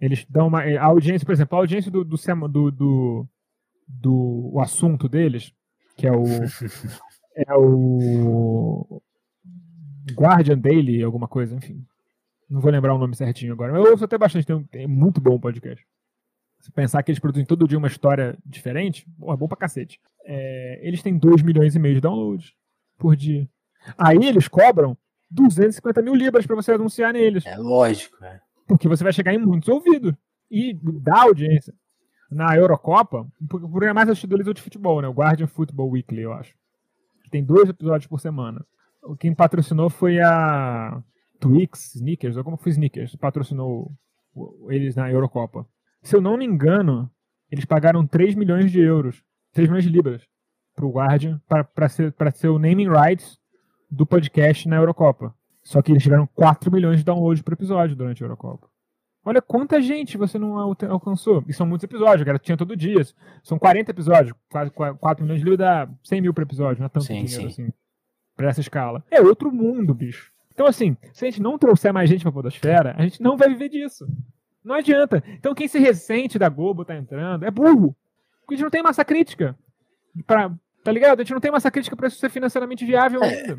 Eles 0.00 0.26
dão 0.28 0.48
uma. 0.48 0.62
A 0.62 0.84
audiência, 0.84 1.24
por 1.24 1.32
exemplo, 1.32 1.56
a 1.56 1.60
audiência 1.60 1.90
do, 1.90 2.04
do, 2.04 2.16
do, 2.16 2.70
do, 2.70 3.28
do 3.88 4.50
o 4.52 4.60
assunto 4.60 5.08
deles, 5.08 5.52
que 5.96 6.06
é 6.06 6.12
o. 6.12 6.24
é 7.36 7.54
o. 7.56 9.02
Guardian 10.12 10.58
Daily, 10.58 11.02
alguma 11.02 11.26
coisa, 11.26 11.56
enfim. 11.56 11.84
Não 12.48 12.60
vou 12.60 12.70
lembrar 12.70 12.94
o 12.94 12.98
nome 12.98 13.16
certinho 13.16 13.52
agora. 13.52 13.72
Mas 13.72 13.84
eu 13.84 13.92
ouço 13.92 14.04
até 14.04 14.18
bastante, 14.18 14.46
tem, 14.46 14.62
tem 14.64 14.86
muito 14.86 15.20
bom 15.20 15.36
o 15.36 15.40
podcast. 15.40 15.84
Se 16.60 16.70
pensar 16.70 17.02
que 17.02 17.10
eles 17.10 17.18
produzem 17.18 17.44
todo 17.44 17.66
dia 17.66 17.78
uma 17.78 17.88
história 17.88 18.38
diferente, 18.44 19.06
é 19.28 19.36
bom 19.36 19.48
pra 19.48 19.56
cacete. 19.56 20.00
É, 20.24 20.80
eles 20.82 21.02
têm 21.02 21.16
2 21.16 21.42
milhões 21.42 21.74
e 21.74 21.78
meio 21.78 21.94
de 21.94 22.00
downloads 22.00 22.54
por 22.98 23.16
dia. 23.16 23.48
Aí 23.98 24.24
eles 24.24 24.48
cobram 24.48 24.96
250 25.34 26.02
mil 26.02 26.14
libras 26.14 26.46
para 26.46 26.56
você 26.56 26.72
anunciar 26.72 27.12
neles. 27.12 27.44
É 27.44 27.56
lógico, 27.56 28.24
é. 28.24 28.40
Porque 28.66 28.88
você 28.88 29.02
vai 29.02 29.12
chegar 29.12 29.34
em 29.34 29.38
muitos 29.38 29.68
ouvidos. 29.68 30.14
E 30.50 30.72
dá 30.72 31.22
audiência. 31.22 31.74
Na 32.30 32.56
Eurocopa, 32.56 33.26
o 33.40 33.46
programa 33.46 33.94
mais 33.94 34.08
assistido 34.08 34.30
deles 34.30 34.46
é 34.46 34.50
o 34.50 34.54
de 34.54 34.62
futebol, 34.62 35.02
né? 35.02 35.08
O 35.08 35.12
Guardian 35.12 35.46
Football 35.46 35.90
Weekly, 35.90 36.22
eu 36.22 36.32
acho. 36.32 36.54
Tem 37.30 37.44
dois 37.44 37.68
episódios 37.68 38.06
por 38.06 38.20
semana. 38.20 38.64
Quem 39.18 39.34
patrocinou 39.34 39.90
foi 39.90 40.20
a 40.20 41.02
Twix, 41.40 41.94
Snickers, 41.96 42.36
ou 42.36 42.44
como 42.44 42.56
foi 42.56 42.72
Snickers, 42.72 43.14
patrocinou 43.16 43.92
eles 44.68 44.96
na 44.96 45.10
Eurocopa. 45.10 45.66
Se 46.02 46.16
eu 46.16 46.20
não 46.20 46.36
me 46.36 46.44
engano, 46.44 47.10
eles 47.50 47.64
pagaram 47.64 48.06
3 48.06 48.34
milhões 48.34 48.70
de 48.70 48.80
euros, 48.80 49.22
3 49.52 49.68
milhões 49.68 49.84
de 49.84 49.90
libras, 49.90 50.26
pro 50.74 50.90
Guardian 50.90 51.40
para 51.48 51.88
ser, 51.88 52.12
pra 52.12 52.30
ser 52.30 52.48
o 52.48 52.58
naming 52.58 52.88
rights 52.88 53.38
do 53.94 54.04
podcast 54.04 54.68
na 54.68 54.76
Eurocopa. 54.76 55.34
Só 55.62 55.80
que 55.80 55.92
eles 55.92 56.02
tiveram 56.02 56.26
4 56.34 56.70
milhões 56.70 56.98
de 56.98 57.04
downloads 57.04 57.42
por 57.42 57.54
episódio 57.54 57.96
durante 57.96 58.22
a 58.22 58.26
Eurocopa. 58.26 58.68
Olha 59.24 59.40
quanta 59.40 59.80
gente 59.80 60.18
você 60.18 60.38
não 60.38 60.58
alcançou. 60.90 61.42
E 61.48 61.52
são 61.54 61.66
muitos 61.66 61.84
episódios, 61.84 62.26
cara. 62.26 62.38
Tinha 62.38 62.56
todo 62.56 62.76
dia. 62.76 63.00
São 63.42 63.58
40 63.58 63.90
episódios. 63.90 64.36
Quase 64.50 64.70
4 64.70 65.24
milhões 65.24 65.40
de 65.40 65.44
livros 65.44 65.58
dá 65.58 65.88
100 66.02 66.20
mil 66.20 66.34
por 66.34 66.42
episódio. 66.42 66.80
Não 66.80 66.86
é 66.86 66.90
tanto 66.90 67.06
sim, 67.06 67.24
dinheiro 67.24 67.50
sim. 67.50 67.62
assim. 67.62 67.72
Pra 68.36 68.48
essa 68.48 68.60
escala. 68.60 69.02
É 69.10 69.22
outro 69.22 69.50
mundo, 69.50 69.94
bicho. 69.94 70.30
Então, 70.52 70.66
assim, 70.66 70.96
se 71.12 71.24
a 71.24 71.30
gente 71.30 71.40
não 71.40 71.56
trouxer 71.56 71.92
mais 71.92 72.10
gente 72.10 72.22
pra 72.22 72.30
Podosfera, 72.30 72.94
a 72.98 73.02
gente 73.02 73.22
não 73.22 73.36
vai 73.36 73.48
viver 73.48 73.70
disso. 73.70 74.06
Não 74.62 74.74
adianta. 74.74 75.22
Então, 75.28 75.54
quem 75.54 75.68
se 75.68 75.78
ressente 75.78 76.38
da 76.38 76.50
Globo 76.50 76.84
tá 76.84 76.94
entrando 76.94 77.46
é 77.46 77.50
burro. 77.50 77.96
Porque 78.40 78.54
a 78.54 78.56
gente 78.56 78.64
não 78.64 78.70
tem 78.70 78.82
massa 78.82 79.04
crítica. 79.04 79.56
Pra, 80.26 80.54
Tá 80.84 80.92
ligado? 80.92 81.18
A 81.18 81.22
gente 81.22 81.32
não 81.32 81.40
tem 81.40 81.50
massa 81.50 81.70
crítica 81.70 81.96
para 81.96 82.08
isso 82.08 82.18
ser 82.18 82.28
financeiramente 82.28 82.84
viável 82.84 83.24
é. 83.24 83.28
ainda. 83.28 83.58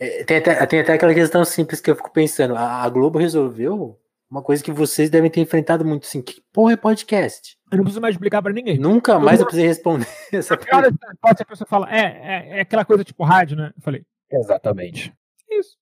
É, 0.00 0.24
tem, 0.24 0.38
até, 0.38 0.66
tem 0.66 0.80
até 0.80 0.94
aquela 0.94 1.12
questão 1.12 1.44
simples 1.44 1.82
que 1.82 1.90
eu 1.90 1.94
fico 1.94 2.10
pensando. 2.10 2.56
A, 2.56 2.82
a, 2.82 2.88
Globo 2.88 3.18
resolveu 3.18 4.00
uma 4.28 4.42
coisa 4.42 4.64
que 4.64 4.72
vocês 4.72 5.10
devem 5.10 5.30
ter 5.30 5.40
enfrentado 5.40 5.84
muito, 5.84 6.04
assim. 6.06 6.22
Que 6.22 6.42
porra 6.54 6.72
é 6.72 6.76
podcast? 6.76 7.58
Eu 7.70 7.76
não 7.76 7.84
preciso 7.84 8.00
mais 8.00 8.14
explicar 8.14 8.40
para 8.40 8.54
ninguém. 8.54 8.78
Nunca 8.78 9.12
eu 9.12 9.20
mais 9.20 9.38
eu 9.38 9.44
precisei 9.44 9.68
responder 9.68 10.06
essa 10.32 10.56
pergunta. 10.56 10.98
Pode 11.20 11.36
ser 11.36 11.42
a 11.42 11.46
pessoa 11.46 11.68
fala, 11.68 11.94
é, 11.94 12.00
é, 12.00 12.58
é 12.58 12.60
aquela 12.62 12.86
coisa 12.86 13.04
tipo 13.04 13.22
rádio, 13.22 13.54
né? 13.54 13.70
Eu 13.76 13.82
falei, 13.82 14.02
exatamente. 14.32 15.12
Isso. 15.50 15.76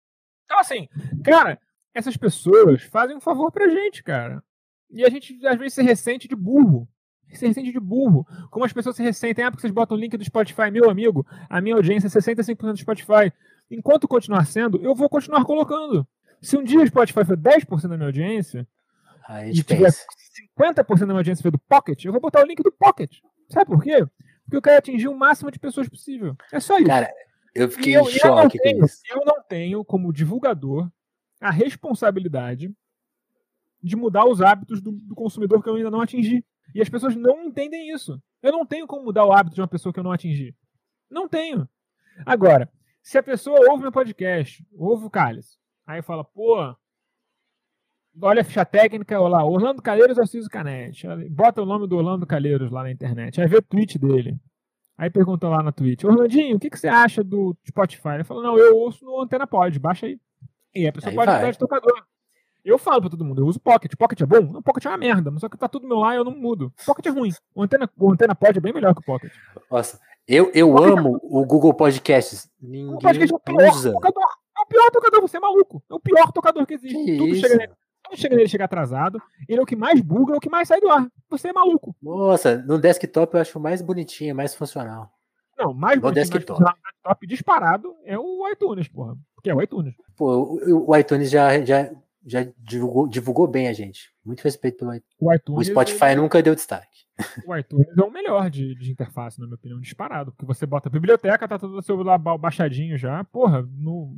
Então, 0.44 0.58
assim, 0.58 0.88
cara, 1.24 1.56
essas 1.94 2.16
pessoas 2.16 2.82
fazem 2.82 3.16
um 3.16 3.20
favor 3.20 3.52
pra 3.52 3.68
gente, 3.68 4.02
cara. 4.02 4.42
E 4.90 5.04
a 5.04 5.08
gente, 5.08 5.38
às 5.46 5.56
vezes, 5.56 5.74
se 5.74 5.82
ressente 5.82 6.26
de 6.26 6.34
burro 6.34 6.88
se 7.38 7.46
ressente 7.46 7.72
de 7.72 7.80
burro. 7.80 8.26
Como 8.50 8.64
as 8.64 8.72
pessoas 8.72 8.96
se 8.96 9.02
ressentem, 9.02 9.44
ah, 9.44 9.50
porque 9.50 9.62
vocês 9.62 9.72
botam 9.72 9.96
o 9.96 10.00
link 10.00 10.16
do 10.16 10.24
Spotify, 10.24 10.70
meu 10.70 10.90
amigo, 10.90 11.26
a 11.48 11.60
minha 11.60 11.76
audiência 11.76 12.06
é 12.06 12.10
65% 12.10 12.72
do 12.72 12.78
Spotify. 12.78 13.32
Enquanto 13.70 14.08
continuar 14.08 14.46
sendo, 14.46 14.80
eu 14.82 14.94
vou 14.94 15.08
continuar 15.08 15.44
colocando. 15.44 16.06
Se 16.40 16.56
um 16.56 16.62
dia 16.62 16.80
o 16.80 16.86
Spotify 16.86 17.24
for 17.24 17.36
10% 17.36 17.88
da 17.88 17.96
minha 17.96 18.08
audiência, 18.08 18.66
Aí 19.26 19.50
e 19.50 19.62
tiver 19.62 19.90
50% 20.50 21.00
da 21.00 21.06
minha 21.06 21.18
audiência 21.18 21.42
for 21.42 21.50
do 21.50 21.58
Pocket, 21.58 22.04
eu 22.04 22.12
vou 22.12 22.20
botar 22.20 22.42
o 22.42 22.46
link 22.46 22.62
do 22.62 22.72
Pocket. 22.72 23.18
Sabe 23.48 23.66
por 23.66 23.82
quê? 23.82 24.06
Porque 24.44 24.56
eu 24.56 24.62
quero 24.62 24.78
atingir 24.78 25.08
o 25.08 25.16
máximo 25.16 25.50
de 25.50 25.58
pessoas 25.58 25.88
possível. 25.88 26.36
É 26.52 26.60
só 26.60 26.76
isso. 26.76 26.86
Cara, 26.86 27.10
eu 27.54 27.70
fiquei 27.70 27.96
eu, 27.96 28.02
em 28.02 28.10
choque 28.10 28.58
com 28.58 28.84
isso. 28.84 29.00
Eu 29.08 29.24
não 29.24 29.42
tenho, 29.42 29.84
como 29.84 30.12
divulgador, 30.12 30.90
a 31.40 31.50
responsabilidade 31.50 32.74
de 33.82 33.96
mudar 33.96 34.26
os 34.26 34.40
hábitos 34.40 34.80
do, 34.80 34.92
do 34.92 35.14
consumidor 35.14 35.62
que 35.62 35.68
eu 35.68 35.74
ainda 35.74 35.90
não 35.90 36.00
atingi. 36.00 36.44
E 36.74 36.80
as 36.80 36.88
pessoas 36.88 37.16
não 37.16 37.44
entendem 37.44 37.92
isso. 37.92 38.20
Eu 38.42 38.52
não 38.52 38.64
tenho 38.64 38.86
como 38.86 39.04
mudar 39.04 39.24
o 39.24 39.32
hábito 39.32 39.54
de 39.54 39.60
uma 39.60 39.68
pessoa 39.68 39.92
que 39.92 39.98
eu 39.98 40.04
não 40.04 40.12
atingi. 40.12 40.54
Não 41.10 41.28
tenho. 41.28 41.68
Agora, 42.24 42.70
se 43.02 43.18
a 43.18 43.22
pessoa 43.22 43.70
ouve 43.70 43.82
meu 43.82 43.92
podcast, 43.92 44.64
ouve 44.72 45.06
o 45.06 45.10
Calles, 45.10 45.58
aí 45.86 46.02
fala, 46.02 46.24
pô, 46.24 46.74
olha 48.22 48.40
a 48.40 48.44
ficha 48.44 48.64
técnica, 48.64 49.20
olha 49.20 49.36
lá, 49.36 49.44
Orlando 49.44 49.82
Calheiros 49.82 50.18
Assis 50.18 50.48
Canete. 50.48 51.06
Bota 51.30 51.62
o 51.62 51.66
nome 51.66 51.86
do 51.86 51.96
Orlando 51.96 52.26
Calheiros 52.26 52.70
lá 52.70 52.82
na 52.82 52.90
internet. 52.90 53.40
Aí 53.40 53.46
vê 53.48 53.56
o 53.56 53.62
tweet 53.62 53.98
dele. 53.98 54.38
Aí 54.96 55.10
pergunta 55.10 55.48
lá 55.48 55.62
na 55.62 55.72
Twitch, 55.72 56.04
Orlandinho, 56.04 56.56
o 56.56 56.60
que, 56.60 56.70
que 56.70 56.78
você 56.78 56.86
acha 56.86 57.24
do 57.24 57.56
Spotify? 57.66 58.10
Ele 58.10 58.24
fala, 58.24 58.42
não, 58.42 58.56
eu 58.56 58.76
ouço 58.76 59.04
no 59.04 59.20
Antena 59.20 59.46
Pod, 59.46 59.76
baixa 59.78 60.06
aí. 60.06 60.20
E 60.72 60.86
a 60.86 60.92
pessoa 60.92 61.10
aí 61.10 61.16
pode 61.16 61.26
vai. 61.26 61.38
mudar 61.40 61.50
de 61.50 61.58
tocador. 61.58 62.04
Eu 62.64 62.78
falo 62.78 63.02
pra 63.02 63.10
todo 63.10 63.24
mundo, 63.24 63.42
eu 63.42 63.46
uso 63.46 63.60
Pocket. 63.60 63.92
Pocket 63.94 64.20
é 64.22 64.26
bom? 64.26 64.40
Não, 64.40 64.62
Pocket 64.62 64.86
é 64.86 64.88
uma 64.88 64.96
merda, 64.96 65.30
mas 65.30 65.40
só 65.40 65.48
que 65.48 65.58
tá 65.58 65.68
tudo 65.68 65.86
meu 65.86 65.98
lá 65.98 66.14
e 66.14 66.16
eu 66.16 66.24
não 66.24 66.32
mudo. 66.34 66.72
Pocket 66.86 67.04
é 67.06 67.10
ruim. 67.10 67.30
O 67.54 67.62
Antena, 67.62 67.90
o 67.98 68.10
Antena 68.10 68.34
Pod 68.34 68.56
é 68.56 68.60
bem 68.60 68.72
melhor 68.72 68.94
que 68.94 69.00
o 69.00 69.04
Pocket. 69.04 69.32
Nossa, 69.70 70.00
eu, 70.26 70.50
eu 70.54 70.78
é 70.78 70.90
amo 70.90 71.16
é... 71.16 71.20
o 71.22 71.44
Google 71.44 71.74
Podcasts. 71.74 72.50
Ninguém 72.60 72.94
o 72.94 72.98
podcast 72.98 73.32
é 73.32 73.36
o 73.36 73.40
pior 73.40 73.70
usa. 73.70 73.92
tocador. 73.92 74.24
É 74.56 74.60
o 74.62 74.66
pior 74.66 74.90
tocador, 74.90 75.20
você 75.20 75.36
é 75.36 75.40
maluco. 75.40 75.82
É 75.90 75.94
o 75.94 76.00
pior 76.00 76.32
tocador 76.32 76.66
que 76.66 76.74
existe. 76.74 77.04
Que 77.04 77.16
tudo 77.18 77.34
isso? 77.34 77.40
chega 77.42 77.56
nele. 77.56 77.72
Tudo 78.04 78.16
chega 78.16 78.36
nele, 78.36 78.48
chega 78.48 78.64
atrasado. 78.64 79.22
Ele 79.46 79.58
é 79.58 79.62
o 79.62 79.66
que 79.66 79.76
mais 79.76 80.00
buga, 80.00 80.32
é 80.32 80.36
o 80.36 80.40
que 80.40 80.48
mais 80.48 80.68
sai 80.68 80.80
do 80.80 80.90
ar. 80.90 81.06
Você 81.28 81.48
é 81.48 81.52
maluco. 81.52 81.94
Nossa, 82.02 82.56
no 82.58 82.78
desktop 82.78 83.34
eu 83.34 83.40
acho 83.40 83.60
mais 83.60 83.82
bonitinho, 83.82 84.34
mais 84.34 84.54
funcional. 84.54 85.10
Não, 85.58 85.74
mais 85.74 86.00
no 86.00 86.10
desktop. 86.10 86.62
mais 86.62 86.76
desktop 86.76 87.26
disparado 87.26 87.94
é 88.04 88.18
o 88.18 88.48
iTunes, 88.50 88.88
porra. 88.88 89.16
Porque 89.34 89.50
é 89.50 89.54
o 89.54 89.62
iTunes. 89.62 89.94
Pô, 90.16 90.58
o, 90.66 90.90
o 90.90 90.96
iTunes 90.96 91.30
já, 91.30 91.60
já, 91.64 91.90
já 92.24 92.46
divulgou, 92.58 93.08
divulgou 93.08 93.46
bem 93.46 93.68
a 93.68 93.72
gente. 93.72 94.10
Muito 94.24 94.42
respeito 94.42 94.78
pelo 94.78 94.94
iTunes. 94.94 95.16
O, 95.20 95.32
iTunes, 95.32 95.68
o 95.68 95.70
Spotify 95.70 96.06
é... 96.06 96.16
nunca 96.16 96.42
deu 96.42 96.54
destaque. 96.54 97.04
O 97.46 97.56
iTunes 97.56 97.86
é 97.96 98.02
o 98.02 98.10
melhor 98.10 98.50
de, 98.50 98.74
de 98.74 98.90
interface, 98.90 99.38
na 99.38 99.46
minha 99.46 99.56
opinião, 99.56 99.80
disparado. 99.80 100.32
Porque 100.32 100.46
você 100.46 100.66
bota 100.66 100.88
a 100.88 100.92
biblioteca, 100.92 101.46
tá 101.46 101.58
tudo 101.58 101.82
seu 101.82 102.02
lá 102.02 102.18
baixadinho 102.18 102.96
já. 102.98 103.22
Porra, 103.24 103.62
no, 103.62 104.16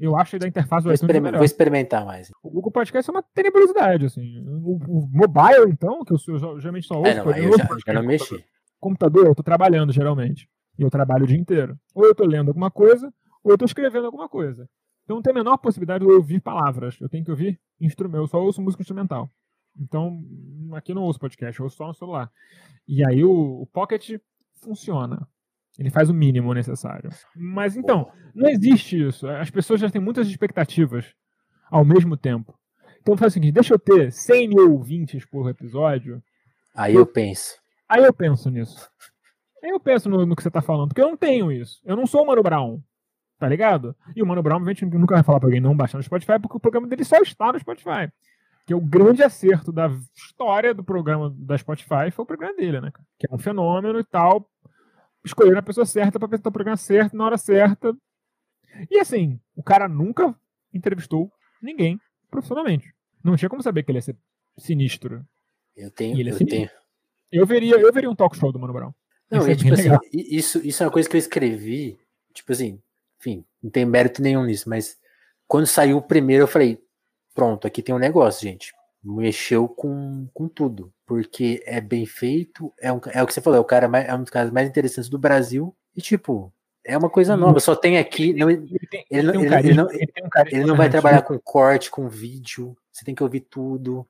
eu 0.00 0.16
acho 0.16 0.30
que 0.32 0.38
da 0.38 0.48
interface 0.48 0.84
do 0.84 0.88
vou 0.88 0.94
iTunes 0.94 1.14
é 1.14 1.32
Vou 1.32 1.44
experimentar 1.44 2.06
mais. 2.06 2.30
O 2.42 2.48
Google 2.48 2.72
Podcast 2.72 3.10
é 3.10 3.12
uma 3.12 3.22
tenebrosidade, 3.22 4.06
assim. 4.06 4.42
O, 4.46 4.76
o 4.76 5.08
mobile, 5.12 5.70
então, 5.70 6.02
que 6.02 6.14
eu, 6.14 6.18
eu 6.28 6.58
geralmente 6.58 6.86
só 6.86 6.98
ouço... 6.98 7.10
É, 7.10 7.14
não, 7.14 7.30
eu, 7.32 7.58
já, 7.58 7.68
já 7.86 7.92
não 7.92 8.02
mexi. 8.02 8.42
Computador, 8.80 9.26
eu 9.26 9.34
tô 9.34 9.42
trabalhando, 9.42 9.92
geralmente. 9.92 10.48
E 10.78 10.82
eu 10.82 10.90
trabalho 10.90 11.24
o 11.24 11.26
dia 11.26 11.36
inteiro. 11.36 11.78
Ou 11.94 12.06
eu 12.06 12.14
tô 12.14 12.24
lendo 12.24 12.48
alguma 12.48 12.70
coisa, 12.70 13.12
ou 13.44 13.52
eu 13.52 13.58
tô 13.58 13.66
escrevendo 13.66 14.06
alguma 14.06 14.26
coisa. 14.26 14.66
Então 15.10 15.16
não 15.16 15.22
tem 15.22 15.32
a 15.32 15.34
menor 15.34 15.56
possibilidade 15.56 16.04
de 16.04 16.08
eu 16.08 16.16
ouvir 16.16 16.38
palavras. 16.38 16.96
Eu 17.00 17.08
tenho 17.08 17.24
que 17.24 17.32
ouvir 17.32 17.60
instrumento. 17.80 18.22
Eu 18.22 18.26
só 18.28 18.40
ouço 18.40 18.62
música 18.62 18.80
instrumental. 18.80 19.28
Então, 19.76 20.22
aqui 20.72 20.92
eu 20.92 20.94
não 20.94 21.02
ouço 21.02 21.18
podcast, 21.18 21.58
eu 21.58 21.64
ouço 21.64 21.76
só 21.76 21.88
no 21.88 21.94
celular. 21.94 22.30
E 22.86 23.04
aí 23.04 23.24
o, 23.24 23.62
o 23.62 23.66
Pocket 23.66 24.20
funciona. 24.62 25.26
Ele 25.76 25.90
faz 25.90 26.08
o 26.10 26.14
mínimo 26.14 26.54
necessário. 26.54 27.10
Mas 27.34 27.76
então, 27.76 28.12
não 28.32 28.48
existe 28.48 29.04
isso. 29.04 29.26
As 29.26 29.50
pessoas 29.50 29.80
já 29.80 29.90
têm 29.90 30.00
muitas 30.00 30.28
expectativas 30.28 31.12
ao 31.68 31.84
mesmo 31.84 32.16
tempo. 32.16 32.56
Então 33.00 33.16
faz 33.16 33.32
o 33.32 33.34
seguinte: 33.34 33.54
deixa 33.54 33.74
eu 33.74 33.80
ter 33.80 34.12
100 34.12 34.48
mil 34.48 34.72
ouvintes 34.74 35.26
por 35.26 35.50
episódio. 35.50 36.22
Aí 36.72 36.94
eu 36.94 37.04
penso. 37.04 37.56
Aí 37.88 38.04
eu 38.04 38.14
penso 38.14 38.48
nisso. 38.48 38.88
Aí 39.60 39.70
eu 39.70 39.80
penso 39.80 40.08
no, 40.08 40.24
no 40.24 40.36
que 40.36 40.42
você 40.42 40.50
tá 40.52 40.62
falando, 40.62 40.90
porque 40.90 41.02
eu 41.02 41.08
não 41.08 41.16
tenho 41.16 41.50
isso. 41.50 41.80
Eu 41.84 41.96
não 41.96 42.06
sou 42.06 42.22
o 42.22 42.26
Mano 42.28 42.44
Brown. 42.44 42.80
Tá 43.40 43.48
ligado? 43.48 43.96
E 44.14 44.22
o 44.22 44.26
Mano 44.26 44.42
Brown, 44.42 44.56
obviamente, 44.56 44.84
nunca 44.84 45.14
vai 45.14 45.24
falar 45.24 45.40
pra 45.40 45.46
alguém 45.46 45.62
não 45.62 45.74
baixar 45.74 45.96
no 45.96 46.04
Spotify, 46.04 46.38
porque 46.38 46.58
o 46.58 46.60
programa 46.60 46.86
dele 46.86 47.02
só 47.04 47.16
está 47.22 47.50
no 47.50 47.58
Spotify. 47.58 48.12
Que 48.66 48.74
é 48.74 48.76
o 48.76 48.80
grande 48.82 49.22
acerto 49.22 49.72
da 49.72 49.90
história 50.14 50.74
do 50.74 50.84
programa 50.84 51.34
da 51.34 51.56
Spotify 51.56 52.10
foi 52.12 52.22
o 52.22 52.26
programa 52.26 52.54
dele, 52.54 52.82
né? 52.82 52.92
Que 53.18 53.26
é 53.26 53.34
um 53.34 53.38
fenômeno 53.38 53.98
e 53.98 54.04
tal. 54.04 54.46
Escolher 55.24 55.56
a 55.56 55.62
pessoa 55.62 55.86
certa 55.86 56.18
para 56.18 56.26
apresentar 56.26 56.50
o 56.50 56.52
programa 56.52 56.76
certo, 56.76 57.16
na 57.16 57.24
hora 57.24 57.38
certa. 57.38 57.96
E 58.90 58.98
assim, 58.98 59.40
o 59.56 59.62
cara 59.62 59.88
nunca 59.88 60.34
entrevistou 60.74 61.32
ninguém 61.62 61.98
profissionalmente. 62.30 62.92
Não 63.24 63.36
tinha 63.36 63.48
como 63.48 63.62
saber 63.62 63.84
que 63.84 63.90
ele 63.90 63.98
ia 63.98 64.02
ser 64.02 64.18
sinistro. 64.58 65.24
Eu 65.74 65.90
tenho, 65.90 66.12
eu 66.12 66.34
sinistro. 66.34 66.46
tenho. 66.46 66.70
Eu 67.32 67.46
veria, 67.46 67.80
eu 67.80 67.90
veria 67.90 68.10
um 68.10 68.14
talk 68.14 68.36
show 68.36 68.52
do 68.52 68.58
Mano 68.58 68.74
Brown. 68.74 68.92
Não, 69.30 69.46
é, 69.46 69.56
tipo 69.56 69.72
assim, 69.72 69.88
isso, 70.12 70.58
isso 70.58 70.82
é 70.82 70.86
uma 70.86 70.92
coisa 70.92 71.08
que 71.08 71.16
eu 71.16 71.18
escrevi, 71.18 71.98
tipo 72.34 72.52
assim, 72.52 72.82
enfim, 73.20 73.44
não 73.62 73.70
tem 73.70 73.84
mérito 73.84 74.22
nenhum 74.22 74.44
nisso, 74.44 74.68
mas 74.68 74.96
quando 75.46 75.66
saiu 75.66 75.98
o 75.98 76.02
primeiro, 76.02 76.44
eu 76.44 76.48
falei: 76.48 76.82
pronto, 77.34 77.66
aqui 77.66 77.82
tem 77.82 77.94
um 77.94 77.98
negócio, 77.98 78.48
gente. 78.48 78.72
Mexeu 79.02 79.66
com, 79.68 80.28
com 80.34 80.48
tudo, 80.48 80.92
porque 81.06 81.62
é 81.64 81.80
bem 81.80 82.04
feito, 82.04 82.72
é, 82.78 82.92
um, 82.92 83.00
é 83.12 83.22
o 83.22 83.26
que 83.26 83.32
você 83.32 83.40
falou, 83.40 83.56
é, 83.56 83.60
o 83.60 83.64
cara 83.64 83.88
mais, 83.88 84.06
é 84.06 84.14
um 84.14 84.20
dos 84.20 84.30
caras 84.30 84.50
mais 84.50 84.68
interessantes 84.68 85.08
do 85.08 85.18
Brasil, 85.18 85.74
e 85.96 86.02
tipo, 86.02 86.52
é 86.84 86.98
uma 86.98 87.08
coisa 87.08 87.34
nova, 87.34 87.60
só 87.60 87.74
tem 87.74 87.96
aqui. 87.96 88.34
Não, 88.34 88.50
ele, 88.50 88.68
ele, 89.10 89.38
um 89.38 89.42
ele, 89.42 89.74
não, 89.74 89.90
ele 89.90 90.64
não 90.66 90.76
vai 90.76 90.90
trabalhar 90.90 91.22
com 91.22 91.38
corte, 91.38 91.90
com 91.90 92.08
vídeo, 92.08 92.76
você 92.92 93.04
tem 93.04 93.14
que 93.14 93.22
ouvir 93.22 93.40
tudo 93.40 94.06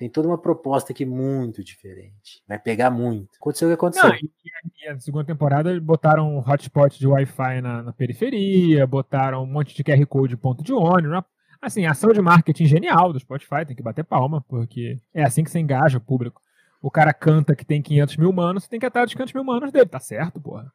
tem 0.00 0.08
toda 0.08 0.26
uma 0.26 0.38
proposta 0.38 0.94
aqui 0.94 1.04
muito 1.04 1.62
diferente. 1.62 2.42
Vai 2.48 2.58
pegar 2.58 2.90
muito. 2.90 3.28
Aconteceu 3.38 3.68
o 3.68 3.70
que 3.70 3.74
aconteceu. 3.74 4.08
Não, 4.08 4.16
e, 4.16 4.30
e, 4.82 4.88
a 4.88 4.98
segunda 4.98 5.26
temporada 5.26 5.78
botaram 5.78 6.38
um 6.38 6.38
hotspot 6.38 6.98
de 6.98 7.06
Wi-Fi 7.06 7.60
na, 7.60 7.82
na, 7.82 7.92
periferia, 7.92 8.86
botaram 8.86 9.42
um 9.42 9.46
monte 9.46 9.74
de 9.74 9.84
QR 9.84 10.02
Code 10.06 10.38
ponto 10.38 10.64
de 10.64 10.72
ônibus. 10.72 11.22
Assim, 11.60 11.84
ação 11.84 12.14
de 12.14 12.22
marketing 12.22 12.64
genial 12.64 13.12
do 13.12 13.20
Spotify, 13.20 13.66
tem 13.66 13.76
que 13.76 13.82
bater 13.82 14.02
palma, 14.02 14.42
porque 14.48 14.98
é 15.12 15.22
assim 15.22 15.44
que 15.44 15.50
você 15.50 15.58
engaja 15.58 15.98
o 15.98 16.00
público. 16.00 16.40
O 16.80 16.90
cara 16.90 17.12
canta 17.12 17.54
que 17.54 17.66
tem 17.66 17.82
500 17.82 18.16
mil 18.16 18.32
manos, 18.32 18.64
você 18.64 18.70
tem 18.70 18.80
que 18.80 18.86
atar 18.86 19.04
os 19.04 19.12
500 19.12 19.34
mil 19.34 19.44
manos 19.44 19.70
dele, 19.70 19.84
tá 19.84 20.00
certo, 20.00 20.40
porra. 20.40 20.72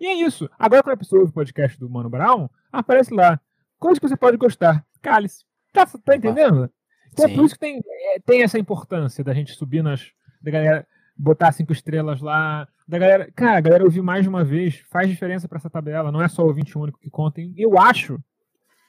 E 0.00 0.04
é 0.04 0.14
isso. 0.14 0.50
Agora, 0.58 0.82
quando 0.82 0.94
a 0.94 0.98
pessoa 0.98 1.20
ouve 1.20 1.30
o 1.30 1.34
podcast 1.34 1.78
do 1.78 1.88
Mano 1.88 2.10
Brown, 2.10 2.48
aparece 2.72 3.14
lá. 3.14 3.40
Coisa 3.78 4.00
que 4.00 4.08
você 4.08 4.16
pode 4.16 4.36
gostar. 4.36 4.84
Cálice. 5.00 5.44
Tá, 5.72 5.86
tá 5.86 6.16
entendendo? 6.16 6.68
Então 7.14 7.30
é 7.30 7.34
por 7.34 7.44
isso 7.44 7.54
que 7.54 7.60
tem, 7.60 7.80
é, 7.86 8.20
tem 8.20 8.42
essa 8.42 8.58
importância 8.58 9.22
da 9.22 9.32
gente 9.32 9.52
subir 9.54 9.82
nas. 9.82 10.10
da 10.42 10.50
galera 10.50 10.86
botar 11.16 11.52
cinco 11.52 11.72
estrelas 11.72 12.20
lá. 12.20 12.68
Da 12.86 12.98
galera. 12.98 13.30
Cara, 13.34 13.58
a 13.58 13.60
galera 13.60 13.84
ouvir 13.84 14.02
mais 14.02 14.24
de 14.24 14.28
uma 14.28 14.44
vez 14.44 14.84
faz 14.90 15.08
diferença 15.08 15.48
para 15.48 15.58
essa 15.58 15.70
tabela. 15.70 16.12
Não 16.12 16.22
é 16.22 16.28
só 16.28 16.42
o 16.42 16.48
ouvinte 16.48 16.76
único 16.76 16.98
que 16.98 17.08
conta. 17.08 17.40
Eu 17.56 17.78
acho 17.78 18.18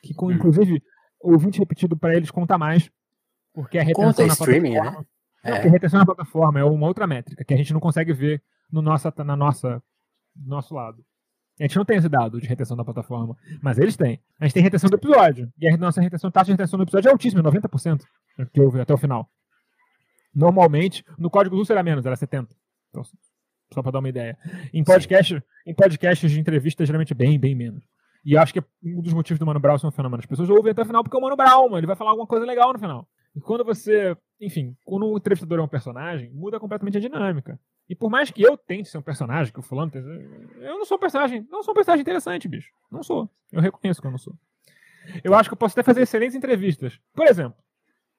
que, 0.02 0.14
com, 0.14 0.32
inclusive, 0.32 0.82
o 1.22 1.34
ouvinte 1.34 1.60
repetido 1.60 1.96
para 1.96 2.16
eles 2.16 2.32
conta 2.32 2.58
mais. 2.58 2.90
Porque 3.54 3.78
a 3.78 3.84
retenção 3.84 4.06
conta 4.06 4.26
na 4.26 4.34
streaming, 4.34 4.74
plataforma. 4.74 5.00
Né? 5.00 5.06
É. 5.44 5.52
Não, 5.52 5.58
a 5.58 5.72
retenção 5.72 6.00
na 6.00 6.06
plataforma 6.06 6.60
é 6.60 6.64
uma 6.64 6.88
outra 6.88 7.08
métrica 7.08 7.46
que 7.46 7.54
a 7.54 7.58
gente 7.58 7.72
não 7.72 7.80
consegue 7.80 8.12
ver 8.12 8.44
no 8.72 8.82
nossa, 8.82 9.14
na 9.24 9.36
nossa, 9.36 9.82
do 10.36 10.50
nosso 10.50 10.74
lado. 10.74 11.06
A 11.60 11.64
gente 11.64 11.78
não 11.78 11.86
tem 11.86 11.98
esse 11.98 12.10
dado 12.10 12.40
de 12.40 12.48
retenção 12.48 12.76
da 12.76 12.84
plataforma, 12.84 13.36
mas 13.62 13.78
eles 13.78 13.96
têm. 13.96 14.20
A 14.40 14.46
gente 14.46 14.54
tem 14.54 14.64
retenção 14.64 14.90
do 14.90 14.98
episódio. 14.98 15.52
E 15.58 15.68
a 15.68 15.78
nossa 15.78 16.02
retenção, 16.02 16.30
taxa 16.30 16.46
de 16.48 16.52
retenção 16.52 16.78
do 16.78 16.84
episódio 16.84 17.08
é 17.08 17.12
altíssima, 17.12 17.42
90%. 17.42 18.02
Que 18.52 18.60
houve 18.60 18.82
até 18.82 18.94
o 18.94 18.98
final. 18.98 19.30
Normalmente, 20.34 21.04
no 21.18 21.30
código 21.30 21.56
Lúcio 21.56 21.72
era 21.72 21.82
menos, 21.82 22.06
era 22.06 22.16
70%. 22.16 22.48
Então, 22.90 23.04
só 23.74 23.82
para 23.82 23.92
dar 23.92 24.00
uma 24.00 24.10
ideia. 24.10 24.38
Em 24.74 24.84
podcast, 24.84 25.42
em 25.66 25.74
podcasts 25.74 26.30
de 26.30 26.40
entrevista, 26.40 26.86
geralmente 26.86 27.14
é 27.14 27.16
bem, 27.16 27.40
bem 27.40 27.56
menos. 27.56 27.84
E 28.26 28.36
acho 28.38 28.54
que 28.54 28.64
um 28.84 29.02
dos 29.02 29.14
motivos 29.14 29.40
do 29.40 29.46
Mano 29.46 29.60
Brown 29.60 29.78
ser 29.78 29.88
um 29.88 29.92
fenômeno. 29.92 30.20
As 30.20 30.26
pessoas 30.26 30.50
ouvem 30.50 30.72
até 30.72 30.82
o 30.82 30.86
final 30.86 31.04
porque 31.04 31.16
é 31.16 31.20
o 31.20 31.22
Mano 31.22 31.38
Brown, 31.38 31.78
ele 31.78 31.88
vai 31.88 31.96
falar 31.96 32.10
alguma 32.10 32.28
coisa 32.28 32.46
legal 32.46 32.74
no 32.74 32.80
final. 32.80 33.08
E 33.36 33.40
quando 33.40 33.64
você. 33.64 34.16
Enfim, 34.42 34.76
quando 34.84 35.06
o 35.06 35.18
entrevistador 35.18 35.60
é 35.60 35.62
um 35.62 35.68
personagem, 35.68 36.32
muda 36.32 36.60
completamente 36.60 36.98
a 36.98 37.02
dinâmica. 37.02 37.60
E 37.88 37.96
por 37.96 38.10
mais 38.10 38.32
que 38.32 38.42
eu 38.42 38.58
tente 38.58 38.90
ser 38.90 38.98
um 38.98 39.02
personagem, 39.02 39.54
que 39.54 39.60
o 39.60 39.64
fulano 39.64 39.92
tem, 39.92 40.02
eu 40.02 40.78
não 40.78 40.86
sou 40.86 40.98
um 40.98 41.00
personagem, 41.00 41.48
não 41.52 41.62
sou 41.62 41.72
um 41.72 41.76
personagem 41.76 42.02
interessante, 42.02 42.48
bicho. 42.48 42.72
Não 42.92 43.04
sou. 43.04 43.30
Eu 43.52 43.62
reconheço 43.62 44.02
que 44.02 44.08
eu 44.08 44.12
não 44.12 44.18
sou. 44.18 44.34
Eu 45.24 45.36
acho 45.36 45.50
que 45.50 45.54
eu 45.54 45.58
posso 45.58 45.74
até 45.74 45.84
fazer 45.84 46.02
excelentes 46.02 46.36
entrevistas. 46.36 47.00
Por 47.14 47.28
exemplo, 47.28 47.58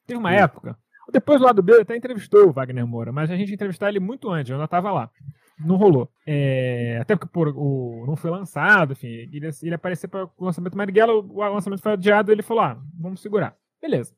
teve 0.07 0.19
uma 0.19 0.33
época, 0.33 0.79
depois 1.13 1.41
do 1.41 1.47
lado 1.47 1.63
B 1.63 1.81
até 1.81 1.97
entrevistou 1.97 2.49
o 2.49 2.53
Wagner 2.53 2.87
Moura, 2.87 3.11
mas 3.11 3.29
a 3.29 3.37
gente 3.37 3.53
entrevistou 3.53 3.89
ele 3.89 3.99
muito 3.99 4.31
antes, 4.31 4.51
eu 4.51 4.57
ainda 4.57 4.67
estava 4.67 4.93
lá. 4.93 5.11
Não 5.59 5.77
rolou. 5.77 6.09
É, 6.25 6.99
até 7.01 7.17
porque 7.17 7.33
por, 7.33 7.49
o, 7.49 8.05
não 8.07 8.15
foi 8.15 8.31
lançado, 8.31 8.93
enfim, 8.93 9.09
ele, 9.09 9.49
ele 9.63 9.75
apareceu 9.75 10.09
para 10.09 10.25
o 10.25 10.45
lançamento 10.45 10.77
Marighella, 10.77 11.13
o 11.13 11.55
lançamento 11.55 11.83
foi 11.83 11.93
adiado, 11.93 12.31
ele 12.31 12.43
falou: 12.43 12.63
ah, 12.63 12.81
vamos 12.97 13.21
segurar. 13.21 13.57
Beleza. 13.81 14.15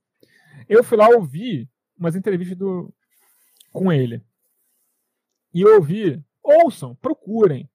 Eu 0.68 0.84
fui 0.84 0.98
lá 0.98 1.08
ouvir 1.08 1.68
umas 1.96 2.16
entrevistas 2.16 2.56
do, 2.58 2.92
com 3.72 3.92
ele 3.92 4.22
e 5.52 5.64
ouvir, 5.64 6.24
ouçam, 6.42 6.94
procurem 6.96 7.68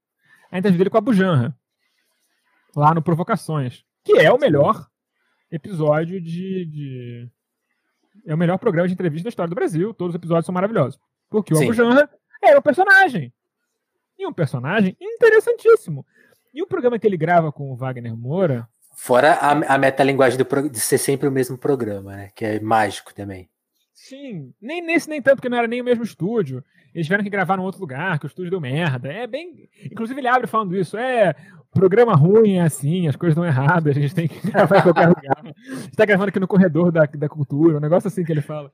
a 0.51 0.57
entrevista 0.57 0.77
dele 0.77 0.89
com 0.89 0.97
a 0.97 1.01
Bujanra, 1.01 1.55
lá 2.75 2.93
no 2.93 3.01
Provocações, 3.01 3.83
que 4.03 4.13
é 4.19 4.31
o 4.31 4.39
melhor 4.39 4.87
episódio 5.51 6.19
de, 6.19 6.65
de, 6.65 7.29
É 8.25 8.33
o 8.33 8.37
melhor 8.37 8.57
programa 8.57 8.87
de 8.87 8.93
entrevista 8.93 9.25
da 9.25 9.29
história 9.29 9.49
do 9.49 9.55
Brasil. 9.55 9.93
Todos 9.93 10.13
os 10.13 10.19
episódios 10.19 10.45
são 10.45 10.53
maravilhosos. 10.53 10.99
Porque 11.29 11.53
o 11.53 11.57
Abu 11.57 11.73
Janra 11.73 12.09
é 12.41 12.57
um 12.57 12.61
personagem. 12.61 13.33
E 14.17 14.27
um 14.27 14.33
personagem 14.33 14.97
interessantíssimo. 14.99 16.05
E 16.53 16.61
o 16.61 16.67
programa 16.67 16.99
que 16.99 17.07
ele 17.07 17.17
grava 17.17 17.51
com 17.51 17.71
o 17.71 17.75
Wagner 17.75 18.15
Moura. 18.15 18.67
Fora 18.95 19.33
a, 19.33 19.75
a 19.75 19.77
metalinguagem 19.77 20.37
do, 20.37 20.69
de 20.69 20.79
ser 20.79 20.97
sempre 20.97 21.27
o 21.27 21.31
mesmo 21.31 21.57
programa, 21.57 22.15
né? 22.15 22.29
Que 22.35 22.45
é 22.45 22.59
mágico 22.59 23.13
também. 23.13 23.49
Sim, 23.93 24.53
nem 24.59 24.81
nesse 24.81 25.09
nem 25.09 25.21
tanto, 25.21 25.35
porque 25.35 25.49
não 25.49 25.57
era 25.57 25.67
nem 25.67 25.81
o 25.81 25.85
mesmo 25.85 26.03
estúdio. 26.03 26.63
Eles 26.93 27.05
tiveram 27.07 27.23
que 27.23 27.29
gravar 27.29 27.57
num 27.57 27.63
outro 27.63 27.81
lugar, 27.81 28.19
que 28.19 28.25
o 28.25 28.27
estúdio 28.27 28.51
deu 28.51 28.61
merda. 28.61 29.11
É 29.11 29.25
bem. 29.25 29.69
Inclusive, 29.85 30.19
ele 30.19 30.27
abre 30.27 30.47
falando 30.47 30.75
isso. 30.75 30.97
É, 30.97 31.33
programa 31.73 32.15
ruim 32.15 32.57
é 32.57 32.61
assim, 32.61 33.07
as 33.07 33.15
coisas 33.15 33.35
dão 33.35 33.45
errado, 33.45 33.89
a 33.89 33.93
gente 33.93 34.13
tem 34.13 34.27
que 34.27 34.39
gravar 34.49 34.77
em 34.77 34.83
qualquer 34.83 35.07
lugar. 35.07 35.39
A 35.43 35.75
gente 35.75 35.95
tá 35.95 36.05
gravando 36.05 36.29
aqui 36.29 36.39
no 36.39 36.47
corredor 36.47 36.91
da, 36.91 37.05
da 37.05 37.27
cultura, 37.27 37.77
um 37.77 37.81
negócio 37.81 38.07
assim 38.07 38.23
que 38.23 38.31
ele 38.31 38.41
fala. 38.41 38.71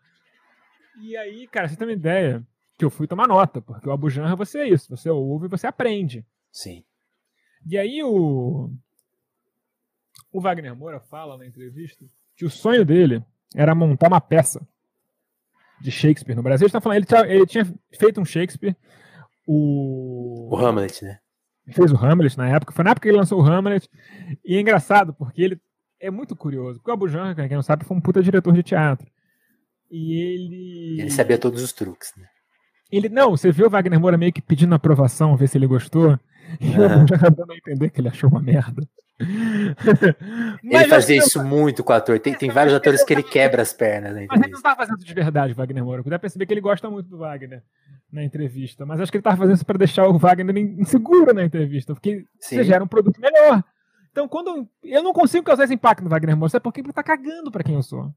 E 1.02 1.16
aí, 1.16 1.48
cara, 1.48 1.68
você 1.68 1.76
tem 1.76 1.88
uma 1.88 1.94
ideia 1.94 2.46
que 2.78 2.84
eu 2.84 2.90
fui 2.90 3.08
tomar 3.08 3.28
nota, 3.28 3.62
porque 3.62 3.88
o 3.88 3.92
Abu 3.92 4.10
Janra 4.10 4.36
você 4.36 4.60
é 4.60 4.70
isso, 4.70 4.90
você 4.96 5.10
ouve 5.10 5.46
e 5.46 5.50
você 5.50 5.68
aprende. 5.68 6.26
Sim. 6.52 6.84
E 7.66 7.78
aí 7.78 8.04
o 8.04 8.70
o 10.32 10.40
Wagner 10.40 10.76
Moura 10.76 11.00
fala 11.00 11.38
na 11.38 11.46
entrevista 11.46 12.06
que 12.36 12.46
o 12.46 12.50
sonho 12.50 12.86
dele 12.86 13.24
era 13.56 13.74
montar 13.74 14.08
uma 14.08 14.22
peça 14.22 14.66
de 15.82 15.92
Shakespeare 15.92 16.36
no 16.36 16.44
Brasil. 16.44 16.66
Ele, 16.66 16.72
tá 16.72 16.82
falando, 16.82 16.98
ele, 16.98 17.06
tinha, 17.06 17.22
ele 17.22 17.46
tinha 17.46 17.74
feito 17.98 18.20
um 18.20 18.26
Shakespeare, 18.26 18.76
o... 19.48 20.50
O 20.52 20.58
Hamlet, 20.58 21.04
né? 21.04 21.20
Fez 21.72 21.92
o 21.92 21.98
Hamlet 21.98 22.38
na 22.38 22.50
época, 22.50 22.74
foi 22.74 22.84
na 22.84 22.92
época 22.92 23.04
que 23.04 23.10
ele 23.10 23.18
lançou 23.18 23.40
o 23.40 23.46
Hamlet. 23.46 23.88
E 24.44 24.56
é 24.56 24.60
engraçado, 24.60 25.14
porque 25.14 25.42
ele 25.42 25.62
é 26.00 26.10
muito 26.10 26.36
curioso. 26.36 26.80
Porque 26.80 26.90
o 26.90 26.94
Abu 26.94 27.08
Janra, 27.08 27.48
quem 27.48 27.56
não 27.56 27.64
sabe, 27.64 27.86
foi 27.86 27.96
um 27.96 28.02
puta 28.02 28.24
diretor 28.24 28.54
de 28.54 28.64
teatro. 28.64 29.08
E 29.92 30.14
ele. 30.14 31.02
Ele 31.02 31.12
sabia 31.12 31.38
todos 31.38 31.62
os 31.62 31.74
truques, 31.74 32.14
né? 32.18 32.26
Ele, 32.92 33.10
não, 33.10 33.32
você 33.32 33.52
viu 33.52 33.68
o 33.68 33.70
Wagner 33.70 34.00
Moura 34.00 34.18
meio 34.18 34.34
que 34.34 34.42
pedindo 34.42 34.74
aprovação, 34.74 35.36
ver 35.36 35.48
se 35.48 35.58
ele 35.58 35.68
gostou. 35.68 36.20
E 36.60 36.66
uhum. 36.70 37.08
já 37.08 37.30
dando 37.30 37.52
a 37.52 37.56
entender 37.56 37.92
que 37.92 38.02
ele 38.02 38.08
achou 38.08 38.30
uma 38.30 38.42
merda. 38.42 38.88
ele 40.64 40.88
fazia 40.88 41.18
isso 41.18 41.44
muito 41.44 41.84
com 41.84 41.92
o 41.92 41.96
ator. 41.96 42.20
Tem, 42.20 42.34
tem 42.34 42.50
vários 42.50 42.74
atores 42.74 43.04
que 43.04 43.14
ele 43.14 43.24
quebra 43.24 43.62
as 43.62 43.74
pernas. 43.74 44.14
Né, 44.14 44.28
mas 44.30 44.42
ele 44.42 44.52
não 44.52 44.58
estava 44.58 44.78
fazendo 44.78 44.98
isso 44.98 45.06
de 45.08 45.14
verdade, 45.14 45.54
Wagner 45.54 45.84
Moura. 45.84 46.04
Pra 46.04 46.18
perceber 46.18 46.46
que 46.46 46.54
ele 46.54 46.62
gosta 46.62 46.90
muito 46.90 47.10
do 47.10 47.18
Wagner 47.18 47.62
na 48.12 48.24
entrevista. 48.24 48.86
Mas 48.86 49.02
acho 49.02 49.12
que 49.12 49.18
ele 49.18 49.22
estava 49.22 49.38
fazendo 49.38 49.56
isso 49.56 49.66
para 49.66 49.78
deixar 49.78 50.08
o 50.08 50.18
Wagner 50.18 50.58
inseguro 50.58 51.34
na 51.34 51.44
entrevista, 51.44 51.94
porque 51.94 52.26
Sim. 52.40 52.58
você 52.58 52.64
gera 52.64 52.84
um 52.84 52.88
produto 52.88 53.20
melhor. 53.20 53.64
Então, 54.12 54.28
quando 54.28 54.68
eu 54.84 55.04
não 55.04 55.14
consigo 55.14 55.46
causar 55.46 55.66
esse 55.66 55.74
impacto 55.74 56.04
no 56.04 56.10
Wagner 56.10 56.36
Moura, 56.36 56.50
sabe 56.50 56.64
por 56.64 56.74
que 56.74 56.82
ele 56.82 56.94
tá 56.94 57.04
cagando 57.04 57.52
para 57.52 57.64
quem 57.64 57.76
eu 57.76 57.84
sou. 57.84 58.12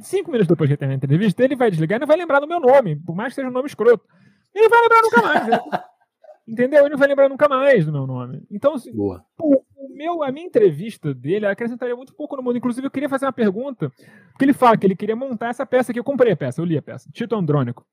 Cinco 0.00 0.30
minutos 0.30 0.48
depois 0.48 0.68
de 0.68 0.76
ter 0.76 0.86
a 0.86 0.92
entrevista, 0.92 1.42
ele 1.42 1.56
vai 1.56 1.70
desligar 1.70 1.96
e 1.96 2.00
não 2.00 2.06
vai 2.06 2.16
lembrar 2.16 2.40
do 2.40 2.48
meu 2.48 2.60
nome, 2.60 2.96
por 2.96 3.14
mais 3.14 3.28
que 3.28 3.36
seja 3.36 3.48
um 3.48 3.52
nome 3.52 3.68
escroto. 3.68 4.04
Ele 4.54 4.68
vai 4.68 4.80
lembrar 4.82 5.02
nunca 5.02 5.22
mais. 5.22 5.46
Né? 5.46 5.60
Entendeu? 6.46 6.80
Ele 6.80 6.90
não 6.90 6.98
vai 6.98 7.08
lembrar 7.08 7.28
nunca 7.28 7.48
mais 7.48 7.86
do 7.86 7.92
meu 7.92 8.06
nome. 8.06 8.42
Então, 8.50 8.74
assim, 8.74 8.92
Boa. 8.92 9.24
Meu, 9.96 10.22
a 10.22 10.30
minha 10.30 10.46
entrevista 10.46 11.14
dele 11.14 11.46
acrescentaria 11.46 11.96
muito 11.96 12.14
pouco 12.14 12.36
no 12.36 12.42
mundo. 12.42 12.58
Inclusive, 12.58 12.86
eu 12.86 12.90
queria 12.90 13.08
fazer 13.08 13.24
uma 13.26 13.32
pergunta, 13.32 13.90
porque 14.30 14.44
ele 14.44 14.52
fala 14.52 14.76
que 14.76 14.86
ele 14.86 14.94
queria 14.94 15.16
montar 15.16 15.48
essa 15.48 15.64
peça 15.64 15.90
aqui. 15.90 15.98
Eu 15.98 16.04
comprei 16.04 16.32
a 16.32 16.36
peça, 16.36 16.60
eu 16.60 16.64
li 16.64 16.76
a 16.76 16.82
peça. 16.82 17.10
Tito 17.12 17.34
Andrônico. 17.34 17.84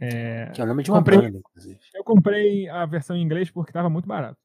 É, 0.00 0.50
que 0.52 0.60
é 0.60 0.64
o 0.64 0.66
nome 0.66 0.82
de 0.82 0.90
uma 0.90 0.98
comprei, 0.98 1.20
banda, 1.20 1.38
inclusive. 1.38 1.78
Eu 1.94 2.02
comprei 2.02 2.68
a 2.68 2.84
versão 2.84 3.16
em 3.16 3.22
inglês 3.22 3.50
porque 3.50 3.70
estava 3.70 3.88
muito 3.88 4.08
barato. 4.08 4.38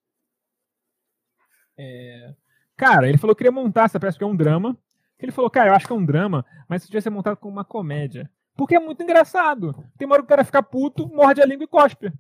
É, 1.78 2.36
cara, 2.78 3.08
ele 3.08 3.18
falou 3.18 3.36
que 3.36 3.40
queria 3.40 3.52
montar 3.52 3.86
essa 3.86 4.00
peça 4.00 4.14
porque 4.14 4.26
é 4.26 4.28
um 4.28 4.36
drama. 4.36 4.78
Ele 5.18 5.32
falou, 5.32 5.50
cara, 5.50 5.70
eu 5.70 5.74
acho 5.74 5.88
que 5.88 5.92
é 5.92 5.96
um 5.96 6.06
drama, 6.06 6.46
mas 6.68 6.84
se 6.84 6.88
tivesse 6.88 7.10
montado 7.10 7.38
como 7.38 7.54
uma 7.54 7.66
comédia. 7.66 8.30
Porque 8.56 8.76
é 8.76 8.80
muito 8.80 9.02
engraçado. 9.02 9.74
Tem 9.98 10.06
uma 10.06 10.16
hora 10.16 10.22
que 10.22 10.28
o 10.28 10.30
cara 10.30 10.44
fica 10.44 10.62
puto, 10.62 11.08
morde 11.08 11.42
a 11.42 11.46
língua 11.46 11.64
e 11.64 11.68
cospe 11.68 12.12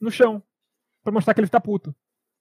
no 0.00 0.10
chão. 0.10 0.42
Pra 1.02 1.12
mostrar 1.12 1.34
que 1.34 1.40
ele 1.40 1.46
está 1.46 1.60
puto. 1.60 1.94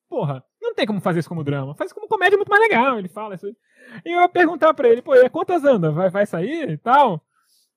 Porra, 0.09 0.43
não 0.75 0.77
tem 0.77 0.85
como 0.85 0.99
fazer 0.99 1.19
isso 1.19 1.29
como 1.29 1.43
drama. 1.43 1.73
Faz 1.73 1.93
como 1.93 2.07
comédia 2.07 2.37
muito 2.37 2.49
mais 2.49 2.61
legal, 2.61 2.99
ele 2.99 3.07
fala 3.07 3.35
isso. 3.35 3.47
E 4.05 4.11
eu 4.11 4.21
ia 4.21 4.29
perguntar 4.29 4.73
pra 4.73 4.89
ele, 4.89 5.01
pô, 5.01 5.15
e 5.15 5.29
quantas 5.29 5.63
anda? 5.63 5.89
Vai, 5.89 6.09
vai 6.09 6.25
sair 6.25 6.69
e 6.69 6.77
tal? 6.77 7.23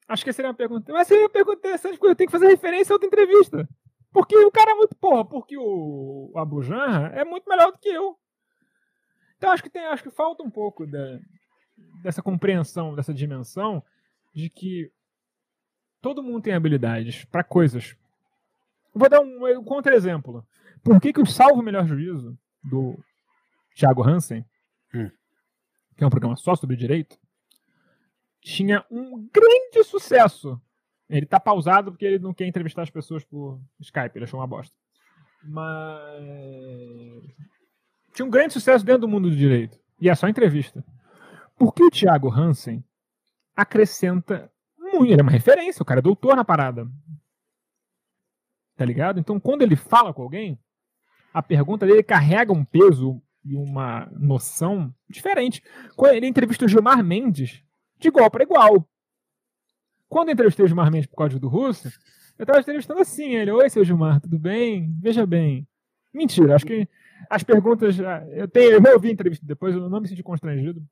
Acho 0.09 0.25
que 0.25 0.33
seria 0.33 0.51
uma 0.51 0.57
pergunta. 0.57 0.93
Mas 0.93 1.07
seria 1.07 1.25
uma 1.25 1.31
pergunta 1.31 1.59
interessante, 1.59 1.93
porque 1.93 2.11
eu 2.11 2.16
tenho 2.16 2.29
que 2.29 2.33
fazer 2.33 2.49
referência 2.49 2.93
a 2.93 2.97
outra 2.97 3.07
entrevista. 3.07 3.69
Porque 4.12 4.37
o 4.37 4.51
cara 4.51 4.73
é 4.73 4.75
muito. 4.75 4.97
Porra, 4.97 5.25
porque 5.25 5.57
o, 5.57 6.33
o 6.35 6.39
Abu 6.39 6.62
Janra 6.62 7.09
é 7.15 7.25
muito 7.25 7.49
melhor 7.49 7.70
do 7.70 7.79
que 7.79 7.89
eu. 7.89 8.16
Então 9.37 9.53
acho 9.53 9.62
que 9.62 9.70
tem, 9.70 9.85
acho 9.87 10.03
que 10.03 10.11
falta 10.11 10.43
um 10.43 10.51
pouco 10.51 10.87
da, 10.87 11.20
dessa 12.03 12.23
compreensão, 12.23 12.95
dessa 12.95 13.15
dimensão 13.15 13.83
de 14.35 14.51
que 14.51 14.91
todo 16.01 16.23
mundo 16.23 16.43
tem 16.43 16.55
habilidades 16.55 17.25
para 17.27 17.45
coisas. 17.45 17.97
Vou 18.95 19.09
dar 19.09 19.20
um, 19.20 19.59
um 19.59 19.65
contra-exemplo. 19.65 20.45
Por 20.83 21.01
que, 21.01 21.12
que 21.12 21.20
o 21.20 21.27
Salvo 21.27 21.62
Melhor 21.62 21.87
Juízo, 21.87 22.37
do 22.62 22.98
Thiago 23.74 24.02
Hansen, 24.02 24.44
hum. 24.94 25.10
que 25.97 26.05
é 26.05 26.06
um 26.06 26.10
programa 26.10 26.36
só 26.36 26.55
sobre 26.55 26.76
direito, 26.76 27.18
tinha 28.40 28.85
um 28.90 29.28
grande 29.32 29.85
sucesso. 29.85 30.60
Ele 31.09 31.26
tá 31.26 31.40
pausado 31.40 31.90
porque 31.90 32.05
ele 32.05 32.18
não 32.18 32.35
quer 32.35 32.47
entrevistar 32.47 32.82
as 32.82 32.90
pessoas 32.90 33.24
por 33.24 33.60
Skype, 33.80 34.16
ele 34.16 34.24
achou 34.24 34.40
uma 34.40 34.47
bosta. 34.47 34.74
Mas. 35.43 35.74
Tinha 38.12 38.26
um 38.26 38.30
grande 38.30 38.52
sucesso 38.52 38.85
dentro 38.85 39.02
do 39.02 39.09
mundo 39.09 39.30
do 39.30 39.36
direito. 39.36 39.78
E 40.01 40.09
é 40.09 40.14
só 40.14 40.28
entrevista. 40.28 40.85
Por 41.56 41.72
que 41.72 41.82
o 41.82 41.90
Thiago 41.90 42.30
Hansen 42.30 42.85
acrescenta 43.56 44.51
muito? 44.78 45.12
Ele 45.12 45.20
é 45.20 45.22
uma 45.22 45.32
referência, 45.32 45.82
o 45.82 45.86
cara 45.86 46.01
é 46.01 46.02
doutor 46.02 46.36
na 46.36 46.44
parada. 46.44 46.89
Tá 48.76 48.85
ligado? 48.85 49.18
Então, 49.18 49.40
quando 49.40 49.62
ele 49.62 49.76
fala 49.76 50.14
com 50.14 50.22
alguém, 50.22 50.59
a 51.39 51.43
pergunta 51.43 51.86
dele 51.86 52.02
carrega 52.02 52.52
um 52.52 52.65
peso 52.65 53.23
e 53.44 53.55
uma 53.55 54.10
noção 54.19 54.93
diferente. 55.09 55.62
Quando 55.94 56.15
ele 56.15 56.27
entrevista 56.27 56.65
o 56.65 56.69
Gilmar 56.69 57.01
Mendes, 57.05 57.62
de 57.97 58.09
igual 58.09 58.28
para 58.28 58.43
igual. 58.43 58.85
Quando 60.09 60.31
eu 60.31 60.32
entrevistei 60.32 60.65
o 60.65 60.69
Gilmar 60.69 60.90
Mendes 60.90 61.06
por 61.06 61.15
Código 61.15 61.39
do 61.39 61.47
Russo, 61.47 61.93
eu 62.36 62.43
estava 62.43 62.59
entrevistando 62.59 63.01
assim, 63.01 63.36
ele, 63.36 63.52
oi, 63.52 63.70
seu 63.70 63.85
Gilmar, 63.85 64.20
tudo 64.20 64.36
bem? 64.36 64.93
Veja 65.01 65.24
bem. 65.24 65.65
Mentira, 66.12 66.56
acho 66.56 66.66
que 66.66 66.89
as 67.31 67.44
perguntas. 67.44 68.01
Ah, 68.01 68.27
eu, 68.32 68.48
tenho, 68.48 68.73
eu 68.73 68.94
ouvi 68.94 69.09
a 69.09 69.12
entrevista 69.12 69.47
depois, 69.47 69.77
eu 69.77 69.89
não 69.89 70.01
me 70.01 70.09
senti 70.09 70.24
constrangido. 70.24 70.82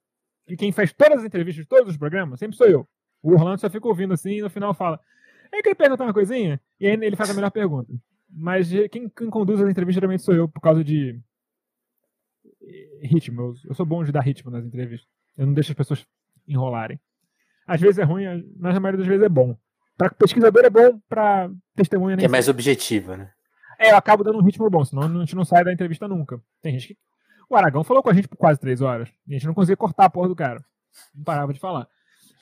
E 0.46 0.56
quem 0.56 0.70
faz 0.70 0.92
todas 0.92 1.18
as 1.18 1.24
entrevistas 1.24 1.64
de 1.64 1.68
todos 1.68 1.90
os 1.90 1.96
programas 1.96 2.38
sempre 2.38 2.56
sou 2.56 2.68
eu. 2.68 2.88
O 3.20 3.32
Orlando 3.32 3.60
só 3.60 3.68
fica 3.68 3.88
ouvindo 3.88 4.14
assim 4.14 4.34
e 4.34 4.42
no 4.42 4.48
final 4.48 4.72
fala. 4.72 5.00
Aí 5.52 5.60
que 5.60 5.70
ele 5.70 5.74
pergunta 5.74 6.04
uma 6.04 6.14
coisinha 6.14 6.60
e 6.78 6.86
aí 6.86 6.92
ele 6.92 7.16
faz 7.16 7.30
a 7.30 7.34
melhor 7.34 7.50
pergunta. 7.50 7.92
Mas 8.28 8.70
quem, 8.90 9.08
quem 9.08 9.30
conduz 9.30 9.60
as 9.60 9.70
entrevistas 9.70 9.94
geralmente 9.94 10.22
sou 10.22 10.34
eu 10.34 10.48
por 10.48 10.60
causa 10.60 10.82
de 10.82 11.20
ritmo. 13.02 13.40
Eu, 13.42 13.54
eu, 13.68 13.74
sou 13.74 13.86
bom 13.86 14.02
de 14.04 14.12
dar 14.12 14.20
ritmo 14.20 14.50
nas 14.50 14.64
entrevistas. 14.64 15.08
Eu 15.36 15.46
não 15.46 15.54
deixo 15.54 15.72
as 15.72 15.76
pessoas 15.76 16.06
enrolarem. 16.46 17.00
Às 17.66 17.80
vezes 17.80 17.98
é 17.98 18.04
ruim, 18.04 18.24
mas 18.58 18.74
na 18.74 18.80
maioria 18.80 18.98
das 18.98 19.08
vezes 19.08 19.24
é 19.24 19.28
bom. 19.28 19.56
Para 19.96 20.10
pesquisador 20.10 20.64
é 20.64 20.70
bom, 20.70 21.00
para 21.08 21.50
testemunha 21.74 22.16
é 22.20 22.28
mais 22.28 22.48
objetiva, 22.48 23.16
né? 23.16 23.32
É, 23.78 23.92
eu 23.92 23.96
acabo 23.96 24.22
dando 24.22 24.38
um 24.38 24.42
ritmo 24.42 24.68
bom, 24.70 24.84
senão 24.84 25.02
a 25.02 25.08
gente 25.20 25.34
não 25.34 25.44
sai 25.44 25.64
da 25.64 25.72
entrevista 25.72 26.06
nunca. 26.06 26.40
Tem 26.62 26.72
gente 26.72 26.88
que 26.88 26.98
o 27.48 27.56
Aragão 27.56 27.84
falou 27.84 28.02
com 28.02 28.10
a 28.10 28.14
gente 28.14 28.28
por 28.28 28.36
quase 28.36 28.60
três 28.60 28.80
horas. 28.80 29.08
E 29.26 29.34
a 29.34 29.38
gente 29.38 29.46
não 29.46 29.54
conseguia 29.54 29.76
cortar 29.76 30.04
a 30.04 30.10
porra 30.10 30.28
do 30.28 30.36
cara. 30.36 30.64
Não 31.14 31.24
parava 31.24 31.52
de 31.52 31.60
falar. 31.60 31.86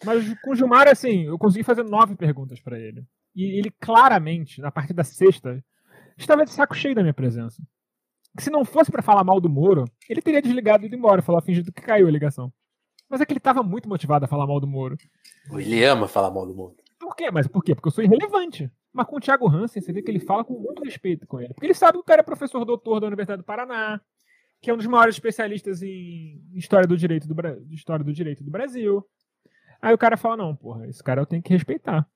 Mas 0.04 0.24
com 0.40 0.52
o 0.52 0.54
Gilmar, 0.54 0.88
assim, 0.88 1.24
eu 1.24 1.38
consegui 1.38 1.64
fazer 1.64 1.82
nove 1.82 2.16
perguntas 2.16 2.60
para 2.60 2.78
ele. 2.78 3.04
E 3.34 3.58
ele 3.58 3.70
claramente, 3.80 4.60
na 4.60 4.70
partir 4.70 4.92
da 4.92 5.04
sexta, 5.04 5.62
estava 6.16 6.44
de 6.44 6.52
saco 6.52 6.74
cheio 6.74 6.94
da 6.94 7.02
minha 7.02 7.14
presença. 7.14 7.62
Se 8.38 8.50
não 8.50 8.64
fosse 8.64 8.90
para 8.90 9.02
falar 9.02 9.22
mal 9.22 9.40
do 9.40 9.48
Moro, 9.48 9.84
ele 10.08 10.20
teria 10.20 10.42
desligado 10.42 10.84
e 10.84 10.86
ido 10.86 10.96
embora, 10.96 11.22
falar 11.22 11.40
fingido 11.40 11.72
que 11.72 11.82
caiu 11.82 12.08
a 12.08 12.10
ligação. 12.10 12.52
Mas 13.08 13.20
é 13.20 13.26
que 13.26 13.32
ele 13.32 13.38
estava 13.38 13.62
muito 13.62 13.88
motivado 13.88 14.24
a 14.24 14.28
falar 14.28 14.46
mal 14.46 14.58
do 14.58 14.66
Moro. 14.66 14.96
Ele 15.52 15.84
ama 15.84 16.08
falar 16.08 16.30
mal 16.30 16.46
do 16.46 16.54
Moro. 16.54 16.74
Por 16.98 17.14
quê? 17.14 17.30
Mas 17.30 17.46
por 17.46 17.62
quê? 17.62 17.74
Porque 17.74 17.88
eu 17.88 17.92
sou 17.92 18.02
irrelevante. 18.02 18.70
Mas 18.92 19.06
com 19.06 19.16
o 19.16 19.20
Thiago 19.20 19.48
Hansen, 19.48 19.82
você 19.82 19.92
vê 19.92 20.02
que 20.02 20.10
ele 20.10 20.20
fala 20.20 20.44
com 20.44 20.54
muito 20.54 20.82
respeito 20.82 21.26
com 21.26 21.40
ele. 21.40 21.52
Porque 21.52 21.66
ele 21.66 21.74
sabe 21.74 21.98
que 21.98 22.02
o 22.02 22.04
cara 22.04 22.20
é 22.20 22.24
professor 22.24 22.64
doutor 22.64 23.00
da 23.00 23.06
Universidade 23.06 23.42
do 23.42 23.44
Paraná, 23.44 24.00
que 24.60 24.70
é 24.70 24.74
um 24.74 24.76
dos 24.76 24.86
maiores 24.86 25.16
especialistas 25.16 25.82
em 25.82 26.40
história 26.54 26.86
do 26.86 26.96
direito 26.96 27.28
do, 27.28 27.34
história 27.72 28.04
do 28.04 28.12
direito 28.12 28.42
do 28.42 28.50
Brasil. 28.50 29.04
Aí 29.82 29.92
o 29.92 29.98
cara 29.98 30.16
fala: 30.16 30.38
não, 30.38 30.56
porra, 30.56 30.88
esse 30.88 31.02
cara 31.02 31.20
eu 31.20 31.26
tenho 31.26 31.42
que 31.42 31.52
respeitar. 31.52 32.08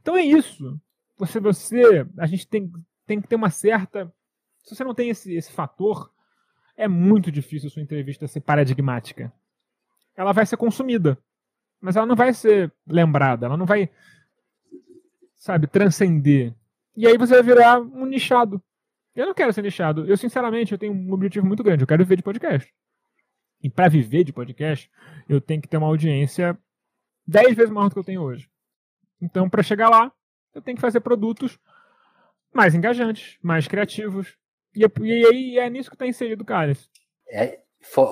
Então 0.00 0.16
é 0.16 0.22
isso. 0.22 0.78
Você, 1.16 1.40
você, 1.40 2.06
a 2.18 2.26
gente 2.26 2.46
tem, 2.46 2.70
tem 3.08 3.20
que 3.20 3.26
ter 3.26 3.36
uma 3.36 3.50
certa. 3.50 4.12
Se 4.62 4.76
você 4.76 4.84
não 4.84 4.94
tem 4.94 5.08
esse, 5.08 5.34
esse 5.34 5.50
fator, 5.50 6.12
é 6.76 6.86
muito 6.86 7.32
difícil 7.32 7.68
a 7.68 7.70
sua 7.70 7.82
entrevista 7.82 8.28
ser 8.28 8.40
paradigmática. 8.40 9.32
Ela 10.14 10.32
vai 10.32 10.44
ser 10.44 10.58
consumida, 10.58 11.18
mas 11.80 11.96
ela 11.96 12.06
não 12.06 12.14
vai 12.14 12.34
ser 12.34 12.72
lembrada, 12.86 13.46
ela 13.46 13.56
não 13.56 13.64
vai, 13.64 13.90
sabe, 15.36 15.66
transcender. 15.66 16.54
E 16.94 17.06
aí 17.06 17.16
você 17.16 17.34
vai 17.34 17.42
virar 17.42 17.80
um 17.80 18.04
nichado. 18.04 18.62
Eu 19.14 19.26
não 19.26 19.34
quero 19.34 19.52
ser 19.52 19.62
nichado. 19.62 20.04
Eu, 20.06 20.16
sinceramente, 20.16 20.72
eu 20.72 20.78
tenho 20.78 20.92
um 20.92 21.12
objetivo 21.12 21.46
muito 21.46 21.62
grande. 21.62 21.82
Eu 21.82 21.88
quero 21.88 22.04
viver 22.04 22.16
de 22.16 22.22
podcast. 22.22 22.72
E 23.62 23.68
para 23.68 23.88
viver 23.88 24.22
de 24.22 24.32
podcast, 24.32 24.88
eu 25.28 25.40
tenho 25.40 25.60
que 25.60 25.66
ter 25.66 25.76
uma 25.76 25.88
audiência 25.88 26.56
10 27.26 27.56
vezes 27.56 27.70
maior 27.70 27.88
do 27.88 27.94
que 27.94 27.98
eu 27.98 28.04
tenho 28.04 28.22
hoje. 28.22 28.48
Então, 29.20 29.48
para 29.48 29.62
chegar 29.62 29.88
lá, 29.88 30.12
eu 30.54 30.62
tenho 30.62 30.76
que 30.76 30.80
fazer 30.80 31.00
produtos 31.00 31.58
mais 32.52 32.74
engajantes, 32.74 33.38
mais 33.42 33.66
criativos. 33.66 34.36
E, 34.74 34.84
e 35.02 35.26
aí 35.26 35.58
é 35.58 35.70
nisso 35.70 35.90
que 35.90 35.96
está 35.96 36.06
inserido 36.06 36.42
o 36.42 36.46
Cálice. 36.46 36.88
É, 37.30 37.60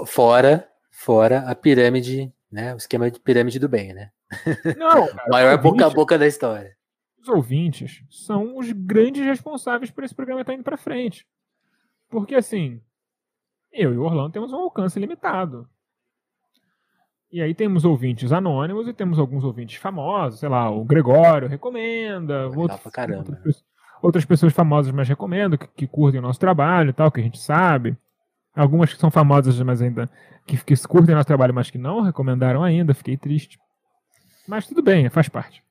fora, 0.06 0.68
fora 0.90 1.40
a 1.40 1.54
pirâmide 1.54 2.32
né? 2.50 2.74
O 2.74 2.76
esquema 2.76 3.10
de 3.10 3.20
pirâmide 3.20 3.58
do 3.58 3.68
bem, 3.68 3.92
né? 3.92 4.10
Não, 4.78 5.06
cara, 5.08 5.28
maior 5.28 5.56
ouvintes, 5.56 5.70
boca 5.70 5.86
a 5.86 5.90
boca 5.90 6.18
da 6.18 6.26
história. 6.26 6.76
Os 7.20 7.28
ouvintes 7.28 8.02
são 8.10 8.56
os 8.56 8.70
grandes 8.72 9.24
responsáveis 9.24 9.90
por 9.90 10.04
esse 10.04 10.14
programa 10.14 10.40
estar 10.40 10.54
indo 10.54 10.62
para 10.62 10.76
frente. 10.76 11.26
Porque 12.08 12.34
assim, 12.34 12.80
eu 13.72 13.92
e 13.92 13.98
o 13.98 14.02
Orlando 14.02 14.32
temos 14.32 14.52
um 14.52 14.56
alcance 14.56 14.98
limitado. 14.98 15.68
E 17.30 17.42
aí 17.42 17.54
temos 17.54 17.84
ouvintes 17.84 18.32
anônimos 18.32 18.86
e 18.86 18.94
temos 18.94 19.18
alguns 19.18 19.42
ouvintes 19.42 19.76
famosos, 19.76 20.38
sei 20.38 20.48
lá, 20.48 20.70
o 20.70 20.84
Gregório 20.84 21.48
recomenda, 21.48 22.48
outros, 22.48 22.80
outras, 22.84 23.64
outras, 24.02 24.24
pessoas 24.24 24.52
famosas 24.52 24.92
mais 24.92 25.08
recomendam, 25.08 25.58
que, 25.58 25.66
que, 25.68 25.86
curtem 25.86 26.20
o 26.20 26.22
nosso 26.22 26.40
trabalho 26.40 26.90
e 26.90 26.92
tal, 26.92 27.10
que 27.10 27.20
a 27.20 27.22
gente 27.22 27.38
sabe. 27.38 27.96
Algumas 28.54 28.92
que 28.92 28.98
são 28.98 29.10
famosas, 29.10 29.60
mas 29.60 29.82
ainda 29.82 30.08
que, 30.46 30.56
que 30.56 30.76
curtem 30.86 31.14
o 31.14 31.16
nosso 31.16 31.26
trabalho, 31.26 31.52
mas 31.52 31.70
que 31.70 31.78
não 31.78 32.00
recomendaram 32.00 32.62
ainda, 32.62 32.94
fiquei 32.94 33.16
triste. 33.16 33.58
Mas 34.46 34.66
tudo 34.66 34.82
bem, 34.82 35.10
faz 35.10 35.28
parte. 35.28 35.62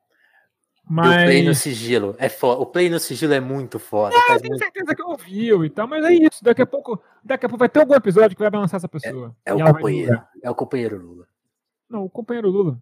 Mas... 0.87 1.23
o 1.23 1.25
play 1.25 1.43
no 1.43 1.55
sigilo 1.55 2.15
é 2.19 2.29
foda. 2.29 2.61
O 2.61 2.65
play 2.65 2.89
no 2.89 2.99
sigilo 2.99 3.33
é 3.33 3.39
muito 3.39 3.79
foda. 3.79 4.15
É, 4.15 4.37
tenho 4.37 4.49
muito... 4.49 4.59
certeza 4.59 4.93
que 4.93 5.01
ouviu 5.01 5.65
e 5.65 5.69
tal, 5.69 5.87
mas 5.87 6.05
é 6.05 6.13
isso. 6.13 6.43
Daqui 6.43 6.61
a 6.61 6.65
pouco, 6.65 7.01
daqui 7.23 7.45
a 7.45 7.49
pouco 7.49 7.59
vai 7.59 7.69
ter 7.69 7.79
algum 7.79 7.95
episódio 7.95 8.35
que 8.35 8.43
vai 8.43 8.51
balançar 8.51 8.77
essa 8.77 8.87
pessoa. 8.87 9.35
É, 9.43 9.49
é 9.49 9.53
o 9.55 9.73
companheiro. 9.73 10.21
É 10.43 10.49
o 10.49 10.55
companheiro 10.55 10.97
Lula. 10.97 11.27
Não, 11.89 12.03
o 12.03 12.09
companheiro 12.09 12.49
Lula. 12.49 12.79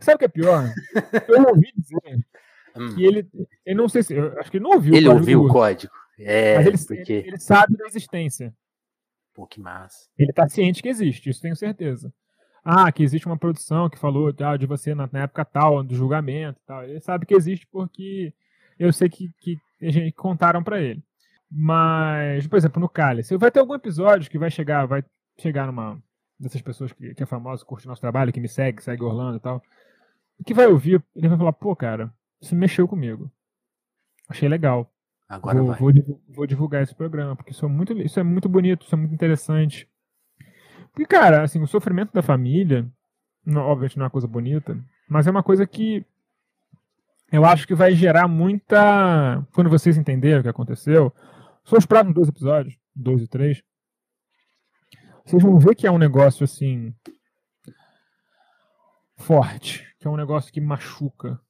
Sabe 0.00 0.16
o 0.16 0.18
que 0.18 0.24
é 0.24 0.28
pior? 0.28 0.72
Eu 1.28 1.42
ouvi 1.48 1.70
dizer 1.76 2.24
hum. 2.76 2.94
que 2.94 3.04
ele. 3.04 3.28
Eu 3.64 3.76
não 3.76 3.88
sei 3.88 4.02
se. 4.02 4.18
Acho 4.18 4.50
que 4.50 4.56
ele 4.58 4.64
não 4.64 4.72
ouviu 4.72 4.94
ele 4.94 5.08
o 5.08 5.12
ouviu 5.12 5.44
o 5.44 5.48
código. 5.48 5.92
É, 6.18 6.56
mas 6.56 6.66
ele, 6.66 6.78
porque... 6.78 7.12
ele, 7.12 7.28
ele 7.28 7.38
sabe 7.38 7.76
da 7.76 7.86
existência. 7.86 8.54
Pô, 9.34 9.46
que 9.46 9.60
massa. 9.60 10.08
Ele 10.16 10.32
tá 10.32 10.48
ciente 10.48 10.82
que 10.82 10.88
existe, 10.88 11.28
isso 11.28 11.42
tenho 11.42 11.56
certeza. 11.56 12.12
Ah, 12.64 12.90
que 12.90 13.02
existe 13.02 13.26
uma 13.26 13.36
produção 13.36 13.90
que 13.90 13.98
falou 13.98 14.32
ah, 14.40 14.56
de 14.56 14.64
você 14.64 14.94
na, 14.94 15.08
na 15.12 15.22
época 15.24 15.44
tal, 15.44 15.82
do 15.82 15.94
julgamento 15.94 16.58
e 16.62 16.66
tal. 16.66 16.84
Ele 16.84 17.00
sabe 17.00 17.26
que 17.26 17.34
existe 17.34 17.66
porque 17.70 18.32
eu 18.78 18.92
sei 18.92 19.08
que, 19.08 19.30
que, 19.38 19.58
que 19.78 20.12
contaram 20.12 20.62
para 20.62 20.80
ele. 20.80 21.02
Mas, 21.50 22.46
por 22.46 22.56
exemplo, 22.56 22.80
no 22.80 22.88
Cálice, 22.88 23.36
vai 23.36 23.50
ter 23.50 23.60
algum 23.60 23.74
episódio 23.74 24.30
que 24.30 24.38
vai 24.38 24.50
chegar, 24.50 24.86
vai 24.86 25.04
chegar 25.38 25.66
numa, 25.66 26.02
dessas 26.38 26.62
pessoas 26.62 26.92
que, 26.92 27.14
que 27.14 27.22
é 27.22 27.26
famosa, 27.26 27.64
curte 27.64 27.86
nosso 27.86 28.00
trabalho, 28.00 28.32
que 28.32 28.40
me 28.40 28.48
segue, 28.48 28.82
segue 28.82 29.04
Orlando 29.04 29.36
e 29.36 29.40
tal, 29.40 29.62
que 30.44 30.54
vai 30.54 30.66
ouvir, 30.66 31.02
ele 31.14 31.28
vai 31.28 31.38
falar, 31.38 31.52
pô, 31.52 31.76
cara, 31.76 32.12
isso 32.44 32.54
mexeu 32.54 32.86
comigo. 32.86 33.30
Achei 34.28 34.48
legal. 34.48 34.90
Agora 35.28 35.58
vou, 35.58 35.66
vai. 35.68 35.78
Vou, 35.78 36.20
vou, 36.28 36.46
divulgar 36.46 36.82
esse 36.82 36.94
programa, 36.94 37.34
porque 37.34 37.52
isso 37.52 37.64
é, 37.64 37.68
muito, 37.68 37.92
isso 37.94 38.20
é 38.20 38.22
muito 38.22 38.48
bonito, 38.48 38.84
isso 38.84 38.94
é 38.94 38.98
muito 38.98 39.14
interessante. 39.14 39.88
Porque, 40.92 41.06
cara, 41.06 41.42
assim, 41.42 41.60
o 41.60 41.66
sofrimento 41.66 42.12
da 42.12 42.22
família, 42.22 42.86
não, 43.44 43.62
obviamente 43.62 43.96
não 43.96 44.04
é 44.04 44.06
uma 44.06 44.10
coisa 44.10 44.28
bonita, 44.28 44.78
mas 45.08 45.26
é 45.26 45.30
uma 45.30 45.42
coisa 45.42 45.66
que 45.66 46.04
eu 47.32 47.44
acho 47.44 47.66
que 47.66 47.74
vai 47.74 47.92
gerar 47.94 48.28
muita. 48.28 49.44
Quando 49.54 49.70
vocês 49.70 49.96
entenderem 49.96 50.38
o 50.38 50.42
que 50.42 50.48
aconteceu, 50.48 51.12
são 51.64 51.78
os 51.78 51.86
próximos 51.86 52.14
dois 52.14 52.28
episódios, 52.28 52.76
dois 52.94 53.22
e 53.22 53.26
três, 53.26 53.62
vocês 55.24 55.42
vão 55.42 55.58
ver 55.58 55.74
que 55.74 55.86
é 55.86 55.90
um 55.90 55.98
negócio 55.98 56.44
assim 56.44 56.94
forte, 59.16 59.84
que 59.98 60.06
é 60.06 60.10
um 60.10 60.16
negócio 60.16 60.52
que 60.52 60.60
machuca. 60.60 61.40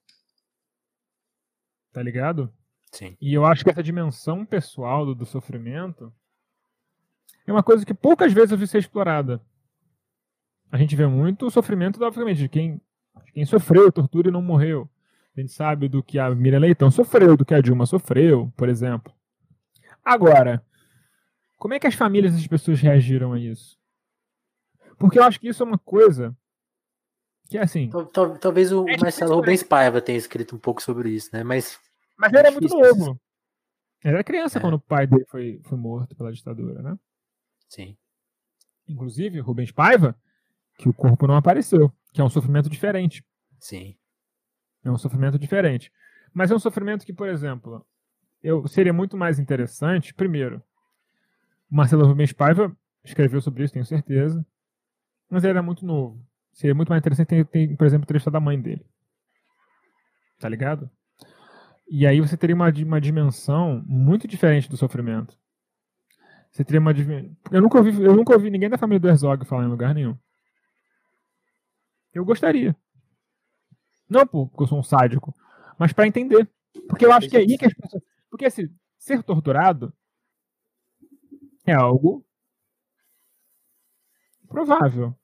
Tá 1.94 2.02
ligado? 2.02 2.52
Sim. 2.90 3.16
E 3.20 3.32
eu 3.32 3.46
acho 3.46 3.62
que 3.62 3.70
essa 3.70 3.82
dimensão 3.82 4.44
pessoal 4.44 5.06
do, 5.06 5.14
do 5.14 5.24
sofrimento 5.24 6.12
é 7.46 7.52
uma 7.52 7.62
coisa 7.62 7.86
que 7.86 7.94
poucas 7.94 8.32
vezes 8.32 8.50
eu 8.50 8.58
vi 8.58 8.66
ser 8.66 8.78
explorada. 8.78 9.40
A 10.72 10.76
gente 10.76 10.96
vê 10.96 11.06
muito 11.06 11.46
o 11.46 11.50
sofrimento, 11.52 12.02
obviamente, 12.02 12.38
de 12.38 12.48
quem, 12.48 12.80
de 13.24 13.32
quem 13.32 13.46
sofreu 13.46 13.92
tortura 13.92 14.28
e 14.28 14.32
não 14.32 14.42
morreu. 14.42 14.90
A 15.36 15.40
gente 15.40 15.52
sabe 15.52 15.88
do 15.88 16.02
que 16.02 16.18
a 16.18 16.34
Miriam 16.34 16.58
Leitão 16.58 16.90
sofreu, 16.90 17.36
do 17.36 17.44
que 17.44 17.54
a 17.54 17.60
Dilma 17.60 17.86
sofreu, 17.86 18.52
por 18.56 18.68
exemplo. 18.68 19.14
Agora, 20.04 20.66
como 21.56 21.74
é 21.74 21.78
que 21.78 21.86
as 21.86 21.94
famílias 21.94 22.34
das 22.34 22.46
pessoas 22.48 22.80
reagiram 22.80 23.34
a 23.34 23.38
isso? 23.38 23.78
Porque 24.98 25.20
eu 25.20 25.22
acho 25.22 25.38
que 25.38 25.46
isso 25.46 25.62
é 25.62 25.66
uma 25.66 25.78
coisa 25.78 26.36
que, 27.48 27.58
assim... 27.58 27.90
Talvez 28.40 28.72
o 28.72 28.88
é 28.88 28.96
Marcelo 28.96 29.36
Rubens 29.36 29.62
Paiva 29.62 30.00
tenha 30.00 30.18
escrito 30.18 30.56
um 30.56 30.58
pouco 30.58 30.82
sobre 30.82 31.10
isso, 31.10 31.30
né? 31.32 31.42
Mas... 31.44 31.78
Mas 32.16 32.32
ele 32.32 32.38
era 32.38 32.50
muito 32.50 32.68
novo. 32.68 33.20
Ele 34.04 34.14
era 34.14 34.24
criança 34.24 34.58
é. 34.58 34.60
quando 34.60 34.74
o 34.74 34.80
pai 34.80 35.06
dele 35.06 35.24
foi, 35.26 35.60
foi 35.64 35.78
morto 35.78 36.14
pela 36.14 36.32
ditadura, 36.32 36.82
né? 36.82 36.98
Sim. 37.68 37.96
Inclusive, 38.86 39.40
Rubens 39.40 39.72
Paiva, 39.72 40.14
que 40.78 40.88
o 40.88 40.92
corpo 40.92 41.26
não 41.26 41.36
apareceu, 41.36 41.92
que 42.12 42.20
é 42.20 42.24
um 42.24 42.28
sofrimento 42.28 42.68
diferente. 42.68 43.24
Sim. 43.58 43.96
É 44.84 44.90
um 44.90 44.98
sofrimento 44.98 45.38
diferente. 45.38 45.90
Mas 46.32 46.50
é 46.50 46.54
um 46.54 46.58
sofrimento 46.58 47.06
que, 47.06 47.12
por 47.12 47.28
exemplo, 47.28 47.84
eu 48.42 48.68
seria 48.68 48.92
muito 48.92 49.16
mais 49.16 49.38
interessante, 49.38 50.12
primeiro, 50.12 50.62
Marcelo 51.70 52.06
Rubens 52.06 52.32
Paiva 52.32 52.76
escreveu 53.02 53.40
sobre 53.40 53.64
isso, 53.64 53.72
tenho 53.72 53.86
certeza. 53.86 54.44
Mas 55.30 55.42
ele 55.42 55.52
era 55.52 55.62
muito 55.62 55.86
novo. 55.86 56.24
Seria 56.54 56.74
muito 56.74 56.88
mais 56.88 57.00
interessante 57.00 57.28
ter, 57.28 57.44
ter 57.46 57.76
por 57.76 57.84
exemplo, 57.84 58.06
trecho 58.06 58.30
da 58.30 58.38
mãe 58.38 58.58
dele. 58.60 58.86
Tá 60.38 60.48
ligado? 60.48 60.88
E 61.88 62.06
aí 62.06 62.20
você 62.20 62.36
teria 62.36 62.54
uma, 62.54 62.70
uma 62.70 63.00
dimensão 63.00 63.82
muito 63.86 64.26
diferente 64.28 64.70
do 64.70 64.76
sofrimento. 64.76 65.36
Você 66.50 66.64
teria 66.64 66.80
uma 66.80 66.92
eu 67.50 67.60
nunca 67.60 67.78
ouvi 67.78 68.02
eu 68.02 68.14
nunca 68.14 68.32
ouvi 68.32 68.48
ninguém 68.48 68.70
da 68.70 68.78
família 68.78 69.00
do 69.00 69.08
Herzog 69.08 69.44
falar 69.44 69.64
em 69.64 69.68
lugar 69.68 69.92
nenhum. 69.92 70.16
Eu 72.12 72.24
gostaria. 72.24 72.76
Não 74.08 74.24
porque 74.24 74.62
eu 74.62 74.68
sou 74.68 74.78
um 74.78 74.82
sádico, 74.82 75.34
mas 75.76 75.92
para 75.92 76.06
entender. 76.06 76.48
Porque 76.88 77.04
eu 77.04 77.12
acho 77.12 77.28
que 77.28 77.36
é 77.36 77.40
aí 77.40 77.58
que 77.58 77.66
as 77.66 77.74
pessoas. 77.74 78.02
Porque 78.30 78.44
assim, 78.44 78.68
ser 78.96 79.24
torturado 79.24 79.92
é 81.66 81.72
algo 81.72 82.24
provável. 84.48 85.16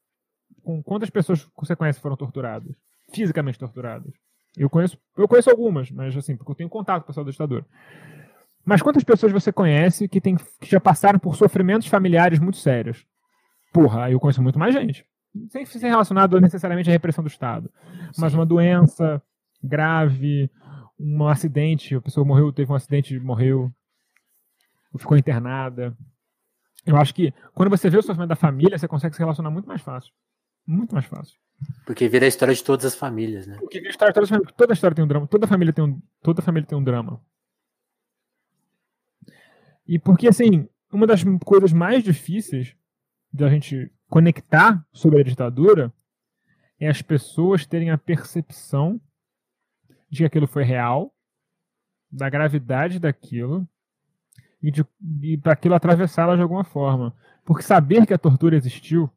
Com 0.62 0.82
quantas 0.82 1.10
pessoas 1.10 1.48
você 1.56 1.74
conhece 1.74 2.00
foram 2.00 2.16
torturadas? 2.16 2.74
Fisicamente 3.12 3.58
torturadas? 3.58 4.12
Eu 4.56 4.68
conheço, 4.68 4.98
eu 5.16 5.28
conheço 5.28 5.50
algumas, 5.50 5.90
mas 5.90 6.16
assim, 6.16 6.36
porque 6.36 6.50
eu 6.50 6.56
tenho 6.56 6.68
contato 6.68 7.02
com 7.02 7.04
o 7.04 7.06
pessoal 7.08 7.24
da 7.24 7.30
ditadura. 7.30 7.64
Mas 8.64 8.82
quantas 8.82 9.04
pessoas 9.04 9.32
você 9.32 9.52
conhece 9.52 10.08
que, 10.08 10.20
tem, 10.20 10.36
que 10.36 10.70
já 10.70 10.80
passaram 10.80 11.18
por 11.18 11.36
sofrimentos 11.36 11.88
familiares 11.88 12.38
muito 12.38 12.58
sérios? 12.58 13.06
Porra, 13.72 14.10
eu 14.10 14.20
conheço 14.20 14.42
muito 14.42 14.58
mais 14.58 14.74
gente. 14.74 15.04
Sem 15.50 15.64
ser 15.64 15.88
relacionado 15.88 16.40
necessariamente 16.40 16.90
à 16.90 16.92
repressão 16.92 17.22
do 17.22 17.28
Estado. 17.28 17.70
Sim. 18.12 18.20
Mas 18.20 18.34
uma 18.34 18.44
doença 18.44 19.22
grave, 19.62 20.50
um 20.98 21.26
acidente, 21.28 21.94
a 21.94 22.00
pessoa 22.00 22.26
morreu, 22.26 22.52
teve 22.52 22.70
um 22.70 22.74
acidente, 22.74 23.18
morreu, 23.18 23.70
ficou 24.98 25.16
internada. 25.16 25.96
Eu 26.84 26.96
acho 26.96 27.14
que 27.14 27.32
quando 27.54 27.70
você 27.70 27.88
vê 27.88 27.98
o 27.98 28.02
sofrimento 28.02 28.30
da 28.30 28.36
família, 28.36 28.78
você 28.78 28.88
consegue 28.88 29.14
se 29.14 29.20
relacionar 29.20 29.50
muito 29.50 29.66
mais 29.66 29.80
fácil. 29.80 30.12
Muito 30.70 30.94
mais 30.94 31.04
fácil. 31.04 31.36
Porque 31.84 32.08
vira 32.08 32.24
a 32.24 32.28
história 32.28 32.54
de 32.54 32.62
todas 32.62 32.86
as 32.86 32.94
famílias, 32.94 33.44
né? 33.44 33.56
Porque 33.58 33.78
vira 33.78 33.90
a 33.90 33.92
história 33.92 34.12
de 34.12 34.14
todas 34.14 34.30
as 34.30 34.30
famílias. 34.30 34.54
Toda 34.56 34.72
história 34.72 34.94
tem 34.94 35.04
um 35.04 35.08
drama. 35.08 35.26
Toda 35.26 35.46
família 35.48 35.72
tem 35.72 35.84
um, 35.84 36.00
toda 36.22 36.42
família 36.42 36.66
tem 36.66 36.78
um 36.78 36.84
drama. 36.84 37.20
E 39.84 39.98
porque, 39.98 40.28
assim, 40.28 40.68
uma 40.92 41.08
das 41.08 41.24
coisas 41.44 41.72
mais 41.72 42.04
difíceis 42.04 42.76
da 43.32 43.48
gente 43.48 43.92
conectar 44.08 44.86
sobre 44.92 45.20
a 45.20 45.24
ditadura 45.24 45.92
é 46.78 46.88
as 46.88 47.02
pessoas 47.02 47.66
terem 47.66 47.90
a 47.90 47.98
percepção 47.98 49.00
de 50.08 50.18
que 50.18 50.24
aquilo 50.24 50.46
foi 50.46 50.62
real, 50.62 51.12
da 52.10 52.30
gravidade 52.30 53.00
daquilo, 53.00 53.68
e, 54.62 54.70
de, 54.70 54.86
e 55.20 55.36
para 55.36 55.52
aquilo 55.52 55.74
atravessá-la 55.74 56.36
de 56.36 56.42
alguma 56.42 56.62
forma. 56.62 57.12
Porque 57.44 57.64
saber 57.64 58.06
que 58.06 58.14
a 58.14 58.18
tortura 58.18 58.56
existiu 58.56 59.10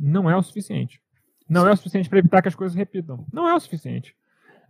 não 0.00 0.30
é 0.30 0.36
o 0.36 0.42
suficiente. 0.42 1.00
Não 1.48 1.66
é 1.68 1.72
o 1.72 1.76
suficiente 1.76 2.08
para 2.08 2.18
evitar 2.18 2.40
que 2.40 2.48
as 2.48 2.54
coisas 2.54 2.76
repitam. 2.76 3.26
Não 3.32 3.46
é 3.46 3.54
o 3.54 3.60
suficiente. 3.60 4.16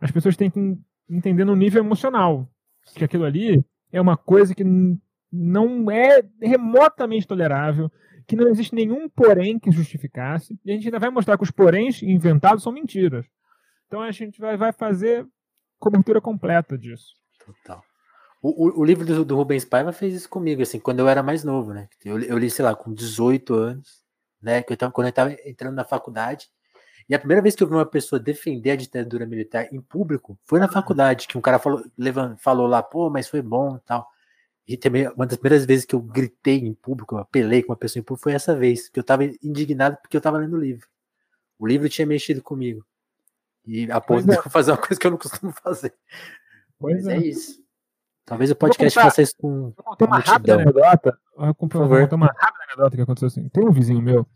As 0.01 0.11
pessoas 0.11 0.37
têm 0.37 0.51
que 0.51 0.79
entender 1.09 1.45
no 1.45 1.55
nível 1.55 1.83
emocional 1.83 2.49
que 2.95 3.05
aquilo 3.05 3.25
ali 3.25 3.65
é 3.93 4.01
uma 4.01 4.17
coisa 4.17 4.55
que 4.55 4.65
não 5.31 5.91
é 5.91 6.23
remotamente 6.41 7.27
tolerável, 7.27 7.91
que 8.27 8.35
não 8.35 8.49
existe 8.49 8.75
nenhum 8.75 9.09
porém 9.09 9.59
que 9.59 9.71
justificasse. 9.71 10.59
E 10.65 10.71
a 10.71 10.75
gente 10.75 10.87
ainda 10.87 10.99
vai 10.99 11.11
mostrar 11.11 11.37
que 11.37 11.45
os 11.45 11.51
poréns 11.51 12.03
inventados 12.03 12.63
são 12.63 12.73
mentiras. 12.73 13.27
Então 13.87 14.01
a 14.01 14.11
gente 14.11 14.41
vai, 14.41 14.57
vai 14.57 14.73
fazer 14.73 15.27
cobertura 15.79 16.21
completa 16.21 16.77
disso. 16.79 17.15
Total. 17.45 17.83
O, 18.43 18.69
o, 18.69 18.81
o, 18.81 18.85
livro 18.85 19.05
do, 19.05 19.25
do, 19.25 19.37
Rubens 19.37 19.65
Paiva 19.65 19.93
fez 19.93 20.15
isso 20.15 20.29
comigo, 20.29 20.63
assim, 20.63 20.81
quando 20.81 21.01
eu 21.01 21.09
era 21.09 21.23
mais 21.23 21.45
novo, 21.45 21.75
né? 21.75 21.89
Eu, 22.05 22.19
eu 22.21 22.39
li, 22.39 22.49
sei 22.51 22.65
lá, 22.65 22.75
com 22.75 22.95
18 22.95 23.53
anos, 23.53 24.01
né? 24.41 24.63
Que 24.63 24.73
eu 24.73 24.77
tava, 24.77 24.93
quando 24.93 25.07
eu 25.07 25.11
estava 25.11 25.37
entrando 25.45 25.75
na 25.75 25.85
faculdade. 25.85 26.51
E 27.09 27.15
a 27.15 27.19
primeira 27.19 27.43
vez 27.43 27.57
que 27.57 27.63
eu 27.63 27.69
vi 27.69 27.75
uma 27.75 27.87
pessoa 27.87 28.21
defender 28.21 28.71
a 28.71 28.77
ditadura 28.77 29.27
militar 29.27 29.69
em 29.73 29.81
público 29.81 30.39
foi 30.45 30.61
na 30.61 30.69
faculdade, 30.69 31.27
que 31.27 31.37
um 31.37 31.41
cara 31.41 31.59
falou, 31.59 31.83
falou 32.39 32.67
lá, 32.67 32.83
pô, 32.83 33.11
mas 33.11 33.29
foi 33.29 33.43
bom 33.43 33.77
e 33.77 33.81
tal. 33.81 34.09
E 34.67 34.77
também, 34.77 35.09
uma 35.09 35.27
das 35.27 35.37
primeiras 35.37 35.67
vezes 35.67 35.85
que 35.85 35.95
eu 35.95 36.01
gritei 36.01 36.59
em 36.59 36.73
público, 36.73 37.17
eu 37.17 37.19
apelei 37.19 37.63
com 37.63 37.73
uma 37.73 37.77
pessoa 37.77 38.01
em 38.01 38.05
público, 38.05 38.23
foi 38.23 38.35
essa 38.35 38.55
vez, 38.55 38.89
que 38.89 38.99
eu 38.99 39.03
estava 39.03 39.25
indignado 39.25 39.97
porque 40.01 40.17
eu 40.17 40.21
estava 40.21 40.39
lendo 40.39 40.57
o 40.57 40.61
livro. 40.61 40.87
O 41.59 41.67
livro 41.67 41.89
tinha 41.89 42.07
mexido 42.07 42.41
comigo. 42.41 42.87
E 43.67 43.91
a 43.91 44.01
ponto 44.01 44.25
de 44.25 44.33
é. 44.33 44.43
fazer 44.43 44.71
uma 44.71 44.79
coisa 44.79 45.01
que 45.01 45.07
eu 45.07 45.11
não 45.11 45.19
costumo 45.19 45.53
fazer. 45.53 45.93
Pois 46.79 47.05
Mas 47.05 47.09
é. 47.09 47.17
é 47.17 47.27
isso. 47.27 47.61
Talvez 48.25 48.51
o 48.51 48.57
podcast 48.57 48.95
contar, 48.95 49.09
faça 49.09 49.23
isso 49.23 49.35
com. 49.37 49.71
Vou 49.71 49.85
contar 49.85 50.07
uma 50.07 50.19
rápida 50.19 50.55
anedota. 50.55 51.19
Vou 51.37 51.55
contar 51.55 52.17
uma 52.17 52.27
rápida 52.27 52.65
anedota 52.69 52.97
que 52.97 53.03
aconteceu 53.03 53.27
assim. 53.29 53.49
Tem 53.49 53.65
um 53.65 53.73
vizinho 53.73 54.01
meu 54.01 54.27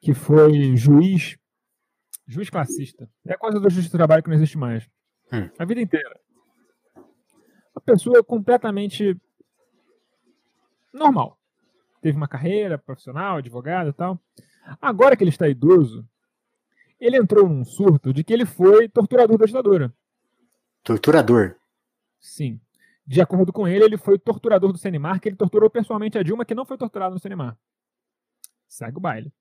que 0.00 0.12
foi 0.14 0.76
juiz, 0.76 1.38
juiz 2.26 2.50
classista. 2.50 3.08
É 3.24 3.36
coisa 3.36 3.60
do 3.60 3.70
juiz 3.70 3.84
de 3.84 3.90
trabalho 3.90 4.22
que 4.22 4.28
não 4.28 4.36
existe 4.36 4.58
mais. 4.58 4.88
Hum. 5.32 5.48
A 5.58 5.64
vida 5.64 5.80
inteira. 5.80 6.20
Uma 7.74 7.80
pessoa 7.84 8.22
completamente 8.22 9.16
normal. 10.92 11.38
Teve 12.00 12.16
uma 12.16 12.28
carreira 12.28 12.76
profissional, 12.76 13.36
advogado 13.36 13.90
e 13.90 13.92
tal. 13.92 14.20
Agora 14.80 15.16
que 15.16 15.22
ele 15.24 15.30
está 15.30 15.48
idoso, 15.48 16.06
ele 17.00 17.16
entrou 17.16 17.48
num 17.48 17.64
surto 17.64 18.12
de 18.12 18.22
que 18.22 18.32
ele 18.32 18.44
foi 18.44 18.88
torturador 18.88 19.38
da 19.38 19.46
ditadura. 19.46 19.92
Torturador? 20.82 21.56
Sim. 22.20 22.60
De 23.06 23.20
acordo 23.20 23.52
com 23.52 23.66
ele, 23.66 23.84
ele 23.84 23.96
foi 23.96 24.18
torturador 24.18 24.72
do 24.72 24.78
Senemar, 24.78 25.20
que 25.20 25.28
ele 25.28 25.36
torturou 25.36 25.68
pessoalmente 25.68 26.18
a 26.18 26.22
Dilma, 26.22 26.44
que 26.44 26.54
não 26.54 26.64
foi 26.64 26.78
torturado 26.78 27.14
no 27.14 27.20
Senemar. 27.20 27.58
Segue 28.68 28.96
o 28.96 29.00
baile. 29.00 29.32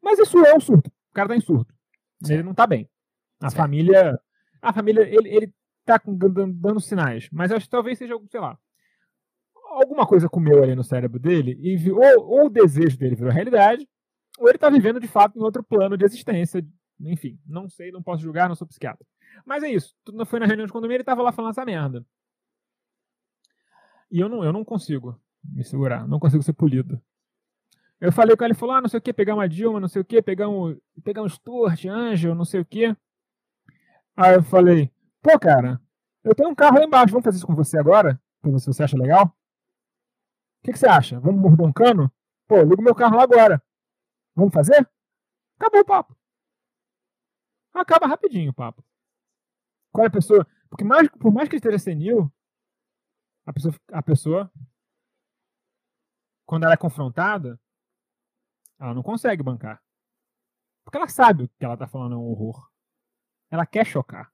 Mas 0.00 0.18
isso 0.18 0.38
é 0.44 0.54
um 0.54 0.60
surto. 0.60 0.88
O 0.88 1.14
cara 1.14 1.28
tá 1.28 1.36
em 1.36 1.40
surto. 1.40 1.74
Ele 2.28 2.42
não 2.42 2.54
tá 2.54 2.66
bem. 2.66 2.88
A 3.40 3.50
certo. 3.50 3.60
família. 3.60 4.18
A 4.60 4.72
família, 4.72 5.02
ele, 5.02 5.28
ele 5.28 5.54
tá 5.84 6.00
dando, 6.06 6.52
dando 6.52 6.80
sinais. 6.80 7.28
Mas 7.32 7.50
acho 7.50 7.66
que 7.66 7.70
talvez 7.70 7.98
seja, 7.98 8.14
sei 8.30 8.40
lá. 8.40 8.58
Alguma 9.70 10.06
coisa 10.06 10.28
comeu 10.28 10.62
ali 10.62 10.74
no 10.74 10.84
cérebro 10.84 11.18
dele, 11.18 11.58
e 11.60 11.90
ou, 11.90 12.26
ou 12.26 12.46
o 12.46 12.50
desejo 12.50 12.98
dele 12.98 13.16
virou 13.16 13.32
realidade, 13.32 13.88
ou 14.38 14.48
ele 14.48 14.58
tá 14.58 14.68
vivendo 14.68 15.00
de 15.00 15.08
fato 15.08 15.38
em 15.38 15.42
outro 15.42 15.62
plano 15.62 15.96
de 15.96 16.04
existência. 16.04 16.64
Enfim, 17.00 17.38
não 17.46 17.68
sei, 17.68 17.90
não 17.90 18.02
posso 18.02 18.22
julgar, 18.22 18.48
não 18.48 18.54
sou 18.54 18.66
psiquiatra. 18.66 19.04
Mas 19.46 19.62
é 19.62 19.70
isso. 19.70 19.94
Tudo 20.04 20.26
foi 20.26 20.38
na 20.38 20.46
reunião 20.46 20.66
de 20.66 20.72
condomínio, 20.72 20.98
ele 20.98 21.04
tava 21.04 21.22
lá 21.22 21.32
falando 21.32 21.52
essa 21.52 21.64
merda. 21.64 22.04
E 24.12 24.20
eu 24.20 24.28
não, 24.28 24.44
eu 24.44 24.52
não 24.52 24.62
consigo 24.62 25.18
me 25.42 25.64
segurar, 25.64 26.06
não 26.06 26.20
consigo 26.20 26.42
ser 26.42 26.52
polido. 26.52 27.00
Eu 27.98 28.12
falei 28.12 28.36
com 28.36 28.44
ele, 28.44 28.52
ele 28.52 28.58
falou, 28.58 28.74
ah, 28.74 28.82
não 28.82 28.88
sei 28.88 28.98
o 28.98 29.02
que, 29.02 29.10
pegar 29.10 29.34
uma 29.34 29.48
Dilma, 29.48 29.80
não 29.80 29.88
sei 29.88 30.02
o 30.02 30.04
que, 30.04 30.20
pegar 30.20 30.50
um, 30.50 30.78
pegar 31.02 31.22
um 31.22 31.28
Stuart, 31.28 31.86
Angel, 31.86 32.34
não 32.34 32.44
sei 32.44 32.60
o 32.60 32.64
que. 32.64 32.94
Aí 34.14 34.34
eu 34.34 34.42
falei, 34.42 34.92
pô, 35.22 35.38
cara, 35.38 35.80
eu 36.22 36.34
tenho 36.34 36.50
um 36.50 36.54
carro 36.54 36.78
lá 36.78 36.84
embaixo, 36.84 37.12
vamos 37.12 37.24
fazer 37.24 37.38
isso 37.38 37.46
com 37.46 37.54
você 37.54 37.78
agora? 37.78 38.20
Pra 38.42 38.50
ver 38.50 38.58
se 38.58 38.66
você 38.66 38.82
acha 38.82 38.98
legal? 38.98 39.26
O 39.26 40.64
que, 40.64 40.72
que 40.72 40.78
você 40.78 40.86
acha? 40.86 41.18
Vamos 41.18 41.40
morder 41.40 41.66
um 41.66 41.72
cano? 41.72 42.12
Pô, 42.46 42.60
liga 42.60 42.82
o 42.82 42.84
meu 42.84 42.94
carro 42.94 43.16
lá 43.16 43.22
agora. 43.22 43.62
Vamos 44.34 44.52
fazer? 44.52 44.86
Acabou 45.58 45.80
o 45.80 45.84
papo. 45.86 46.14
Acaba 47.72 48.06
rapidinho 48.06 48.50
o 48.50 48.54
papo. 48.54 48.84
Qual 49.90 50.04
é 50.04 50.08
a 50.08 50.12
pessoa? 50.12 50.46
Porque 50.68 50.84
mais, 50.84 51.08
por 51.08 51.32
mais 51.32 51.48
que 51.48 51.54
ele 51.54 51.60
esteja 51.60 51.78
senil, 51.78 52.30
a 53.46 53.52
pessoa, 53.52 53.74
a 53.92 54.02
pessoa, 54.02 54.52
quando 56.46 56.64
ela 56.64 56.74
é 56.74 56.76
confrontada, 56.76 57.58
ela 58.78 58.94
não 58.94 59.02
consegue 59.02 59.42
bancar. 59.42 59.82
Porque 60.84 60.96
ela 60.96 61.08
sabe 61.08 61.48
que 61.58 61.64
ela 61.64 61.74
está 61.74 61.86
falando 61.86 62.14
é 62.14 62.18
um 62.18 62.24
horror. 62.24 62.68
Ela 63.50 63.66
quer 63.66 63.86
chocar. 63.86 64.32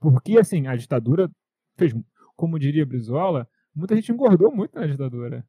Porque, 0.00 0.38
assim, 0.38 0.66
a 0.66 0.74
ditadura 0.74 1.30
fez, 1.76 1.92
como 2.34 2.58
diria 2.58 2.84
Brizola, 2.84 3.48
muita 3.74 3.94
gente 3.94 4.10
engordou 4.10 4.50
muito 4.54 4.74
na 4.74 4.86
ditadura. 4.86 5.46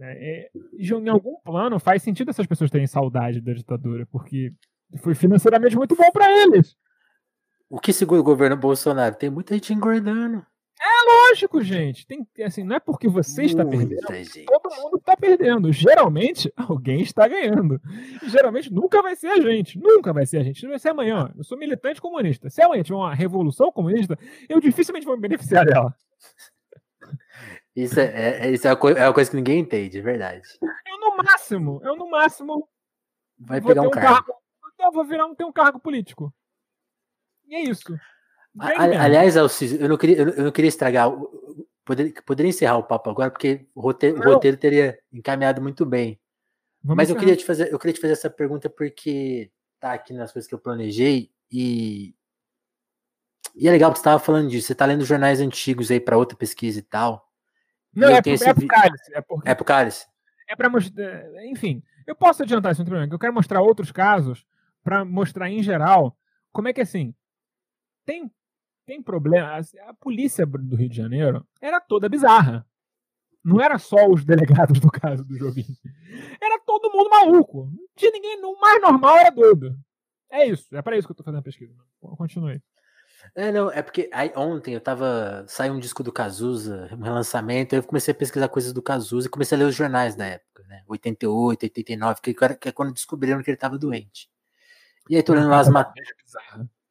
É, 0.00 0.46
é, 0.46 0.50
em 0.78 1.08
algum 1.08 1.40
plano 1.40 1.78
faz 1.80 2.02
sentido 2.02 2.30
essas 2.30 2.46
pessoas 2.46 2.70
terem 2.70 2.86
saudade 2.86 3.40
da 3.40 3.52
ditadura, 3.52 4.06
porque 4.06 4.54
foi 4.98 5.14
financeiramente 5.14 5.76
muito 5.76 5.96
bom 5.96 6.10
para 6.12 6.30
eles. 6.30 6.76
O 7.70 7.78
que 7.78 7.92
segura 7.92 8.20
o 8.20 8.24
governo 8.24 8.56
Bolsonaro? 8.56 9.14
Tem 9.14 9.28
muita 9.28 9.54
gente 9.54 9.74
engordando. 9.74 10.44
É 10.80 11.30
lógico, 11.30 11.60
gente. 11.60 12.06
Tem, 12.06 12.26
assim, 12.44 12.62
não 12.62 12.76
é 12.76 12.80
porque 12.80 13.08
você 13.08 13.44
está 13.44 13.64
perdendo. 13.64 14.00
Gente. 14.14 14.44
Todo 14.44 14.74
mundo 14.76 14.96
está 14.96 15.16
perdendo. 15.16 15.72
Geralmente, 15.72 16.52
alguém 16.56 17.02
está 17.02 17.26
ganhando. 17.26 17.80
E, 18.22 18.28
geralmente, 18.28 18.72
nunca 18.72 19.02
vai 19.02 19.16
ser 19.16 19.28
a 19.28 19.40
gente. 19.40 19.78
Nunca 19.78 20.12
vai 20.12 20.24
ser 20.24 20.38
a 20.38 20.42
gente. 20.42 20.62
Não 20.62 20.70
vai 20.70 20.78
ser 20.78 20.90
amanhã. 20.90 21.32
Eu 21.36 21.42
sou 21.42 21.58
militante 21.58 22.00
comunista. 22.00 22.48
Se 22.48 22.62
amanhã 22.62 22.82
tiver 22.82 22.96
uma 22.96 23.14
revolução 23.14 23.72
comunista, 23.72 24.16
eu 24.48 24.60
dificilmente 24.60 25.04
vou 25.04 25.16
me 25.16 25.22
beneficiar 25.22 25.66
dela. 25.66 25.94
Isso 27.74 27.98
é, 28.00 28.46
é 28.46 28.50
isso 28.50 28.66
é, 28.66 28.74
uma, 28.74 28.90
é 28.90 29.06
uma 29.06 29.14
coisa 29.14 29.30
que 29.30 29.36
ninguém 29.36 29.60
entende, 29.60 29.98
é 29.98 30.02
verdade. 30.02 30.42
Eu, 30.62 31.00
no 31.00 31.16
máximo, 31.16 31.80
eu, 31.84 31.96
no 31.96 32.10
máximo. 32.10 32.68
Vai 33.38 33.60
pegar 33.60 33.82
um, 33.82 33.86
um 33.86 33.90
cargo. 33.90 34.14
cargo. 34.14 34.32
Eu 34.80 34.92
vou 34.92 35.04
virar 35.04 35.26
um, 35.26 35.34
ter 35.34 35.44
um 35.44 35.52
cargo 35.52 35.78
político. 35.80 36.32
E 37.48 37.54
é 37.54 37.62
isso. 37.62 37.98
aliás, 38.58 39.36
Alciso, 39.36 39.76
eu 39.76 39.88
não 39.88 39.96
queria, 39.96 40.18
eu 40.18 40.44
não 40.44 40.52
queria 40.52 40.68
estragar. 40.68 41.10
Poderia, 41.84 42.12
poderia 42.24 42.50
encerrar 42.50 42.76
o 42.76 42.84
papo 42.84 43.08
agora, 43.08 43.30
porque 43.30 43.66
o 43.74 43.80
roteiro, 43.80 44.20
o 44.20 44.22
roteiro 44.22 44.58
teria 44.58 44.98
encaminhado 45.10 45.62
muito 45.62 45.86
bem. 45.86 46.20
Vamos 46.82 46.96
Mas 46.98 47.10
eu 47.10 47.16
queria, 47.16 47.34
te 47.34 47.44
fazer, 47.44 47.72
eu 47.72 47.78
queria 47.78 47.94
te 47.94 48.00
fazer 48.00 48.12
essa 48.12 48.28
pergunta 48.28 48.68
porque 48.68 49.50
tá 49.80 49.94
aqui 49.94 50.12
nas 50.12 50.30
coisas 50.30 50.46
que 50.46 50.54
eu 50.54 50.58
planejei 50.58 51.30
e. 51.50 52.14
E 53.54 53.66
é 53.66 53.72
legal 53.72 53.90
que 53.90 53.98
você 53.98 54.02
estava 54.02 54.18
falando 54.20 54.50
disso. 54.50 54.66
Você 54.66 54.72
está 54.72 54.84
lendo 54.84 55.04
jornais 55.04 55.40
antigos 55.40 55.90
aí 55.90 55.98
para 55.98 56.18
outra 56.18 56.36
pesquisa 56.36 56.78
e 56.78 56.82
tal. 56.82 57.28
Não, 57.92 58.08
é, 58.08 58.20
pro, 58.22 58.32
é 58.32 58.54
pro 58.54 58.66
cálice. 58.66 59.14
É, 59.14 59.20
porque... 59.20 59.48
é 59.48 59.54
pro 59.54 59.64
cálice. 59.64 60.06
É 60.48 60.54
para 60.54 60.68
mostrar. 60.68 61.44
Enfim, 61.46 61.82
eu 62.06 62.14
posso 62.14 62.42
adiantar 62.42 62.72
isso, 62.72 62.80
não 62.80 62.84
tem 62.84 62.90
problema. 62.90 63.12
Eu 63.12 63.18
quero 63.18 63.32
mostrar 63.32 63.62
outros 63.62 63.90
casos 63.90 64.46
para 64.84 65.04
mostrar 65.04 65.50
em 65.50 65.62
geral 65.62 66.16
como 66.52 66.68
é 66.68 66.72
que 66.72 66.80
assim 66.80 67.14
tem, 68.08 68.32
tem 68.86 69.02
problema. 69.02 69.60
A 69.86 69.94
polícia 69.94 70.46
do 70.46 70.74
Rio 70.74 70.88
de 70.88 70.96
Janeiro 70.96 71.46
era 71.60 71.78
toda 71.78 72.08
bizarra. 72.08 72.66
Não 73.44 73.60
era 73.60 73.78
só 73.78 74.08
os 74.08 74.24
delegados 74.24 74.80
do 74.80 74.90
caso 74.90 75.22
do 75.24 75.36
Jobim. 75.38 75.66
Era 76.40 76.58
todo 76.60 76.90
mundo 76.90 77.10
maluco. 77.10 77.70
Não 77.70 77.86
tinha 77.94 78.10
ninguém. 78.10 78.42
O 78.42 78.58
mais 78.58 78.80
normal 78.80 79.18
era 79.18 79.30
doido. 79.30 79.78
É 80.30 80.46
isso. 80.46 80.74
É 80.74 80.80
para 80.80 80.96
isso 80.96 81.06
que 81.06 81.12
eu 81.12 81.16
tô 81.16 81.22
fazendo 81.22 81.40
a 81.40 81.42
pesquisa. 81.42 81.74
Continue. 82.00 82.62
É, 83.34 83.52
não, 83.52 83.70
é 83.70 83.82
porque 83.82 84.08
aí, 84.12 84.32
ontem 84.34 84.72
eu 84.72 84.80
tava. 84.80 85.44
Saiu 85.48 85.74
um 85.74 85.78
disco 85.78 86.02
do 86.02 86.12
Cazuza, 86.12 86.88
um 86.92 87.02
relançamento, 87.02 87.74
eu 87.74 87.82
comecei 87.82 88.12
a 88.12 88.14
pesquisar 88.14 88.48
coisas 88.48 88.72
do 88.72 88.80
Cazuza 88.80 89.26
e 89.26 89.30
comecei 89.30 89.56
a 89.56 89.58
ler 89.58 89.64
os 89.66 89.74
jornais 89.74 90.16
na 90.16 90.26
época, 90.26 90.62
né? 90.68 90.82
88, 90.86 91.64
89, 91.64 92.20
que, 92.22 92.32
que 92.32 92.68
é 92.68 92.72
quando 92.72 92.94
descobriram 92.94 93.42
que 93.42 93.50
ele 93.50 93.56
tava 93.56 93.76
doente. 93.76 94.30
E 95.10 95.16
aí 95.16 95.22
tô 95.22 95.34
lendo 95.34 95.48
lá 95.48 95.58
as 95.58 95.68
matérias. 95.68 96.14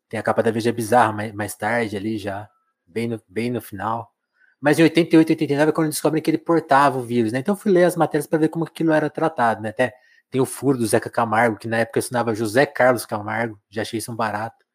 Tem 0.09 0.19
a 0.19 0.23
capa 0.23 0.41
da 0.41 0.51
Veja 0.51 0.71
Bizarra 0.71 1.11
mais, 1.11 1.33
mais 1.33 1.55
tarde 1.55 1.97
ali 1.97 2.17
já, 2.17 2.49
bem 2.85 3.07
no, 3.07 3.21
bem 3.27 3.51
no 3.51 3.61
final. 3.61 4.13
Mas 4.59 4.79
em 4.79 4.83
88, 4.83 5.29
89 5.29 5.69
é 5.69 5.73
quando 5.73 5.89
descobrem 5.89 6.21
que 6.21 6.29
ele 6.31 6.37
portava 6.37 6.97
o 6.97 7.03
vírus, 7.03 7.31
né? 7.31 7.39
Então 7.39 7.53
eu 7.53 7.59
fui 7.59 7.71
ler 7.71 7.83
as 7.83 7.95
matérias 7.95 8.25
para 8.27 8.39
ver 8.39 8.49
como 8.49 8.65
aquilo 8.65 8.91
era 8.91 9.09
tratado, 9.09 9.61
né? 9.61 9.69
Até 9.69 9.93
tem 10.29 10.41
o 10.41 10.45
furo 10.45 10.77
do 10.77 10.85
Zeca 10.85 11.09
Camargo, 11.09 11.57
que 11.57 11.67
na 11.67 11.77
época 11.77 11.99
assinava 11.99 12.33
José 12.35 12.65
Carlos 12.65 13.05
Camargo, 13.05 13.59
já 13.69 13.83
achei 13.83 13.99
isso 13.99 14.11
um 14.11 14.15
barato. 14.15 14.65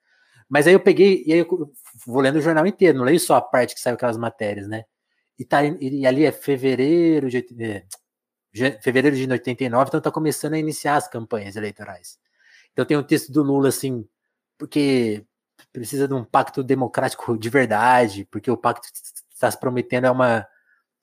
Mas 0.49 0.67
aí 0.67 0.75
eu 0.75 0.81
peguei, 0.81 1.25
e 1.27 1.33
aí 1.33 1.41
eu 1.41 1.73
vou 2.07 2.21
lendo 2.21 2.37
o 2.37 2.41
jornal 2.41 2.67
inteiro, 2.67 2.99
não 2.99 3.05
leio 3.05 3.19
só 3.21 3.37
a 3.37 3.41
parte 3.41 3.75
que 3.75 3.81
saiu 3.81 3.95
aquelas 3.95 4.17
matérias, 4.17 4.69
né? 4.69 4.85
E, 5.39 5.45
tá, 5.45 5.65
e 5.65 6.07
ali 6.07 6.25
é 6.25 6.33
fevereiro 6.33 7.29
de, 7.31 7.45
é, 8.55 8.73
fevereiro 8.81 9.17
de 9.17 9.31
89, 9.31 9.89
então 9.89 10.01
tá 10.01 10.11
começando 10.11 10.55
a 10.55 10.59
iniciar 10.59 10.97
as 10.97 11.09
campanhas 11.09 11.57
eleitorais. 11.57 12.19
Então 12.73 12.85
tem 12.85 12.97
um 12.97 13.03
texto 13.03 13.33
do 13.33 13.43
Lula 13.43 13.69
assim, 13.69 14.07
porque 14.63 15.27
precisa 15.73 16.07
de 16.07 16.15
um 16.15 16.23
pacto 16.23 16.63
democrático 16.63 17.37
de 17.37 17.51
verdade, 17.51 18.25
porque 18.31 18.49
o 18.49 18.57
pacto 18.57 18.87
que 18.87 18.97
está 19.35 19.51
se 19.51 19.59
prometendo 19.59 20.07
é 20.07 20.11
uma 20.11 20.47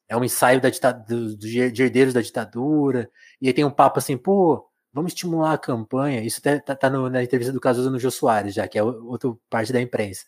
é 0.08 0.16
um 0.16 0.24
ensaio 0.24 0.62
da 0.62 0.70
ditadura, 0.70 1.36
dos 1.36 1.54
herdeiros 1.54 2.14
da 2.14 2.22
ditadura, 2.22 3.12
e 3.42 3.48
aí 3.48 3.54
tem 3.54 3.66
um 3.66 3.70
papo 3.70 4.00
assim, 4.00 4.18
pô, 4.18 4.66
vamos 4.94 5.12
estimular 5.12 5.54
a 5.54 5.58
campanha, 5.58 6.22
isso 6.22 6.42
tá, 6.42 6.58
tá, 6.62 6.74
tá 6.74 6.90
no, 6.90 7.10
na 7.10 7.22
entrevista 7.22 7.52
do 7.52 7.60
Cazuza 7.60 7.92
no 7.92 8.00
Jô 8.00 8.10
Soares, 8.10 8.56
já, 8.56 8.66
que 8.66 8.80
é 8.80 8.84
outra 8.84 9.30
parte 9.50 9.74
da 9.74 9.82
imprensa. 9.82 10.26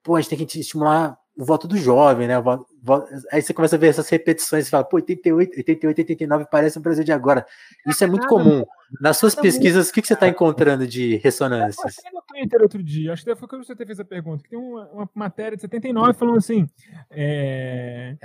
Pô, 0.00 0.14
a 0.14 0.20
gente 0.20 0.36
tem 0.36 0.46
que 0.46 0.60
estimular 0.60 1.18
o 1.36 1.44
voto 1.44 1.66
do 1.66 1.76
jovem, 1.76 2.28
né? 2.28 2.40
Voto, 2.40 2.66
voto, 2.82 3.08
aí 3.32 3.42
você 3.42 3.52
começa 3.52 3.74
a 3.74 3.78
ver 3.78 3.88
essas 3.88 4.08
repetições 4.08 4.66
e 4.66 4.70
fala, 4.70 4.84
pô, 4.84 4.96
88, 4.96 5.56
88, 5.56 5.98
89 5.98 6.46
parece 6.50 6.78
o 6.78 6.80
Brasil 6.80 7.02
de 7.02 7.12
agora. 7.12 7.44
Isso 7.86 8.04
é 8.04 8.06
muito 8.06 8.26
comum. 8.28 8.64
Nas 9.00 9.16
suas 9.16 9.34
pesquisas, 9.34 9.88
o 9.88 9.92
que, 9.92 10.00
que 10.00 10.06
você 10.06 10.14
está 10.14 10.28
encontrando 10.28 10.86
de 10.86 11.16
ressonâncias? 11.16 11.96
Eu 12.04 12.12
no 12.12 12.22
Twitter 12.22 12.62
outro 12.62 12.82
dia, 12.82 13.12
acho 13.12 13.24
que 13.24 13.34
foi 13.34 13.48
quando 13.48 13.64
você 13.64 13.74
fez 13.74 13.98
a 13.98 14.04
pergunta, 14.04 14.44
que 14.44 14.50
tem 14.50 14.58
uma, 14.58 14.88
uma 14.90 15.10
matéria 15.12 15.56
de 15.56 15.62
79 15.62 16.12
falando 16.14 16.38
assim. 16.38 16.68
É, 17.10 18.16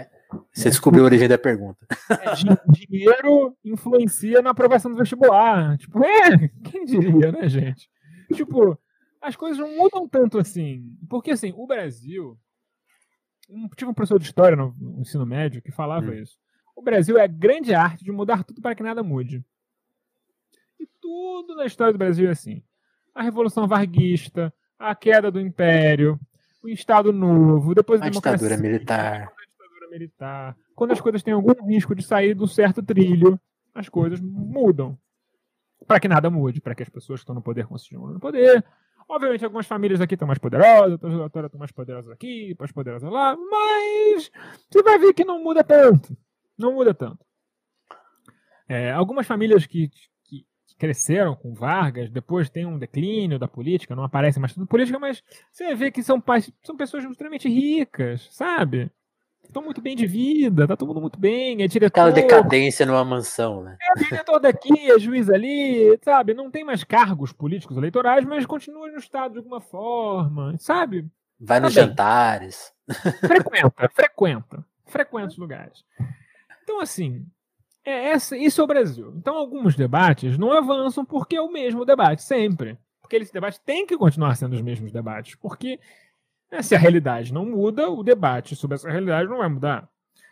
você 0.53 0.69
descobriu 0.69 1.03
a 1.03 1.05
origem 1.05 1.27
da 1.27 1.37
pergunta. 1.37 1.87
É, 2.11 2.35
dinheiro 2.71 3.55
influencia 3.65 4.41
na 4.41 4.51
aprovação 4.51 4.91
do 4.91 4.97
vestibular. 4.97 5.77
Tipo, 5.79 6.03
é, 6.03 6.49
quem 6.63 6.85
diria, 6.85 7.31
né, 7.31 7.49
gente? 7.49 7.89
Tipo, 8.33 8.77
as 9.19 9.35
coisas 9.35 9.57
não 9.57 9.75
mudam 9.75 10.07
tanto 10.07 10.37
assim. 10.37 10.95
Porque, 11.09 11.31
assim, 11.31 11.51
o 11.55 11.65
Brasil 11.65 12.37
um, 13.49 13.67
tive 13.69 13.89
um 13.89 13.93
professor 13.93 14.19
de 14.19 14.25
história 14.25 14.55
no, 14.55 14.75
no 14.79 15.01
ensino 15.01 15.25
médio 15.25 15.61
que 15.61 15.71
falava 15.71 16.07
hum. 16.07 16.13
isso. 16.13 16.37
O 16.75 16.81
Brasil 16.81 17.17
é 17.17 17.23
a 17.23 17.27
grande 17.27 17.73
arte 17.73 18.03
de 18.03 18.11
mudar 18.11 18.43
tudo 18.43 18.61
para 18.61 18.75
que 18.75 18.83
nada 18.83 19.03
mude. 19.03 19.43
tudo 21.01 21.55
na 21.55 21.65
história 21.65 21.91
do 21.91 21.99
Brasil 21.99 22.29
é 22.29 22.31
assim. 22.31 22.63
A 23.13 23.21
Revolução 23.21 23.67
Varguista, 23.67 24.53
a 24.77 24.95
queda 24.95 25.29
do 25.29 25.41
Império, 25.41 26.17
o 26.63 26.69
Estado 26.69 27.11
Novo, 27.11 27.75
depois 27.75 28.01
a, 28.01 28.05
a 28.05 28.09
ditadura 28.09 28.57
militar. 28.57 29.23
A 29.23 29.45
ditadura 29.45 29.89
militar. 29.91 30.57
Quando 30.75 30.91
as 30.91 31.01
coisas 31.01 31.21
têm 31.21 31.33
algum 31.33 31.53
risco 31.65 31.93
de 31.93 32.03
sair 32.03 32.33
do 32.33 32.47
certo 32.47 32.81
trilho, 32.81 33.39
as 33.73 33.89
coisas 33.89 34.21
mudam. 34.21 34.97
Para 35.85 35.99
que 35.99 36.07
nada 36.07 36.29
mude, 36.29 36.61
para 36.61 36.75
que 36.75 36.83
as 36.83 36.89
pessoas 36.89 37.19
que 37.19 37.23
estão 37.23 37.35
no 37.35 37.41
poder 37.41 37.65
continuem 37.65 38.13
no 38.13 38.19
poder. 38.19 38.63
Obviamente, 39.09 39.43
algumas 39.43 39.65
famílias 39.65 39.99
aqui 39.99 40.13
estão 40.13 40.27
mais 40.27 40.37
poderosas, 40.37 41.03
outras 41.03 41.45
estão 41.45 41.57
mais 41.57 41.71
poderosas 41.71 42.11
aqui, 42.11 42.55
mais 42.59 42.71
poderosas 42.71 43.11
lá, 43.11 43.35
mas 43.35 44.31
você 44.69 44.83
vai 44.83 44.99
ver 44.99 45.13
que 45.15 45.25
não 45.25 45.43
muda 45.43 45.63
tanto. 45.63 46.15
Não 46.55 46.73
muda 46.73 46.93
tanto. 46.93 47.25
É, 48.67 48.91
algumas 48.91 49.25
famílias 49.25 49.65
que, 49.65 49.89
que, 50.23 50.45
cresceram 50.77 51.35
com 51.35 51.55
Vargas, 51.55 52.11
depois 52.11 52.51
tem 52.51 52.67
um 52.67 52.77
declínio 52.77 53.39
da 53.39 53.47
política, 53.47 53.95
não 53.95 54.03
aparecem 54.03 54.39
mais 54.39 54.53
tudo 54.53 54.67
política, 54.67 54.99
mas 54.99 55.23
você 55.51 55.73
vê 55.73 55.89
que 55.89 56.03
são, 56.03 56.23
são 56.61 56.77
pessoas 56.77 57.03
extremamente 57.03 57.49
ricas, 57.49 58.29
sabe? 58.31 58.91
Estão 59.49 59.63
muito 59.63 59.81
bem 59.81 59.95
de 59.95 60.05
vida, 60.05 60.67
tá 60.67 60.77
todo 60.77 60.89
mundo 60.89 61.01
muito 61.01 61.19
bem, 61.19 61.63
é 61.63 61.67
diretor. 61.67 62.01
Aquela 62.01 62.11
decadência 62.11 62.85
numa 62.85 63.03
mansão, 63.03 63.63
né? 63.63 63.77
É 63.81 63.99
diretor 63.99 64.39
daqui, 64.39 64.91
é 64.91 64.99
juiz 64.99 65.27
ali, 65.27 65.99
sabe? 66.03 66.35
Não 66.35 66.51
tem 66.51 66.63
mais 66.63 66.83
cargos 66.83 67.33
políticos 67.33 67.75
eleitorais, 67.75 68.23
mas 68.25 68.45
continua 68.45 68.87
no 68.91 68.99
Estado 68.99 69.31
de 69.31 69.37
alguma 69.39 69.59
forma, 69.59 70.55
sabe? 70.59 71.07
Vai 71.39 71.59
tá 71.59 71.65
nos 71.65 71.73
bem. 71.73 71.83
jantares. 71.83 72.71
Frequenta, 73.21 73.89
frequenta. 73.89 74.65
Frequenta 74.85 75.27
os 75.29 75.37
lugares. 75.37 75.83
Então, 76.61 76.79
assim, 76.79 77.25
é 77.83 78.11
essa, 78.11 78.37
isso 78.37 78.61
é 78.61 78.63
o 78.63 78.67
Brasil. 78.67 79.11
Então, 79.17 79.35
alguns 79.35 79.75
debates 79.75 80.37
não 80.37 80.51
avançam 80.51 81.03
porque 81.03 81.35
é 81.35 81.41
o 81.41 81.51
mesmo 81.51 81.85
debate 81.85 82.21
sempre. 82.21 82.77
Porque 83.01 83.15
esse 83.15 83.33
debate 83.33 83.59
tem 83.61 83.87
que 83.87 83.97
continuar 83.97 84.35
sendo 84.35 84.53
os 84.53 84.61
mesmos 84.61 84.91
debates. 84.91 85.33
Porque 85.33 85.79
se 86.61 86.75
a 86.75 86.79
realidade 86.79 87.33
não 87.33 87.45
muda, 87.45 87.89
o 87.89 88.03
debate 88.03 88.55
sobre 88.55 88.75
essa 88.75 88.89
realidade 88.89 89.29
não 89.29 89.37
vai 89.37 89.49
mudar. 89.49 89.87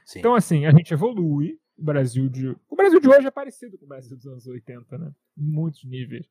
Sim. 0.05 0.19
Então, 0.19 0.35
assim, 0.35 0.65
a 0.65 0.71
gente 0.71 0.93
evolui. 0.93 1.59
O 1.77 1.83
Brasil 1.83 2.27
de. 2.27 2.55
O 2.67 2.75
Brasil 2.75 2.99
de 2.99 3.07
hoje 3.07 3.27
é 3.27 3.31
parecido 3.31 3.77
com 3.77 3.85
o 3.85 3.87
Brasil 3.87 4.17
dos 4.17 4.25
anos 4.25 4.47
80, 4.47 4.97
né? 4.97 5.11
Em 5.37 5.43
muitos 5.43 5.83
níveis. 5.83 6.25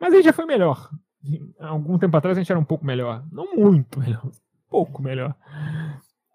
Mas 0.00 0.12
a 0.12 0.16
gente 0.16 0.24
já 0.24 0.32
foi 0.32 0.44
melhor. 0.44 0.90
Há 1.60 1.68
algum 1.68 1.96
tempo 1.98 2.16
atrás 2.16 2.36
a 2.36 2.40
gente 2.40 2.50
era 2.50 2.58
um 2.58 2.64
pouco 2.64 2.84
melhor. 2.84 3.24
Não 3.30 3.54
muito 3.54 4.00
melhor. 4.00 4.26
Um 4.26 4.70
pouco 4.70 5.00
melhor. 5.00 5.36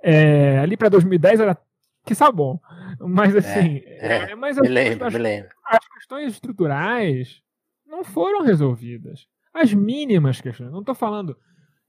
É, 0.01 0.59
ali 0.59 0.77
para 0.77 0.87
2010 0.87 1.41
era 1.41 1.57
que 2.05 2.13
bom. 2.33 2.59
Mas 2.99 3.35
assim. 3.35 3.81
É, 3.85 4.31
é, 4.31 4.35
mas 4.35 4.57
me 4.57 4.67
lembro, 4.67 5.07
as, 5.07 5.13
me 5.13 5.19
lembro. 5.19 5.49
As 5.65 5.87
questões 5.87 6.33
estruturais 6.33 7.41
não 7.85 8.03
foram 8.03 8.43
resolvidas. 8.43 9.27
As 9.53 9.73
mínimas 9.73 10.41
questões. 10.41 10.71
Não 10.71 10.79
estou 10.79 10.95
falando. 10.95 11.37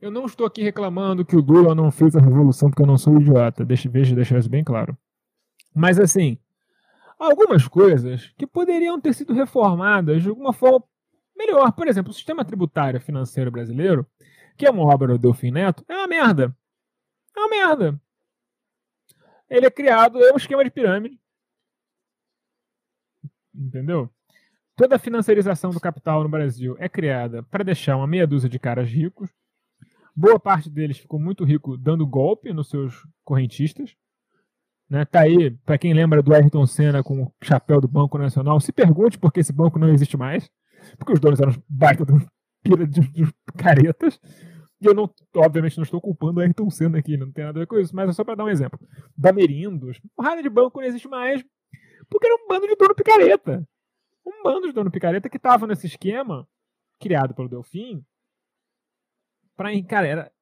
Eu 0.04 0.10
não 0.10 0.26
estou 0.26 0.46
aqui 0.46 0.62
reclamando 0.62 1.24
que 1.24 1.34
o 1.34 1.40
Lula 1.40 1.74
não 1.74 1.90
fez 1.90 2.14
a 2.14 2.20
revolução 2.20 2.68
porque 2.68 2.82
eu 2.82 2.86
não 2.86 2.98
sou 2.98 3.18
idiota. 3.18 3.64
Deixa, 3.64 3.88
veja, 3.88 4.14
deixar 4.14 4.38
isso 4.38 4.50
bem 4.50 4.62
claro. 4.62 4.96
Mas 5.74 5.98
assim, 5.98 6.38
algumas 7.18 7.66
coisas 7.66 8.32
que 8.36 8.46
poderiam 8.46 9.00
ter 9.00 9.14
sido 9.14 9.32
reformadas 9.32 10.22
de 10.22 10.28
alguma 10.28 10.52
forma 10.52 10.84
melhor. 11.34 11.72
Por 11.72 11.88
exemplo, 11.88 12.10
o 12.10 12.14
sistema 12.14 12.44
tributário 12.44 13.00
financeiro 13.00 13.50
brasileiro, 13.50 14.06
que 14.58 14.66
é 14.66 14.70
uma 14.70 14.84
obra 14.84 15.08
do 15.08 15.18
Delfim 15.18 15.50
Neto, 15.50 15.82
é 15.88 15.96
uma 15.96 16.06
merda. 16.06 16.54
É 17.34 17.40
uma 17.40 17.48
merda 17.48 17.98
ele 19.48 19.66
é 19.66 19.70
criado, 19.70 20.22
é 20.22 20.32
um 20.32 20.36
esquema 20.36 20.64
de 20.64 20.70
pirâmide. 20.70 21.18
Entendeu? 23.54 24.10
Toda 24.76 24.96
a 24.96 24.98
financiarização 24.98 25.70
do 25.70 25.80
capital 25.80 26.22
no 26.24 26.28
Brasil 26.28 26.76
é 26.78 26.88
criada 26.88 27.42
para 27.44 27.62
deixar 27.62 27.96
uma 27.96 28.06
meia 28.06 28.26
dúzia 28.26 28.48
de 28.48 28.58
caras 28.58 28.88
ricos. 28.88 29.30
Boa 30.16 30.38
parte 30.38 30.70
deles 30.70 30.98
ficou 30.98 31.18
muito 31.18 31.44
rico 31.44 31.76
dando 31.76 32.06
golpe 32.06 32.52
nos 32.52 32.68
seus 32.68 33.06
correntistas. 33.24 33.96
Né? 34.88 35.04
Tá 35.04 35.22
aí, 35.22 35.50
para 35.50 35.78
quem 35.78 35.92
lembra 35.92 36.22
do 36.22 36.32
Ayrton 36.32 36.66
Senna 36.66 37.02
com 37.02 37.22
o 37.22 37.34
chapéu 37.42 37.80
do 37.80 37.88
Banco 37.88 38.16
Nacional, 38.16 38.60
se 38.60 38.72
pergunte 38.72 39.18
por 39.18 39.32
que 39.32 39.40
esse 39.40 39.52
banco 39.52 39.78
não 39.78 39.88
existe 39.88 40.16
mais. 40.16 40.48
Porque 40.98 41.12
os 41.12 41.20
donos 41.20 41.40
eram 41.40 41.52
baita 41.68 42.04
dos, 42.04 42.22
dos 42.64 43.32
caretas. 43.56 44.20
E 44.80 44.86
eu 44.86 44.94
não, 44.94 45.10
obviamente, 45.36 45.76
não 45.78 45.84
estou 45.84 46.00
culpando 46.00 46.38
o 46.38 46.42
Ayrton 46.42 46.70
Senna 46.70 46.98
aqui, 46.98 47.16
não 47.16 47.32
tem 47.32 47.44
nada 47.44 47.58
a 47.58 47.62
ver 47.62 47.66
com 47.66 47.78
isso, 47.78 47.94
mas 47.94 48.08
é 48.10 48.12
só 48.12 48.22
para 48.22 48.34
dar 48.34 48.44
um 48.44 48.50
exemplo. 48.50 48.78
Da 49.16 49.32
Merindos, 49.32 50.00
o 50.16 50.22
raio 50.22 50.42
de 50.42 50.50
banco 50.50 50.80
não 50.80 50.86
existe 50.86 51.08
mais, 51.08 51.44
porque 52.08 52.26
era 52.26 52.36
um 52.36 52.46
bando 52.46 52.66
de 52.66 52.76
dono 52.76 52.94
picareta. 52.94 53.66
Um 54.26 54.42
bando 54.42 54.66
de 54.66 54.72
dono 54.72 54.90
picareta 54.90 55.28
que 55.28 55.36
estava 55.36 55.66
nesse 55.66 55.86
esquema, 55.86 56.46
criado 57.00 57.34
pelo 57.34 57.48
Delfim, 57.48 58.04
para 59.56 59.70
cara, 59.84 60.06
era 60.06 60.32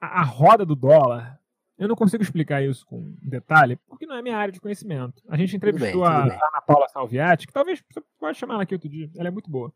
a, 0.00 0.20
a, 0.20 0.22
roda 0.22 0.64
do 0.64 0.76
dólar. 0.76 1.38
Eu 1.78 1.86
não 1.86 1.94
consigo 1.94 2.22
explicar 2.22 2.62
isso 2.62 2.84
com 2.86 3.14
detalhe, 3.22 3.76
porque 3.86 4.06
não 4.06 4.16
é 4.16 4.22
minha 4.22 4.36
área 4.36 4.52
de 4.52 4.60
conhecimento. 4.60 5.22
A 5.28 5.36
gente 5.36 5.56
entrevistou 5.56 6.02
bem, 6.02 6.10
a, 6.10 6.18
a 6.18 6.24
Ana 6.24 6.60
Paula 6.66 6.88
Salviati, 6.88 7.46
que 7.46 7.52
talvez 7.52 7.82
você 7.88 8.02
pode 8.18 8.36
chamar 8.36 8.54
ela 8.54 8.62
aqui 8.64 8.74
outro 8.74 8.88
dia, 8.88 9.08
ela 9.16 9.28
é 9.28 9.30
muito 9.30 9.48
boa. 9.48 9.72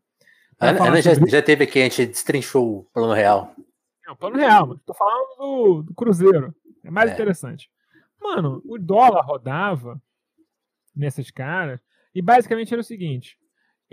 Ana, 0.59 0.87
Ana 0.87 1.01
já, 1.01 1.13
já 1.13 1.41
teve 1.41 1.63
aqui, 1.63 1.79
a 1.79 1.83
gente 1.83 2.05
destrinchou 2.07 2.79
o 2.79 2.83
plano 2.93 3.13
real. 3.13 3.55
É 4.05 4.11
o 4.11 4.15
plano 4.15 4.37
real, 4.37 4.67
mas 4.67 4.79
tô 4.85 4.93
falando 4.93 5.37
do, 5.37 5.83
do 5.83 5.93
Cruzeiro. 5.93 6.53
É 6.83 6.91
mais 6.91 7.09
é. 7.09 7.13
interessante. 7.13 7.69
Mano, 8.21 8.61
o 8.65 8.77
dólar 8.77 9.25
rodava 9.25 10.01
nesses 10.95 11.31
caras 11.31 11.79
e 12.13 12.21
basicamente 12.21 12.73
era 12.73 12.81
o 12.81 12.85
seguinte: 12.85 13.37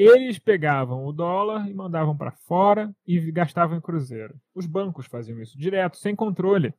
eles 0.01 0.39
pegavam 0.39 1.05
o 1.05 1.13
dólar 1.13 1.69
e 1.69 1.75
mandavam 1.75 2.17
para 2.17 2.31
fora 2.31 2.95
e 3.07 3.31
gastavam 3.31 3.77
em 3.77 3.81
cruzeiro. 3.81 4.35
Os 4.55 4.67
bancos 4.67 5.07
faziam 5.07 5.41
isso 5.43 5.59
direto, 5.59 5.97
sem 5.97 6.17
controle. 6.17 6.73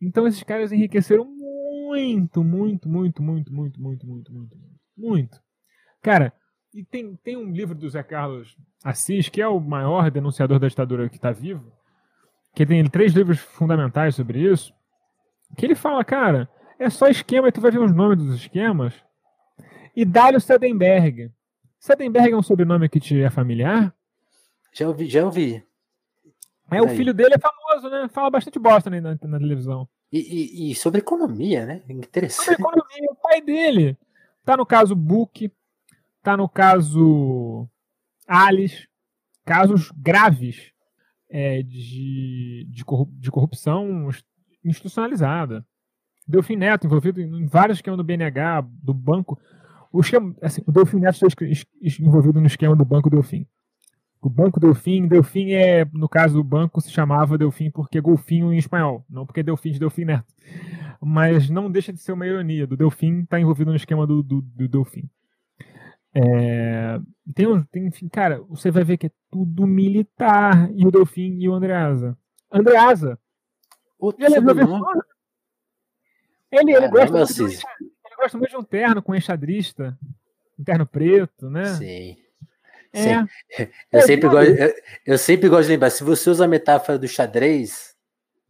Então 0.00 0.26
esses 0.26 0.42
caras 0.42 0.72
enriqueceram 0.72 1.24
muito, 1.24 2.42
muito, 2.42 2.88
muito, 2.88 3.22
muito, 3.22 3.52
muito, 3.52 3.80
muito, 3.80 4.06
muito, 4.06 4.32
muito, 4.32 4.56
muito. 4.96 5.40
Cara, 6.02 6.32
e 6.74 6.84
tem, 6.84 7.16
tem 7.16 7.36
um 7.36 7.52
livro 7.52 7.74
do 7.74 7.88
Zé 7.88 8.02
Carlos 8.02 8.56
Assis, 8.84 9.28
que 9.28 9.40
é 9.40 9.48
o 9.48 9.60
maior 9.60 10.10
denunciador 10.10 10.58
da 10.58 10.68
ditadura 10.68 11.08
que 11.08 11.16
está 11.16 11.30
vivo, 11.32 11.72
que 12.54 12.66
tem 12.66 12.84
três 12.88 13.12
livros 13.12 13.38
fundamentais 13.38 14.14
sobre 14.14 14.40
isso, 14.40 14.74
que 15.56 15.64
ele 15.64 15.74
fala, 15.74 16.04
cara, 16.04 16.48
é 16.78 16.90
só 16.90 17.08
esquema, 17.08 17.48
e 17.48 17.52
tu 17.52 17.60
vai 17.60 17.70
ver 17.70 17.80
os 17.80 17.94
nomes 17.94 18.18
dos 18.18 18.34
esquemas, 18.34 18.94
e 19.94 20.04
Dálio 20.04 20.40
Sedenberg. 20.40 21.30
Sedenberg 21.78 22.32
é 22.32 22.36
um 22.36 22.42
sobrenome 22.42 22.88
que 22.88 23.00
te 23.00 23.20
é 23.20 23.30
familiar? 23.30 23.94
Já 24.72 24.88
ouvi, 24.88 25.08
já 25.08 25.24
ouvi. 25.24 25.64
É, 26.70 26.82
o 26.82 26.88
filho 26.88 27.14
dele 27.14 27.34
é 27.34 27.38
famoso, 27.38 27.88
né? 27.88 28.08
Fala 28.08 28.28
bastante 28.28 28.58
bosta 28.58 28.90
na, 28.90 29.00
na, 29.00 29.18
na 29.22 29.38
televisão. 29.38 29.88
E, 30.12 30.18
e, 30.18 30.70
e, 30.70 30.74
sobre 30.74 30.98
economia, 31.00 31.64
né? 31.64 31.82
Interessante. 31.88 32.44
Sobre 32.44 32.54
economia, 32.54 33.10
o 33.10 33.14
pai 33.16 33.40
dele. 33.40 33.96
Tá 34.44 34.56
no 34.56 34.66
caso 34.66 34.94
Book, 34.94 35.50
tá 36.22 36.36
no 36.36 36.48
caso 36.48 37.68
Alice, 38.26 38.88
casos 39.44 39.90
graves 39.92 40.72
é, 41.28 41.62
de, 41.62 42.66
de, 42.68 42.84
de, 42.84 43.30
corrupção 43.30 44.08
institucionalizada. 44.64 45.66
Delfim 46.26 46.56
Neto 46.56 46.86
envolvido 46.86 47.20
em 47.20 47.46
vários 47.46 47.78
esquemas 47.78 47.98
do 47.98 48.04
BNH, 48.04 48.62
do 48.82 48.92
banco. 48.92 49.38
O, 49.96 50.00
esquema, 50.00 50.34
assim, 50.42 50.62
o 50.66 50.72
Delfim 50.72 50.98
Neto 50.98 51.26
está 51.26 52.04
envolvido 52.04 52.38
no 52.38 52.46
esquema 52.46 52.76
do 52.76 52.84
Banco 52.84 53.08
Delfim. 53.08 53.46
O 54.20 54.28
Banco 54.28 54.60
Delfim, 54.60 55.08
Delfim 55.08 55.52
é, 55.52 55.86
no 55.90 56.06
caso 56.06 56.34
do 56.34 56.44
banco, 56.44 56.82
se 56.82 56.90
chamava 56.90 57.38
Delfim 57.38 57.70
porque 57.70 57.96
é 57.96 58.00
golfinho 58.00 58.52
em 58.52 58.58
espanhol, 58.58 59.06
não 59.08 59.24
porque 59.24 59.40
é 59.40 59.42
Delfim 59.42 59.70
de 59.70 59.78
Delfim 59.78 60.04
Neto. 60.04 60.26
Mas 61.00 61.48
não 61.48 61.70
deixa 61.70 61.94
de 61.94 62.00
ser 62.00 62.12
uma 62.12 62.26
ironia, 62.26 62.66
do 62.66 62.76
Delfim 62.76 63.22
está 63.22 63.40
envolvido 63.40 63.70
no 63.70 63.76
esquema 63.76 64.06
do, 64.06 64.22
do, 64.22 64.42
do 64.42 64.68
Delfim. 64.68 65.08
É, 66.12 67.00
tem, 67.34 67.62
tem, 67.72 67.86
enfim, 67.86 68.08
cara, 68.08 68.42
você 68.50 68.70
vai 68.70 68.84
ver 68.84 68.98
que 68.98 69.06
é 69.06 69.10
tudo 69.30 69.66
militar. 69.66 70.70
E 70.74 70.86
o 70.86 70.90
Delfim 70.90 71.38
e 71.40 71.48
o 71.48 71.54
Andreasa. 71.54 72.18
Andreasa! 72.52 73.18
ele 74.18 74.34
é 74.34 74.40
professor. 74.42 75.06
Ele, 76.52 76.72
ele, 76.74 76.88
gosta 76.88 77.16
muito, 77.16 77.62
ele 78.16 78.22
gosta 78.22 78.38
muito 78.38 78.50
de 78.50 78.56
um 78.56 78.64
terno 78.64 79.02
com 79.02 79.14
enxadrista. 79.14 79.98
Um 80.58 80.64
terno 80.64 80.86
preto, 80.86 81.50
né? 81.50 81.66
Sim. 81.74 82.16
É. 82.92 83.02
Sim. 83.02 83.28
Eu, 83.92 83.98
é, 83.98 84.00
sempre 84.02 84.28
gosto, 84.28 84.50
eu, 84.50 84.74
eu, 85.06 85.18
sempre 85.18 85.48
gosto 85.48 85.64
de 85.64 85.72
lembrar, 85.72 85.90
se 85.90 86.02
você 86.02 86.30
usa 86.30 86.44
a 86.44 86.48
metáfora 86.48 86.98
do 86.98 87.06
xadrez, 87.06 87.94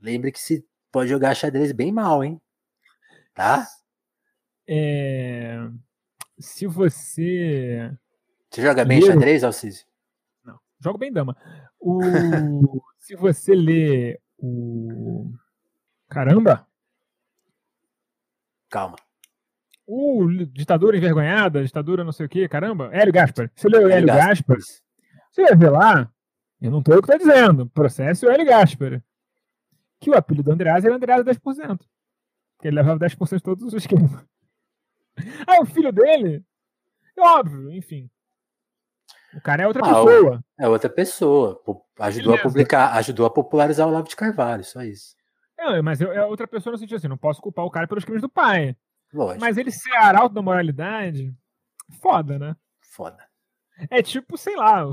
lembre 0.01 0.31
que 0.31 0.39
se 0.39 0.65
pode 0.93 1.11
jogar 1.11 1.35
xadrez 1.35 1.73
bem 1.73 1.91
mal, 1.91 2.23
hein? 2.23 2.41
Tá? 3.35 3.67
É 4.69 5.69
se 6.39 6.67
você. 6.67 7.93
Você 8.51 8.63
joga 8.63 8.85
bem 8.85 9.01
lê... 9.01 9.07
xadrez, 9.07 9.45
Alcísio? 9.45 9.87
Não, 10.45 10.59
jogo 10.79 10.99
bem 10.99 11.13
dama. 11.13 11.37
O... 11.79 12.01
se 12.99 13.17
você 13.17 13.55
lê 13.55 14.21
o. 14.39 15.33
Caramba! 16.09 16.67
Calma. 18.69 18.97
O 19.87 20.27
ditadura 20.47 20.97
envergonhada, 20.97 21.63
ditadura 21.65 22.03
não 22.03 22.13
sei 22.13 22.27
o 22.27 22.29
que, 22.29 22.49
caramba, 22.49 22.91
Hélio 22.93 23.13
Gaspar. 23.13 23.51
Você 23.55 23.69
leu 23.69 23.83
Hélio, 23.83 23.93
Hélio 23.93 24.07
Gaspar? 24.07 24.59
Você 25.31 25.43
vai 25.43 25.57
ver 25.57 25.71
lá, 25.71 26.11
eu 26.61 26.71
não 26.71 26.83
tô 26.83 26.93
eu 26.93 27.03
que 27.03 27.11
tô 27.11 27.19
dizendo, 27.19 27.69
processo 27.69 28.29
Hélio 28.29 28.47
Gaspar. 28.47 29.03
Que 30.01 30.11
o 30.11 30.15
apelido 30.15 30.45
do 30.45 30.53
Andreasa 30.53 30.89
era 30.89 30.97
Andreasa 30.97 31.25
10%. 31.25 31.81
Porque 32.57 32.69
ele 32.69 32.77
levava 32.77 32.99
10% 32.99 33.37
de 33.37 33.43
todos 33.43 33.65
os 33.65 33.75
esquemas. 33.75 34.11
Ah, 35.47 35.63
o 35.63 35.65
filho 35.65 35.91
dele? 35.91 36.45
É 37.17 37.23
óbvio, 37.23 37.73
enfim. 37.73 38.11
O 39.35 39.41
cara 39.41 39.63
é 39.63 39.67
outra 39.67 39.83
ah, 39.83 39.89
pessoa. 39.89 40.45
É 40.59 40.69
outra 40.69 40.91
pessoa. 40.91 41.63
Ajudou 42.01 42.33
Beleza. 42.33 42.35
a 42.35 42.43
publicar, 42.43 42.93
ajudou 42.97 43.25
a 43.25 43.31
popularizar 43.31 43.89
o 43.89 43.91
Lavo 43.91 44.09
de 44.09 44.15
Carvalho, 44.15 44.63
só 44.63 44.83
isso. 44.83 45.17
É, 45.59 45.81
mas 45.81 46.03
é 46.03 46.25
outra 46.27 46.47
pessoa 46.47 46.73
no 46.73 46.79
sentido 46.79 46.97
assim, 46.97 47.09
não 47.09 47.17
posso 47.17 47.41
culpar 47.41 47.65
o 47.65 47.71
cara 47.71 47.89
pelos 47.89 48.05
crimes 48.05 48.21
do 48.21 48.29
pai. 48.29 48.77
Lógico. 49.13 49.41
Mas 49.41 49.57
ele 49.57 49.71
ser 49.71 49.95
arauto 49.97 50.35
da 50.35 50.43
moralidade, 50.43 51.35
foda, 52.01 52.39
né? 52.39 52.57
Foda. 52.81 53.19
É 53.91 54.03
tipo, 54.03 54.37
sei 54.39 54.57
lá, 54.57 54.85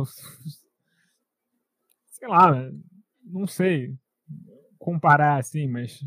sei 2.11 2.27
lá, 2.27 2.69
não 3.23 3.47
sei 3.47 3.95
comparar 4.77 5.37
assim, 5.37 5.67
mas 5.67 6.01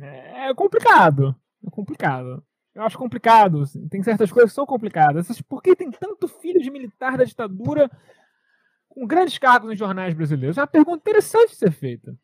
é, 0.00 0.48
é 0.48 0.54
complicado. 0.54 1.34
É 1.66 1.70
complicado. 1.70 2.44
Eu 2.74 2.82
acho 2.82 2.98
complicado. 2.98 3.62
Assim. 3.62 3.86
Tem 3.88 4.02
certas 4.02 4.32
coisas 4.32 4.50
que 4.50 4.54
são 4.54 4.66
complicadas. 4.66 5.40
Por 5.42 5.62
que 5.62 5.76
tem 5.76 5.90
tanto 5.90 6.28
filho 6.28 6.60
de 6.60 6.70
militar 6.70 7.18
da 7.18 7.24
ditadura 7.24 7.90
com 8.88 9.06
grandes 9.06 9.38
cargos 9.38 9.68
nos 9.68 9.78
jornais 9.78 10.14
brasileiros? 10.14 10.56
É 10.56 10.60
uma 10.60 10.66
pergunta 10.66 10.98
interessante 10.98 11.50
de 11.50 11.56
ser 11.56 11.72
feita. 11.72 12.16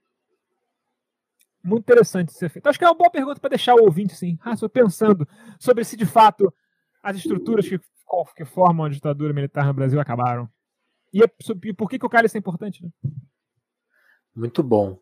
Muito 1.63 1.85
interessante 1.85 2.33
ser 2.33 2.49
feita. 2.49 2.71
Acho 2.71 2.79
que 2.79 2.85
é 2.85 2.89
uma 2.89 2.95
boa 2.95 3.11
pergunta 3.11 3.41
para 3.41 3.51
deixar 3.51 3.75
o 3.75 3.83
ouvinte 3.83 4.15
assim, 4.15 4.39
ah, 4.41 4.53
estou 4.53 4.69
pensando 4.69 5.27
sobre 5.59 5.85
se 5.85 5.97
de 5.97 6.07
fato 6.07 6.53
as 7.03 7.17
estruturas 7.17 7.69
que, 7.69 7.79
que 8.37 8.45
formam 8.45 8.87
a 8.87 8.89
ditadura 8.89 9.33
militar 9.33 9.67
no 9.67 9.75
Brasil 9.75 10.01
acabaram. 10.01 10.49
E, 11.13 11.23
é, 11.23 11.27
e 11.65 11.73
por 11.73 11.89
que, 11.89 11.99
que 11.99 12.07
o 12.07 12.11
cálice 12.11 12.37
é 12.37 12.41
importante? 12.41 12.83
Né? 12.83 12.91
Muito 14.35 14.63
bom. 14.63 15.01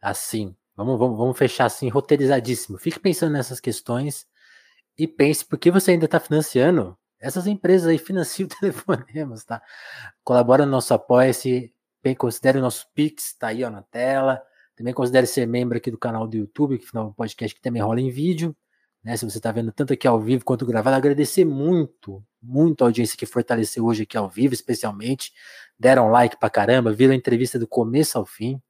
Assim, 0.00 0.56
vamos, 0.76 0.98
vamos, 0.98 1.16
vamos 1.16 1.38
fechar 1.38 1.66
assim, 1.66 1.88
roteirizadíssimo. 1.88 2.78
Fique 2.78 2.98
pensando 2.98 3.32
nessas 3.32 3.60
questões 3.60 4.26
e 4.98 5.06
pense 5.06 5.44
por 5.44 5.58
que 5.58 5.70
você 5.70 5.92
ainda 5.92 6.06
está 6.06 6.18
financiando 6.18 6.98
essas 7.20 7.46
empresas 7.46 7.86
aí, 7.86 7.98
financiam 7.98 8.48
telefonemas, 8.60 9.44
tá? 9.44 9.62
Colabora 10.24 10.66
no 10.66 10.72
nosso 10.72 10.92
Apoia-se, 10.92 11.72
considere 12.18 12.58
o 12.58 12.60
nosso 12.60 12.90
Pix, 12.92 13.34
tá 13.38 13.48
aí 13.48 13.62
ó, 13.62 13.70
na 13.70 13.82
tela. 13.82 14.42
Também 14.82 14.92
considere 14.92 15.28
ser 15.28 15.46
membro 15.46 15.78
aqui 15.78 15.92
do 15.92 15.96
canal 15.96 16.26
do 16.26 16.36
YouTube, 16.36 16.76
que 16.76 16.96
é 16.96 17.00
um 17.00 17.12
podcast 17.12 17.54
que 17.54 17.62
também 17.62 17.80
rola 17.80 18.00
em 18.00 18.10
vídeo. 18.10 18.52
Né? 19.00 19.16
Se 19.16 19.24
você 19.24 19.38
está 19.38 19.52
vendo 19.52 19.70
tanto 19.70 19.92
aqui 19.92 20.08
ao 20.08 20.20
vivo 20.20 20.44
quanto 20.44 20.66
gravado, 20.66 20.96
agradecer 20.96 21.44
muito, 21.44 22.20
muito 22.42 22.82
a 22.82 22.88
audiência 22.88 23.16
que 23.16 23.24
fortaleceu 23.24 23.84
hoje 23.84 24.02
aqui 24.02 24.16
ao 24.16 24.28
vivo, 24.28 24.54
especialmente. 24.54 25.32
Deram 25.78 26.08
like 26.08 26.36
pra 26.36 26.50
caramba, 26.50 26.92
viram 26.92 27.12
a 27.12 27.16
entrevista 27.16 27.60
do 27.60 27.66
começo 27.68 28.18
ao 28.18 28.26
fim. 28.26 28.60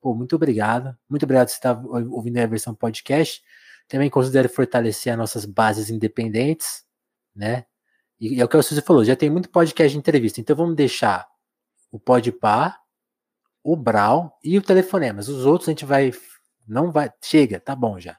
Pô, 0.00 0.14
muito 0.14 0.36
obrigado. 0.36 0.96
Muito 1.06 1.24
obrigado 1.24 1.48
por 1.48 1.52
estar 1.52 1.84
ouvindo 1.84 2.38
a 2.38 2.46
versão 2.46 2.74
podcast. 2.74 3.42
Também 3.86 4.08
considero 4.08 4.48
fortalecer 4.48 5.12
as 5.12 5.18
nossas 5.18 5.44
bases 5.44 5.90
independentes, 5.90 6.82
né? 7.36 7.66
E, 8.18 8.36
e 8.36 8.40
é 8.40 8.44
o 8.46 8.48
que 8.48 8.56
você 8.56 8.80
falou, 8.80 9.04
já 9.04 9.14
tem 9.14 9.28
muito 9.28 9.50
podcast 9.50 9.92
de 9.92 9.98
entrevista, 9.98 10.40
então 10.40 10.56
vamos 10.56 10.76
deixar 10.76 11.28
o 11.90 12.00
Podpar, 12.00 12.81
o 13.62 13.76
Brau 13.76 14.38
e 14.42 14.58
o 14.58 14.62
Telefonemas. 14.62 15.28
Os 15.28 15.46
outros 15.46 15.68
a 15.68 15.72
gente 15.72 15.84
vai 15.84 16.12
não 16.66 16.90
vai, 16.90 17.10
chega, 17.22 17.60
tá 17.60 17.74
bom 17.74 17.98
já. 17.98 18.16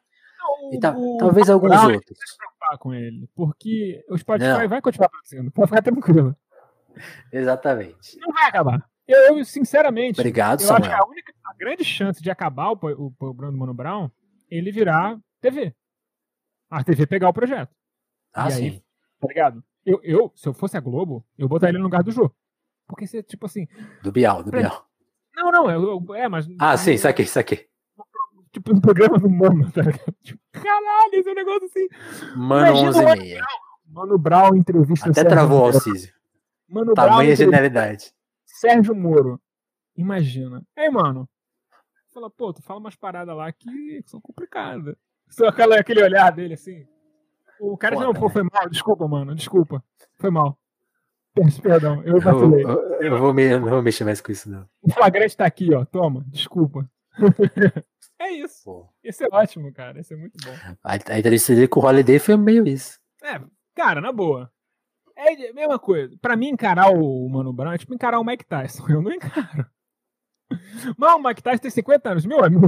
Não, 0.72 0.80
tá, 0.80 0.95
o, 0.98 1.18
talvez 1.18 1.49
o 1.49 1.53
alguns 1.53 1.70
Brown, 1.70 1.94
outros. 1.94 2.18
Não 2.20 2.28
se 2.28 2.38
preocupar 2.38 2.78
com 2.78 2.94
ele, 2.94 3.30
porque 3.36 4.06
o 4.10 4.18
Spotify 4.18 4.61
não. 4.61 4.70
vai 4.70 4.82
continuar 4.82 5.10
produzindo, 5.10 5.52
pode 5.52 5.70
ficar 5.70 5.82
tranquilo. 5.82 6.36
Exatamente. 7.32 8.18
Não 8.20 8.32
vai 8.34 8.48
acabar. 8.48 8.86
Eu, 9.07 9.38
eu 9.38 9.45
sinceramente, 9.45 10.20
Obrigado, 10.20 10.61
eu 10.61 10.68
Samuel. 10.68 10.91
acho 10.91 10.98
que 10.98 11.03
a 11.03 11.10
única 11.10 11.34
a 11.45 11.53
grande 11.56 11.84
chance 11.84 12.22
de 12.22 12.32
acabar 12.32 12.72
o, 12.72 12.80
o, 12.82 13.06
o 13.07 13.11
programa 13.11 13.52
do 13.52 13.57
Mano 13.57 13.74
Brown, 13.74 14.10
ele 14.49 14.72
virar 14.72 15.20
TV. 15.41 15.76
A 16.70 16.84
TV 16.84 17.06
pegar 17.06 17.30
o 17.30 17.34
projeto. 17.34 17.76
Ah, 18.34 18.48
e 18.48 18.52
sim. 18.52 18.65
Aí, 18.65 18.84
tá 19.20 19.28
ligado? 19.28 19.64
Eu, 19.86 19.99
eu, 20.03 20.32
se 20.36 20.48
eu 20.48 20.53
fosse 20.53 20.78
a 20.78 20.80
Globo, 20.80 21.26
eu 21.38 21.48
botaria 21.48 21.72
ele 21.72 21.80
no 21.80 21.84
lugar 21.84 22.02
do 22.02 22.11
Jô. 22.11 22.34
Porque 22.88 23.06
você, 23.06 23.22
tipo 23.22 23.45
assim. 23.45 23.68
Do 24.02 24.11
Bial, 24.11 24.44
do 24.44 24.52
Bial. 24.52 24.88
Não, 25.36 25.52
não, 25.52 25.72
eu, 25.72 26.04
eu, 26.08 26.16
é, 26.16 26.28
mas. 26.28 26.48
Ah, 26.60 26.78
sim, 26.78 26.98
saquei, 26.98 27.26
saquei. 27.26 27.68
Tipo, 28.52 28.74
um 28.74 28.80
programa 28.80 29.18
do 29.18 29.30
Mano, 29.30 29.72
tá 29.72 29.82
ligado? 29.82 30.14
Tipo, 30.22 30.40
caralho, 30.52 31.14
esse 31.14 31.28
é 31.28 31.32
um 31.32 31.36
negócio 31.36 31.66
assim. 31.66 31.88
Mano, 32.36 32.78
11 32.90 33.00
e 33.00 33.06
meia. 33.16 33.46
Mano 33.88 34.18
Brown 34.18 34.56
entrevista. 34.56 35.10
Até 35.10 35.24
travou 35.24 35.62
o 35.62 35.66
Alcísio. 35.66 36.14
Mano 36.70 36.94
Tamanha 36.94 37.36
Brown. 37.36 37.36
genialidade. 37.36 38.14
Sérgio 38.46 38.96
Moro. 38.96 39.42
Imagina. 39.96 40.64
Aí, 40.76 40.90
mano, 40.90 41.28
Fala, 42.14 42.30
pô, 42.30 42.54
tu 42.54 42.62
fala 42.62 42.80
umas 42.80 42.96
paradas 42.96 43.36
lá 43.36 43.52
que 43.52 44.04
são 44.06 44.22
complicadas. 44.22 44.96
Só 45.30 45.48
aquela, 45.48 45.80
aquele 45.80 46.04
olhar 46.04 46.32
dele 46.32 46.54
assim. 46.54 46.86
O 47.60 47.76
cara 47.76 47.96
Foda, 47.96 48.06
não, 48.06 48.14
pô, 48.14 48.28
né? 48.28 48.34
foi 48.34 48.44
mal, 48.44 48.70
desculpa, 48.70 49.08
mano, 49.08 49.34
desculpa. 49.34 49.84
Foi 50.20 50.30
mal. 50.30 50.58
Peço 51.34 51.62
perdão, 51.62 52.02
eu 52.04 52.20
vacilei. 52.20 52.64
Eu, 52.64 52.70
eu, 52.70 53.02
eu, 53.02 53.20
vou 53.20 53.34
me, 53.34 53.58
não 53.58 53.70
vou 53.70 53.82
mexer 53.82 54.04
mais 54.04 54.22
com 54.22 54.32
isso, 54.32 54.50
não. 54.50 54.68
O 54.82 54.92
flagrante 54.92 55.36
tá 55.36 55.46
aqui, 55.46 55.74
ó. 55.74 55.84
Toma, 55.86 56.24
desculpa. 56.28 56.90
é 58.20 58.32
isso. 58.32 58.64
Pô. 58.64 58.90
Esse 59.04 59.24
é 59.24 59.28
ótimo, 59.32 59.74
cara. 59.74 60.00
Esse 60.00 60.14
é 60.14 60.18
muito 60.18 60.38
bom. 60.44 60.54
A, 60.84 60.94
a 60.94 61.20
entrevista 61.20 61.54
dele 61.54 61.68
com 61.68 61.80
o 61.80 61.86
Holiday 61.86 62.20
foi 62.20 62.38
meio 62.38 62.68
isso. 62.68 63.00
É, 63.24 63.42
cara, 63.76 64.00
na 64.00 64.12
boa. 64.12 64.52
É 65.16 65.50
a 65.50 65.54
mesma 65.54 65.80
coisa. 65.80 66.16
Pra 66.22 66.36
mim, 66.36 66.50
encarar 66.50 66.90
o 66.90 67.30
Mano 67.30 67.54
Brown 67.54 67.74
é 67.74 67.78
tipo 67.78 67.94
encarar 67.94 68.20
o 68.20 68.24
Mike 68.24 68.46
Tyson. 68.46 68.86
Eu 68.90 69.02
não 69.02 69.12
encaro. 69.12 69.66
Mas 70.98 71.14
o 71.14 71.20
Mike 71.20 71.42
Tyson 71.42 71.62
tem 71.62 71.72
50 71.72 72.10
anos, 72.10 72.26
meu 72.26 72.44
amigo. 72.44 72.68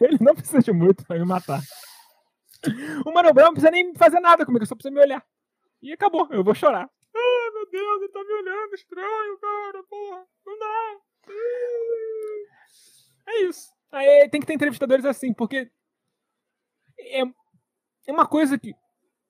Ele 0.00 0.18
não 0.20 0.34
precisa 0.34 0.60
de 0.60 0.72
muito 0.72 1.06
pra 1.06 1.18
me 1.18 1.24
matar. 1.24 1.60
O 3.06 3.12
Mano 3.12 3.32
Brown 3.32 3.46
não 3.46 3.52
precisa 3.52 3.70
nem 3.70 3.94
fazer 3.94 4.20
nada 4.20 4.44
comigo, 4.44 4.66
só 4.66 4.74
precisa 4.74 4.92
me 4.92 5.00
olhar. 5.00 5.22
E 5.82 5.92
acabou, 5.92 6.26
eu 6.30 6.42
vou 6.42 6.54
chorar. 6.54 6.88
Deus, 7.84 8.02
ele 8.02 8.12
tá 8.12 8.24
me 8.24 8.32
olhando 8.32 8.74
estranho, 8.74 9.38
cara, 9.38 9.84
porra, 9.88 10.24
não 10.46 10.58
dá. 10.58 10.96
É 13.26 13.42
isso. 13.42 13.68
Aí 13.92 14.28
tem 14.28 14.40
que 14.40 14.46
ter 14.46 14.54
entrevistadores 14.54 15.04
assim, 15.04 15.32
porque 15.32 15.70
é, 16.98 17.20
é 17.20 18.12
uma 18.12 18.26
coisa 18.26 18.58
que. 18.58 18.74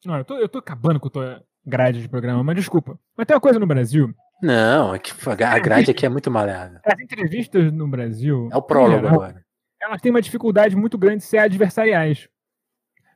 Não, 0.05 0.19
eu 0.19 0.25
tô, 0.25 0.39
eu 0.39 0.49
tô 0.49 0.59
acabando 0.59 1.01
com 1.01 1.09
a 1.09 1.11
tua 1.11 1.45
grade 1.65 2.03
de 2.03 2.09
programa, 2.09 2.43
mas 2.43 2.57
desculpa. 2.57 2.99
Mas 3.17 3.27
tem 3.27 3.35
uma 3.35 3.41
coisa 3.41 3.59
no 3.59 3.67
Brasil 3.67 4.15
não, 4.43 4.95
é 4.95 4.99
que 4.99 5.13
a 5.29 5.59
grade 5.59 5.91
aqui 5.91 6.05
é 6.05 6.09
muito 6.09 6.31
maleável. 6.31 6.79
As 6.85 7.01
entrevistas 7.01 7.73
no 7.73 7.89
Brasil. 7.89 8.49
É 8.53 8.57
o 8.57 8.63
prólogo 8.63 8.97
geral, 8.97 9.15
agora. 9.15 9.45
Elas 9.81 10.01
têm 10.03 10.11
uma 10.11 10.21
dificuldade 10.21 10.77
muito 10.77 10.99
grande 10.99 11.19
de 11.19 11.25
ser 11.25 11.39
adversariais. 11.39 12.29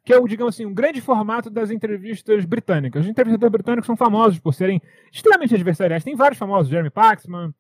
Que 0.09 0.15
é, 0.15 0.21
digamos 0.23 0.55
assim, 0.55 0.65
um 0.65 0.73
grande 0.73 1.03
formato 1.03 1.51
das 1.51 1.71
entrevistas 1.71 2.47
britânicas. 2.47 3.05
Os 3.05 3.11
entrevistadores 3.11 3.53
britânicos 3.53 3.85
são 3.85 3.95
famosos 3.95 4.39
por 4.39 4.55
serem 4.55 4.81
extremamente 5.13 5.55
adversariais. 5.55 6.03
Tem 6.03 6.17
vários 6.17 6.39
famosos, 6.39 6.71
Jeremy 6.71 6.89
Paxman, 6.89 7.55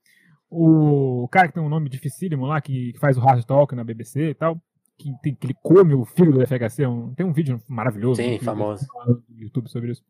o 0.48 1.28
cara 1.30 1.48
que 1.48 1.52
tem 1.52 1.62
um 1.62 1.68
nome 1.68 1.90
dificílimo 1.90 2.46
lá, 2.46 2.58
que 2.58 2.94
faz 2.98 3.18
o 3.18 3.20
Hard 3.20 3.44
Talk 3.44 3.74
na 3.74 3.84
BBC 3.84 4.30
e 4.30 4.34
tal, 4.34 4.58
que, 4.96 5.12
tem, 5.22 5.34
que 5.34 5.46
ele 5.46 5.54
come 5.62 5.92
o 5.92 6.06
filho 6.06 6.32
do 6.32 6.40
FHC. 6.40 6.86
Um, 6.86 7.12
tem 7.12 7.26
um 7.26 7.34
vídeo 7.34 7.62
maravilhoso. 7.68 8.22
Sim, 8.22 8.38
famoso. 8.38 8.86
No 9.06 9.22
YouTube 9.36 9.68
sobre 9.68 9.90
isso. 9.92 10.02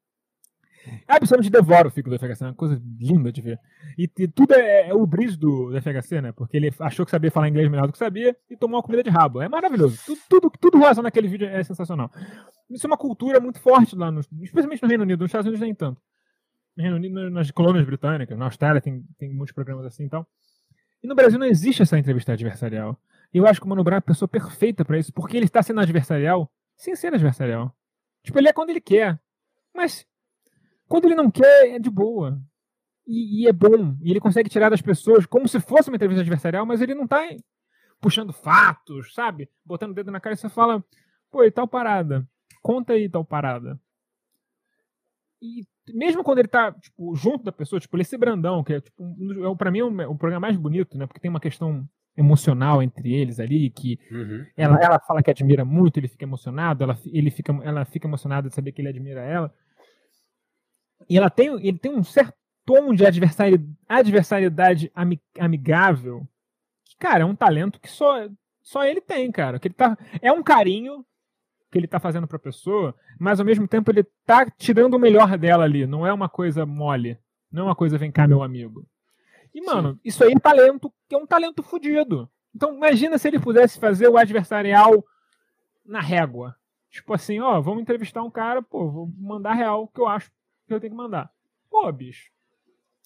Absolutamente 1.06 1.51
devora 1.51 1.89
o 1.89 1.90
fico 1.90 2.10
do 2.10 2.19
FHC, 2.19 2.44
é 2.44 2.47
uma 2.47 2.55
coisa 2.55 2.81
linda 2.98 3.32
de 3.32 3.40
ver. 3.40 3.60
E, 3.97 4.10
e 4.19 4.28
tudo 4.28 4.55
é, 4.55 4.89
é, 4.89 4.94
o 4.94 5.06
brilho 5.06 5.36
do, 5.36 5.70
do 5.70 5.82
FHC, 5.82 6.20
né? 6.20 6.32
Porque 6.32 6.56
ele 6.56 6.73
achou 6.81 7.05
que 7.05 7.10
sabia 7.10 7.31
falar 7.31 7.48
inglês 7.48 7.69
melhor 7.70 7.86
do 7.86 7.93
que 7.93 7.98
sabia 7.98 8.36
e 8.51 8.56
tomou 8.56 8.77
uma 8.77 8.82
comida 8.82 9.02
de 9.02 9.10
rabo. 9.10 9.40
É 9.40 9.48
maravilhoso. 9.48 9.98
Tudo, 10.05 10.20
tudo, 10.28 10.52
tudo 10.60 11.02
naquele 11.02 11.28
vídeo 11.28 11.48
é 11.48 11.62
sensacional. 11.62 12.10
Isso 12.70 12.86
é 12.86 12.89
uma 12.89 12.97
cultura 12.97 13.40
muito 13.40 13.60
forte 13.60 13.97
lá, 13.97 14.10
no, 14.10 14.20
especialmente 14.43 14.82
no 14.82 14.89
Reino 14.89 15.05
Unido. 15.05 15.20
Nos 15.20 15.28
Estados 15.28 15.47
Unidos 15.47 15.60
nem 15.60 15.74
tanto. 15.74 16.01
No 16.77 16.82
Reino 16.82 16.97
Unido, 16.97 17.31
nas 17.31 17.51
colônias 17.51 17.85
britânicas, 17.85 18.39
na 18.39 18.44
Austrália 18.44 18.81
tem, 18.81 19.02
tem 19.19 19.32
muitos 19.32 19.55
programas 19.55 19.85
assim 19.86 20.05
e 20.05 20.09
tal. 20.09 20.27
E 21.02 21.09
no 21.09 21.15
Brasil 21.15 21.39
não 21.39 21.47
existe 21.47 21.82
essa 21.82 21.98
entrevista 21.98 22.32
adversarial. 22.32 22.98
E 23.32 23.39
eu 23.39 23.47
acho 23.47 23.60
que 23.60 23.66
o 23.66 23.69
Mano 23.69 23.85
Brown 23.85 23.97
é 23.97 23.98
a 23.98 24.02
pessoa 24.02 24.28
perfeita 24.28 24.85
para 24.85 24.98
isso, 24.98 25.12
porque 25.12 25.36
ele 25.36 25.47
está 25.47 25.62
sendo 25.62 25.81
adversarial 25.81 26.51
sem 26.77 26.94
ser 26.94 27.12
adversarial. 27.12 27.74
Tipo, 28.23 28.39
ele 28.39 28.48
é 28.48 28.52
quando 28.52 28.70
ele 28.70 28.81
quer. 28.81 29.19
Mas 29.74 30.06
quando 30.89 31.05
ele 31.05 31.15
não 31.15 31.31
quer, 31.31 31.74
é 31.74 31.78
de 31.78 31.90
boa. 31.90 32.40
E, 33.06 33.43
e, 33.44 33.48
é 33.48 33.52
bom. 33.52 33.97
E 34.02 34.10
ele 34.10 34.20
consegue 34.20 34.51
tirar 34.51 34.69
das 34.69 34.82
pessoas 34.82 35.24
como 35.24 35.48
se 35.48 35.60
fosse 35.60 35.89
uma 35.89 35.97
entrevista 35.97 36.20
adversarial, 36.20 36.66
mas 36.66 36.82
ele 36.82 36.94
não 36.94 37.06
tá 37.06 37.20
puxando 38.01 38.32
fatos, 38.32 39.15
sabe? 39.15 39.48
Botando 39.65 39.93
o 39.93 39.94
dedo 39.94 40.10
na 40.10 40.20
cara 40.20 40.35
e 40.35 40.36
você 40.36 40.48
fala, 40.48 40.85
pô, 41.31 41.43
e 41.44 41.51
tal 41.51 41.66
parada? 41.66 42.28
Conta 42.62 42.93
aí 42.93 43.09
tal 43.09 43.24
parada. 43.24 43.81
E 45.40 45.65
mesmo 45.94 46.23
quando 46.23 46.39
ele 46.39 46.48
tá, 46.48 46.73
tipo, 46.73 47.15
junto 47.15 47.44
da 47.44 47.52
pessoa, 47.52 47.81
tipo, 47.81 47.97
esse 47.98 48.16
Brandão, 48.19 48.62
que 48.62 48.74
é, 48.74 48.81
tipo, 48.81 49.02
um, 49.02 49.51
é, 49.51 49.56
pra 49.56 49.70
mim, 49.70 49.78
é 49.78 50.06
o 50.06 50.16
programa 50.16 50.47
mais 50.47 50.56
bonito, 50.56 50.98
né? 50.98 51.06
Porque 51.06 51.20
tem 51.20 51.31
uma 51.31 51.40
questão 51.40 51.89
emocional 52.16 52.82
entre 52.82 53.15
eles 53.15 53.39
ali, 53.39 53.70
que 53.70 53.98
Uhum. 54.10 54.44
ela, 54.56 54.78
ela 54.82 54.98
fala 54.98 55.23
que 55.23 55.31
admira 55.31 55.65
muito, 55.65 55.98
ele 55.98 56.09
fica 56.09 56.24
emocionado, 56.24 56.82
ela, 56.82 56.98
ele 57.06 57.31
fica, 57.31 57.52
ela 57.62 57.85
fica 57.85 58.09
emocionada 58.09 58.48
de 58.48 58.55
saber 58.55 58.73
que 58.73 58.82
ele 58.82 58.89
admira 58.89 59.20
ela. 59.23 59.55
E 61.09 61.16
ela 61.16 61.30
tem, 61.30 61.48
ele 61.66 61.78
tem 61.78 61.93
um 61.94 62.05
certo 62.05 62.35
tom 62.64 62.94
de 62.94 63.06
adversari, 63.06 63.64
adversariedade 63.89 64.93
ami- 64.94 65.22
amigável, 65.39 66.26
que, 66.85 66.97
cara, 66.98 67.22
é 67.22 67.26
um 67.26 67.35
talento 67.35 67.80
que 67.80 67.89
só, 67.89 68.28
só 68.62 68.85
ele 68.85 69.01
tem, 69.01 69.30
cara. 69.32 69.59
Que 69.59 69.68
ele 69.68 69.74
tá, 69.74 69.97
é 70.20 70.30
um 70.30 70.43
carinho 70.43 71.05
que 71.70 71.78
ele 71.78 71.86
tá 71.86 71.98
fazendo 71.98 72.26
pra 72.26 72.39
pessoa, 72.39 72.94
mas 73.18 73.40
ao 73.40 73.47
mesmo 73.47 73.66
tempo 73.66 73.90
ele 73.90 74.05
tá 74.26 74.47
tirando 74.51 74.94
o 74.94 74.98
melhor 74.98 75.36
dela 75.39 75.64
ali. 75.64 75.86
Não 75.86 76.06
é 76.06 76.12
uma 76.12 76.28
coisa 76.28 76.66
mole. 76.66 77.18
Não 77.51 77.62
é 77.62 77.64
uma 77.66 77.74
coisa, 77.74 77.97
vem 77.97 78.12
cá, 78.12 78.26
meu 78.26 78.43
amigo. 78.43 78.86
E, 79.55 79.62
mano, 79.62 79.98
isso 80.05 80.22
aí 80.22 80.32
é 80.32 80.39
talento, 80.39 80.93
que 81.09 81.14
é 81.14 81.18
um 81.18 81.26
talento 81.26 81.62
fudido. 81.62 82.30
Então, 82.55 82.74
imagina 82.74 83.16
se 83.16 83.28
ele 83.28 83.39
pudesse 83.39 83.78
fazer 83.80 84.09
o 84.09 84.18
adversarial 84.18 85.05
na 85.85 86.01
régua. 86.01 86.55
Tipo 86.90 87.14
assim, 87.14 87.40
ó, 87.40 87.60
vamos 87.60 87.82
entrevistar 87.82 88.22
um 88.22 88.30
cara, 88.30 88.62
pô, 88.62 88.90
vou 88.90 89.10
mandar 89.18 89.55
real 89.55 89.85
o 89.85 89.89
que 89.89 90.01
eu 90.01 90.06
acho 90.06 90.30
que 90.68 90.74
eu 90.74 90.80
tenho 90.80 90.92
que 90.92 90.96
mandar. 90.96 91.30
Pô, 91.70 91.90
bicho, 91.90 92.30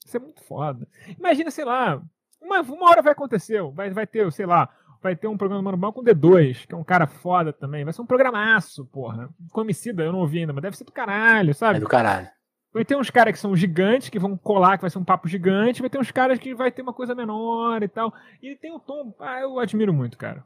isso 0.04 0.16
é 0.16 0.20
muito 0.20 0.42
foda. 0.44 0.86
Imagina, 1.18 1.50
sei 1.50 1.64
lá, 1.64 2.02
uma, 2.40 2.60
uma 2.60 2.90
hora 2.90 3.02
vai 3.02 3.12
acontecer, 3.12 3.62
vai, 3.72 3.90
vai 3.90 4.06
ter, 4.06 4.30
sei 4.32 4.46
lá, 4.46 4.68
vai 5.02 5.16
ter 5.16 5.28
um 5.28 5.36
programa 5.36 5.62
normal 5.62 5.92
com 5.92 6.00
o 6.00 6.04
D2, 6.04 6.66
que 6.66 6.74
é 6.74 6.76
um 6.76 6.84
cara 6.84 7.06
foda 7.06 7.52
também. 7.52 7.84
Vai 7.84 7.92
ser 7.92 8.02
um 8.02 8.06
programaço, 8.06 8.84
porra. 8.86 9.28
Comicida, 9.50 10.02
eu 10.02 10.12
não 10.12 10.20
ouvi 10.20 10.40
ainda, 10.40 10.52
mas 10.52 10.62
deve 10.62 10.76
ser 10.76 10.84
do 10.84 10.92
caralho, 10.92 11.54
sabe? 11.54 11.78
É 11.78 11.80
do 11.80 11.88
caralho. 11.88 12.28
Vai 12.72 12.84
ter 12.86 12.96
uns 12.96 13.10
caras 13.10 13.34
que 13.34 13.38
são 13.38 13.54
gigantes, 13.54 14.08
que 14.08 14.18
vão 14.18 14.36
colar, 14.36 14.78
que 14.78 14.82
vai 14.82 14.90
ser 14.90 14.98
um 14.98 15.04
papo 15.04 15.28
gigante. 15.28 15.82
Vai 15.82 15.90
ter 15.90 15.98
uns 15.98 16.10
caras 16.10 16.38
que 16.38 16.54
vai 16.54 16.72
ter 16.72 16.80
uma 16.80 16.94
coisa 16.94 17.14
menor 17.14 17.82
e 17.82 17.88
tal. 17.88 18.14
E 18.42 18.56
tem 18.56 18.74
o 18.74 18.80
tom. 18.80 19.14
Ah, 19.20 19.40
eu 19.40 19.58
admiro 19.58 19.92
muito, 19.92 20.16
cara. 20.16 20.42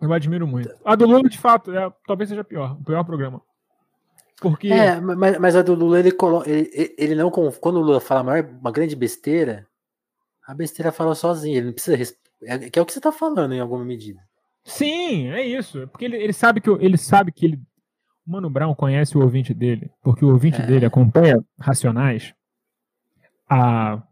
Eu 0.00 0.12
admiro 0.12 0.46
muito. 0.46 0.70
A 0.84 0.94
do 0.94 1.06
Lula, 1.06 1.28
de 1.28 1.38
fato, 1.38 1.76
é, 1.76 1.92
talvez 2.06 2.28
seja 2.28 2.44
pior. 2.44 2.76
O 2.80 2.84
pior 2.84 3.02
programa. 3.02 3.42
Porque. 4.40 4.68
É, 4.68 5.00
mas, 5.00 5.38
mas 5.38 5.56
a 5.56 5.62
do 5.62 5.74
Lula, 5.74 5.98
ele, 5.98 6.12
colo... 6.12 6.42
ele, 6.46 6.94
ele- 6.98 7.14
não. 7.14 7.30
Quando 7.30 7.76
o 7.76 7.82
Lula 7.82 8.00
fala 8.00 8.22
maior, 8.22 8.44
uma 8.60 8.72
grande 8.72 8.94
besteira, 8.96 9.66
a 10.46 10.52
besteira 10.54 10.90
fala 10.92 11.14
sozinha. 11.14 11.56
Ele 11.58 11.66
não 11.66 11.72
precisa. 11.72 12.14
É, 12.42 12.58
que 12.70 12.78
é 12.78 12.82
o 12.82 12.84
que 12.86 12.92
você 12.92 13.00
tá 13.00 13.12
falando 13.12 13.54
em 13.54 13.60
alguma 13.60 13.84
medida. 13.84 14.20
Sim, 14.64 15.28
é 15.28 15.46
isso. 15.46 15.86
Porque 15.88 16.04
ele, 16.04 16.16
ele 16.16 16.32
sabe 16.32 16.60
que 16.60 16.68
o- 16.70 16.80
ele 16.80 16.96
sabe 16.98 17.30
que 17.32 17.46
ele. 17.46 17.60
O 18.26 18.30
Mano 18.32 18.48
Brown 18.50 18.74
conhece 18.74 19.16
o 19.16 19.20
ouvinte 19.22 19.52
dele. 19.54 19.90
Porque 20.02 20.24
o 20.24 20.28
ouvinte 20.30 20.60
É. 20.60 20.66
dele 20.66 20.86
acompanha 20.86 21.42
Racionais. 21.58 22.34
A. 23.48 24.02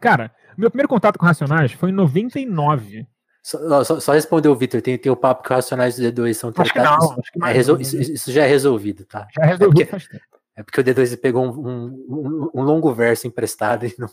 Cara, 0.00 0.34
meu 0.56 0.70
primeiro 0.70 0.88
contato 0.88 1.18
com 1.18 1.24
Racionais 1.26 1.72
foi 1.72 1.90
em 1.90 1.92
99. 1.94 3.06
Só, 3.42 3.82
só, 3.84 3.98
só 4.00 4.12
responder 4.12 4.48
o 4.48 4.54
Vitor, 4.54 4.80
tem, 4.80 4.96
tem 4.96 5.10
o 5.10 5.16
papo 5.16 5.42
que 5.42 5.48
os 5.48 5.56
racionais 5.56 5.96
do 5.96 6.02
D2 6.02 6.34
são 6.34 6.50
Acho 6.56 6.62
que 6.72 6.78
tratados. 6.78 7.10
não, 7.10 7.18
acho 7.18 7.32
que 7.32 7.44
É 7.44 7.52
resol- 7.52 7.74
ou 7.74 7.80
isso, 7.80 7.96
menos. 7.96 8.08
isso 8.10 8.30
já 8.32 8.44
é 8.44 8.46
resolvido, 8.46 9.04
tá? 9.04 9.26
Já 9.36 9.44
resolvi 9.44 9.64
porque- 9.74 9.86
faz 9.86 10.06
tempo. 10.06 10.22
É 10.54 10.62
porque 10.62 10.80
o 10.80 10.84
D2 10.84 11.16
pegou 11.20 11.44
um, 11.46 11.90
um, 12.08 12.50
um- 12.54 12.62
longo 12.62 12.92
verso 12.94 13.26
emprestado 13.26 13.84
e 13.86 13.94
não, 13.98 14.08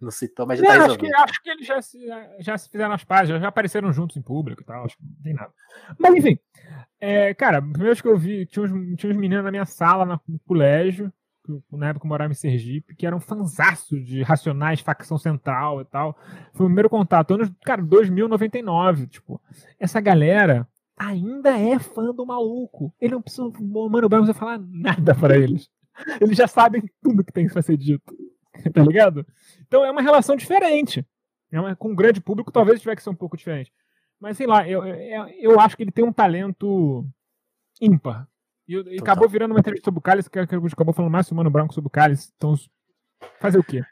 não 0.00 0.10
citou, 0.10 0.46
mas 0.46 0.58
já 0.58 0.66
tá 0.66 0.70
Não, 0.72 0.84
acho, 0.86 0.90
resolvido. 0.94 1.14
que, 1.14 1.22
acho 1.30 1.42
que 1.42 1.50
eles 1.50 1.66
já 1.66 1.82
se, 1.82 1.98
já 2.40 2.58
se 2.58 2.68
fizeram 2.70 2.92
as 2.94 3.04
pazes, 3.04 3.28
já, 3.40 3.46
apareceram 3.48 3.92
juntos 3.92 4.16
em 4.16 4.22
público 4.22 4.62
e 4.62 4.64
tal, 4.64 4.84
acho 4.84 4.96
que 4.96 5.04
não 5.04 5.22
tem 5.22 5.34
nada. 5.34 5.52
Mas 5.98 6.14
enfim, 6.16 6.36
é, 7.00 7.32
cara, 7.34 7.60
vez 7.60 8.00
que 8.00 8.08
eu 8.08 8.16
vi, 8.18 8.46
tinha 8.46 8.64
uns, 8.64 8.96
tinha 8.98 9.12
uns 9.12 9.16
meninos 9.18 9.44
na 9.44 9.50
minha 9.52 9.66
sala 9.66 10.04
no 10.06 10.20
colégio, 10.40 11.12
na 11.72 11.88
época 11.88 12.06
eu 12.06 12.08
morava 12.08 12.32
em 12.32 12.36
Sergipe, 12.36 12.94
que 12.94 13.06
eram 13.06 13.20
fanzaços 13.20 14.04
de 14.04 14.22
Racionais, 14.22 14.80
facção 14.80 15.18
central 15.18 15.80
e 15.80 15.84
tal. 15.84 16.16
Foi 16.54 16.66
o 16.66 16.68
primeiro 16.68 16.88
contato, 16.90 17.34
anos, 17.34 17.50
cara, 17.64 17.82
2099, 17.82 19.06
tipo, 19.08 19.40
essa 19.78 20.00
galera 20.00 20.66
ainda 20.96 21.58
é 21.58 21.78
fã 21.78 22.12
do 22.14 22.24
maluco. 22.24 22.94
Ele 23.00 23.14
não 23.14 23.22
precisa, 23.22 23.42
Mano 23.60 24.08
Brown 24.08 24.22
precisa 24.22 24.34
falar 24.38 24.58
nada 24.58 25.14
pra 25.14 25.36
eles. 25.36 25.68
Eles 26.20 26.36
já 26.36 26.46
sabem 26.46 26.82
tudo 27.02 27.24
que 27.24 27.32
tem 27.32 27.46
pra 27.48 27.62
ser 27.62 27.76
dito. 27.76 28.14
Tá 28.72 28.82
ligado? 28.82 29.26
Então 29.66 29.82
é 29.84 29.90
uma 29.90 30.02
relação 30.02 30.36
diferente. 30.36 31.04
É 31.50 31.58
uma- 31.58 31.74
com 31.74 31.90
um 31.90 31.94
grande 31.94 32.20
público, 32.20 32.52
talvez 32.52 32.80
tivesse 32.80 32.96
que 32.96 33.02
ser 33.02 33.10
um 33.10 33.14
pouco 33.14 33.34
diferente. 33.36 33.72
Mas 34.20 34.36
sei 34.36 34.46
lá, 34.46 34.68
eu, 34.68 34.84
eu, 34.86 35.26
eu 35.40 35.58
acho 35.60 35.74
que 35.76 35.82
ele 35.82 35.90
tem 35.90 36.04
um 36.04 36.12
talento 36.12 37.04
ímpar. 37.80 38.28
E, 38.66 38.74
e 38.74 38.82
Total. 38.82 38.98
acabou 39.00 39.28
virando 39.28 39.52
uma 39.52 39.60
entrevista 39.60 39.84
sobre 39.84 39.98
o 39.98 40.02
Cálice, 40.02 40.30
que, 40.30 40.46
que 40.46 40.54
acabou 40.54 40.94
falando 40.94 41.10
mais 41.10 41.26
sobre 41.26 41.34
o 41.34 41.38
Mano 41.38 41.50
Branco 41.50 41.74
sobre 41.74 41.88
o 41.88 41.90
Cálice. 41.90 42.32
Então, 42.36 42.54
fazer 43.40 43.58
o 43.58 43.64
quê? 43.64 43.82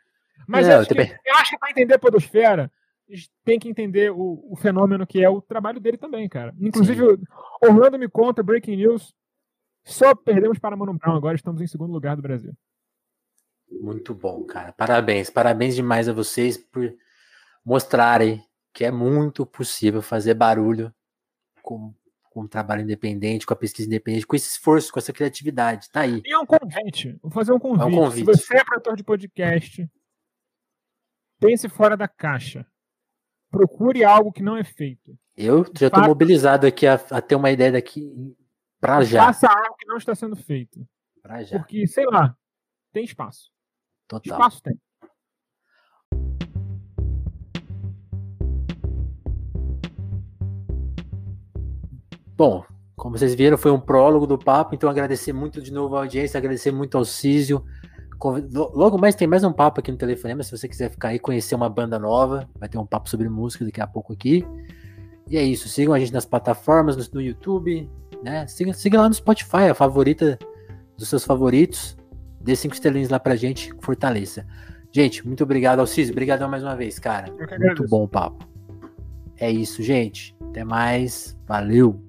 Mas 0.47 0.67
eu, 0.67 0.81
acho 0.81 0.89
que, 0.89 1.01
eu 1.01 1.35
acho 1.37 1.51
que 1.51 1.59
para 1.59 1.71
entender 1.71 1.95
a 1.95 1.99
Podosfera, 1.99 2.73
tem 3.45 3.59
que 3.59 3.69
entender 3.69 4.11
o, 4.11 4.45
o 4.51 4.57
fenômeno 4.57 5.07
que 5.07 5.23
é 5.23 5.29
o 5.29 5.41
trabalho 5.41 5.81
dele 5.81 5.97
também, 5.97 6.29
cara. 6.29 6.55
Inclusive, 6.61 7.03
o 7.03 7.19
Orlando 7.63 7.99
me 7.99 8.09
conta, 8.09 8.43
Breaking 8.43 8.77
News, 8.77 9.15
só 9.85 10.15
perdemos 10.15 10.59
para 10.59 10.77
Mano 10.77 10.95
Brown, 10.95 11.17
agora 11.17 11.37
estamos 11.37 11.61
em 11.61 11.67
segundo 11.67 11.93
lugar 11.93 12.17
do 12.17 12.23
Brasil. 12.23 12.53
Muito 13.71 14.15
bom, 14.15 14.45
cara. 14.45 14.73
Parabéns, 14.73 15.31
parabéns 15.31 15.75
demais 15.75 16.09
a 16.09 16.13
vocês 16.13 16.57
por 16.57 16.93
mostrarem 17.65 18.45
que 18.73 18.85
é 18.85 18.91
muito 18.91 19.45
possível 19.47 20.03
fazer 20.03 20.35
barulho 20.35 20.93
com, 21.63 21.95
com 22.31 22.43
o 22.43 22.48
trabalho 22.48 22.82
independente, 22.82 23.44
com 23.44 23.52
a 23.52 23.57
pesquisa 23.57 23.89
independente, 23.89 24.27
com 24.27 24.36
esse 24.36 24.48
esforço, 24.48 24.93
com 24.93 25.01
essa 25.01 25.12
criatividade. 25.12 25.90
Tá 25.90 26.01
aí. 26.02 26.23
E 26.24 26.32
é 26.32 26.39
um 26.39 26.47
convite. 26.47 27.19
Vou 27.20 27.31
fazer 27.31 27.52
um 27.52 27.59
convite. 27.59 27.94
convite. 27.94 28.19
Se 28.19 28.24
você 28.24 28.57
é 28.57 28.65
produtor 28.65 28.97
de 28.97 29.02
podcast, 29.02 29.90
pense 31.40 31.69
fora 31.69 31.97
da 31.97 32.07
caixa. 32.07 32.65
Procure 33.51 34.05
algo 34.05 34.32
que 34.32 34.44
não 34.44 34.57
é 34.57 34.62
feito. 34.62 35.19
Eu 35.36 35.65
já 35.77 35.90
Fato. 35.90 36.07
mobilizado 36.07 36.66
aqui 36.66 36.86
a, 36.86 36.94
a 36.94 37.20
ter 37.20 37.35
uma 37.35 37.51
ideia 37.51 37.73
daqui 37.73 38.36
pra 38.81 39.02
já. 39.02 39.24
Faça 39.27 39.48
algo 39.48 39.77
que 39.77 39.86
não 39.86 39.97
está 39.97 40.15
sendo 40.15 40.36
feito. 40.36 40.86
Pra 41.20 41.43
já. 41.43 41.59
Porque, 41.59 41.85
sei 41.89 42.07
lá, 42.07 42.36
tem 42.93 43.05
espaço. 43.05 43.51
Total. 44.07 44.39
Espaço 44.39 44.62
tem. 44.62 44.78
Bom, 52.41 52.65
como 52.97 53.19
vocês 53.19 53.35
viram, 53.35 53.59
foi 53.59 53.71
um 53.71 53.79
prólogo 53.79 54.27
do 54.27 54.39
papo, 54.39 54.75
então 54.75 54.89
agradecer 54.89 55.31
muito 55.31 55.61
de 55.61 55.71
novo 55.71 55.95
a 55.95 55.99
audiência, 55.99 56.39
agradecer 56.39 56.73
muito 56.73 56.97
ao 56.97 57.05
Císio. 57.05 57.62
Logo 58.73 58.97
mais 58.97 59.15
tem 59.15 59.29
mais 59.29 59.45
um 59.45 59.53
papo 59.53 59.81
aqui 59.81 59.93
no 59.93 59.99
Telefonema, 59.99 60.43
se 60.43 60.51
você 60.51 60.67
quiser 60.67 60.89
ficar 60.89 61.09
aí 61.09 61.19
conhecer 61.19 61.55
uma 61.55 61.69
banda 61.69 61.99
nova, 61.99 62.49
vai 62.59 62.67
ter 62.67 62.79
um 62.79 62.87
papo 62.87 63.11
sobre 63.11 63.29
música 63.29 63.67
daqui 63.67 63.83
a 63.83 63.87
pouco 63.87 64.15
aqui. 64.15 64.43
E 65.29 65.37
é 65.37 65.43
isso, 65.43 65.69
sigam 65.69 65.93
a 65.93 65.99
gente 65.99 66.15
nas 66.15 66.25
plataformas, 66.25 66.97
no, 66.97 67.05
no 67.12 67.21
YouTube, 67.21 67.91
né? 68.23 68.47
Siga, 68.47 68.73
siga 68.73 69.03
lá 69.03 69.09
no 69.11 69.15
Spotify, 69.15 69.69
a 69.71 69.75
favorita 69.75 70.39
dos 70.97 71.11
seus 71.11 71.27
favoritos. 71.27 71.95
Dê 72.41 72.57
cinco 72.57 72.73
estrelinhas 72.73 73.11
lá 73.11 73.21
pra 73.21 73.37
gente, 73.37 73.71
fortaleça. 73.83 74.47
Gente, 74.91 75.27
muito 75.27 75.45
obrigado 75.45 75.81
ao 75.81 75.87
Císio, 75.87 76.12
obrigadão 76.12 76.49
mais 76.49 76.62
uma 76.62 76.75
vez, 76.75 76.99
cara. 76.99 77.31
Muito 77.59 77.87
bom 77.87 78.05
o 78.05 78.09
papo. 78.09 78.49
É 79.37 79.51
isso, 79.51 79.83
gente. 79.83 80.35
Até 80.41 80.65
mais. 80.65 81.39
Valeu. 81.47 82.09